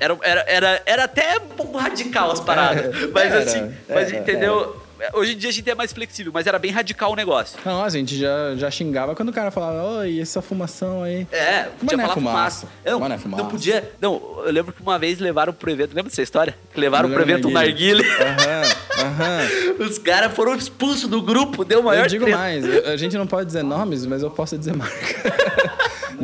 Era, 0.00 0.18
era, 0.22 0.44
era, 0.48 0.82
era 0.84 1.04
até 1.04 1.38
um 1.38 1.48
pouco 1.54 1.78
radical 1.78 2.32
as 2.32 2.40
paradas. 2.40 2.86
É, 2.86 3.06
mas 3.06 3.32
era, 3.32 3.38
assim, 3.44 3.74
mas 3.88 4.12
entendeu? 4.12 4.83
Hoje 5.12 5.34
em 5.34 5.36
dia 5.36 5.50
a 5.50 5.52
gente 5.52 5.68
é 5.70 5.74
mais 5.74 5.92
flexível, 5.92 6.30
mas 6.32 6.46
era 6.46 6.58
bem 6.58 6.70
radical 6.70 7.12
o 7.12 7.16
negócio. 7.16 7.58
Nossa, 7.64 7.96
a 7.96 7.98
gente 8.00 8.16
já, 8.18 8.54
já 8.56 8.70
xingava 8.70 9.14
quando 9.14 9.28
o 9.28 9.32
cara 9.32 9.50
falava, 9.50 9.82
oi, 9.98 10.20
essa 10.20 10.40
fumação 10.40 11.02
aí. 11.02 11.26
É, 11.32 11.64
podia 11.78 11.96
não 11.96 12.04
é 12.04 12.06
falar 12.08 12.14
fumaça. 12.14 12.66
fumaça. 12.66 12.68
Não, 12.84 13.00
Mas 13.00 13.08
não 13.08 13.16
é 13.16 13.18
fumaça. 13.18 13.42
não 13.42 13.50
podia. 13.50 13.92
Não, 14.00 14.42
eu 14.44 14.52
lembro 14.52 14.72
que 14.72 14.80
uma 14.82 14.98
vez 14.98 15.18
levaram 15.18 15.52
pro 15.52 15.70
evento. 15.70 15.90
Lembra 15.94 16.10
dessa 16.10 16.22
história? 16.22 16.56
Levaram 16.74 17.10
pro 17.10 17.20
evento 17.22 17.48
um 17.48 17.50
narguile. 17.52 18.02
Aham, 18.04 19.04
aham. 19.06 19.48
Os 19.84 19.98
caras 19.98 20.32
foram 20.32 20.54
expulsos 20.54 21.08
do 21.08 21.20
grupo, 21.20 21.64
deu 21.64 21.82
maior 21.82 22.04
Eu 22.04 22.08
digo 22.08 22.24
treta. 22.24 22.38
mais, 22.38 22.64
a 22.86 22.96
gente 22.96 23.16
não 23.16 23.26
pode 23.26 23.46
dizer 23.46 23.62
nomes, 23.64 24.06
mas 24.06 24.22
eu 24.22 24.30
posso 24.30 24.56
dizer 24.56 24.74
marca. 24.76 24.94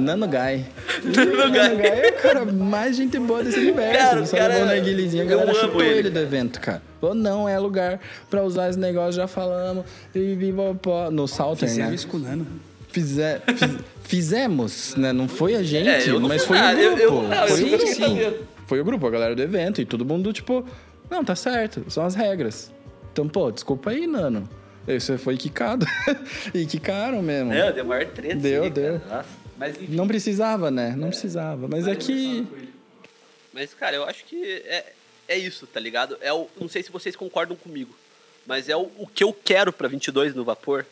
Nano 0.01 0.27
Guy. 0.27 0.65
Nano 1.05 1.51
Guy. 1.51 1.59
Nano 1.59 1.77
Guy 1.77 1.87
é 1.87 2.09
o 2.19 2.23
cara 2.23 2.45
mais 2.45 2.97
gente 2.97 3.19
boa 3.19 3.43
desse 3.45 3.59
universo. 3.59 3.99
Cara, 3.99 4.21
o 4.23 4.27
só 4.27 4.37
cara- 4.37 4.55
levou 4.55 4.67
na 4.69 4.77
guilhezinha, 4.79 5.23
a 5.23 5.27
galera 5.27 5.55
chutou 5.55 5.83
ele. 5.83 5.99
ele. 6.01 6.11
do 6.11 6.19
evento, 6.19 6.61
cara. 6.61 6.83
Falou, 7.01 7.15
não 7.15 7.49
é 7.49 7.59
lugar 7.59 8.01
pra 8.29 8.43
usar 8.43 8.69
esse 8.71 8.79
negócio, 8.79 9.13
já 9.13 9.27
falamos. 9.27 9.85
No 11.13 11.27
Salter, 11.29 11.69
Fizeram 11.69 11.89
né? 11.91 11.95
isso 11.95 12.07
com 12.09 12.17
o 12.17 12.21
Nano. 12.21 12.47
Fize- 12.89 13.41
fiz- 13.57 13.77
fizemos, 14.03 14.95
né? 14.97 15.13
Não 15.13 15.29
foi 15.29 15.55
a 15.55 15.63
gente, 15.63 15.89
É, 15.89 16.11
eu 16.11 16.19
não 16.19 16.29
mas 16.29 16.45
foi 16.45 16.59
nada, 16.59 16.77
o 16.79 16.97
grupo. 16.97 17.03
eu- 17.03 17.23
não, 17.23 17.45
eu 17.47 17.49
foi, 17.57 17.71
não 17.71 17.79
fiquei 17.79 17.95
sim. 17.95 18.33
foi 18.67 18.81
o 18.81 18.85
grupo, 18.85 19.07
a 19.07 19.11
galera 19.11 19.35
do 19.37 19.43
evento. 19.43 19.81
E 19.81 19.85
todo 19.85 20.05
mundo, 20.05 20.33
tipo, 20.33 20.65
não, 21.09 21.25
tá 21.25 21.37
certo, 21.37 21.85
são 21.89 22.05
as 22.05 22.15
regras. 22.17 22.73
Então, 23.13 23.29
pô, 23.29 23.51
desculpa 23.51 23.91
aí, 23.91 24.07
Nano. 24.07 24.49
Você 24.87 25.17
foi 25.19 25.37
quicado. 25.37 25.87
e 26.53 26.67
quicaram 26.67 27.23
mesmo. 27.23 27.53
Não, 27.55 27.73
deu 27.73 27.85
maior 27.85 28.07
treta. 28.07 28.35
Deu, 28.37 28.53
isso 28.55 28.63
aí, 28.65 28.71
deu. 28.71 29.01
cara. 29.01 29.17
Nossa, 29.19 29.29
Mas 29.61 29.77
enfim. 29.81 29.95
Não 29.95 30.09
precisava, 30.09 30.71
né? 30.71 30.95
Não 30.97 31.09
precisava. 31.09 31.69
Mas 31.69 31.87
é 31.87 31.95
que. 31.95 32.47
Mas, 33.53 33.75
cara, 33.75 33.95
eu 33.97 34.05
acho 34.05 34.25
que 34.25 34.43
é, 34.65 34.93
é 35.29 35.37
isso, 35.39 35.67
tá 35.67 35.79
ligado? 35.79 36.17
É 36.23 36.33
o, 36.33 36.49
não 36.59 36.69
sei 36.69 36.83
se 36.83 36.91
vocês 36.91 37.15
concordam 37.15 37.55
comigo, 37.57 37.95
mas 38.47 38.69
é 38.71 38.75
o, 38.77 38.91
o 38.97 39.07
que 39.07 39.23
eu 39.23 39.33
quero 39.35 39.71
pra 39.73 39.87
22 39.87 40.35
no 40.35 40.45
vapor 40.45 40.87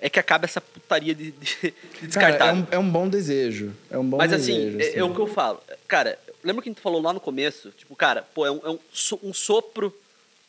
é 0.00 0.08
que 0.08 0.18
acabe 0.18 0.46
essa 0.46 0.62
putaria 0.62 1.14
de, 1.14 1.30
de, 1.32 1.56
de 2.00 2.06
descartar. 2.06 2.48
é 2.48 2.52
um, 2.54 2.66
é 2.70 2.78
um 2.78 2.88
bom 2.90 3.06
desejo. 3.06 3.74
É 3.90 3.98
um 3.98 4.08
bom 4.08 4.16
Mas 4.16 4.32
assim, 4.32 4.70
desejo. 4.78 4.96
é, 4.96 5.00
é 5.00 5.04
o 5.04 5.12
que 5.14 5.20
eu 5.20 5.26
falo. 5.26 5.60
Cara, 5.86 6.18
lembra 6.42 6.62
que 6.62 6.70
a 6.70 6.72
gente 6.72 6.80
falou 6.80 7.02
lá 7.02 7.12
no 7.12 7.20
começo? 7.20 7.70
Tipo, 7.76 7.94
cara, 7.94 8.22
pô, 8.34 8.46
é 8.46 8.50
um, 8.50 8.60
é 8.64 8.70
um, 8.70 8.78
so- 8.90 9.20
um 9.22 9.34
sopro 9.34 9.94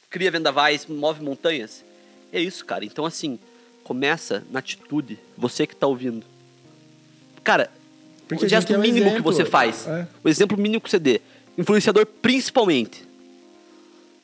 cria 0.09 0.31
vendavais, 0.31 0.85
move 0.85 1.21
montanhas. 1.21 1.83
É 2.31 2.39
isso, 2.39 2.63
cara. 2.65 2.85
Então, 2.85 3.05
assim, 3.05 3.37
começa 3.83 4.41
na 4.49 4.59
atitude. 4.59 5.19
Você 5.37 5.67
que 5.67 5.75
tá 5.75 5.85
ouvindo. 5.85 6.25
Cara, 7.43 7.69
Porque 8.27 8.43
o 8.43 8.45
a 8.45 8.49
gesto 8.49 8.71
é 8.73 8.77
um 8.77 8.81
mínimo 8.81 9.05
que 9.05 9.11
exemplo. 9.15 9.33
você 9.33 9.45
faz. 9.45 9.87
É. 9.87 10.07
O 10.23 10.29
exemplo 10.29 10.57
mínimo 10.57 10.81
que 10.81 10.89
você 10.89 10.99
dê. 10.99 11.21
Influenciador, 11.57 12.05
principalmente. 12.05 13.09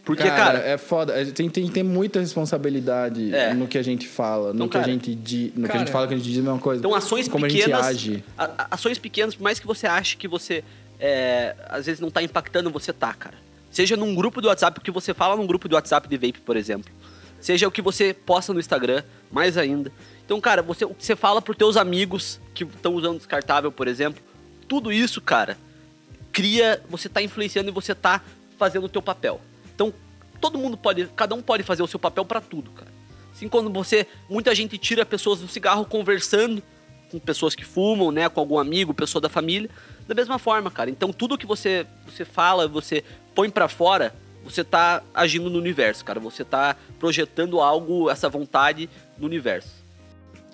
Porque, 0.06 0.24
cara, 0.24 0.60
é 0.60 0.78
foda. 0.78 1.20
A 1.22 1.26
Tem, 1.26 1.50
tem 1.50 1.66
que 1.66 1.72
ter 1.72 1.84
muita 1.84 2.22
responsabilidade 2.22 3.34
É. 3.36 3.54
no 3.54 3.68
que 3.68 3.78
a 3.78 3.84
gente 3.84 4.08
fala, 4.08 4.54
no 4.54 4.56
Então, 4.56 4.70
que 4.70 4.78
a 4.78 4.80
cara, 4.82 4.92
gente 4.94 5.14
di, 5.14 5.52
no 5.54 5.64
que 5.64 5.66
a 5.66 5.68
cara, 5.68 5.80
gente 5.80 5.92
fala, 5.92 6.08
que 6.08 6.14
a 6.14 6.18
gente 6.18 6.26
diz 6.30 6.38
a 6.40 6.42
mesma 6.44 6.60
coisa. 6.60 6.80
Então, 6.80 6.96
ações 6.96 7.28
Como 7.28 7.46
pequenas. 7.46 7.86
a 7.86 7.92
gente 7.92 8.12
age. 8.16 8.24
a- 8.38 8.46
a- 8.58 8.68
ações 8.72 8.98
pequenas, 8.98 9.36
por 9.36 9.44
mais 9.44 9.60
que 9.60 9.68
você 9.68 9.86
ache 9.86 10.16
que 10.16 10.28
você 10.28 10.64
é, 11.00 11.54
às 11.70 11.86
vezes 11.86 12.00
não 12.00 12.10
tá 12.10 12.24
impactando, 12.24 12.72
você 12.72 12.92
tá, 12.94 13.14
cara. 13.14 13.36
Seja 13.70 13.96
num 13.98 14.16
grupo 14.16 14.42
do 14.42 14.48
WhatsApp, 14.48 14.80
o 14.80 14.82
que 14.82 14.90
você 14.90 15.14
fala 15.14 15.36
num 15.36 15.46
grupo 15.46 15.68
do 15.68 15.76
WhatsApp 15.76 16.08
de 16.08 16.16
vape, 16.18 16.40
por 16.40 16.56
exemplo. 16.58 16.90
Seja 17.42 17.68
o 17.68 17.72
que 17.72 17.82
você 17.84 18.14
posta 18.16 18.52
no 18.54 18.60
Instagram, 18.60 19.04
mais 19.32 19.58
ainda. 19.58 19.92
Então, 20.28 20.42
cara, 20.42 20.62
você, 20.62 20.84
o 20.84 20.94
que 20.94 21.06
você 21.06 21.16
fala 21.16 21.42
pros 21.42 21.56
teus 21.56 21.78
amigos 21.78 22.38
que 22.54 22.66
estão 22.66 22.94
usando 22.96 23.16
descartável, 23.16 23.72
por 23.72 23.88
exemplo. 23.88 24.22
Tudo 24.68 24.92
isso, 24.92 25.22
cara, 25.22 25.58
cria. 26.34 26.84
Você 26.90 27.08
tá 27.08 27.22
influenciando 27.22 27.70
e 27.70 27.72
você 27.72 27.96
tá 27.96 28.22
fazendo 28.60 28.88
o 28.88 28.90
teu 28.90 29.02
papel. 29.02 29.40
Então, 29.74 29.94
todo 30.42 30.58
mundo 30.58 30.76
pode. 30.76 31.08
Cada 31.16 31.34
um 31.34 31.42
pode 31.42 31.64
fazer 31.64 31.82
o 31.82 31.88
seu 31.88 31.98
papel 31.98 32.26
pra 32.26 32.42
tudo, 32.42 32.72
cara. 32.72 32.92
Assim, 33.34 33.48
quando 33.48 33.72
você. 33.72 34.06
Muita 34.30 34.54
gente 34.54 34.78
tira 34.78 35.06
pessoas 35.06 35.40
do 35.40 35.48
cigarro 35.48 35.86
conversando 35.86 36.62
com 37.10 37.20
pessoas 37.20 37.56
que 37.56 37.64
fumam, 37.64 38.12
né? 38.12 38.28
Com 38.28 38.42
algum 38.42 38.60
amigo, 38.60 38.94
pessoa 38.94 39.22
da 39.22 39.30
família. 39.30 39.70
Da 40.10 40.14
mesma 40.14 40.38
forma, 40.38 40.70
cara. 40.70 40.90
Então, 40.90 41.14
tudo 41.14 41.38
que 41.38 41.46
você, 41.46 41.88
você 42.06 42.26
fala, 42.26 42.68
você 42.68 43.02
põe 43.34 43.50
pra 43.50 43.70
fora, 43.70 44.14
você 44.44 44.62
tá 44.62 45.02
agindo 45.14 45.50
no 45.50 45.58
universo, 45.58 46.04
cara. 46.04 46.20
Você 46.20 46.44
tá 46.44 46.76
projetando 47.00 47.62
algo, 47.62 48.10
essa 48.10 48.28
vontade 48.28 48.90
no 49.18 49.26
universo. 49.26 49.87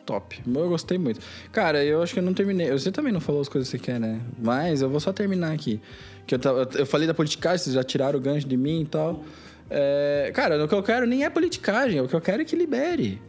Top. 0.05 0.41
Eu 0.45 0.69
gostei 0.69 0.97
muito. 0.97 1.19
Cara, 1.51 1.83
eu 1.83 2.01
acho 2.03 2.13
que 2.13 2.19
eu 2.19 2.23
não 2.23 2.33
terminei. 2.33 2.69
Você 2.71 2.91
também 2.91 3.11
não 3.13 3.21
falou 3.21 3.41
as 3.41 3.47
coisas 3.47 3.69
que 3.71 3.77
você 3.77 3.83
quer, 3.83 3.99
né? 3.99 4.19
Mas 4.41 4.81
eu 4.81 4.89
vou 4.89 4.99
só 4.99 5.13
terminar 5.13 5.53
aqui. 5.53 5.79
Que 6.27 6.35
eu, 6.35 6.39
tava- 6.39 6.67
eu 6.75 6.85
falei 6.85 7.07
da 7.07 7.13
politicagem, 7.13 7.57
vocês 7.59 7.73
já 7.75 7.83
tiraram 7.83 8.19
o 8.19 8.21
gancho 8.21 8.47
de 8.47 8.57
mim 8.57 8.81
e 8.81 8.85
tal. 8.85 9.23
É, 9.69 10.29
cara, 10.33 10.63
o 10.63 10.67
que 10.67 10.75
eu 10.75 10.83
quero 10.83 11.05
nem 11.07 11.23
é 11.23 11.29
politicagem, 11.29 12.01
o 12.01 12.07
que 12.07 12.13
eu 12.15 12.21
quero 12.21 12.41
é 12.41 12.45
que 12.45 12.55
libere. 12.55 13.21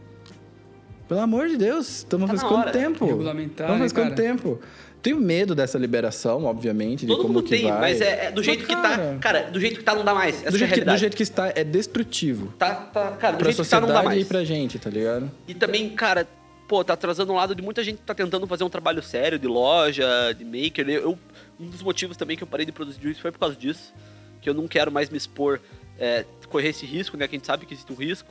Pelo 1.09 1.21
amor 1.21 1.49
de 1.49 1.57
Deus, 1.57 1.99
estamos 1.99 2.29
Tá 2.31 2.37
faz 2.37 2.43
quanto 2.49 2.61
hora. 2.63 2.71
tempo? 2.73 3.05
Regulamentar, 3.07 3.67
Estamos 3.71 3.79
faz 3.79 3.93
né, 3.93 4.03
quanto 4.03 4.17
tempo? 4.17 4.61
Tenho 5.03 5.21
medo 5.21 5.55
dessa 5.55 5.79
liberação, 5.79 6.45
obviamente, 6.47 7.01
de 7.03 7.09
Todo 7.09 7.23
como 7.23 7.35
mundo 7.35 7.43
que 7.45 7.51
tem, 7.51 7.71
vai. 7.71 7.79
mas 7.79 8.01
é, 8.01 8.27
é 8.27 8.33
do 8.33 8.43
jeito 8.43 8.61
Mas, 8.67 8.69
que 8.69 8.83
cara, 8.83 8.97
tá. 8.97 9.19
Cara, 9.21 9.43
do 9.51 9.61
jeito 9.61 9.79
que 9.79 9.85
tá 9.85 9.95
não 9.95 10.03
dá 10.05 10.15
mais. 10.15 10.41
Essa 10.43 10.51
do, 10.51 10.55
é 10.57 10.57
a 10.57 10.59
jeito 10.67 10.75
que, 10.75 10.85
do 10.85 10.97
jeito 10.97 11.17
que 11.19 11.23
está, 11.23 11.53
é 11.55 11.63
destrutivo. 11.63 12.55
Tá, 12.59 12.75
tá, 12.75 13.11
cara, 13.13 13.35
do 13.37 13.39
Pra 13.41 13.51
jeito 13.53 13.63
que 13.63 13.69
tá 13.69 13.81
não 13.81 13.89
dá 13.89 13.95
sociedade 13.95 14.07
mais. 14.17 14.23
e 14.23 14.25
pra 14.25 14.45
gente, 14.45 14.79
tá 14.79 14.89
ligado? 14.89 15.31
E 15.47 15.53
também, 15.53 15.91
cara, 15.91 16.27
pô, 16.69 16.85
tá 16.85 16.97
trazendo 16.97 17.33
um 17.33 17.37
lado 17.37 17.55
de 17.55 17.63
muita 17.63 17.83
gente 17.83 17.99
que 17.99 18.05
tá 18.05 18.15
tentando 18.15 18.47
fazer 18.47 18.65
um 18.65 18.71
trabalho 18.71 19.03
sério 19.03 19.39
de 19.39 19.47
loja, 19.47 20.33
de 20.37 20.45
maker. 20.45 20.89
Eu, 20.89 21.19
um 21.59 21.69
dos 21.69 21.83
motivos 21.83 22.17
também 22.17 22.37
que 22.37 22.43
eu 22.43 22.47
parei 22.47 22.67
de 22.67 22.73
produzir 22.73 23.07
isso 23.07 23.21
foi 23.21 23.31
por 23.31 23.39
causa 23.39 23.57
disso. 23.57 23.93
Que 24.41 24.49
eu 24.49 24.55
não 24.55 24.69
quero 24.69 24.91
mais 24.91 25.09
me 25.09 25.17
expor, 25.17 25.61
é, 25.99 26.25
correr 26.49 26.69
esse 26.69 26.85
risco, 26.85 27.17
né? 27.17 27.27
Que 27.29 27.37
a 27.37 27.39
gente 27.39 27.47
sabe 27.47 27.67
que 27.67 27.75
existe 27.75 27.93
um 27.93 27.97
risco. 27.97 28.29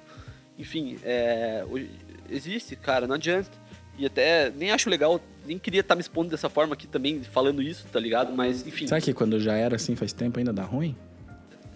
Enfim, 0.57 0.97
é, 1.03 1.63
existe, 2.29 2.75
cara, 2.75 3.07
não 3.07 3.15
adianta. 3.15 3.51
E 3.97 4.05
até 4.05 4.49
nem 4.51 4.71
acho 4.71 4.89
legal, 4.89 5.19
nem 5.45 5.59
queria 5.59 5.81
estar 5.81 5.95
me 5.95 6.01
expondo 6.01 6.29
dessa 6.29 6.49
forma 6.49 6.73
aqui 6.73 6.87
também, 6.87 7.21
falando 7.23 7.61
isso, 7.61 7.85
tá 7.91 7.99
ligado? 7.99 8.33
Mas, 8.33 8.65
enfim. 8.65 8.87
Sabe 8.87 9.01
que 9.01 9.13
quando 9.13 9.39
já 9.39 9.53
era 9.53 9.75
assim 9.75 9.95
faz 9.95 10.13
tempo 10.13 10.39
ainda 10.39 10.51
dá 10.51 10.63
ruim? 10.63 10.95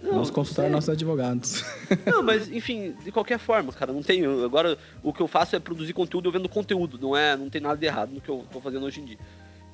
Não, 0.01 0.11
Vamos 0.13 0.29
consultar 0.29 0.63
sei. 0.63 0.71
nossos 0.71 0.89
advogados. 0.89 1.63
Não, 2.05 2.21
mas 2.21 2.49
enfim, 2.51 2.95
de 3.03 3.11
qualquer 3.11 3.39
forma, 3.39 3.73
cara, 3.73 3.91
não 3.91 4.03
tenho. 4.03 4.43
Agora 4.45 4.77
o 5.01 5.11
que 5.11 5.21
eu 5.21 5.27
faço 5.27 5.55
é 5.55 5.59
produzir 5.59 5.93
conteúdo 5.93 6.29
eu 6.29 6.31
vendo 6.31 6.47
conteúdo, 6.47 6.99
não 7.01 7.17
é, 7.17 7.35
não 7.35 7.49
tem 7.49 7.59
nada 7.59 7.75
de 7.75 7.85
errado 7.85 8.11
no 8.11 8.21
que 8.21 8.29
eu 8.29 8.45
tô 8.51 8.61
fazendo 8.61 8.85
hoje 8.85 9.01
em 9.01 9.05
dia. 9.05 9.17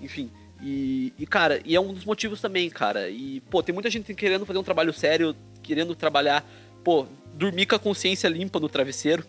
Enfim, 0.01 0.31
e, 0.61 1.11
e, 1.19 1.25
cara, 1.27 1.59
e 1.65 1.75
é 1.75 1.79
um 1.81 1.93
dos 1.93 2.05
motivos 2.05 2.39
também, 2.39 2.69
cara. 2.69 3.09
E 3.09 3.41
pô, 3.49 3.61
tem 3.61 3.73
muita 3.73 3.89
gente 3.89 4.13
querendo 4.13 4.45
fazer 4.45 4.59
um 4.59 4.63
trabalho 4.63 4.93
sério, 4.93 5.35
querendo 5.61 5.93
trabalhar, 5.93 6.49
pô, 6.83 7.05
dormir 7.33 7.65
com 7.65 7.75
a 7.75 7.79
consciência 7.79 8.29
limpa 8.29 8.59
no 8.61 8.69
travesseiro, 8.69 9.25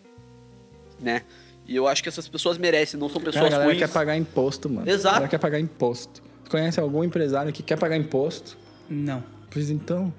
né? 1.00 1.22
E 1.66 1.74
eu 1.74 1.88
acho 1.88 2.02
que 2.02 2.08
essas 2.08 2.28
pessoas 2.28 2.56
merecem, 2.56 3.00
não 3.00 3.08
são 3.08 3.20
Cara, 3.20 3.32
pessoas 3.32 3.46
a 3.46 3.50
galera 3.50 3.70
ruins. 3.70 3.78
quer 3.78 3.88
pagar 3.92 4.16
imposto, 4.16 4.68
mano. 4.68 4.88
Exato. 4.88 5.24
A 5.24 5.28
quer 5.28 5.38
pagar 5.38 5.58
imposto. 5.58 6.22
Você 6.44 6.50
conhece 6.50 6.78
algum 6.78 7.02
empresário 7.02 7.52
que 7.52 7.62
quer 7.62 7.78
pagar 7.78 7.96
imposto? 7.96 8.56
Não. 8.88 9.24
Pois 9.50 9.70
então. 9.70 10.12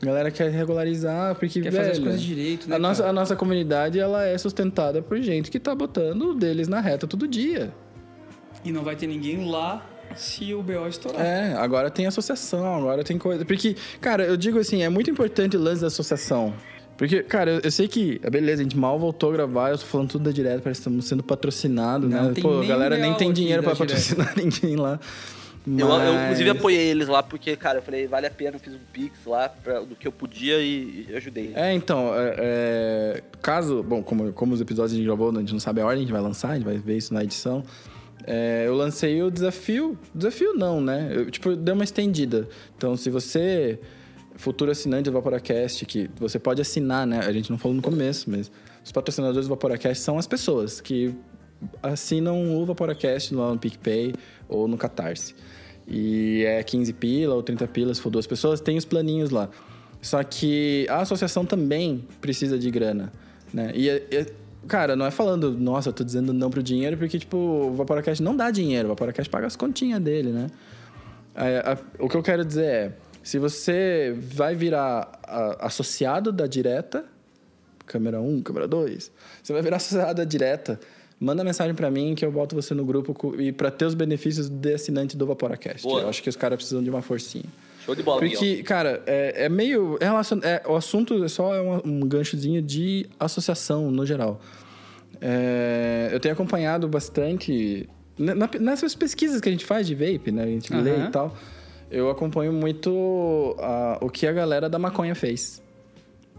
A 0.00 0.06
galera 0.06 0.30
quer 0.30 0.50
regularizar, 0.50 1.34
porque, 1.34 1.60
Quer 1.60 1.72
velho, 1.72 1.84
fazer 1.84 1.90
as 1.92 1.98
coisas 1.98 2.22
direito, 2.22 2.68
né? 2.68 2.76
a, 2.76 2.78
nossa, 2.78 3.02
cara? 3.02 3.10
a 3.10 3.12
nossa 3.12 3.34
comunidade, 3.34 3.98
ela 3.98 4.24
é 4.24 4.38
sustentada 4.38 5.02
por 5.02 5.20
gente 5.20 5.50
que 5.50 5.58
tá 5.58 5.74
botando 5.74 6.34
deles 6.34 6.68
na 6.68 6.80
reta 6.80 7.06
todo 7.06 7.26
dia. 7.26 7.72
E 8.64 8.70
não 8.70 8.82
vai 8.82 8.94
ter 8.94 9.06
ninguém 9.06 9.48
lá 9.50 9.84
se 10.16 10.54
o 10.54 10.62
BO 10.62 10.86
estourar. 10.88 11.20
É, 11.20 11.54
agora 11.54 11.90
tem 11.90 12.06
associação, 12.06 12.76
agora 12.76 13.02
tem 13.02 13.18
coisa. 13.18 13.44
Porque, 13.44 13.76
cara, 14.00 14.24
eu 14.24 14.36
digo 14.36 14.58
assim, 14.58 14.82
é 14.82 14.88
muito 14.88 15.10
importante 15.10 15.56
o 15.56 15.60
lance 15.60 15.80
da 15.80 15.88
associação. 15.88 16.54
Porque, 16.96 17.22
cara, 17.22 17.52
eu, 17.52 17.60
eu 17.62 17.70
sei 17.70 17.86
que, 17.86 18.20
é 18.24 18.30
beleza, 18.30 18.60
a 18.60 18.64
gente 18.64 18.76
mal 18.76 18.98
voltou 18.98 19.30
a 19.30 19.32
gravar, 19.32 19.70
eu 19.70 19.78
tô 19.78 19.84
falando 19.84 20.10
tudo 20.10 20.24
da 20.24 20.32
direto, 20.32 20.62
parece 20.62 20.80
que 20.80 20.88
estamos 20.88 21.04
sendo 21.04 21.22
patrocinados, 21.22 22.10
né? 22.10 22.32
Pô, 22.40 22.60
a 22.60 22.64
galera 22.66 22.96
nem 22.98 23.14
tem 23.14 23.32
dinheiro 23.32 23.62
Direto. 23.62 23.78
patrocinar 23.78 24.34
ninguém 24.38 24.74
lá. 24.74 24.98
Eu, 25.76 25.88
eu, 25.88 25.98
Mas- 26.14 26.22
inclusive, 26.24 26.50
apoiei 26.50 26.88
eles 26.90 27.08
lá, 27.08 27.22
porque, 27.22 27.56
cara, 27.56 27.78
eu 27.78 27.82
falei, 27.82 28.06
vale 28.06 28.26
a 28.26 28.30
pena, 28.30 28.56
eu 28.56 28.60
fiz 28.60 28.74
um 28.74 28.78
pix 28.92 29.18
lá 29.26 29.48
pra- 29.48 29.80
do 29.80 29.94
que 29.96 30.06
eu 30.06 30.12
podia 30.12 30.58
e, 30.60 31.06
e 31.08 31.16
ajudei. 31.16 31.52
É, 31.54 31.72
então, 31.72 32.14
é, 32.14 32.34
é, 32.38 33.22
caso, 33.42 33.82
bom, 33.82 34.02
como, 34.02 34.32
como 34.32 34.54
os 34.54 34.60
episódios 34.60 34.92
a 34.92 34.96
gente 34.96 35.04
gravou, 35.06 35.30
a 35.30 35.40
gente 35.40 35.52
não 35.52 35.60
sabe 35.60 35.80
a 35.80 35.84
ordem, 35.86 35.98
a 35.98 36.02
gente 36.06 36.12
vai 36.12 36.22
lançar, 36.22 36.50
a 36.50 36.54
gente 36.54 36.64
vai 36.64 36.78
ver 36.78 36.96
isso 36.96 37.12
na 37.12 37.22
edição. 37.24 37.62
é, 38.26 38.64
eu 38.66 38.74
lancei 38.74 39.22
o 39.22 39.30
desafio. 39.30 39.98
Desafio 40.14 40.52
não, 40.54 40.80
né? 40.80 41.10
Eu, 41.14 41.30
tipo, 41.30 41.56
dei 41.56 41.72
uma 41.74 41.84
estendida. 41.84 42.48
Então, 42.76 42.96
se 42.96 43.08
você, 43.10 43.78
futuro 44.36 44.70
assinante 44.70 45.04
do 45.04 45.12
Vaporacast, 45.12 45.84
que 45.86 46.10
você 46.18 46.38
pode 46.38 46.60
assinar, 46.60 47.06
né? 47.06 47.20
A 47.20 47.32
gente 47.32 47.50
não 47.50 47.56
falou 47.58 47.74
no 47.74 47.82
começo, 47.82 48.30
mas 48.30 48.50
os 48.84 48.92
patrocinadores 48.92 49.46
do 49.46 49.50
Vaporacast 49.50 50.02
são 50.02 50.18
as 50.18 50.26
pessoas 50.26 50.80
que 50.80 51.14
assinam 51.82 52.56
o 52.60 52.64
Vaporacast 52.64 53.34
lá 53.34 53.50
no 53.50 53.58
PicPay 53.58 54.14
ou 54.48 54.68
no 54.68 54.76
Catarse. 54.78 55.34
E 55.88 56.44
é 56.44 56.62
15 56.62 56.92
pila 56.92 57.34
ou 57.34 57.42
30 57.42 57.66
pila 57.68 57.94
se 57.94 58.00
for 58.00 58.10
duas 58.10 58.26
pessoas, 58.26 58.60
tem 58.60 58.76
os 58.76 58.84
planinhos 58.84 59.30
lá. 59.30 59.48
Só 60.02 60.22
que 60.22 60.86
a 60.88 61.00
associação 61.00 61.44
também 61.44 62.04
precisa 62.20 62.58
de 62.58 62.70
grana, 62.70 63.12
né? 63.52 63.72
E, 63.74 63.88
e 63.88 64.26
cara, 64.66 64.94
não 64.94 65.06
é 65.06 65.10
falando, 65.10 65.50
nossa, 65.52 65.88
eu 65.88 65.92
tô 65.92 66.04
dizendo 66.04 66.32
não 66.32 66.50
pro 66.50 66.62
dinheiro, 66.62 66.96
porque, 66.96 67.18
tipo, 67.18 67.36
o 67.36 67.74
Vaporacast 67.74 68.22
não 68.22 68.36
dá 68.36 68.50
dinheiro, 68.50 68.86
o 68.86 68.88
Vaporacast 68.90 69.30
paga 69.30 69.46
as 69.46 69.56
continhas 69.56 70.00
dele, 70.00 70.30
né? 70.30 70.48
A, 71.34 71.72
a, 71.72 71.78
o 71.98 72.08
que 72.08 72.16
eu 72.16 72.22
quero 72.22 72.44
dizer 72.44 72.64
é, 72.64 72.92
se 73.22 73.38
você 73.38 74.14
vai 74.16 74.54
virar 74.54 75.18
a, 75.24 75.66
associado 75.66 76.30
da 76.30 76.46
direta, 76.46 77.04
câmera 77.86 78.20
1, 78.20 78.42
câmera 78.42 78.68
2, 78.68 79.10
você 79.42 79.52
vai 79.52 79.62
virar 79.62 79.76
associado 79.76 80.14
da 80.14 80.24
direta, 80.24 80.78
manda 81.20 81.42
mensagem 81.42 81.74
para 81.74 81.90
mim 81.90 82.14
que 82.14 82.24
eu 82.24 82.30
boto 82.30 82.54
você 82.54 82.74
no 82.74 82.84
grupo 82.84 83.34
e 83.40 83.52
para 83.52 83.70
ter 83.70 83.84
os 83.84 83.94
benefícios 83.94 84.48
de 84.48 84.74
assinante 84.74 85.16
do 85.16 85.26
Vaporacast. 85.26 85.82
Boa. 85.82 86.02
Eu 86.02 86.08
acho 86.08 86.22
que 86.22 86.28
os 86.28 86.36
caras 86.36 86.56
precisam 86.56 86.82
de 86.82 86.90
uma 86.90 87.02
forcinha. 87.02 87.44
Show 87.84 87.94
de 87.94 88.02
bola, 88.02 88.20
Porque, 88.20 88.44
Miguel. 88.44 88.64
cara, 88.64 89.02
é, 89.06 89.44
é 89.44 89.48
meio. 89.48 89.96
É 90.00 90.04
relacion... 90.04 90.40
é, 90.42 90.62
o 90.66 90.76
assunto 90.76 91.24
é 91.24 91.28
só 91.28 91.52
um, 91.62 91.80
um 91.84 92.00
ganchozinho 92.00 92.62
de 92.62 93.06
associação 93.18 93.90
no 93.90 94.04
geral. 94.04 94.40
É, 95.20 96.10
eu 96.12 96.20
tenho 96.20 96.34
acompanhado 96.34 96.86
bastante. 96.86 97.88
Na, 98.16 98.48
nessas 98.60 98.94
pesquisas 98.94 99.40
que 99.40 99.48
a 99.48 99.52
gente 99.52 99.64
faz 99.64 99.86
de 99.86 99.94
vape, 99.94 100.30
né? 100.30 100.42
A 100.42 100.46
gente 100.46 100.72
uhum. 100.72 100.82
lê 100.82 100.98
e 100.98 101.10
tal. 101.10 101.36
Eu 101.90 102.10
acompanho 102.10 102.52
muito 102.52 103.56
a, 103.58 103.98
o 104.02 104.10
que 104.10 104.26
a 104.26 104.32
galera 104.32 104.68
da 104.68 104.78
maconha 104.78 105.14
fez. 105.14 105.62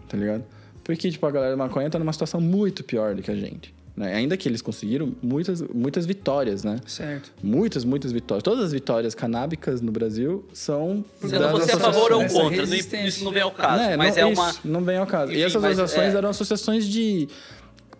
Tá 0.08 0.16
ligado? 0.16 0.44
Porque, 0.84 1.10
tipo, 1.10 1.26
a 1.26 1.30
galera 1.30 1.52
da 1.52 1.56
maconha 1.56 1.90
tá 1.90 1.98
numa 1.98 2.12
situação 2.12 2.40
muito 2.40 2.84
pior 2.84 3.14
do 3.14 3.22
que 3.22 3.30
a 3.30 3.36
gente. 3.36 3.74
Né? 4.00 4.14
Ainda 4.14 4.34
que 4.34 4.48
eles 4.48 4.62
conseguiram 4.62 5.14
muitas, 5.20 5.60
muitas 5.60 6.06
vitórias, 6.06 6.64
né? 6.64 6.80
Certo. 6.86 7.30
Muitas, 7.42 7.84
muitas 7.84 8.10
vitórias. 8.10 8.42
Todas 8.42 8.64
as 8.64 8.72
vitórias 8.72 9.14
canábicas 9.14 9.82
no 9.82 9.92
Brasil 9.92 10.42
são. 10.54 11.04
Não 11.20 11.28
você 11.28 11.72
é 11.72 11.74
a 11.74 11.78
favor 11.78 12.10
ou 12.12 12.26
contra, 12.26 12.64
isso 13.06 13.22
não 13.22 13.30
vem 13.30 13.42
ao 13.42 13.50
caso. 13.50 13.82
É, 13.82 13.98
mas 13.98 14.16
não, 14.16 14.22
é 14.22 14.24
uma. 14.24 14.54
não 14.64 14.82
vem 14.82 14.96
ao 14.96 15.06
caso. 15.06 15.32
Enfim, 15.32 15.42
e 15.42 15.44
essas 15.44 15.62
associações 15.62 16.14
é... 16.14 16.16
eram 16.16 16.30
associações 16.30 16.86
de 16.86 17.28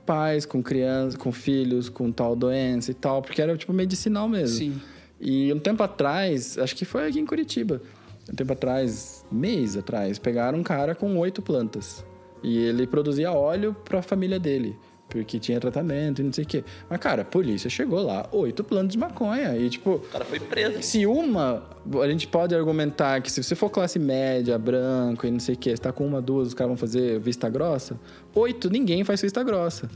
pais 0.06 0.46
com 0.46 0.62
crianças, 0.62 1.16
com 1.16 1.30
filhos, 1.30 1.90
com 1.90 2.10
tal 2.10 2.34
doença 2.34 2.90
e 2.90 2.94
tal, 2.94 3.20
porque 3.20 3.42
era 3.42 3.54
tipo 3.54 3.74
medicinal 3.74 4.26
mesmo. 4.26 4.56
Sim. 4.56 4.80
E 5.20 5.52
um 5.52 5.58
tempo 5.58 5.82
atrás, 5.82 6.56
acho 6.56 6.74
que 6.74 6.86
foi 6.86 7.08
aqui 7.08 7.20
em 7.20 7.26
Curitiba, 7.26 7.82
um 8.26 8.34
tempo 8.34 8.54
atrás, 8.54 9.22
mês 9.30 9.76
atrás, 9.76 10.18
pegaram 10.18 10.60
um 10.60 10.62
cara 10.62 10.94
com 10.94 11.14
oito 11.18 11.42
plantas. 11.42 12.02
E 12.42 12.56
ele 12.56 12.86
produzia 12.86 13.30
óleo 13.32 13.76
para 13.84 13.98
a 13.98 14.02
família 14.02 14.40
dele 14.40 14.74
porque 15.10 15.38
tinha 15.38 15.60
tratamento 15.60 16.20
e 16.20 16.24
não 16.24 16.32
sei 16.32 16.44
o 16.44 16.46
quê. 16.46 16.64
Mas, 16.88 16.98
cara, 17.00 17.22
a 17.22 17.24
polícia 17.24 17.68
chegou 17.68 18.02
lá, 18.02 18.26
oito 18.32 18.64
plantas 18.64 18.92
de 18.92 18.98
maconha. 18.98 19.56
E, 19.58 19.68
tipo. 19.68 19.96
O 19.96 20.00
cara 20.00 20.24
foi 20.24 20.40
preso. 20.40 20.82
Se 20.82 21.04
uma. 21.04 21.62
A 22.00 22.08
gente 22.08 22.28
pode 22.28 22.54
argumentar 22.54 23.20
que 23.20 23.30
se 23.30 23.42
você 23.42 23.54
for 23.54 23.68
classe 23.68 23.98
média, 23.98 24.56
branco 24.58 25.26
e 25.26 25.30
não 25.30 25.40
sei 25.40 25.54
o 25.54 25.58
quê, 25.58 25.70
você 25.70 25.82
tá 25.82 25.92
com 25.92 26.06
uma, 26.06 26.22
duas, 26.22 26.48
os 26.48 26.54
caras 26.54 26.70
vão 26.70 26.76
fazer 26.76 27.18
vista 27.18 27.48
grossa. 27.48 27.98
Oito, 28.34 28.70
ninguém 28.70 29.04
faz 29.04 29.20
vista 29.20 29.42
grossa. 29.42 29.90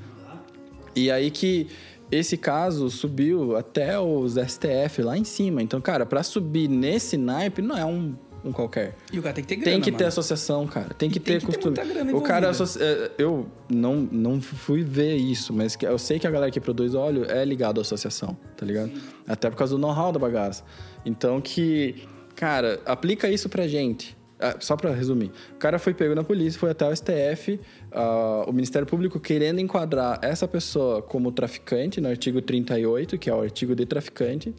E 0.96 1.10
aí 1.10 1.30
que 1.30 1.68
esse 2.10 2.36
caso 2.36 2.90
subiu 2.90 3.56
até 3.56 3.98
os 3.98 4.34
STF 4.34 5.02
lá 5.02 5.16
em 5.16 5.24
cima. 5.24 5.62
Então, 5.62 5.80
cara, 5.80 6.04
para 6.04 6.22
subir 6.22 6.68
nesse 6.68 7.16
naipe 7.16 7.62
não 7.62 7.76
é 7.76 7.84
um 7.84 8.14
um 8.44 8.52
qualquer. 8.52 8.94
E 9.12 9.18
o 9.18 9.22
cara 9.22 9.34
tem 9.34 9.42
que 9.42 9.48
ter 9.48 9.56
grana, 9.56 9.72
Tem 9.72 9.80
que 9.80 9.90
mano. 9.90 9.98
ter 9.98 10.04
associação, 10.04 10.66
cara. 10.66 10.94
Tem 10.94 11.08
que 11.08 11.18
e 11.18 11.20
ter 11.20 11.32
tem 11.32 11.40
que 11.40 11.46
costume. 11.46 11.76
Ter 11.76 12.14
o 12.14 12.20
cara 12.20 12.50
é, 12.50 13.10
eu 13.16 13.46
não 13.68 13.96
não 13.96 14.40
fui 14.40 14.82
ver 14.82 15.16
isso, 15.16 15.52
mas 15.52 15.76
eu 15.80 15.98
sei 15.98 16.18
que 16.18 16.26
a 16.26 16.30
galera 16.30 16.50
que 16.50 16.60
produz 16.60 16.94
óleo 16.94 17.24
é 17.28 17.44
ligado 17.44 17.78
à 17.78 17.82
associação, 17.82 18.36
tá 18.56 18.66
ligado? 18.66 18.90
Sim. 18.90 19.02
Até 19.26 19.48
por 19.48 19.56
causa 19.56 19.74
do 19.74 19.80
know-how 19.80 20.12
da 20.12 20.18
bagaça. 20.18 20.62
Então 21.06 21.40
que, 21.40 22.06
cara, 22.36 22.80
aplica 22.84 23.28
isso 23.28 23.48
pra 23.48 23.66
gente. 23.66 24.16
Ah, 24.38 24.56
só 24.58 24.76
para 24.76 24.92
resumir, 24.92 25.30
o 25.52 25.58
cara 25.58 25.78
foi 25.78 25.94
pego 25.94 26.12
na 26.12 26.24
polícia, 26.24 26.58
foi 26.58 26.70
até 26.70 26.86
o 26.86 26.94
STF, 26.94 27.54
uh, 27.54 27.60
ah, 27.92 28.44
o 28.48 28.52
Ministério 28.52 28.86
Público 28.86 29.20
querendo 29.20 29.60
enquadrar 29.60 30.18
essa 30.20 30.48
pessoa 30.48 31.00
como 31.00 31.30
traficante, 31.30 32.00
no 32.00 32.08
artigo 32.08 32.42
38, 32.42 33.16
que 33.16 33.30
é 33.30 33.34
o 33.34 33.40
artigo 33.40 33.76
de 33.76 33.86
traficante, 33.86 34.52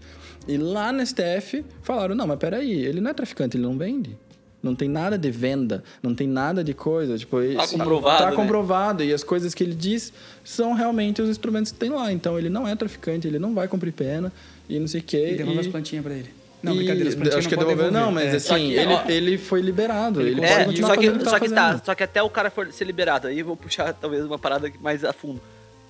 e 0.47 0.57
lá 0.57 0.91
no 0.91 1.05
STF 1.05 1.65
falaram: 1.81 2.15
não, 2.15 2.27
mas 2.27 2.37
peraí, 2.37 2.71
ele 2.71 3.01
não 3.01 3.11
é 3.11 3.13
traficante, 3.13 3.57
ele 3.57 3.63
não 3.63 3.77
vende. 3.77 4.17
Não 4.65 4.73
tem 4.73 4.89
nada 4.89 5.15
de 5.15 5.29
venda, 5.29 5.83
não 6.01 6.15
tem 6.15 6.27
nada 6.27 6.63
de 6.63 6.73
coisa. 6.73 7.15
Tipo, 7.19 7.37
tá 7.55 7.67
comprovado. 7.67 8.23
Tá 8.23 8.29
né? 8.31 8.35
comprovado. 8.35 9.03
E 9.03 9.13
as 9.13 9.23
coisas 9.23 9.53
que 9.53 9.63
ele 9.63 9.75
diz 9.75 10.11
são 10.43 10.73
realmente 10.73 11.21
os 11.21 11.29
instrumentos 11.29 11.71
que 11.71 11.77
tem 11.77 11.91
lá. 11.91 12.11
Então 12.11 12.37
ele 12.39 12.49
não 12.49 12.67
é 12.67 12.75
traficante, 12.75 13.27
ele 13.27 13.37
não 13.37 13.53
vai 13.53 13.67
cumprir 13.67 13.93
pena 13.93 14.33
e 14.67 14.79
não 14.79 14.87
sei 14.87 15.01
o 15.01 15.03
quê. 15.03 15.33
E 15.33 15.35
devolve 15.35 15.59
e... 15.59 15.61
as 15.61 15.67
plantinhas 15.67 16.03
pra 16.03 16.15
ele. 16.15 16.29
Não, 16.63 16.73
e... 16.73 16.77
brincadeira, 16.77 17.09
as 17.09 17.15
plantinhas 17.15 17.45
Acho 17.45 17.47
não 17.47 17.49
que 17.49 17.55
devolver, 17.57 17.91
devolver. 17.91 18.05
não, 18.05 18.11
mas 18.11 18.33
é. 18.33 18.37
assim, 18.37 18.69
que, 18.69 18.73
ele, 18.73 18.93
ó, 18.93 19.03
ele 19.07 19.37
foi 19.37 19.61
liberado. 19.61 20.19
Ele, 20.19 20.31
ele 20.31 20.41
é, 20.41 20.65
só 20.81 20.97
que, 20.97 21.23
só 21.23 21.39
que 21.39 21.49
tá, 21.49 21.81
só 21.85 21.93
que 21.93 22.03
até 22.03 22.23
o 22.23 22.29
cara 22.31 22.49
for 22.49 22.71
ser 22.73 22.85
liberado. 22.85 23.27
Aí 23.27 23.37
eu 23.37 23.45
vou 23.45 23.55
puxar 23.55 23.93
talvez 23.93 24.25
uma 24.25 24.39
parada 24.39 24.71
mais 24.81 25.05
a 25.05 25.13
fundo. 25.13 25.39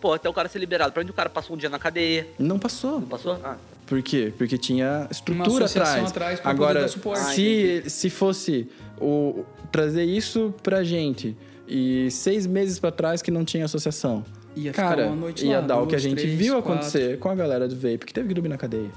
Pô, 0.01 0.11
até 0.11 0.27
o 0.27 0.33
cara 0.33 0.49
ser 0.49 0.59
liberado. 0.59 0.91
Pra 0.91 1.01
onde 1.01 1.11
o 1.11 1.13
cara 1.13 1.29
passou 1.29 1.55
um 1.55 1.59
dia 1.59 1.69
na 1.69 1.79
cadeia? 1.79 2.27
Não 2.37 2.59
passou. 2.59 2.99
Não 2.99 3.07
passou? 3.07 3.39
Ah. 3.41 3.55
Por 3.85 4.01
quê? 4.01 4.33
Porque 4.37 4.57
tinha 4.57 5.07
estrutura 5.11 5.65
atrás. 5.65 6.09
atrás 6.09 6.41
Agora, 6.43 6.87
suporte. 6.87 7.35
se, 7.35 7.83
ah, 7.85 7.89
se 7.89 8.09
fosse 8.09 8.67
o, 8.99 9.45
trazer 9.71 10.03
isso 10.03 10.53
pra 10.63 10.83
gente 10.83 11.37
e 11.67 12.09
seis 12.09 12.47
meses 12.47 12.79
para 12.79 12.91
trás 12.91 13.21
que 13.21 13.29
não 13.29 13.45
tinha 13.45 13.65
associação, 13.65 14.23
ia 14.55 14.71
cara, 14.71 15.11
ia 15.37 15.59
lá, 15.59 15.61
dar 15.61 15.75
duas, 15.75 15.85
o 15.85 15.87
que 15.87 15.95
a 15.95 15.99
gente 15.99 16.21
três, 16.21 16.37
viu 16.37 16.53
quatro. 16.53 16.71
acontecer 16.71 17.19
com 17.19 17.29
a 17.29 17.35
galera 17.35 17.67
do 17.67 17.75
vape, 17.75 17.99
que 17.99 18.13
teve 18.13 18.27
que 18.27 18.33
dormir 18.33 18.49
na 18.49 18.57
cadeia. 18.57 18.89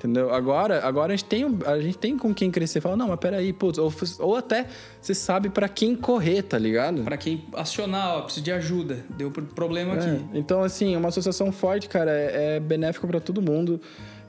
Entendeu? 0.00 0.32
Agora, 0.32 0.82
agora 0.82 1.12
a, 1.12 1.16
gente 1.16 1.26
tem, 1.26 1.58
a 1.66 1.78
gente 1.78 1.98
tem 1.98 2.16
com 2.16 2.32
quem 2.32 2.50
crescer. 2.50 2.80
Fala, 2.80 2.96
não, 2.96 3.08
mas 3.08 3.20
peraí, 3.20 3.52
putz, 3.52 3.76
ou, 3.76 3.92
ou 4.20 4.34
até 4.34 4.66
você 4.98 5.12
sabe 5.12 5.50
para 5.50 5.68
quem 5.68 5.94
correr, 5.94 6.40
tá 6.40 6.56
ligado? 6.56 7.02
Para 7.02 7.18
quem 7.18 7.44
acionar, 7.52 8.16
ó, 8.16 8.22
precisa 8.22 8.42
de 8.42 8.50
ajuda. 8.50 9.04
Deu 9.10 9.30
problema 9.30 9.94
é, 9.94 9.98
aqui. 9.98 10.24
Então, 10.32 10.62
assim, 10.62 10.96
uma 10.96 11.08
associação 11.08 11.52
forte, 11.52 11.86
cara, 11.86 12.10
é, 12.10 12.56
é 12.56 12.60
benéfico 12.60 13.06
para 13.06 13.20
todo 13.20 13.42
mundo. 13.42 13.78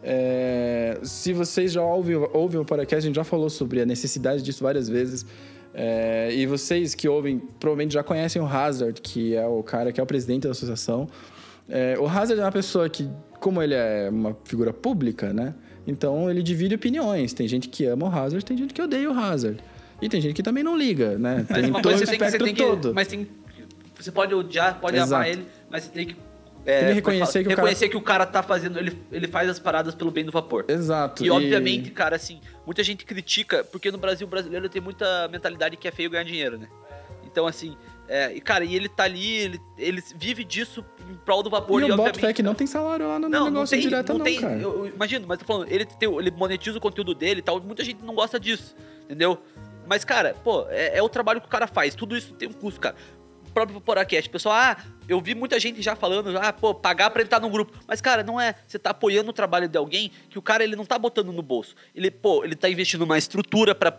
É, 0.04 1.00
se 1.04 1.32
vocês 1.32 1.72
já 1.72 1.82
ouvem, 1.82 2.18
ouvem 2.34 2.60
o 2.60 2.66
podcast, 2.66 3.06
a 3.06 3.08
gente 3.08 3.16
já 3.16 3.24
falou 3.24 3.50
sobre 3.50 3.82
a 3.82 3.86
necessidade 3.86 4.44
disso 4.44 4.62
várias 4.62 4.90
vezes. 4.90 5.26
É, 5.74 6.34
e 6.34 6.46
vocês 6.46 6.94
que 6.94 7.08
ouvem, 7.08 7.40
provavelmente 7.62 7.94
já 7.94 8.04
conhecem 8.04 8.42
o 8.42 8.46
Hazard, 8.46 9.00
que 9.02 9.38
é 9.38 9.48
o 9.48 9.64
cara 9.64 9.94
que 9.94 10.02
é 10.02 10.04
o 10.04 10.06
presidente 10.06 10.44
da 10.44 10.52
associação. 10.52 11.08
É, 11.70 11.98
o 11.98 12.06
Hazard 12.06 12.42
é 12.42 12.44
uma 12.44 12.52
pessoa 12.52 12.90
que, 12.90 13.10
como 13.42 13.62
ele 13.62 13.74
é 13.74 14.08
uma 14.10 14.38
figura 14.46 14.72
pública, 14.72 15.34
né? 15.34 15.54
Então 15.86 16.30
ele 16.30 16.44
divide 16.44 16.76
opiniões. 16.76 17.34
Tem 17.34 17.48
gente 17.48 17.68
que 17.68 17.86
ama 17.86 18.08
o 18.08 18.10
Hazard, 18.10 18.46
tem 18.46 18.56
gente 18.56 18.74
que 18.74 18.82
odeia 18.82 19.10
o 19.10 19.14
Hazard. 19.14 19.60
E 20.02 20.08
tem 20.08 20.22
gente 20.22 20.36
que 20.36 20.44
também 20.44 20.64
não 20.64 20.78
liga, 20.78 21.18
né? 21.18 21.46
Tem 21.54 21.72
todo 21.74 22.00
o 22.00 22.04
espectro 22.04 22.46
tem 22.46 22.56
todo. 22.56 22.94
mas 22.94 23.08
tem, 23.08 23.28
você 24.00 24.12
pode 24.12 24.34
odiar, 24.34 24.80
pode 24.80 24.96
Exato. 24.96 25.16
amar 25.16 25.30
ele, 25.30 25.46
mas 25.70 25.84
você 25.84 25.90
tem 25.90 26.08
que 26.08 26.16
é, 26.64 26.80
tem 26.80 26.88
que 26.90 26.94
reconhecer, 26.94 27.44
que, 27.44 27.50
reconhecer 27.50 27.86
o 27.86 27.90
cara... 27.90 27.92
que 27.92 27.98
o 27.98 28.02
cara 28.02 28.26
tá 28.26 28.44
fazendo, 28.44 28.78
ele, 28.78 28.96
ele 29.12 29.28
faz 29.28 29.50
as 29.50 29.58
paradas 29.58 29.96
pelo 29.96 30.12
bem 30.12 30.24
do 30.24 30.32
vapor. 30.32 30.66
Exato. 30.68 31.24
E, 31.24 31.28
e, 31.28 31.32
obviamente, 31.32 31.90
cara, 31.90 32.16
assim, 32.16 32.40
muita 32.66 32.84
gente 32.84 33.04
critica, 33.04 33.64
porque 33.64 33.92
no 33.92 33.98
Brasil 33.98 34.28
o 34.28 34.30
brasileiro 34.30 34.70
tem 34.70 34.82
muita 34.82 35.28
mentalidade 35.30 35.76
que 35.76 35.88
é 35.88 35.92
feio 35.92 36.10
ganhar 36.12 36.24
dinheiro, 36.24 36.60
né? 36.60 36.68
Então, 37.26 37.48
assim, 37.48 37.76
é, 38.14 38.34
e 38.36 38.42
cara, 38.42 38.66
e 38.66 38.76
ele 38.76 38.90
tá 38.90 39.06
ali, 39.06 39.38
ele, 39.38 39.62
ele 39.78 40.04
vive 40.18 40.44
disso 40.44 40.84
em 41.10 41.16
prol 41.16 41.42
do 41.42 41.50
vapor. 41.50 41.82
E, 41.82 41.88
e 41.88 41.92
o 41.94 41.96
Botfé 41.96 42.34
que 42.34 42.44
não 42.44 42.54
tem 42.54 42.68
salário 42.68 43.08
lá 43.08 43.18
no 43.18 43.30
não, 43.30 43.46
negócio 43.46 43.54
não 43.54 43.66
tem, 43.66 43.80
direto, 43.80 44.10
não, 44.10 44.18
não, 44.18 44.26
tem, 44.26 44.42
cara. 44.42 44.58
Eu, 44.58 44.86
eu 44.86 44.88
imagino, 44.94 45.26
mas 45.26 45.40
tô 45.40 45.46
falando, 45.46 45.72
ele, 45.72 45.86
tem, 45.86 46.14
ele 46.14 46.30
monetiza 46.30 46.78
o 46.78 46.82
conteúdo 46.82 47.16
dele 47.16 47.40
e 47.40 47.42
tal, 47.42 47.62
muita 47.62 47.86
gente 47.86 48.04
não 48.04 48.14
gosta 48.14 48.38
disso, 48.38 48.76
entendeu? 49.06 49.42
Mas, 49.88 50.04
cara, 50.04 50.36
pô, 50.44 50.66
é, 50.68 50.98
é, 50.98 51.02
o 51.02 51.08
trabalho 51.08 51.40
que 51.40 51.48
o 51.48 51.50
cara 51.50 51.68
faz. 51.68 51.96
Tudo 51.96 52.18
isso 52.18 52.34
tem 52.34 52.50
um 52.50 52.54
custo, 52.54 52.82
cara. 52.82 52.98
O 53.48 53.52
próprio 53.54 53.76
Vaporacast, 53.76 54.30
pessoal, 54.30 54.56
ah, 54.56 54.78
eu 55.08 55.20
vi 55.20 55.36
muita 55.36 55.60
gente 55.60 55.82
já 55.82 55.96
falando, 55.96 56.38
ah, 56.38 56.54
pô, 56.54 56.74
pagar 56.74 57.10
pra 57.10 57.22
ele 57.22 57.28
estar 57.28 57.40
no 57.40 57.50
grupo. 57.50 57.78
Mas, 57.88 58.00
cara, 58.00 58.24
não 58.24 58.40
é. 58.40 58.56
Você 58.68 58.80
tá 58.80 58.92
apoiando 58.92 59.30
o 59.30 59.34
trabalho 59.34 59.68
de 59.68 59.78
alguém 59.78 60.12
que 60.30 60.38
o 60.38 60.42
cara, 60.42 60.64
ele 60.64 60.76
não 60.76 60.86
tá 60.86 60.98
botando 60.98 61.32
no 61.32 61.42
bolso. 61.42 61.76
Ele, 61.96 62.10
pô, 62.10 62.44
ele 62.44 62.56
tá 62.56 62.70
investindo 62.70 63.02
numa 63.02 63.18
estrutura 63.18 63.76
pra 63.76 63.98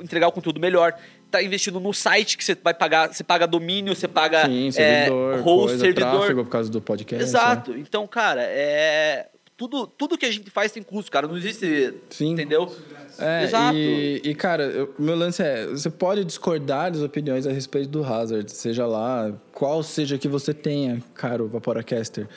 entregar 0.00 0.28
o 0.28 0.32
conteúdo 0.32 0.60
melhor. 0.60 0.94
Tá 1.34 1.42
investindo 1.42 1.80
no 1.80 1.92
site 1.92 2.38
que 2.38 2.44
você 2.44 2.54
vai 2.54 2.72
pagar, 2.72 3.12
você 3.12 3.24
paga 3.24 3.44
domínio, 3.44 3.92
você 3.92 4.06
paga 4.06 4.46
Sim, 4.46 4.70
servidor, 4.70 5.34
é, 5.34 5.40
host, 5.40 5.66
coisa, 5.66 5.78
servidor. 5.84 6.10
tráfego 6.18 6.44
por 6.44 6.50
causa 6.50 6.70
do 6.70 6.80
podcast. 6.80 7.24
Exato. 7.24 7.72
Né? 7.72 7.78
Então, 7.80 8.06
cara, 8.06 8.40
é 8.42 9.26
tudo, 9.56 9.84
tudo 9.84 10.16
que 10.16 10.24
a 10.26 10.30
gente 10.30 10.48
faz 10.48 10.70
tem 10.70 10.80
custo, 10.80 11.10
cara. 11.10 11.26
Não 11.26 11.36
existe. 11.36 11.92
Sim. 12.08 12.34
Entendeu? 12.34 12.72
É, 13.18 13.42
Exato. 13.42 13.76
E, 13.76 14.20
e 14.22 14.32
cara, 14.36 14.88
o 14.96 15.02
meu 15.02 15.16
lance 15.16 15.42
é: 15.42 15.66
você 15.66 15.90
pode 15.90 16.24
discordar 16.24 16.92
das 16.92 17.02
opiniões 17.02 17.48
a 17.48 17.52
respeito 17.52 17.88
do 17.88 18.04
Hazard, 18.04 18.48
seja 18.52 18.86
lá 18.86 19.32
qual 19.52 19.82
seja 19.82 20.16
que 20.16 20.28
você 20.28 20.54
tenha, 20.54 21.02
caro 21.14 21.48
Vaporacaster. 21.48 22.28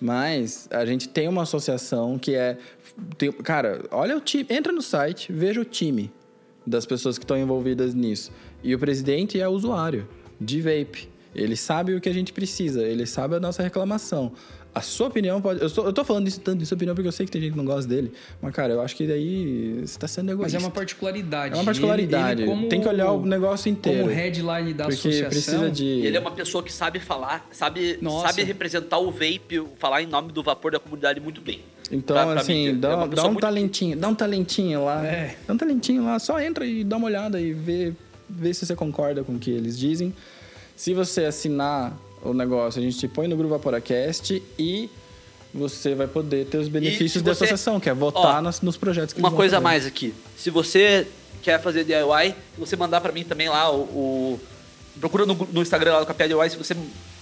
Mas 0.00 0.68
a 0.70 0.86
gente 0.86 1.08
tem 1.08 1.26
uma 1.26 1.42
associação 1.42 2.16
que 2.16 2.36
é. 2.36 2.56
tem- 3.18 3.32
cara, 3.32 3.82
olha 3.90 4.16
o 4.16 4.20
time. 4.20 4.46
Entra 4.48 4.72
no 4.72 4.82
site, 4.82 5.32
veja 5.32 5.60
o 5.60 5.64
time 5.64 6.12
das 6.66 6.84
pessoas 6.84 7.18
que 7.18 7.24
estão 7.24 7.38
envolvidas 7.38 7.94
nisso. 7.94 8.32
E 8.62 8.74
o 8.74 8.78
presidente 8.78 9.40
é 9.40 9.48
usuário 9.48 10.08
de 10.40 10.60
vape. 10.60 11.08
Ele 11.34 11.56
sabe 11.56 11.94
o 11.94 12.00
que 12.00 12.08
a 12.08 12.14
gente 12.14 12.32
precisa, 12.32 12.82
ele 12.82 13.06
sabe 13.06 13.36
a 13.36 13.40
nossa 13.40 13.62
reclamação. 13.62 14.32
A 14.76 14.82
sua 14.82 15.06
opinião 15.06 15.40
pode. 15.40 15.62
Eu, 15.62 15.70
sou- 15.70 15.86
eu 15.86 15.92
tô 15.92 16.04
falando 16.04 16.28
isso 16.28 16.38
tanto 16.38 16.58
de 16.58 16.66
sua 16.66 16.74
opinião 16.76 16.94
porque 16.94 17.08
eu 17.08 17.12
sei 17.12 17.24
que 17.24 17.32
tem 17.32 17.40
gente 17.40 17.52
que 17.52 17.56
não 17.56 17.64
gosta 17.64 17.88
dele. 17.88 18.12
Mas, 18.42 18.54
cara, 18.54 18.74
eu 18.74 18.82
acho 18.82 18.94
que 18.94 19.06
daí 19.06 19.80
você 19.86 19.98
tá 19.98 20.06
sendo 20.06 20.26
Mas 20.26 20.34
egoísta. 20.34 20.58
é 20.58 20.60
uma 20.60 20.70
particularidade. 20.70 21.54
É 21.54 21.56
uma 21.56 21.64
particularidade. 21.64 22.42
Ele- 22.42 22.42
ele 22.42 22.50
como- 22.50 22.68
Tem 22.68 22.80
que 22.82 22.86
olhar 22.88 23.10
o 23.10 23.24
negócio 23.24 23.70
inteiro. 23.70 24.00
Como 24.02 24.12
headline 24.14 24.74
da 24.74 24.84
porque 24.84 24.98
associação. 25.08 25.28
precisa 25.30 25.70
de. 25.70 25.84
Ele 25.86 26.14
é 26.14 26.20
uma 26.20 26.30
pessoa 26.30 26.62
que 26.62 26.70
sabe 26.70 27.00
falar, 27.00 27.48
sabe, 27.52 27.98
Nossa. 28.02 28.26
sabe 28.28 28.42
representar 28.42 28.98
o 28.98 29.10
vape, 29.10 29.64
falar 29.78 30.02
em 30.02 30.06
nome 30.06 30.30
do 30.30 30.42
vapor 30.42 30.70
da 30.72 30.78
comunidade 30.78 31.20
muito 31.20 31.40
bem. 31.40 31.62
Então, 31.90 32.14
Pra- 32.14 32.26
pra 32.32 32.40
assim, 32.42 32.76
dá, 32.78 32.88
É 33.04 33.08
dá 33.08 33.22
um 33.22 33.26
muito- 33.28 33.40
talentinho, 33.40 33.96
dá 33.96 34.08
um 34.08 34.14
talentinho 34.14 34.84
lá. 34.84 35.06
É. 35.06 35.36
Dá 35.46 35.54
um 35.54 35.56
talentinho 35.56 36.04
lá, 36.04 36.18
só 36.18 36.38
entra 36.38 36.66
e 36.66 36.84
dá 36.84 36.98
uma 36.98 37.06
olhada 37.06 37.40
e 37.40 37.54
vê, 37.54 37.94
vê 38.28 38.52
se 38.52 38.66
você 38.66 38.74
concorda 38.76 39.24
com 39.24 39.36
o 39.36 39.38
que 39.38 39.50
eles 39.50 39.78
dizem. 39.78 40.12
Se 40.76 40.92
você 40.92 41.24
assinar 41.24 41.96
o 42.22 42.32
negócio, 42.34 42.80
a 42.80 42.82
gente 42.84 42.98
te 42.98 43.08
põe 43.08 43.26
no 43.28 43.36
Grupo 43.36 43.50
Vaporacast 43.54 44.42
e 44.58 44.90
você 45.54 45.94
vai 45.94 46.06
poder 46.06 46.46
ter 46.46 46.58
os 46.58 46.68
benefícios 46.68 47.22
da 47.22 47.32
você- 47.34 47.44
associação, 47.44 47.80
que 47.80 47.88
é 47.88 47.94
votar 47.94 48.38
Ó, 48.38 48.42
nas- 48.42 48.60
nos 48.60 48.76
projetos 48.76 49.12
que 49.14 49.20
Uma 49.20 49.30
coisa 49.30 49.56
a 49.56 49.58
fazer. 49.58 49.64
mais 49.64 49.86
aqui. 49.86 50.12
Se 50.36 50.50
você 50.50 51.06
quer 51.42 51.60
fazer 51.62 51.84
DIY, 51.84 52.30
se 52.54 52.60
você 52.60 52.76
mandar 52.76 53.00
pra 53.00 53.12
mim 53.12 53.24
também 53.24 53.48
lá 53.48 53.70
o. 53.70 53.80
o- 53.82 54.40
procura 55.00 55.24
no, 55.26 55.34
no 55.52 55.62
Instagram 55.62 55.92
lá 55.94 56.00
do 56.00 56.06
Capé 56.06 56.26
DIY, 56.28 56.50
se 56.50 56.56
você 56.56 56.74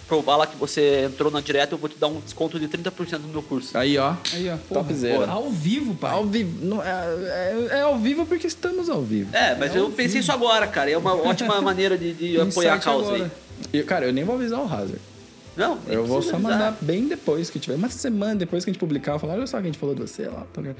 provar 0.08 0.36
lá 0.36 0.46
que 0.46 0.56
você 0.56 1.04
entrou 1.06 1.30
na 1.30 1.40
direta, 1.40 1.74
eu 1.74 1.78
vou 1.78 1.88
te 1.88 1.96
dar 1.98 2.08
um 2.08 2.20
desconto 2.20 2.58
de 2.60 2.68
30% 2.68 3.18
no 3.22 3.28
meu 3.28 3.42
curso. 3.42 3.76
Aí, 3.76 3.96
ó. 3.98 4.14
Aí, 4.34 4.48
ó. 4.50 4.56
porra, 4.68 4.84
Topzera. 4.84 5.18
porra, 5.20 5.32
Ao 5.32 5.48
vivo, 5.50 5.94
pai. 5.94 6.10
Ao 6.12 6.24
vivo. 6.26 6.64
Não, 6.64 6.82
é, 6.82 6.88
é- 6.88 7.68
é 7.78 7.80
ao 7.82 7.98
vivo 7.98 8.26
porque 8.26 8.46
estamos 8.46 8.88
ao 8.90 9.00
vivo. 9.02 9.34
É, 9.34 9.54
mas 9.54 9.74
eu 9.74 9.90
pensei 9.90 10.20
isso 10.20 10.30
agora, 10.30 10.66
cara. 10.66 10.90
É 10.90 10.96
uma 10.98 11.14
ótima 11.14 11.58
maneira 11.62 11.96
de, 11.96 12.12
de 12.12 12.40
apoiar 12.40 12.74
a 12.74 12.78
causa 12.78 13.08
agora. 13.14 13.24
aí. 13.24 13.30
E, 13.72 13.82
cara, 13.82 14.06
eu 14.06 14.12
nem 14.12 14.24
vou 14.24 14.34
avisar 14.36 14.60
o 14.60 14.64
Hazard. 14.64 15.00
Não, 15.56 15.78
Eu 15.86 16.04
vou 16.04 16.20
só 16.20 16.34
avisar. 16.34 16.52
mandar 16.52 16.78
bem 16.80 17.06
depois 17.06 17.48
que 17.48 17.58
tiver. 17.60 17.76
Uma 17.76 17.88
semana 17.88 18.34
depois 18.34 18.64
que 18.64 18.70
a 18.70 18.72
gente 18.72 18.80
publicar, 18.80 19.12
eu 19.12 19.18
falar, 19.18 19.34
olha 19.34 19.46
só 19.46 19.58
o 19.58 19.60
que 19.60 19.68
a 19.68 19.70
gente 19.70 19.78
falou 19.78 19.94
de 19.94 20.02
você 20.02 20.26
lá. 20.26 20.46
Tá 20.52 20.60
é 20.62 20.74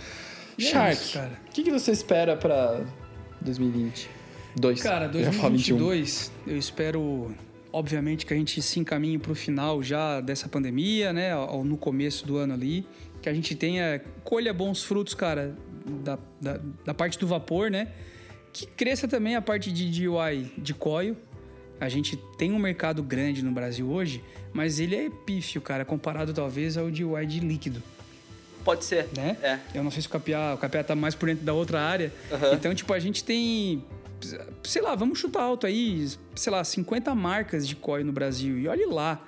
Shark, 0.59 1.18
o 1.48 1.52
que, 1.52 1.62
que 1.64 1.70
você 1.70 1.90
espera 1.92 2.36
pra 2.36 2.80
2020? 3.40 4.09
Dois. 4.56 4.82
Cara, 4.82 5.10
Eu 5.12 5.20
ia 5.20 5.32
falar 5.32 5.48
2022, 5.51 6.32
eu 6.46 6.56
espero, 6.56 7.34
obviamente, 7.72 8.24
que 8.24 8.32
a 8.32 8.36
gente 8.36 8.62
se 8.62 8.78
encaminhe 8.78 9.18
para 9.18 9.32
o 9.32 9.34
final 9.34 9.82
já 9.82 10.20
dessa 10.20 10.48
pandemia, 10.48 11.12
né? 11.12 11.32
Ao, 11.32 11.64
no 11.64 11.76
começo 11.76 12.26
do 12.26 12.36
ano 12.36 12.55
ali. 12.55 12.86
Que 13.20 13.28
a 13.28 13.34
gente 13.34 13.55
tenha, 13.56 14.01
colha 14.22 14.52
bons 14.52 14.84
frutos, 14.84 15.14
cara, 15.14 15.56
da, 16.05 16.18
da, 16.40 16.60
da 16.84 16.94
parte 16.94 17.18
do 17.18 17.26
vapor, 17.26 17.70
né? 17.70 17.88
Que 18.52 18.66
cresça 18.66 19.09
também 19.09 19.34
a 19.34 19.42
parte 19.42 19.72
de 19.72 19.90
DIY 19.90 20.52
de 20.59 20.72
coil. 20.74 21.16
A 21.80 21.88
gente 21.88 22.16
tem 22.38 22.52
um 22.52 22.59
mercado 22.59 23.02
grande 23.02 23.42
no 23.42 23.51
Brasil 23.52 23.88
hoje, 23.90 24.22
mas 24.52 24.78
ele 24.78 24.94
é 24.94 25.10
pífio, 25.10 25.60
cara, 25.60 25.84
comparado 25.84 26.32
talvez 26.32 26.76
ao 26.76 26.90
DIY 26.90 27.26
de 27.26 27.40
líquido 27.40 27.82
Pode 28.64 28.84
ser. 28.84 29.09
né? 29.14 29.36
É. 29.42 29.59
Eu 29.74 29.84
não 29.84 29.90
sei 29.90 30.01
se 30.01 30.09
o 30.09 30.10
Capiá, 30.10 30.55
o 30.55 30.59
Capiá 30.59 30.82
tá 30.82 30.94
mais 30.96 31.14
por 31.14 31.26
dentro 31.26 31.44
da 31.44 31.52
outra 31.52 31.82
área. 31.82 32.10
Aham. 32.32 32.55
Então, 32.55 32.74
tipo, 32.74 32.92
a 32.94 32.98
gente 32.98 33.22
tem, 33.22 33.84
sei 34.62 34.80
lá, 34.80 34.94
vamos 34.94 35.18
chutar 35.18 35.42
alto 35.42 35.66
aí, 35.66 36.09
sei 36.34 36.51
lá, 36.51 36.64
50 36.64 37.14
marcas 37.14 37.68
de 37.68 37.76
COI 37.76 38.02
no 38.02 38.12
Brasil. 38.12 38.59
E 38.59 38.66
olhe 38.66 38.86
lá. 38.86 39.22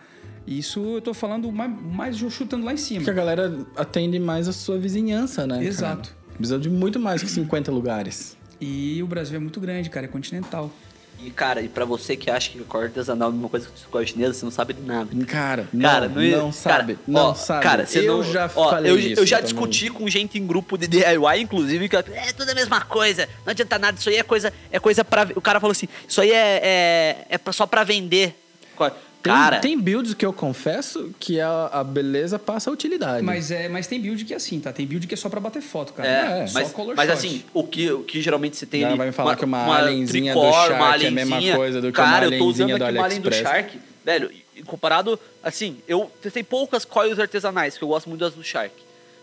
Isso 0.47 0.81
eu 0.81 1.03
tô 1.03 1.13
falando 1.13 1.51
mais, 1.53 1.71
mais 1.83 2.17
chutando 2.17 2.65
lá 2.65 2.73
em 2.73 2.77
cima. 2.77 3.01
Porque 3.01 3.11
a 3.11 3.15
galera 3.15 3.67
atende 3.77 4.19
mais 4.19 4.49
a 4.49 4.53
sua 4.53 4.79
vizinhança, 4.79 5.47
né? 5.47 5.57
cara? 5.57 5.67
Exato. 5.67 6.17
Precisa 6.35 6.59
de 6.59 6.71
muito 6.71 7.01
mais 7.01 7.23
que 7.23 7.29
50 7.29 7.71
lugares. 7.73 8.37
E 8.61 9.03
o 9.03 9.07
Brasil 9.07 9.37
é 9.37 9.39
muito 9.41 9.61
grande, 9.61 9.91
cara, 9.91 10.07
é 10.07 10.09
continental. 10.09 10.71
E, 11.19 11.31
cara, 11.31 11.61
e 11.63 11.69
pra 11.69 11.85
você 11.85 12.17
que 12.17 12.31
acha 12.31 12.51
que 12.51 12.59
corte 12.61 12.87
artesanal 12.87 13.31
é 13.31 13.33
uma 13.33 13.49
coisa 13.49 13.69
que 13.69 14.07
chinesa, 14.07 14.35
você 14.35 14.45
não 14.45 14.53
sabe 14.53 14.75
de 14.75 14.83
nada. 14.83 15.09
Cara, 15.27 15.67
Cara, 15.81 16.09
não, 16.09 16.23
não, 16.23 16.39
não 16.45 16.53
sabe. 16.53 16.95
cara, 16.95 17.05
não 17.07 17.21
ó, 17.31 17.35
sabe. 17.35 17.63
Cara, 17.63 17.87
você 17.87 18.01
eu 18.09 18.19
não, 18.19 18.23
já 18.25 18.51
ó, 18.55 18.71
falei 18.71 18.93
eu, 18.93 18.99
isso 18.99 19.21
eu 19.21 19.27
já 19.27 19.41
discuti 19.41 19.91
com 19.91 20.09
gente 20.09 20.39
em 20.39 20.47
grupo 20.47 20.77
de 20.77 20.87
DIY, 20.87 21.41
inclusive, 21.41 21.89
que 21.89 21.97
é 21.97 22.03
tudo 22.37 22.51
a 22.51 22.55
mesma 22.55 22.81
coisa, 22.83 23.29
não 23.45 23.51
adianta 23.51 23.79
nada, 23.79 23.99
isso 23.99 24.09
aí 24.09 24.17
é 24.17 24.23
coisa, 24.23 24.53
é 24.71 24.79
coisa 24.79 25.05
para 25.05 25.29
O 25.35 25.41
cara 25.41 25.59
falou 25.59 25.73
assim, 25.73 25.89
isso 26.07 26.21
aí 26.21 26.31
é, 26.31 26.61
é, 26.63 27.27
é 27.31 27.39
pra- 27.39 27.53
só 27.53 27.67
pra 27.67 27.83
vender. 27.83 28.35
Tem, 29.27 29.35
Cara, 29.35 29.59
tem 29.59 29.79
builds 29.79 30.15
que 30.15 30.25
eu 30.25 30.33
confesso 30.33 31.13
que 31.19 31.41
a, 31.41 31.67
a 31.73 31.85
beleza 31.85 32.39
passa 32.39 32.71
a 32.71 32.73
utilidade. 32.73 33.25
Mas, 33.25 33.51
é, 33.51 33.69
mas 33.69 33.87
tem 33.87 34.01
build 34.01 34.25
que 34.25 34.33
é 34.33 34.37
assim, 34.37 34.61
tá? 34.61 34.73
Tem 34.73 34.87
build 34.87 35.07
que 35.07 35.15
é 35.15 35.17
só 35.17 35.29
pra 35.29 35.41
bater 35.41 35.61
foto, 35.61 35.93
cara. 35.93 36.09
É, 36.09 36.43
É, 36.43 36.47
só 36.47 36.61
mas, 36.61 36.71
color 36.73 36.95
mas 36.97 37.07
shot. 37.11 37.19
assim, 37.19 37.45
o 37.53 37.65
que, 37.65 37.91
o 37.91 38.05
que 38.05 38.23
geralmente 38.23 38.57
você 38.57 38.67
tem 38.67 38.83
Ela 38.83 38.91
ali... 38.91 38.99
vai 38.99 39.07
me 39.09 39.13
falar 39.13 39.35
que 39.37 39.45
uma 39.45 39.77
alienzinha 39.77 40.33
do 40.33 40.41
tricor, 40.41 40.67
Shark 40.69 41.05
é 41.05 41.09
a 41.09 41.11
mesma 41.11 41.41
coisa 41.57 41.81
do 41.81 41.93
que 41.93 42.01
uma 42.01 42.07
cara, 42.07 42.27
eu 42.27 42.39
tô 42.39 42.45
usando 42.45 42.71
alienzinha 42.71 42.79
do 42.79 42.85
aqui 42.85 42.99
uma 42.99 43.05
alien 43.05 43.21
do 43.21 43.29
AliExpress. 43.29 43.53
Shark, 43.53 43.81
velho, 44.05 44.31
comparado, 44.67 45.19
assim, 45.43 45.79
eu 45.89 46.11
testei 46.23 46.43
poucas 46.43 46.85
coils 46.85 47.19
artesanais, 47.19 47.77
que 47.77 47.83
eu 47.85 47.89
gosto 47.89 48.09
muito 48.09 48.21
das 48.21 48.35
do 48.35 48.43
Shark, 48.45 48.75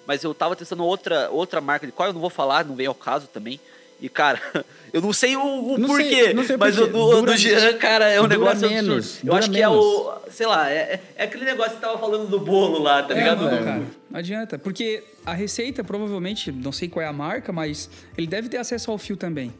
mas 0.05 0.23
eu 0.23 0.33
tava 0.33 0.55
testando 0.55 0.83
outra, 0.83 1.29
outra 1.31 1.61
marca 1.61 1.85
de 1.85 1.93
coil, 1.93 2.09
eu 2.09 2.13
não 2.13 2.21
vou 2.21 2.29
falar, 2.29 2.65
não 2.65 2.75
vem 2.75 2.87
ao 2.87 2.95
caso 2.95 3.27
também, 3.27 3.59
e 4.03 4.09
cara, 4.09 4.39
eu 4.93 5.01
não 5.01 5.11
sei 5.13 5.35
o, 5.35 5.41
o 5.41 5.77
Não 5.77 5.95
sei- 5.95 6.09
porquê, 6.09 6.33
não 6.33 6.43
sei 6.43 6.57
mas 6.57 6.77
o 6.77 6.85
do, 6.87 6.91
Dura- 6.91 7.21
do 7.31 7.37
Jean, 7.37 7.73
cara, 7.77 8.09
é 8.09 8.21
um 8.21 8.27
negócio 8.27 8.69
menos, 8.69 8.97
absurdo. 8.97 9.27
Eu 9.27 9.35
acho 9.35 9.49
que 9.49 9.57
é 9.61 9.67
menos. 9.69 9.83
o, 9.83 10.13
sei 10.29 10.45
lá, 10.45 10.69
é, 10.69 10.75
é- 10.75 11.01
é 11.15 11.23
aquele 11.23 11.45
negócio 11.45 11.71
que 11.71 11.77
você 11.79 11.85
tava 11.85 11.97
falando 11.97 12.27
do 12.29 12.39
bolo 12.39 12.79
lá, 12.83 13.01
tá 13.01 13.13
É, 13.13 13.17
ligado? 13.17 13.41
não, 13.43 13.49
velho. 13.49 13.63
cara. 13.63 13.81
Não 14.11 14.19
adianta. 14.19 14.59
Porque 14.59 15.03
a 15.25 15.33
receita, 15.33 15.83
provavelmente, 15.83 16.51
não 16.51 16.71
sei 16.71 16.87
qual 16.89 17.03
é 17.03 17.07
a 17.07 17.13
marca, 17.13 17.51
mas 17.51 17.89
ele 18.17 18.27
deve 18.27 18.49
ter 18.49 18.57
acesso 18.57 18.91
ao 18.91 18.97
fio 18.97 19.15
também. 19.17 19.53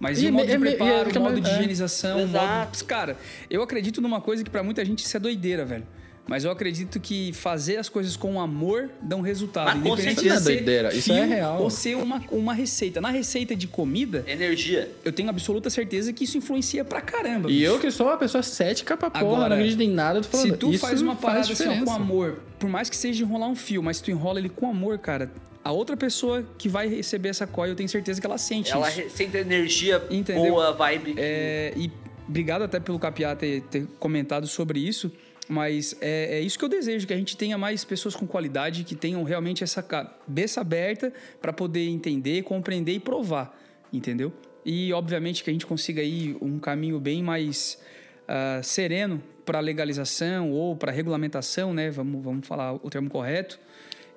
Mas 0.00 0.20
e, 0.20 0.26
o 0.26 0.32
modo 0.32 0.50
é 0.50 0.54
de 0.54 0.58
preparo, 0.58 1.08
e 1.10 1.16
é- 1.16 1.18
o 1.18 1.22
modo 1.22 1.40
de 1.40 1.48
é. 1.48 1.52
higienização, 1.54 2.24
o 2.24 2.26
modo... 2.28 2.84
Cara, 2.86 3.16
eu 3.48 3.62
acredito 3.62 4.00
numa 4.02 4.20
coisa 4.20 4.42
que 4.42 4.50
pra 4.50 4.62
muita 4.62 4.84
gente 4.84 5.04
isso 5.04 5.16
é 5.16 5.20
doideira, 5.20 5.64
velho. 5.64 5.86
Mas 6.26 6.42
eu 6.42 6.50
acredito 6.50 6.98
que 6.98 7.32
fazer 7.34 7.76
as 7.76 7.88
coisas 7.90 8.16
com 8.16 8.40
amor 8.40 8.88
dão 9.02 9.20
resultado. 9.20 9.68
Ah, 9.68 9.72
com 9.72 9.78
independente 9.88 10.14
certeza. 10.22 10.34
é 10.34 10.40
ser 10.40 10.52
doideira, 10.56 10.94
isso 10.94 11.12
é 11.12 11.24
real. 11.26 11.60
Ou 11.62 11.68
ser 11.68 11.96
uma, 11.96 12.22
uma 12.30 12.54
receita. 12.54 12.98
Na 13.00 13.10
receita 13.10 13.54
de 13.54 13.66
comida, 13.68 14.24
Energia. 14.26 14.90
eu 15.04 15.12
tenho 15.12 15.28
absoluta 15.28 15.68
certeza 15.68 16.12
que 16.14 16.24
isso 16.24 16.38
influencia 16.38 16.82
pra 16.82 17.02
caramba. 17.02 17.50
E 17.50 17.54
bicho. 17.58 17.64
eu 17.66 17.78
que 17.78 17.90
sou 17.90 18.06
uma 18.06 18.16
pessoa 18.16 18.42
cética 18.42 18.96
pra 18.96 19.10
porra, 19.10 19.22
Agora, 19.24 19.48
não 19.50 19.56
acredito 19.56 19.82
em 19.82 19.90
nada, 19.90 20.22
tô 20.22 20.28
falando. 20.28 20.50
Se 20.52 20.56
tu 20.56 20.70
isso 20.70 20.78
faz 20.80 21.02
uma 21.02 21.14
parada 21.14 21.40
assim, 21.40 21.52
ó, 21.52 21.56
diferença. 21.56 21.84
com 21.84 21.92
amor, 21.92 22.38
por 22.58 22.70
mais 22.70 22.88
que 22.88 22.96
seja 22.96 23.22
enrolar 23.22 23.50
um 23.50 23.54
fio, 23.54 23.82
mas 23.82 23.98
se 23.98 24.04
tu 24.04 24.10
enrola 24.10 24.38
ele 24.38 24.48
com 24.48 24.66
amor, 24.70 24.96
cara, 24.98 25.30
a 25.62 25.72
outra 25.72 25.94
pessoa 25.94 26.42
que 26.56 26.70
vai 26.70 26.88
receber 26.88 27.28
essa 27.28 27.46
coil, 27.46 27.70
eu 27.72 27.76
tenho 27.76 27.88
certeza 27.88 28.18
que 28.18 28.26
ela 28.26 28.38
sente 28.38 28.72
Ela 28.72 28.88
isso. 28.88 28.98
re- 28.98 29.08
sente 29.10 29.36
energia 29.36 30.02
Entendeu? 30.10 30.52
boa, 30.52 30.72
vibe. 30.72 31.14
É, 31.18 31.74
e 31.76 31.90
obrigado 32.26 32.62
até 32.62 32.80
pelo 32.80 32.98
Capiá 32.98 33.36
ter, 33.36 33.60
ter 33.70 33.86
comentado 33.98 34.46
sobre 34.46 34.78
isso, 34.80 35.12
mas 35.48 35.96
é, 36.00 36.38
é 36.38 36.40
isso 36.40 36.58
que 36.58 36.64
eu 36.64 36.68
desejo, 36.68 37.06
que 37.06 37.12
a 37.12 37.16
gente 37.16 37.36
tenha 37.36 37.58
mais 37.58 37.84
pessoas 37.84 38.16
com 38.16 38.26
qualidade, 38.26 38.84
que 38.84 38.94
tenham 38.94 39.22
realmente 39.22 39.62
essa 39.62 39.82
cabeça 39.82 40.60
aberta 40.60 41.12
para 41.40 41.52
poder 41.52 41.86
entender, 41.88 42.42
compreender 42.42 42.94
e 42.94 43.00
provar, 43.00 43.58
entendeu? 43.92 44.32
E 44.64 44.92
obviamente 44.92 45.44
que 45.44 45.50
a 45.50 45.52
gente 45.52 45.66
consiga 45.66 46.00
aí 46.00 46.36
um 46.40 46.58
caminho 46.58 46.98
bem 46.98 47.22
mais 47.22 47.78
ah, 48.26 48.60
sereno 48.62 49.22
para 49.44 49.60
legalização 49.60 50.50
ou 50.50 50.74
para 50.74 50.90
regulamentação, 50.90 51.74
né? 51.74 51.90
Vamos, 51.90 52.24
vamos 52.24 52.46
falar 52.46 52.74
o 52.74 52.88
termo 52.88 53.10
correto. 53.10 53.58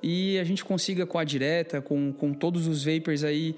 E 0.01 0.39
a 0.39 0.43
gente 0.43 0.63
consiga 0.63 1.05
com 1.05 1.19
a 1.19 1.23
direta, 1.23 1.81
com, 1.81 2.13
com 2.13 2.33
todos 2.33 2.67
os 2.67 2.85
vapers 2.85 3.23
aí, 3.23 3.55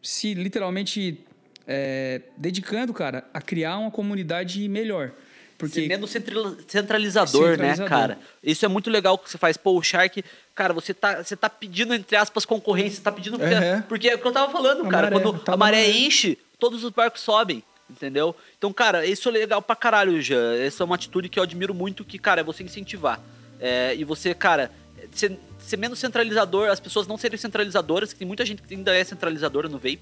se 0.00 0.34
literalmente 0.34 1.24
é, 1.66 2.22
dedicando, 2.36 2.92
cara, 2.94 3.28
a 3.34 3.40
criar 3.40 3.78
uma 3.78 3.90
comunidade 3.90 4.68
melhor. 4.68 5.12
Porque 5.58 5.80
Ser 5.80 5.88
menos 5.88 6.10
centrali- 6.10 6.56
centralizador, 6.68 7.58
né, 7.58 7.76
cara? 7.88 8.16
Isso 8.42 8.64
é 8.64 8.68
muito 8.68 8.88
legal 8.88 9.18
que 9.18 9.28
você 9.28 9.36
faz. 9.36 9.56
Pô, 9.56 9.76
o 9.76 9.82
Shark, 9.82 10.24
cara, 10.54 10.72
você 10.72 10.94
tá, 10.94 11.22
você 11.22 11.34
tá 11.36 11.50
pedindo, 11.50 11.92
entre 11.92 12.16
aspas, 12.16 12.44
concorrência, 12.44 12.98
você 12.98 13.02
tá 13.02 13.10
pedindo. 13.10 13.38
Porque, 13.38 13.54
Uhum. 13.54 13.82
porque 13.82 14.08
é 14.08 14.14
o 14.14 14.18
que 14.20 14.26
eu 14.26 14.32
tava 14.32 14.52
falando, 14.52 14.86
A 14.86 14.88
cara. 14.88 15.10
maré, 15.10 15.20
quando 15.20 15.38
tá 15.40 15.54
a 15.54 15.56
maré. 15.56 15.90
enche, 15.90 16.38
todos 16.60 16.84
os 16.84 16.90
barcos 16.90 17.20
sobem. 17.22 17.62
Entendeu? 17.90 18.36
Então, 18.56 18.72
cara, 18.72 19.04
isso 19.06 19.28
é 19.30 19.32
legal 19.32 19.60
pra 19.62 19.74
caralho, 19.74 20.20
Jean. 20.20 20.54
Essa 20.56 20.82
é 20.82 20.84
uma 20.84 20.94
atitude 20.94 21.28
que 21.28 21.38
eu 21.38 21.42
admiro 21.42 21.74
muito, 21.74 22.04
que, 22.04 22.18
cara, 22.18 22.42
é 22.42 22.44
você 22.44 22.62
incentivar. 22.62 23.18
É, 23.58 23.94
e 23.96 24.04
você, 24.04 24.34
cara, 24.34 24.70
ser, 25.10 25.36
ser 25.58 25.76
menos 25.78 25.98
centralizador, 25.98 26.68
as 26.68 26.78
pessoas 26.78 27.06
não 27.06 27.16
serem 27.16 27.38
centralizadoras, 27.38 28.12
que 28.12 28.18
tem 28.18 28.28
muita 28.28 28.44
gente 28.44 28.60
que 28.62 28.74
ainda 28.74 28.94
é 28.94 29.02
centralizadora 29.02 29.68
no 29.70 29.78
vape. 29.78 30.00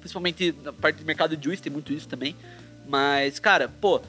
Principalmente 0.00 0.54
na 0.64 0.72
parte 0.72 0.96
do 0.96 1.04
mercado 1.06 1.36
de 1.36 1.44
juice, 1.44 1.62
tem 1.62 1.72
muito 1.72 1.92
isso 1.92 2.08
também. 2.08 2.34
Mas, 2.88 3.38
cara, 3.38 3.68
pô, 3.80 4.00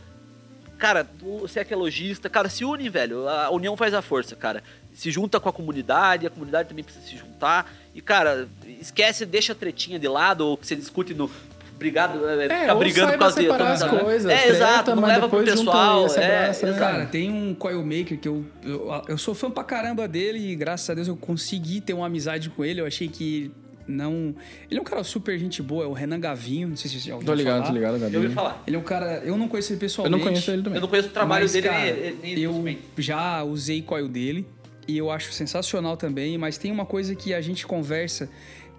Cara, 0.79 1.05
você 1.21 1.59
é 1.59 1.63
que 1.65 1.73
é 1.73 1.77
lojista, 1.77 2.29
cara, 2.29 2.47
se 2.49 2.63
une, 2.63 2.89
velho. 2.89 3.27
A 3.27 3.51
união 3.51 3.75
faz 3.75 3.93
a 3.93 4.01
força, 4.01 4.35
cara. 4.35 4.63
Se 4.93 5.11
junta 5.11 5.39
com 5.39 5.49
a 5.49 5.53
comunidade, 5.53 6.25
a 6.25 6.29
comunidade 6.29 6.69
também 6.69 6.83
precisa 6.83 7.05
se 7.05 7.17
juntar. 7.17 7.71
E, 7.93 8.01
cara, 8.01 8.47
esquece, 8.79 9.25
deixa 9.25 9.51
a 9.51 9.55
tretinha 9.55 9.99
de 9.99 10.07
lado, 10.07 10.47
ou 10.47 10.57
que 10.57 10.65
você 10.65 10.75
discute 10.77 11.13
no 11.13 11.29
brigado, 11.77 12.27
é, 12.27 12.45
É, 12.45 12.59
ficar 12.61 12.73
ou 12.73 12.79
brigando 12.79 13.11
por 13.13 13.19
causa 13.19 13.41
de 13.41 13.49
as 13.49 13.83
coisas, 13.83 14.31
É, 14.31 14.37
treta, 14.37 14.53
exato, 14.53 14.95
não 14.95 15.01
mas 15.01 15.13
leva 15.13 15.29
pro 15.29 15.43
pessoal. 15.43 16.03
aí, 16.03 16.09
se 16.09 16.19
é, 16.19 16.25
abraça, 16.41 16.71
né? 16.71 16.79
Cara, 16.79 17.05
tem 17.05 17.31
um 17.31 17.53
coil 17.55 17.81
maker 17.83 18.19
que 18.19 18.27
eu, 18.27 18.45
eu, 18.63 19.03
eu 19.07 19.17
sou 19.17 19.33
fã 19.33 19.49
pra 19.49 19.63
caramba 19.63 20.07
dele 20.07 20.39
e 20.51 20.55
graças 20.55 20.89
a 20.89 20.93
Deus 20.93 21.07
eu 21.07 21.15
consegui 21.15 21.79
ter 21.79 21.93
uma 21.93 22.05
amizade 22.05 22.49
com 22.49 22.65
ele. 22.65 22.81
Eu 22.81 22.85
achei 22.85 23.07
que 23.07 23.49
não. 23.89 24.35
Ele 24.69 24.79
é 24.79 24.81
um 24.81 24.85
cara 24.85 25.03
super 25.03 25.37
gente 25.37 25.61
boa, 25.61 25.83
é 25.83 25.87
o 25.87 25.93
Renan 25.93 26.19
Gavinho, 26.19 26.69
não 26.69 26.75
sei 26.75 26.89
se 26.89 26.99
você 26.99 27.09
já 27.09 27.15
ouviu 27.15 27.25
Tô 27.25 27.33
ligado, 27.33 27.57
falar. 27.57 27.67
tô 27.67 27.73
ligado, 27.73 27.99
Gabi. 27.99 28.13
Eu 28.13 28.21
ouvi 28.21 28.33
falar. 28.33 28.63
Ele 28.65 28.75
é 28.75 28.79
um 28.79 28.83
cara. 28.83 29.21
Eu 29.25 29.37
não 29.37 29.47
conheço 29.47 29.71
ele 29.71 29.77
Eu 29.77 29.79
pessoalmente. 29.79 30.17
não 30.17 30.23
conheço 30.23 30.51
ele 30.51 30.61
também. 30.61 30.77
Eu 30.77 30.81
não 30.81 30.87
conheço 30.87 31.09
o 31.09 31.11
trabalho 31.11 31.43
mas, 31.43 31.53
dele 31.53 31.67
cara, 31.67 31.93
nem, 32.21 32.35
nem 32.35 32.43
eu 32.43 32.77
já 32.97 33.43
usei 33.43 33.81
coil 33.81 34.07
dele 34.07 34.45
e 34.87 34.97
eu 34.97 35.11
acho 35.11 35.31
sensacional 35.31 35.97
também, 35.97 36.37
mas 36.37 36.57
tem 36.57 36.71
uma 36.71 36.85
coisa 36.85 37.13
que 37.15 37.33
a 37.33 37.41
gente 37.41 37.65
conversa 37.67 38.29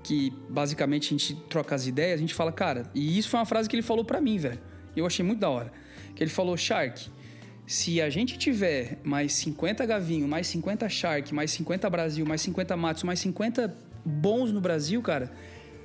que 0.03 0.33
basicamente 0.49 1.09
a 1.09 1.11
gente 1.11 1.35
troca 1.49 1.75
as 1.75 1.87
ideias, 1.87 2.15
a 2.15 2.21
gente 2.21 2.35
fala, 2.35 2.51
cara, 2.51 2.85
e 2.95 3.19
isso 3.19 3.29
foi 3.29 3.39
uma 3.39 3.47
frase 3.47 3.69
que 3.69 3.77
ele 3.77 3.83
falou 3.83 4.05
pra 4.05 4.21
mim, 4.21 4.39
velho. 4.39 4.59
E 4.97 4.99
eu 4.99 5.07
achei 5.07 5.25
muito 5.25 5.39
da 5.39 5.49
hora. 5.49 5.71
Que 6.15 6.23
ele 6.25 6.31
falou, 6.31 6.57
Shark, 6.57 7.09
se 7.67 8.01
a 8.01 8.11
gente 8.11 8.37
tiver 8.39 8.99
mais 9.05 9.33
50 9.35 9.85
Gavinho, 9.87 10.27
mais 10.27 10.47
50 10.49 10.89
Shark, 10.89 11.33
mais 11.35 11.51
50 11.53 11.89
Brasil, 11.89 12.27
mais 12.27 12.41
50 12.41 12.77
Matos, 12.77 13.03
mais 13.05 13.21
50 13.21 13.90
bons 14.05 14.53
no 14.53 14.61
Brasil, 14.61 15.01
cara, 15.03 15.31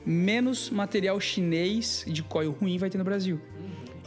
menos 0.05 0.69
material 0.69 1.19
chinês 1.19 2.03
de 2.07 2.21
coil 2.23 2.51
ruim 2.51 2.77
vai 2.77 2.89
ter 2.89 2.97
no 2.97 3.03
Brasil. 3.03 3.39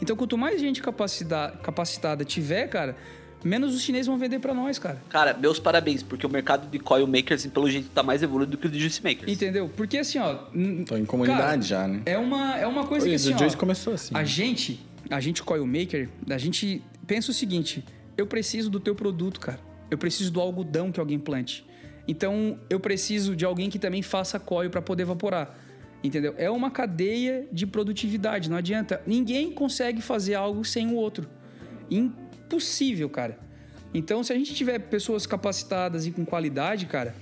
Então, 0.01 0.15
quanto 0.15 0.37
mais 0.37 0.59
gente 0.61 0.81
capacida- 0.81 1.59
capacitada 1.61 2.23
tiver, 2.23 2.67
cara, 2.67 2.95
menos 3.43 3.75
os 3.75 3.81
chineses 3.81 4.07
vão 4.07 4.17
vender 4.17 4.39
pra 4.39 4.53
nós, 4.53 4.79
cara. 4.79 5.01
Cara, 5.09 5.33
meus 5.33 5.59
parabéns, 5.59 6.01
porque 6.01 6.25
o 6.25 6.29
mercado 6.29 6.69
de 6.69 6.79
coil 6.79 7.05
makers, 7.05 7.45
pelo 7.47 7.69
jeito, 7.69 7.89
tá 7.89 8.01
mais 8.01 8.23
evoluído 8.23 8.51
do 8.51 8.57
que 8.57 8.67
o 8.67 8.69
de 8.69 8.79
juice 8.79 9.03
makers. 9.03 9.31
Entendeu? 9.31 9.69
Porque 9.75 9.97
assim, 9.97 10.19
ó. 10.19 10.35
Tô 10.85 10.95
em 10.95 11.05
comunidade 11.05 11.41
cara, 11.43 11.61
já, 11.61 11.87
né? 11.87 12.01
É 12.05 12.17
uma, 12.17 12.57
é 12.57 12.65
uma 12.65 12.85
coisa 12.87 13.05
Oi, 13.05 13.09
que 13.09 13.15
o 13.15 13.19
assim, 13.19 13.37
Joyce 13.37 13.55
ó, 13.55 13.59
começou 13.59 13.93
assim. 13.93 14.15
A 14.15 14.23
gente, 14.23 14.79
a 15.09 15.19
gente 15.19 15.43
coil 15.43 15.65
maker, 15.65 16.09
a 16.29 16.37
gente 16.37 16.81
pensa 17.05 17.31
o 17.31 17.33
seguinte: 17.33 17.83
eu 18.17 18.25
preciso 18.25 18.69
do 18.69 18.79
teu 18.79 18.95
produto, 18.95 19.39
cara. 19.39 19.59
Eu 19.91 19.97
preciso 19.97 20.31
do 20.31 20.39
algodão 20.39 20.91
que 20.91 20.99
alguém 20.99 21.17
plante. 21.19 21.65
Então, 22.09 22.57
eu 22.71 22.79
preciso 22.79 23.35
de 23.35 23.45
alguém 23.45 23.69
que 23.69 23.77
também 23.77 24.01
faça 24.01 24.39
coil 24.39 24.67
para 24.71 24.81
poder 24.81 25.03
evaporar. 25.03 25.55
Entendeu? 26.03 26.33
É 26.39 26.49
uma 26.49 26.71
cadeia 26.71 27.47
de 27.51 27.67
produtividade, 27.67 28.49
não 28.49 28.57
adianta. 28.57 28.99
Ninguém 29.05 29.51
consegue 29.51 30.01
fazer 30.01 30.33
algo 30.33 30.65
sem 30.65 30.87
o 30.87 30.95
outro. 30.95 31.29
Impossível, 31.87 33.07
cara. 33.11 33.37
Então, 33.93 34.23
se 34.23 34.33
a 34.33 34.35
gente 34.35 34.55
tiver 34.55 34.79
pessoas 34.79 35.27
capacitadas 35.27 36.07
e 36.07 36.11
com 36.11 36.25
qualidade, 36.25 36.87
cara, 36.87 37.13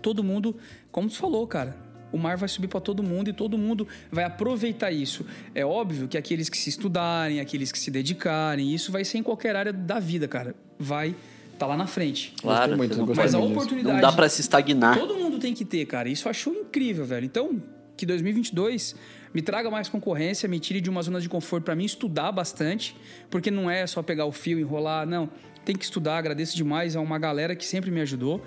todo 0.00 0.22
mundo, 0.22 0.56
como 0.92 1.08
tu 1.08 1.16
falou, 1.16 1.44
cara, 1.48 1.76
o 2.12 2.16
mar 2.16 2.36
vai 2.36 2.48
subir 2.48 2.68
para 2.68 2.80
todo 2.80 3.02
mundo 3.02 3.30
e 3.30 3.32
todo 3.32 3.58
mundo 3.58 3.88
vai 4.12 4.22
aproveitar 4.22 4.92
isso. 4.92 5.26
É 5.56 5.66
óbvio 5.66 6.06
que 6.06 6.16
aqueles 6.16 6.48
que 6.48 6.56
se 6.56 6.70
estudarem, 6.70 7.40
aqueles 7.40 7.72
que 7.72 7.78
se 7.80 7.90
dedicarem, 7.90 8.72
isso 8.72 8.92
vai 8.92 9.04
ser 9.04 9.18
em 9.18 9.24
qualquer 9.24 9.56
área 9.56 9.72
da 9.72 9.98
vida, 9.98 10.28
cara. 10.28 10.54
Vai 10.78 11.16
tá 11.54 11.66
lá 11.66 11.76
na 11.76 11.86
frente. 11.86 12.34
Claro, 12.40 12.76
muito, 12.76 12.96
gostei 12.96 13.24
Mas 13.24 13.34
a 13.34 13.38
oportunidade 13.38 13.94
não 13.94 14.00
dá 14.00 14.12
pra 14.12 14.28
se 14.28 14.40
estagnar. 14.40 14.98
Todo 14.98 15.14
mundo 15.14 15.38
tem 15.38 15.54
que 15.54 15.64
ter, 15.64 15.86
cara. 15.86 16.08
Isso 16.08 16.26
eu 16.26 16.30
acho 16.30 16.50
incrível, 16.50 17.04
velho. 17.04 17.24
Então, 17.24 17.60
que 17.96 18.04
2022 18.04 18.94
me 19.32 19.42
traga 19.42 19.70
mais 19.70 19.88
concorrência, 19.88 20.48
me 20.48 20.60
tire 20.60 20.80
de 20.80 20.90
uma 20.90 21.02
zona 21.02 21.20
de 21.20 21.28
conforto 21.28 21.64
para 21.64 21.74
mim 21.74 21.84
estudar 21.84 22.32
bastante, 22.32 22.96
porque 23.30 23.50
não 23.50 23.70
é 23.70 23.86
só 23.86 24.02
pegar 24.02 24.26
o 24.26 24.32
fio 24.32 24.58
e 24.58 24.62
enrolar, 24.62 25.06
não. 25.06 25.28
Tem 25.64 25.74
que 25.74 25.84
estudar, 25.84 26.18
agradeço 26.18 26.56
demais 26.56 26.94
a 26.94 27.00
uma 27.00 27.18
galera 27.18 27.56
que 27.56 27.64
sempre 27.64 27.90
me 27.90 28.00
ajudou. 28.00 28.42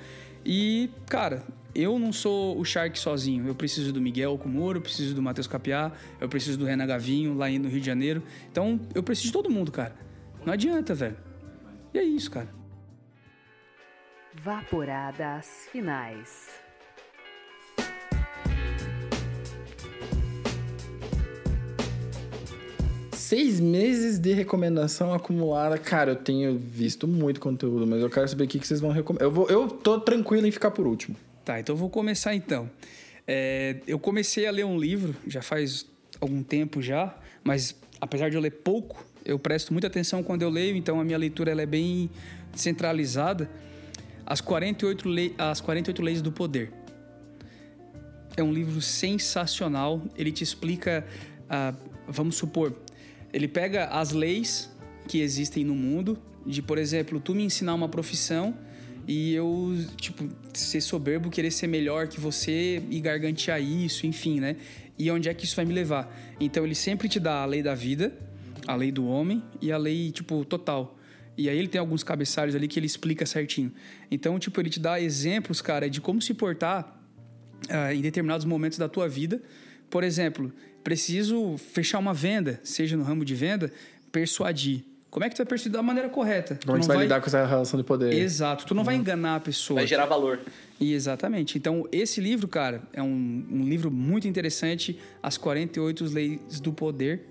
E, 0.45 0.89
cara, 1.07 1.43
eu 1.73 1.99
não 1.99 2.13
sou 2.13 2.59
o 2.59 2.63
Shark 2.63 2.97
sozinho. 2.97 3.47
Eu 3.47 3.55
preciso 3.55 3.91
do 3.91 3.99
Miguel 3.99 4.37
Kumuro, 4.37 4.77
eu 4.77 4.81
preciso 4.81 5.13
do 5.13 5.21
Matheus 5.21 5.47
Capiá, 5.47 5.91
eu 6.21 6.29
preciso 6.29 6.57
do 6.57 6.65
Renan 6.65 6.87
Gavinho 6.87 7.35
lá 7.35 7.49
no 7.49 7.67
Rio 7.67 7.79
de 7.79 7.85
Janeiro. 7.85 8.23
Então, 8.51 8.79
eu 8.95 9.03
preciso 9.03 9.27
de 9.27 9.33
todo 9.33 9.49
mundo, 9.49 9.71
cara. 9.71 9.95
Não 10.45 10.53
adianta, 10.53 10.95
velho. 10.95 11.17
E 11.93 11.99
é 11.99 12.03
isso, 12.03 12.31
cara. 12.31 12.56
Vaporadas 14.43 15.67
finais. 15.71 16.49
Seis 23.13 23.59
meses 23.59 24.19
de 24.19 24.33
recomendação 24.33 25.11
acumulada. 25.11 25.77
Cara, 25.77 26.11
eu 26.11 26.15
tenho 26.15 26.57
visto 26.57 27.07
muito 27.07 27.39
conteúdo, 27.39 27.87
mas 27.87 28.01
eu 28.01 28.09
quero 28.09 28.27
saber 28.27 28.43
o 28.43 28.47
que 28.47 28.59
vocês 28.59 28.79
vão 28.79 28.91
recomendar. 28.91 29.25
Eu, 29.25 29.31
vou, 29.31 29.49
eu 29.49 29.67
tô 29.67 29.99
tranquilo 29.99 30.45
em 30.45 30.51
ficar 30.51 30.69
por 30.69 30.85
último. 30.85 31.15
Tá, 31.43 31.59
então 31.59 31.73
eu 31.73 31.77
vou 31.77 31.89
começar 31.89 32.35
então. 32.35 32.69
É, 33.25 33.77
eu 33.87 33.97
comecei 33.97 34.45
a 34.45 34.51
ler 34.51 34.65
um 34.65 34.77
livro, 34.77 35.15
já 35.25 35.41
faz 35.41 35.85
algum 36.21 36.43
tempo 36.43 36.81
já, 36.81 37.17
mas 37.43 37.75
apesar 37.99 38.29
de 38.29 38.35
eu 38.35 38.41
ler 38.41 38.51
pouco, 38.51 39.03
eu 39.25 39.39
presto 39.39 39.73
muita 39.73 39.87
atenção 39.87 40.21
quando 40.21 40.43
eu 40.43 40.49
leio, 40.49 40.75
então 40.75 40.99
a 40.99 41.03
minha 41.03 41.17
leitura 41.17 41.51
ela 41.51 41.63
é 41.63 41.65
bem 41.65 42.09
centralizada. 42.53 43.49
As 44.29 44.41
48, 44.41 45.07
lei, 45.07 45.33
As 45.37 45.61
48 45.61 46.01
Leis 46.01 46.21
do 46.21 46.33
Poder. 46.33 46.73
É 48.35 48.43
um 48.43 48.51
livro 48.51 48.81
sensacional. 48.81 50.03
Ele 50.17 50.33
te 50.33 50.43
explica, 50.43 51.07
ah, 51.49 51.73
vamos 52.05 52.35
supor, 52.35 52.75
ele 53.31 53.47
pega 53.47 53.85
as 53.85 54.11
leis 54.11 54.69
que 55.07 55.21
existem 55.21 55.63
no 55.63 55.73
mundo, 55.73 56.21
de, 56.45 56.61
por 56.61 56.77
exemplo, 56.77 57.21
tu 57.21 57.33
me 57.33 57.43
ensinar 57.43 57.73
uma 57.73 57.87
profissão 57.87 58.53
e 59.07 59.33
eu, 59.33 59.73
tipo, 59.95 60.27
ser 60.53 60.81
soberbo, 60.81 61.29
querer 61.29 61.51
ser 61.51 61.67
melhor 61.67 62.09
que 62.09 62.19
você 62.19 62.83
e 62.89 62.99
gargantear 62.99 63.61
isso, 63.61 64.05
enfim, 64.05 64.41
né? 64.41 64.57
E 64.99 65.09
onde 65.09 65.29
é 65.29 65.33
que 65.33 65.45
isso 65.45 65.55
vai 65.55 65.63
me 65.63 65.73
levar? 65.73 66.13
Então 66.37 66.65
ele 66.65 66.75
sempre 66.75 67.07
te 67.07 67.17
dá 67.19 67.43
a 67.43 67.45
lei 67.45 67.63
da 67.63 67.73
vida, 67.73 68.13
a 68.67 68.75
lei 68.75 68.91
do 68.91 69.07
homem 69.07 69.41
e 69.61 69.71
a 69.71 69.77
lei, 69.77 70.11
tipo, 70.11 70.43
total. 70.43 70.96
E 71.37 71.49
aí 71.49 71.57
ele 71.57 71.67
tem 71.67 71.79
alguns 71.79 72.03
cabeçalhos 72.03 72.55
ali 72.55 72.67
que 72.67 72.79
ele 72.79 72.87
explica 72.87 73.25
certinho. 73.25 73.71
Então, 74.09 74.39
tipo, 74.39 74.59
ele 74.59 74.69
te 74.69 74.79
dá 74.79 74.99
exemplos, 74.99 75.61
cara, 75.61 75.89
de 75.89 76.01
como 76.01 76.21
se 76.21 76.33
portar 76.33 76.99
ah, 77.69 77.93
em 77.93 78.01
determinados 78.01 78.45
momentos 78.45 78.77
da 78.77 78.89
tua 78.89 79.07
vida. 79.07 79.41
Por 79.89 80.03
exemplo, 80.03 80.51
preciso 80.83 81.57
fechar 81.57 81.99
uma 81.99 82.13
venda, 82.13 82.59
seja 82.63 82.97
no 82.97 83.03
ramo 83.03 83.23
de 83.23 83.35
venda, 83.35 83.71
persuadir. 84.11 84.83
Como 85.09 85.23
é 85.25 85.29
que 85.29 85.35
tu 85.35 85.39
vai 85.39 85.45
persuadir 85.45 85.73
da 85.73 85.81
maneira 85.81 86.09
correta? 86.09 86.55
Tu 86.55 86.65
Como 86.65 86.77
é 86.77 86.79
não 86.79 86.83
você 86.83 86.93
vai 86.93 87.03
lidar 87.03 87.21
com 87.21 87.27
essa 87.27 87.45
relação 87.45 87.79
de 87.79 87.85
poder? 87.85 88.13
Exato, 88.13 88.65
tu 88.65 88.75
não 88.75 88.83
vai 88.83 88.95
enganar 88.95 89.35
a 89.35 89.39
pessoa. 89.39 89.79
Vai 89.79 89.87
gerar 89.87 90.05
valor. 90.05 90.39
E 90.79 90.93
exatamente. 90.93 91.57
Então, 91.57 91.87
esse 91.91 92.19
livro, 92.19 92.47
cara, 92.47 92.81
é 92.93 93.01
um, 93.01 93.45
um 93.49 93.63
livro 93.63 93.89
muito 93.89 94.27
interessante, 94.27 94.99
As 95.23 95.37
48 95.37 96.05
Leis 96.05 96.59
do 96.59 96.73
Poder. 96.73 97.21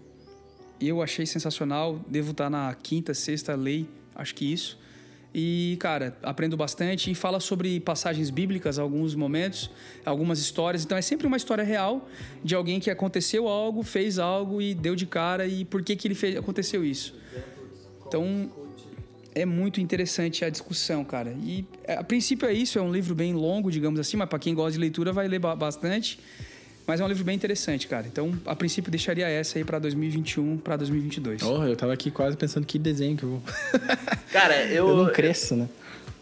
Eu 0.80 1.02
achei 1.02 1.24
sensacional, 1.24 2.00
devo 2.06 2.32
estar 2.32 2.50
na 2.50 2.74
quinta, 2.74 3.14
sexta 3.14 3.54
lei, 3.54 3.88
acho 4.14 4.34
que 4.34 4.50
isso. 4.52 4.78
E, 5.34 5.76
cara, 5.80 6.16
aprendo 6.22 6.56
bastante 6.56 7.10
e 7.10 7.14
fala 7.14 7.40
sobre 7.40 7.78
passagens 7.80 8.30
bíblicas, 8.30 8.78
alguns 8.78 9.14
momentos, 9.14 9.70
algumas 10.04 10.38
histórias. 10.38 10.82
Então, 10.84 10.96
é 10.96 11.02
sempre 11.02 11.26
uma 11.26 11.36
história 11.36 11.62
real 11.64 12.08
de 12.42 12.54
alguém 12.54 12.80
que 12.80 12.90
aconteceu 12.90 13.46
algo, 13.48 13.82
fez 13.82 14.18
algo 14.18 14.62
e 14.62 14.74
deu 14.74 14.94
de 14.96 15.04
cara 15.06 15.46
e 15.46 15.64
por 15.64 15.82
que, 15.82 15.94
que 15.94 16.08
ele 16.08 16.14
fez, 16.14 16.36
aconteceu 16.36 16.82
isso. 16.84 17.14
Então, 18.06 18.50
é 19.34 19.44
muito 19.44 19.78
interessante 19.78 20.42
a 20.42 20.48
discussão, 20.48 21.04
cara. 21.04 21.36
E 21.42 21.66
a 21.86 22.02
princípio 22.02 22.48
é 22.48 22.54
isso, 22.54 22.78
é 22.78 22.82
um 22.82 22.90
livro 22.90 23.14
bem 23.14 23.34
longo, 23.34 23.70
digamos 23.70 24.00
assim, 24.00 24.16
mas 24.16 24.28
para 24.30 24.38
quem 24.38 24.54
gosta 24.54 24.72
de 24.72 24.78
leitura 24.78 25.12
vai 25.12 25.28
ler 25.28 25.38
ba- 25.38 25.54
bastante. 25.56 26.18
Mas 26.86 27.00
é 27.00 27.04
um 27.04 27.08
livro 27.08 27.24
bem 27.24 27.34
interessante, 27.34 27.88
cara. 27.88 28.06
Então, 28.06 28.32
a 28.46 28.54
princípio 28.54 28.90
deixaria 28.90 29.26
essa 29.28 29.58
aí 29.58 29.64
para 29.64 29.78
2021, 29.78 30.58
para 30.58 30.76
2022. 30.76 31.42
Oh, 31.42 31.64
eu 31.64 31.74
tava 31.74 31.92
aqui 31.92 32.10
quase 32.10 32.36
pensando 32.36 32.64
que 32.64 32.78
desenho 32.78 33.16
que 33.16 33.24
eu 33.24 33.30
vou. 33.30 33.42
Cara, 34.30 34.64
eu. 34.66 34.88
Eu, 34.88 34.96
não 34.96 35.12
cresço, 35.12 35.56
né? 35.56 35.68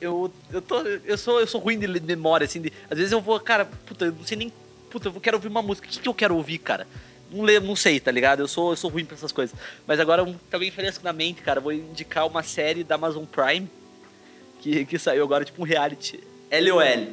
eu, 0.01 0.33
eu, 0.53 0.63
tô, 0.63 0.81
eu, 0.81 1.19
sou, 1.19 1.41
eu 1.41 1.47
sou 1.47 1.61
ruim 1.61 1.79
de 1.79 1.87
memória, 1.87 2.45
assim. 2.45 2.61
de- 2.61 2.73
às 2.91 2.97
vezes 2.97 3.13
eu 3.13 3.21
vou, 3.21 3.39
cara, 3.41 3.65
puta, 3.65 4.07
eu 4.07 4.13
não 4.13 4.25
sei 4.25 4.37
nem. 4.37 4.53
Puta, 4.91 5.09
eu 5.09 5.21
quero 5.21 5.37
ouvir 5.37 5.49
uma 5.49 5.63
música. 5.63 5.87
O 5.87 5.91
que, 5.91 5.99
que 6.01 6.09
eu 6.09 6.15
quero 6.15 6.37
ouvir, 6.37 6.59
cara? 6.59 6.87
Não, 7.31 7.43
lembro, 7.43 7.69
não 7.69 7.77
sei, 7.77 7.99
tá 7.99 8.11
ligado? 8.11 8.41
Eu 8.41 8.49
sou, 8.49 8.73
eu 8.73 8.77
sou 8.77 8.91
ruim 8.91 9.05
pra 9.05 9.17
essas 9.17 9.33
coisas. 9.33 9.57
Mas 9.87 9.99
agora, 9.99 10.23
um, 10.23 10.35
também 10.51 10.71
fresco 10.71 11.03
na 11.05 11.13
mente, 11.13 11.43
cara, 11.43 11.61
vou 11.61 11.73
indicar 11.73 12.27
uma 12.27 12.43
série 12.43 12.85
da 12.85 12.95
Amazon 12.95 13.25
Prime 13.25 13.69
que, 14.61 14.85
que 14.85 14.99
saiu 14.99 15.25
agora, 15.25 15.45
tipo 15.45 15.61
um 15.61 15.65
reality. 15.65 16.21
LOL. 16.53 17.09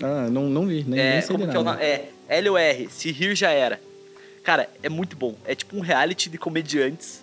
Ah, 0.00 0.28
não, 0.30 0.48
não 0.48 0.66
vi, 0.66 0.84
nem, 0.84 0.98
É, 1.00 1.12
nem 1.12 1.20
sei 1.20 1.36
como 1.36 1.48
que 1.48 1.56
é 1.56 1.58
o 1.58 1.62
nada. 1.62 1.78
nome? 1.78 1.84
É, 2.28 2.40
LOR, 2.40 2.90
Se 2.90 3.10
Rir 3.12 3.34
Já 3.34 3.50
Era. 3.50 3.80
Cara, 4.42 4.68
é 4.82 4.88
muito 4.88 5.16
bom. 5.16 5.36
É 5.44 5.54
tipo 5.54 5.76
um 5.76 5.80
reality 5.80 6.28
de 6.30 6.38
comediantes. 6.38 7.22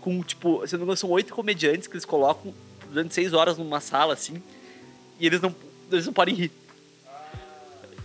Com, 0.00 0.22
tipo, 0.22 0.66
se 0.66 0.72
não 0.74 0.80
me 0.80 0.84
engano, 0.84 0.96
são 0.96 1.10
oito 1.10 1.32
comediantes 1.34 1.86
que 1.88 1.94
eles 1.94 2.04
colocam 2.04 2.52
durante 2.90 3.14
seis 3.14 3.32
horas 3.32 3.56
numa 3.56 3.80
sala, 3.80 4.12
assim. 4.14 4.42
E 5.18 5.26
eles 5.26 5.40
não, 5.40 5.54
eles 5.90 6.06
não 6.06 6.12
podem 6.12 6.34
rir. 6.34 6.50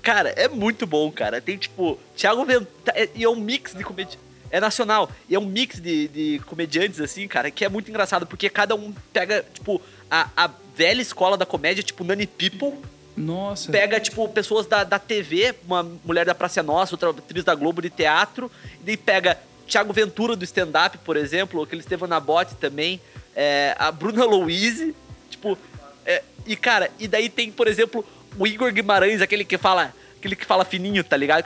Cara, 0.01 0.29
é 0.29 0.47
muito 0.47 0.87
bom, 0.87 1.11
cara. 1.11 1.41
Tem, 1.41 1.57
tipo, 1.57 1.99
Thiago 2.15 2.45
Ventura. 2.45 3.09
E 3.13 3.23
é 3.23 3.29
um 3.29 3.35
mix 3.35 3.73
de 3.73 3.83
comediantes. 3.83 4.19
É 4.49 4.59
nacional. 4.61 5.11
E 5.27 5.35
é 5.35 5.39
um 5.39 5.45
mix 5.45 5.79
de, 5.81 6.07
de 6.07 6.39
comediantes, 6.45 7.01
assim, 7.01 7.27
cara, 7.27 7.51
que 7.51 7.65
é 7.65 7.69
muito 7.69 7.89
engraçado. 7.89 8.25
Porque 8.25 8.49
cada 8.49 8.73
um 8.75 8.93
pega, 9.11 9.43
tipo, 9.53 9.81
a, 10.09 10.29
a 10.37 10.49
velha 10.75 11.01
escola 11.01 11.35
da 11.35 11.45
comédia, 11.45 11.83
tipo, 11.83 12.03
Nani 12.05 12.25
People 12.25 12.73
Nossa. 13.17 13.71
pega, 13.71 13.99
tipo, 13.99 14.29
pessoas 14.29 14.67
da, 14.67 14.83
da 14.83 14.99
TV, 14.99 15.55
uma 15.65 15.83
mulher 16.05 16.25
da 16.25 16.35
Praça 16.35 16.59
é 16.59 16.63
Nossa, 16.63 16.93
outra 16.93 17.09
atriz 17.09 17.43
da 17.43 17.55
Globo 17.55 17.81
de 17.81 17.89
teatro, 17.89 18.51
e 18.85 18.95
pega 18.95 19.37
Thiago 19.67 19.91
Ventura 19.91 20.35
do 20.35 20.45
stand-up, 20.45 20.97
por 20.99 21.17
exemplo, 21.17 21.63
aquele 21.63 21.81
Estevam 21.81 22.07
Nabote 22.07 22.55
também, 22.55 23.01
é, 23.35 23.75
a 23.77 23.91
Bruna 23.91 24.23
Louise, 24.23 24.95
tipo, 25.29 25.57
é, 26.05 26.23
e 26.45 26.55
cara, 26.55 26.89
e 26.99 27.07
daí 27.07 27.27
tem, 27.27 27.51
por 27.51 27.67
exemplo, 27.67 28.05
o 28.37 28.45
Igor 28.45 28.71
Guimarães, 28.71 29.21
aquele 29.21 29.43
que 29.43 29.57
fala, 29.57 29.93
aquele 30.17 30.35
que 30.35 30.45
fala 30.45 30.63
fininho, 30.63 31.03
tá 31.03 31.17
ligado? 31.17 31.43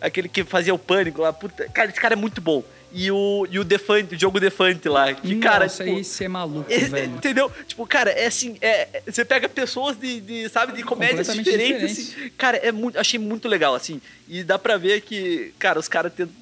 Aquele 0.00 0.28
que 0.28 0.42
fazia 0.42 0.74
o 0.74 0.78
pânico 0.78 1.20
lá, 1.20 1.32
puta, 1.32 1.68
cara, 1.68 1.90
esse 1.90 2.00
cara 2.00 2.14
é 2.14 2.16
muito 2.16 2.40
bom. 2.40 2.64
E 2.94 3.10
o, 3.10 3.46
e 3.50 3.58
o 3.58 3.64
Defante, 3.64 4.14
o 4.14 4.18
jogo 4.20 4.38
Defante 4.38 4.88
lá, 4.88 5.14
que, 5.14 5.36
cara, 5.38 5.64
Nossa, 5.64 5.82
tipo, 5.84 5.96
aí 5.96 6.04
você 6.04 6.24
é 6.24 6.28
maluco, 6.28 6.70
é- 6.70 6.78
velho. 6.80 7.12
Entendeu? 7.14 7.50
Tipo, 7.66 7.86
cara, 7.86 8.10
é 8.10 8.26
assim, 8.26 8.56
é, 8.60 9.02
você 9.06 9.24
pega 9.24 9.48
pessoas 9.48 9.96
de, 9.98 10.20
de, 10.20 10.48
sabe, 10.50 10.72
de 10.74 10.82
comédias 10.82 11.26
diferentes, 11.32 11.90
diferentes. 11.96 12.14
assim. 12.16 12.30
Cara, 12.36 12.58
é 12.58 12.70
muito, 12.70 12.98
achei 12.98 13.18
muito 13.18 13.48
legal, 13.48 13.74
assim. 13.74 14.00
E 14.28 14.42
dá 14.44 14.58
pra 14.58 14.76
ver 14.76 15.00
que, 15.00 15.54
cara, 15.58 15.78
os 15.78 15.88
caras 15.88 16.12
tentam. 16.12 16.34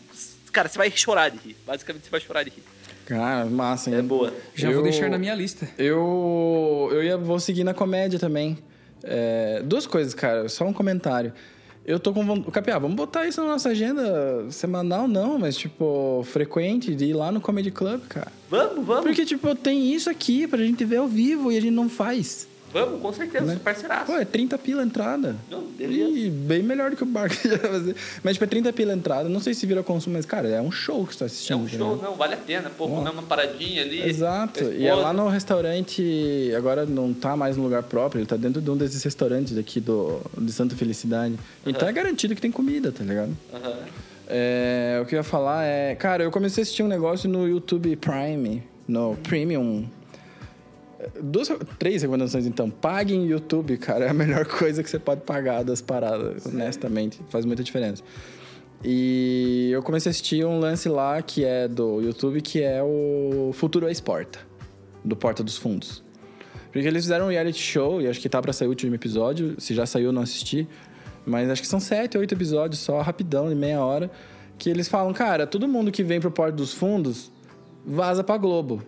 Cara, 0.53 0.69
você 0.69 0.77
vai 0.77 0.91
chorar 0.91 1.29
de 1.31 1.39
rir. 1.39 1.57
Basicamente, 1.65 2.05
você 2.05 2.11
vai 2.11 2.21
chorar 2.21 2.43
de 2.43 2.51
rir. 2.51 2.65
Cara, 3.07 3.45
massa, 3.47 3.91
hein? 3.91 3.97
É 3.97 4.03
boa. 4.03 4.35
Já 4.55 4.69
Eu- 4.69 4.75
vou 4.75 4.83
deixar 4.83 5.09
na 5.09 5.19
minha 5.19 5.35
lista. 5.35 5.69
Eu, 5.79 6.89
eu 6.93 7.03
ia, 7.03 7.17
vou 7.17 7.39
seguir 7.39 7.63
na 7.65 7.73
comédia 7.75 8.19
também. 8.19 8.59
É, 9.05 9.63
duas 9.65 9.87
coisas, 9.87 10.15
cara. 10.15 10.49
Só 10.49 10.65
um 10.65 10.73
comentário. 10.73 11.33
Eu 11.85 11.99
tô 11.99 12.13
com 12.13 12.25
vontade... 12.25 12.51
Capiá, 12.51 12.79
vamos 12.79 12.97
botar 12.97 13.27
isso 13.27 13.41
na 13.41 13.49
nossa 13.49 13.71
agenda 13.71 14.51
semanal, 14.51 15.09
não, 15.09 15.39
mas, 15.39 15.57
tipo, 15.57 16.23
frequente, 16.25 16.95
de 16.95 17.07
ir 17.07 17.15
lá 17.15 17.33
no 17.33 17.41
Comedy 17.41 17.71
Club, 17.71 18.03
cara. 18.09 18.31
Vamos, 18.51 18.85
vamos. 18.85 19.05
Porque, 19.05 19.25
tipo, 19.25 19.55
tem 19.55 19.93
isso 19.93 20.11
aqui 20.11 20.47
pra 20.47 20.59
gente 20.59 20.85
ver 20.85 20.97
ao 20.97 21.09
vivo 21.09 21.51
e 21.51 21.57
a 21.57 21.61
gente 21.61 21.73
não 21.73 21.89
faz. 21.89 22.47
Vamos, 22.73 23.01
com 23.03 23.13
certeza, 23.13 23.45
Né? 23.45 23.59
parceiraço. 23.63 24.07
Pô, 24.07 24.17
é 24.19 24.25
30 24.25 24.57
pila 24.59 24.83
a 24.83 24.85
entrada. 24.85 25.35
Não. 25.51 25.65
E 25.79 26.31
bem 26.31 26.63
melhor 26.63 26.91
do 26.91 26.97
que 26.97 27.03
o 27.03 27.07
bar 27.07 27.29
que 27.35 27.49
já 27.49 27.59
fazer. 27.59 27.97
Mas, 28.23 28.35
tipo, 28.35 28.45
é 28.45 28.47
30 28.47 28.73
pila 28.73 28.93
a 28.93 28.97
entrada. 28.97 29.29
Não 29.29 29.41
sei 29.41 29.55
se 29.55 29.67
vira 29.67 29.83
consumo, 29.83 30.17
mas, 30.17 30.25
cara, 30.25 30.49
é 30.49 30.61
um 30.61 30.71
show 30.71 31.05
que 31.07 31.13
você 31.15 31.19
tá 31.21 31.25
É 31.25 31.27
assistindo. 31.27 31.59
um 31.59 31.65
tá 31.65 31.71
show, 31.71 31.95
ligado? 31.95 32.03
não, 32.11 32.17
vale 32.17 32.35
a 32.35 32.37
pena. 32.37 32.71
Pô, 32.71 32.89
comer 32.89 33.11
uma 33.11 33.23
paradinha 33.23 33.83
ali. 33.83 34.09
Exato. 34.09 34.65
E 34.65 34.87
é 34.87 34.95
lá 34.95 35.13
no 35.13 35.29
restaurante, 35.29 36.53
agora 36.57 36.87
não 36.87 37.13
tá 37.13 37.37
mais 37.37 37.57
no 37.57 37.63
lugar 37.65 37.83
próprio, 37.83 38.21
ele 38.21 38.27
tá 38.27 38.37
dentro 38.37 38.61
de 38.61 38.71
um 38.71 38.77
desses 38.77 39.03
restaurantes 39.03 39.57
aqui 39.59 39.81
do, 39.81 40.21
de 40.39 40.53
Santa 40.53 40.77
Felicidade. 40.77 41.35
Então 41.67 41.89
é 41.89 41.93
garantido 41.93 42.35
que 42.35 42.41
tem 42.41 42.51
comida, 42.53 42.93
tá 42.93 43.03
ligado? 43.05 43.37
Aham. 43.53 43.75
É, 44.33 45.01
o 45.03 45.07
que 45.07 45.15
eu 45.15 45.19
ia 45.19 45.25
falar 45.25 45.65
é. 45.65 45.95
Cara, 45.97 46.23
eu 46.23 46.31
comecei 46.31 46.61
a 46.61 46.63
assistir 46.63 46.83
um 46.85 46.89
negócio 46.89 47.29
no 47.29 47.49
YouTube 47.49 47.97
Prime, 47.97 48.63
no 48.87 49.17
Premium. 49.25 49.87
Duas, 51.23 51.51
três 51.79 52.03
recomendações 52.03 52.47
então. 52.47 52.71
Pague 52.71 53.15
em 53.15 53.27
YouTube, 53.27 53.77
cara. 53.79 54.07
É 54.07 54.09
a 54.11 54.15
melhor 54.15 54.47
coisa 54.59 54.83
que 54.83 54.91
você 54.91 54.99
pode 54.99 55.23
pagar 55.23 55.63
das 55.63 55.81
paradas, 55.81 56.47
honestamente. 56.47 57.21
Faz 57.29 57.45
muita 57.45 57.63
diferença. 57.63 58.03
E 58.83 59.71
eu 59.73 59.83
comecei 59.83 60.09
a 60.09 60.11
assistir 60.11 60.45
um 60.45 60.59
lance 60.59 60.89
lá 60.89 61.21
que 61.21 61.45
é 61.45 61.69
do 61.69 62.01
YouTube, 62.01 62.41
que 62.41 62.63
é 62.63 62.83
o 62.83 63.51
Futuro 63.53 63.89
Exporta, 63.89 64.39
do 65.05 65.15
Porta 65.15 65.45
dos 65.45 65.59
Fundos. 65.59 66.03
Porque 66.73 66.87
eles 66.87 67.05
fizeram 67.05 67.27
um 67.27 67.29
reality 67.29 67.61
show, 67.61 68.01
e 68.01 68.07
acho 68.07 68.21
que 68.21 68.29
tá 68.29 68.41
pra 68.41 68.53
sair 68.53 68.69
o 68.69 68.71
último 68.71 68.95
episódio. 68.95 69.61
Se 69.61 69.75
já 69.75 69.85
saiu, 69.85 70.07
eu 70.07 70.13
não 70.13 70.23
assisti. 70.23 70.67
Mas 71.27 71.51
acho 71.51 71.61
que 71.61 71.69
são 71.69 71.81
sete, 71.81 72.17
oito 72.17 72.33
episódios 72.33 72.81
só, 72.81 73.03
rapidão, 73.03 73.49
de 73.49 73.55
meia 73.55 73.85
hora. 73.85 74.11
Que 74.57 74.71
eles 74.71 74.89
falam, 74.89 75.13
cara, 75.13 75.47
todo 75.47 75.67
mundo 75.67 75.91
que 75.91 76.03
vem 76.03 76.21
pro 76.21 76.31
Porta 76.31 76.57
dos 76.57 76.73
Fundos 76.73 77.31
vaza 77.85 78.23
pra 78.23 78.37
Globo. 78.37 78.83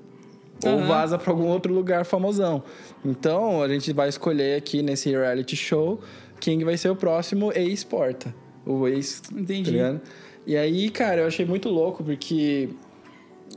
Ou 0.65 0.79
Aham. 0.79 0.87
vaza 0.87 1.19
pra 1.19 1.33
algum 1.33 1.47
outro 1.49 1.73
lugar 1.73 2.05
famosão. 2.05 2.63
Então, 3.05 3.63
a 3.63 3.69
gente 3.69 3.93
vai 3.93 4.09
escolher 4.09 4.57
aqui 4.57 4.83
nesse 4.83 5.11
reality 5.11 5.57
show 5.57 6.01
quem 6.41 6.63
vai 6.65 6.77
ser 6.77 6.89
o 6.91 6.97
próximo 6.97 7.53
ex-porta. 7.55 8.35
O 8.65 8.87
ex. 8.87 9.23
Entendi. 9.33 9.77
Tá? 9.79 9.97
E 10.47 10.57
aí, 10.57 10.89
cara, 10.91 11.23
eu 11.23 11.27
achei 11.27 11.45
muito 11.47 11.69
louco 11.69 12.03
porque. 12.05 12.69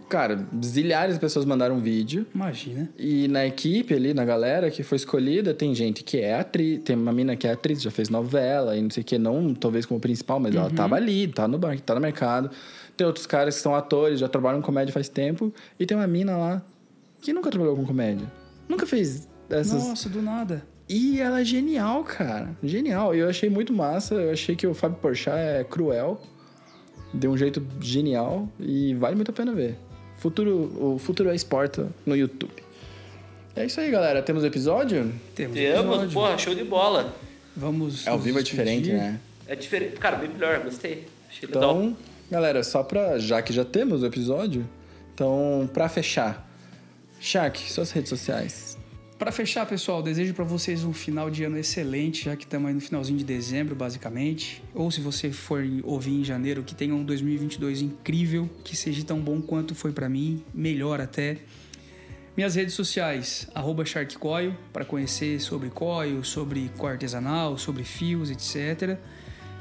Cara, 0.10 0.46
zilhares 0.64 1.16
de 1.16 1.20
pessoas 1.22 1.46
mandaram 1.46 1.76
um 1.78 1.80
vídeo. 1.80 2.28
Imagina. 2.36 2.90
E 2.98 3.28
na 3.28 3.46
equipe 3.46 3.94
ali, 3.94 4.14
na 4.14 4.24
galera 4.24 4.70
que 4.70 4.84
foi 4.84 4.98
escolhida, 4.98 5.52
tem 5.54 5.74
gente 5.74 6.04
que 6.04 6.20
é 6.20 6.36
atriz, 6.40 6.82
tem 6.84 6.96
uma 6.96 7.12
mina 7.12 7.36
que 7.36 7.48
é 7.48 7.52
atriz, 7.54 7.82
já 7.82 7.90
fez 7.90 8.10
novela 8.10 8.78
e 8.78 8.82
não 8.82 8.90
sei 8.92 9.02
o 9.02 9.06
que, 9.06 9.18
não 9.18 9.54
talvez 9.56 9.84
como 9.86 10.00
principal, 10.00 10.40
mas 10.40 10.54
ela 10.54 10.70
tava 10.70 10.96
ali, 10.96 11.28
tá 11.28 11.48
no, 11.48 11.58
bar- 11.58 11.80
tá 11.80 11.96
no 11.96 12.02
mercado. 12.02 12.52
Tem 12.96 13.08
outros 13.08 13.26
caras 13.26 13.56
que 13.56 13.62
são 13.62 13.74
atores, 13.74 14.20
já 14.20 14.28
trabalham 14.28 14.60
com 14.62 14.66
comédia 14.68 14.94
faz 14.94 15.10
tempo. 15.10 15.52
E 15.80 15.86
tem 15.88 15.98
uma 15.98 16.06
mina 16.08 16.38
lá 16.38 16.62
que 17.26 17.34
nunca 17.34 17.50
trabalhou 17.50 17.76
com 17.76 17.84
comédia. 17.84 18.32
Nunca 18.70 18.86
fez 18.86 19.28
essas. 19.50 19.84
Nossa, 19.84 20.08
do 20.08 20.22
nada. 20.22 20.64
E 20.88 21.20
ela 21.20 21.42
é 21.42 21.44
genial, 21.44 22.04
cara. 22.04 22.56
Genial. 22.64 23.16
E 23.16 23.20
eu 23.20 23.28
achei 23.28 23.50
muito 23.50 23.74
massa. 23.74 24.14
Eu 24.14 24.32
achei 24.32 24.56
que 24.56 24.68
o 24.68 24.76
Fábio 24.76 25.00
Porchat 25.00 25.36
é 25.36 25.64
cruel. 25.64 26.22
Deu 27.12 27.32
um 27.32 27.38
jeito 27.38 27.66
genial. 27.82 28.48
E 28.60 28.94
vale 28.94 29.16
muito 29.16 29.32
a 29.32 29.34
pena 29.34 29.54
ver. 29.54 29.76
Futuro, 30.20 30.72
o 30.80 31.00
Futuro 31.00 31.34
Exporta 31.34 31.90
no 32.06 32.16
YouTube. 32.16 32.64
É 33.56 33.66
isso 33.66 33.80
aí, 33.80 33.90
galera. 33.90 34.22
Temos 34.22 34.44
episódio? 34.44 35.12
Temos 35.34 35.56
Temos, 35.56 36.14
porra, 36.14 36.38
show 36.38 36.54
de 36.54 36.64
bola. 36.64 37.12
Vamos. 37.58 38.06
É, 38.06 38.12
ao 38.12 38.20
vivo 38.20 38.38
é 38.38 38.44
diferente, 38.44 38.92
né? 38.92 39.20
É 39.48 39.56
diferente. 39.56 39.94
Cara, 39.94 40.18
bem 40.18 40.30
melhor, 40.30 40.60
gostei. 40.60 41.08
Achei 41.28 41.48
legal. 41.48 41.64
Então, 41.64 41.98
galera, 42.30 42.62
só 42.64 42.84
pra. 42.84 43.18
Já 43.18 43.42
que 43.42 43.52
já 43.52 43.66
temos 43.66 44.04
o 44.04 44.06
episódio, 44.06 44.70
então, 45.14 45.68
pra 45.74 45.90
fechar. 45.90 46.45
Shaq, 47.20 47.72
suas 47.72 47.92
redes 47.92 48.10
sociais. 48.10 48.78
Pra 49.18 49.32
fechar, 49.32 49.66
pessoal, 49.66 50.04
desejo 50.04 50.34
pra 50.34 50.44
vocês 50.44 50.84
um 50.84 50.92
final 50.92 51.32
de 51.32 51.46
ano 51.46 51.58
excelente, 51.58 52.26
já 52.26 52.36
que 52.36 52.44
estamos 52.44 52.68
aí 52.68 52.74
no 52.74 52.82
finalzinho 52.82 53.18
de 53.18 53.24
dezembro, 53.24 53.74
basicamente. 53.74 54.62
Ou 54.74 54.92
se 54.92 55.00
você 55.00 55.32
for 55.32 55.64
ouvir 55.84 56.12
em 56.12 56.24
janeiro, 56.24 56.64
que 56.64 56.76
tenha 56.76 56.94
um 56.94 57.04
2022 57.04 57.82
incrível, 57.82 58.50
que 58.64 58.76
seja 58.76 59.06
tão 59.06 59.22
bom 59.22 59.42
quanto 59.42 59.74
foi 59.74 59.94
pra 59.94 60.10
mim, 60.10 60.44
melhor 60.54 61.00
até. 61.00 61.38
Minhas 62.36 62.56
redes 62.56 62.74
sociais, 62.74 63.48
SharkCoil, 63.86 64.54
para 64.74 64.84
conhecer 64.84 65.40
sobre 65.40 65.70
coil, 65.70 66.22
sobre 66.22 66.70
coil 66.78 66.92
artesanal, 66.92 67.58
sobre 67.58 67.86
fios, 67.86 68.30
etc. 68.30 69.00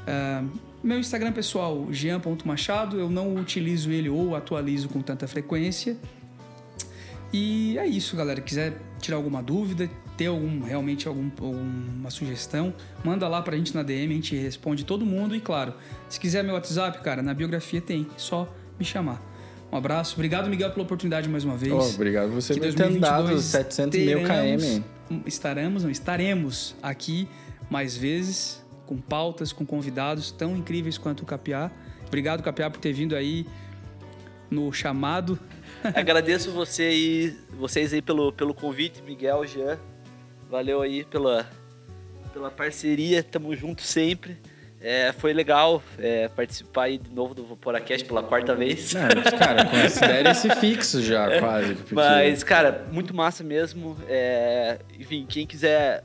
Ah, 0.05 0.43
meu 0.83 0.99
Instagram 0.99 1.31
pessoal, 1.31 1.87
jean.machado, 1.91 2.99
eu 2.99 3.09
não 3.09 3.33
utilizo 3.35 3.89
ele 3.89 4.09
ou 4.09 4.35
atualizo 4.35 4.89
com 4.89 5.01
tanta 5.01 5.27
frequência. 5.27 5.97
E 7.33 7.77
é 7.77 7.85
isso, 7.85 8.15
galera. 8.15 8.41
Quiser 8.41 8.77
tirar 8.99 9.17
alguma 9.17 9.43
dúvida, 9.43 9.89
ter 10.17 10.27
algum, 10.27 10.61
realmente 10.61 11.07
algum, 11.07 11.29
alguma 11.39 12.09
sugestão, 12.09 12.73
manda 13.03 13.27
lá 13.27 13.41
pra 13.41 13.57
gente 13.57 13.73
na 13.75 13.83
DM, 13.83 14.13
a 14.13 14.15
gente 14.15 14.35
responde 14.35 14.85
todo 14.85 15.05
mundo. 15.05 15.35
E 15.35 15.39
claro, 15.39 15.73
se 16.09 16.19
quiser 16.19 16.43
meu 16.43 16.53
WhatsApp, 16.53 16.99
cara, 17.01 17.21
na 17.21 17.33
biografia 17.33 17.81
tem, 17.81 18.07
só 18.17 18.51
me 18.79 18.85
chamar. 18.85 19.21
Um 19.71 19.77
abraço. 19.77 20.15
Obrigado, 20.15 20.49
Miguel, 20.49 20.71
pela 20.71 20.83
oportunidade 20.83 21.27
mais 21.27 21.43
uma 21.43 21.57
vez. 21.57 21.73
Oh, 21.73 21.95
obrigado 21.95 22.31
você 22.31 22.53
Que 22.53 22.59
por 22.61 22.73
ter 22.73 22.99
dado 22.99 23.27
2022 23.27 23.43
700 23.43 23.99
mil 23.99 24.19
km. 24.23 24.83
Estaremos, 25.25 25.83
não, 25.83 25.91
estaremos 25.91 26.75
aqui 26.81 27.27
mais 27.69 27.97
vezes 27.97 28.63
com 28.85 28.97
pautas, 28.97 29.51
com 29.51 29.65
convidados 29.65 30.31
tão 30.31 30.55
incríveis 30.55 30.97
quanto 30.97 31.21
o 31.21 31.25
Capiá. 31.25 31.71
Obrigado, 32.07 32.41
Capiá, 32.43 32.69
por 32.69 32.79
ter 32.79 32.93
vindo 32.93 33.15
aí 33.15 33.45
no 34.49 34.71
chamado. 34.71 35.39
Agradeço 35.93 36.51
você 36.51 36.83
aí, 36.83 37.37
vocês 37.51 37.93
aí 37.93 38.01
pelo, 38.01 38.31
pelo 38.31 38.53
convite, 38.53 39.01
Miguel, 39.01 39.45
Jean. 39.45 39.77
Valeu 40.49 40.81
aí 40.81 41.03
pela, 41.03 41.47
pela 42.33 42.49
parceria, 42.51 43.21
tamo 43.23 43.55
junto 43.55 43.81
sempre. 43.81 44.37
É, 44.81 45.11
foi 45.13 45.33
legal 45.33 45.81
é, 45.97 46.27
participar 46.27 46.83
aí 46.83 46.97
de 46.99 47.09
novo 47.09 47.33
do 47.33 47.43
Vaporacast 47.45 48.05
pela 48.05 48.21
quarta 48.21 48.53
vez. 48.53 48.93
Não, 48.93 49.01
mas, 49.15 49.33
cara, 49.33 49.65
considere 49.65 50.29
esse 50.29 50.49
fixo 50.57 51.01
já, 51.01 51.39
quase. 51.39 51.73
porque- 51.75 51.95
Mas, 51.95 52.43
cara, 52.43 52.85
muito 52.91 53.13
massa 53.15 53.43
mesmo. 53.43 53.97
É, 54.07 54.77
enfim, 54.99 55.25
quem 55.27 55.47
quiser 55.47 56.03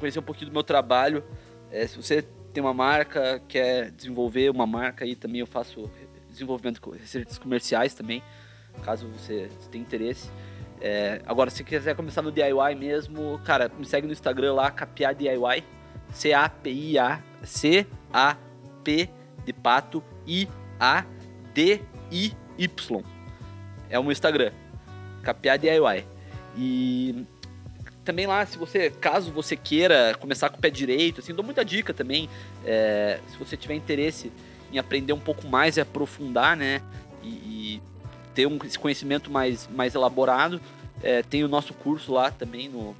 conhecer 0.00 0.18
um 0.18 0.22
pouquinho 0.22 0.50
do 0.50 0.54
meu 0.54 0.62
trabalho, 0.62 1.22
é, 1.70 1.86
se 1.86 1.96
você 1.96 2.22
tem 2.54 2.62
uma 2.62 2.72
marca, 2.72 3.42
quer 3.46 3.90
desenvolver 3.90 4.50
uma 4.50 4.66
marca 4.66 5.04
aí 5.04 5.14
também, 5.14 5.40
eu 5.40 5.46
faço 5.46 5.90
desenvolvimento 6.30 6.80
com 6.80 6.90
receitas 6.92 7.36
comerciais 7.36 7.92
também, 7.92 8.22
caso 8.84 9.06
você 9.08 9.48
tenha 9.70 9.82
interesse. 9.82 10.30
É, 10.80 11.20
agora, 11.26 11.48
se 11.50 11.62
quiser 11.62 11.94
começar 11.94 12.22
no 12.22 12.32
DIY 12.32 12.74
mesmo, 12.76 13.40
cara, 13.44 13.70
me 13.78 13.84
segue 13.84 14.06
no 14.06 14.12
Instagram 14.12 14.54
lá, 14.54 14.70
Capiá 14.70 15.12
DIY, 15.12 15.64
C-A-P-I-A, 16.10 17.22
C-A-P 17.44 19.10
de 19.44 19.52
pato, 19.52 20.02
I-A-D-I-Y. 20.26 20.54
É 23.88 23.98
o 23.98 24.02
meu 24.02 24.12
Instagram. 24.12 24.52
Capiá 25.22 25.56
DIY. 25.56 26.04
E 26.56 27.24
também 28.04 28.26
lá, 28.26 28.44
se 28.44 28.58
você, 28.58 28.90
caso 28.90 29.30
você 29.30 29.56
queira 29.56 30.14
começar 30.18 30.50
com 30.50 30.56
o 30.56 30.60
pé 30.60 30.70
direito, 30.70 31.20
assim, 31.20 31.32
dou 31.32 31.44
muita 31.44 31.64
dica 31.64 31.94
também. 31.94 32.28
é, 32.64 33.20
se 33.28 33.36
você 33.38 33.56
tiver 33.56 33.74
interesse 33.74 34.32
em 34.72 34.78
aprender 34.78 35.12
um 35.12 35.20
pouco 35.20 35.46
mais 35.46 35.76
e 35.76 35.80
aprofundar, 35.80 36.56
né? 36.56 36.82
E, 37.22 37.28
e 37.28 37.82
ter 38.34 38.46
um, 38.46 38.58
esse 38.64 38.78
conhecimento 38.78 39.30
mais, 39.30 39.68
mais 39.72 39.94
elaborado, 39.94 40.60
é, 41.02 41.22
tem 41.22 41.42
o 41.44 41.48
nosso 41.48 41.72
curso 41.74 42.12
lá 42.12 42.30
também 42.30 42.68
no, 42.68 42.94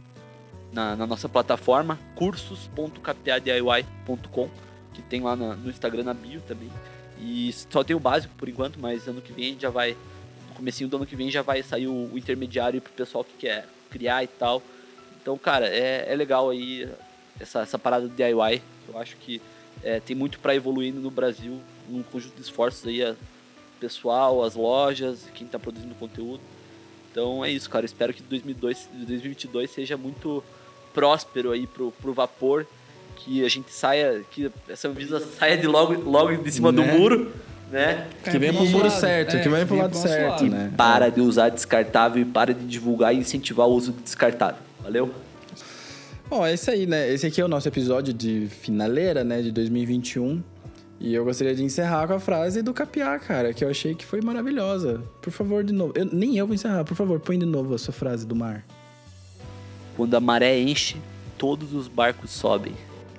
na, 0.72 0.96
na 0.96 1.06
nossa 1.06 1.28
plataforma, 1.28 1.98
cursos.capiadiy.com, 2.14 4.48
que 4.94 5.02
tem 5.02 5.20
lá 5.20 5.36
na- 5.36 5.54
no 5.54 5.68
Instagram 5.70 6.04
na 6.04 6.14
bio 6.14 6.40
também. 6.42 6.70
E 7.20 7.52
só 7.70 7.84
tem 7.84 7.94
o 7.94 8.00
básico 8.00 8.34
por 8.36 8.48
enquanto, 8.48 8.78
mas 8.80 9.06
ano 9.06 9.20
que 9.20 9.32
vem 9.32 9.46
a 9.46 9.48
gente 9.50 9.62
já 9.62 9.70
vai. 9.70 9.96
No 10.48 10.54
comecinho 10.56 10.88
do 10.88 10.96
ano 10.96 11.06
que 11.06 11.14
vem 11.16 11.30
já 11.30 11.42
vai 11.42 11.62
sair 11.62 11.86
o, 11.86 12.10
o 12.12 12.18
intermediário 12.18 12.80
pro 12.80 12.92
pessoal 12.92 13.22
que 13.24 13.32
quer 13.38 13.66
criar 13.90 14.24
e 14.24 14.26
tal. 14.26 14.62
Então, 15.20 15.36
cara, 15.38 15.68
é, 15.68 16.06
é 16.12 16.16
legal 16.16 16.50
aí 16.50 16.88
essa, 17.38 17.60
essa 17.60 17.78
parada 17.78 18.08
do 18.08 18.14
DIY. 18.14 18.60
Eu 18.88 18.98
acho 18.98 19.16
que 19.16 19.40
é, 19.84 20.00
tem 20.00 20.16
muito 20.16 20.40
para 20.40 20.54
evoluir 20.54 20.92
no 20.92 21.10
Brasil, 21.10 21.60
num 21.88 22.02
conjunto 22.02 22.34
de 22.34 22.42
esforços 22.42 22.84
aí, 22.86 23.02
a 23.04 23.14
pessoal, 23.82 24.44
as 24.44 24.54
lojas, 24.54 25.26
quem 25.34 25.44
está 25.44 25.58
produzindo 25.58 25.92
conteúdo. 25.96 26.40
Então 27.10 27.44
é 27.44 27.50
isso, 27.50 27.68
cara. 27.68 27.84
espero 27.84 28.14
que 28.14 28.22
2002, 28.22 28.88
2022 28.92 29.70
seja 29.70 29.96
muito 29.96 30.42
próspero 30.94 31.50
aí 31.50 31.66
pro, 31.66 31.90
pro 32.00 32.12
vapor, 32.12 32.64
que 33.16 33.44
a 33.44 33.48
gente 33.48 33.72
saia, 33.72 34.22
que 34.30 34.50
essa 34.68 34.86
Anvisa 34.86 35.20
saia 35.38 35.58
de 35.58 35.66
logo, 35.66 35.94
logo 36.08 36.36
de 36.36 36.52
cima 36.52 36.70
né? 36.70 36.80
do 36.80 36.96
muro, 36.96 37.32
né? 37.72 38.06
Que 38.22 38.38
venha 38.38 38.52
pro 38.52 38.66
muro 38.66 38.88
certo, 38.88 39.36
é, 39.36 39.40
que 39.40 39.48
venha 39.48 39.66
pro 39.66 39.76
lado 39.76 39.96
certo, 39.96 40.44
né? 40.44 40.72
Para 40.76 41.10
de 41.10 41.20
usar 41.20 41.48
descartável 41.48 42.22
e 42.22 42.24
para 42.24 42.54
de 42.54 42.64
divulgar 42.64 43.12
e 43.12 43.18
incentivar 43.18 43.66
o 43.66 43.72
uso 43.72 43.92
de 43.92 44.02
descartável. 44.02 44.62
Valeu? 44.80 45.12
Bom, 46.30 46.46
é 46.46 46.54
isso 46.54 46.70
aí, 46.70 46.86
né? 46.86 47.12
Esse 47.12 47.26
aqui 47.26 47.40
é 47.40 47.44
o 47.44 47.48
nosso 47.48 47.68
episódio 47.68 48.14
de 48.14 48.46
finaleira, 48.48 49.22
né, 49.22 49.42
de 49.42 49.50
2021. 49.50 50.42
E 51.02 51.12
eu 51.12 51.24
gostaria 51.24 51.52
de 51.52 51.64
encerrar 51.64 52.06
com 52.06 52.12
a 52.12 52.20
frase 52.20 52.62
do 52.62 52.72
Capiá, 52.72 53.18
cara, 53.18 53.52
que 53.52 53.64
eu 53.64 53.68
achei 53.68 53.92
que 53.92 54.06
foi 54.06 54.20
maravilhosa. 54.20 55.02
Por 55.20 55.32
favor, 55.32 55.64
de 55.64 55.72
novo. 55.72 55.92
Eu, 55.96 56.04
nem 56.04 56.38
eu 56.38 56.46
vou 56.46 56.54
encerrar, 56.54 56.84
por 56.84 56.94
favor, 56.94 57.18
põe 57.18 57.36
de 57.36 57.44
novo 57.44 57.74
a 57.74 57.78
sua 57.78 57.92
frase 57.92 58.24
do 58.24 58.36
mar. 58.36 58.64
Quando 59.96 60.14
a 60.14 60.20
maré 60.20 60.56
enche, 60.60 60.96
todos 61.36 61.74
os 61.74 61.88
barcos 61.88 62.30
sobem. 62.30 62.72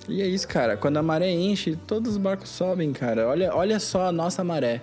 E 0.08 0.22
é 0.22 0.26
isso, 0.26 0.48
cara. 0.48 0.78
Quando 0.78 0.96
a 0.96 1.04
maré 1.04 1.30
enche, 1.30 1.78
todos 1.86 2.14
os 2.14 2.18
barcos 2.18 2.48
sobem, 2.48 2.94
cara. 2.94 3.28
Olha, 3.28 3.54
olha 3.54 3.78
só 3.82 4.08
a 4.08 4.12
nossa 4.14 4.46
maré 4.46 4.82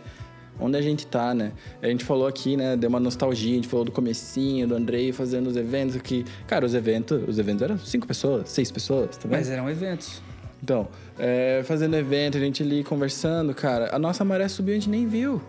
onde 0.61 0.77
a 0.77 0.83
gente 0.83 1.07
tá, 1.07 1.33
né? 1.33 1.53
A 1.83 1.87
gente 1.87 2.05
falou 2.05 2.27
aqui, 2.27 2.55
né? 2.55 2.77
Deu 2.77 2.91
uma 2.91 3.01
nostalgia, 3.01 3.53
a 3.53 3.55
gente 3.55 3.69
falou 3.69 3.87
do 3.87 3.93
comecinho, 3.93 4.69
do 4.69 4.75
Andrei 4.75 5.11
fazendo 5.11 5.47
os 5.47 5.57
eventos 5.57 5.97
aqui. 5.97 6.23
Cara, 6.47 6.67
os 6.67 6.75
eventos, 6.75 7.27
os 7.27 7.39
eventos 7.39 7.63
eram 7.63 7.79
cinco 7.79 8.07
pessoas, 8.07 8.51
seis 8.51 8.71
pessoas, 8.71 9.17
tá 9.17 9.23
vendo? 9.23 9.39
Mas 9.39 9.49
eram 9.49 9.71
eventos. 9.71 10.21
Então, 10.62 10.89
é, 11.19 11.62
fazendo 11.65 11.97
evento, 11.97 12.37
a 12.37 12.41
gente 12.41 12.62
ali 12.62 12.85
conversando, 12.85 13.55
cara, 13.55 13.95
a 13.95 13.99
nossa 13.99 14.24
maré 14.24 14.47
subiu, 14.49 14.74
a 14.74 14.78
gente 14.78 14.91
nem 14.91 15.07
viu. 15.07 15.41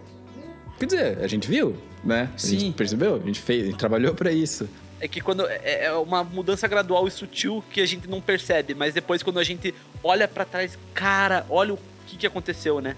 Quer 0.80 0.86
dizer, 0.86 1.18
a 1.20 1.28
gente 1.28 1.48
viu, 1.48 1.76
né? 2.04 2.30
A 2.34 2.38
Sim. 2.38 2.60
gente 2.60 2.76
percebeu, 2.76 3.16
a 3.16 3.20
gente 3.20 3.40
fez, 3.40 3.64
a 3.64 3.66
gente 3.68 3.78
trabalhou 3.78 4.14
para 4.16 4.32
isso. 4.32 4.68
É 5.00 5.08
que 5.08 5.20
quando 5.20 5.48
é, 5.48 5.86
é 5.86 5.94
uma 5.94 6.24
mudança 6.24 6.68
gradual 6.68 7.08
e 7.08 7.12
sutil 7.12 7.64
que 7.72 7.82
a 7.82 7.86
gente 7.86 8.08
não 8.08 8.22
percebe, 8.22 8.74
mas 8.74 8.94
depois 8.94 9.22
quando 9.22 9.40
a 9.40 9.44
gente 9.44 9.74
olha 10.04 10.28
para 10.28 10.46
trás, 10.46 10.78
cara, 10.94 11.46
olha 11.50 11.74
o 11.74 11.80
que, 12.08 12.18
que 12.18 12.28
aconteceu, 12.28 12.80
né? 12.80 12.96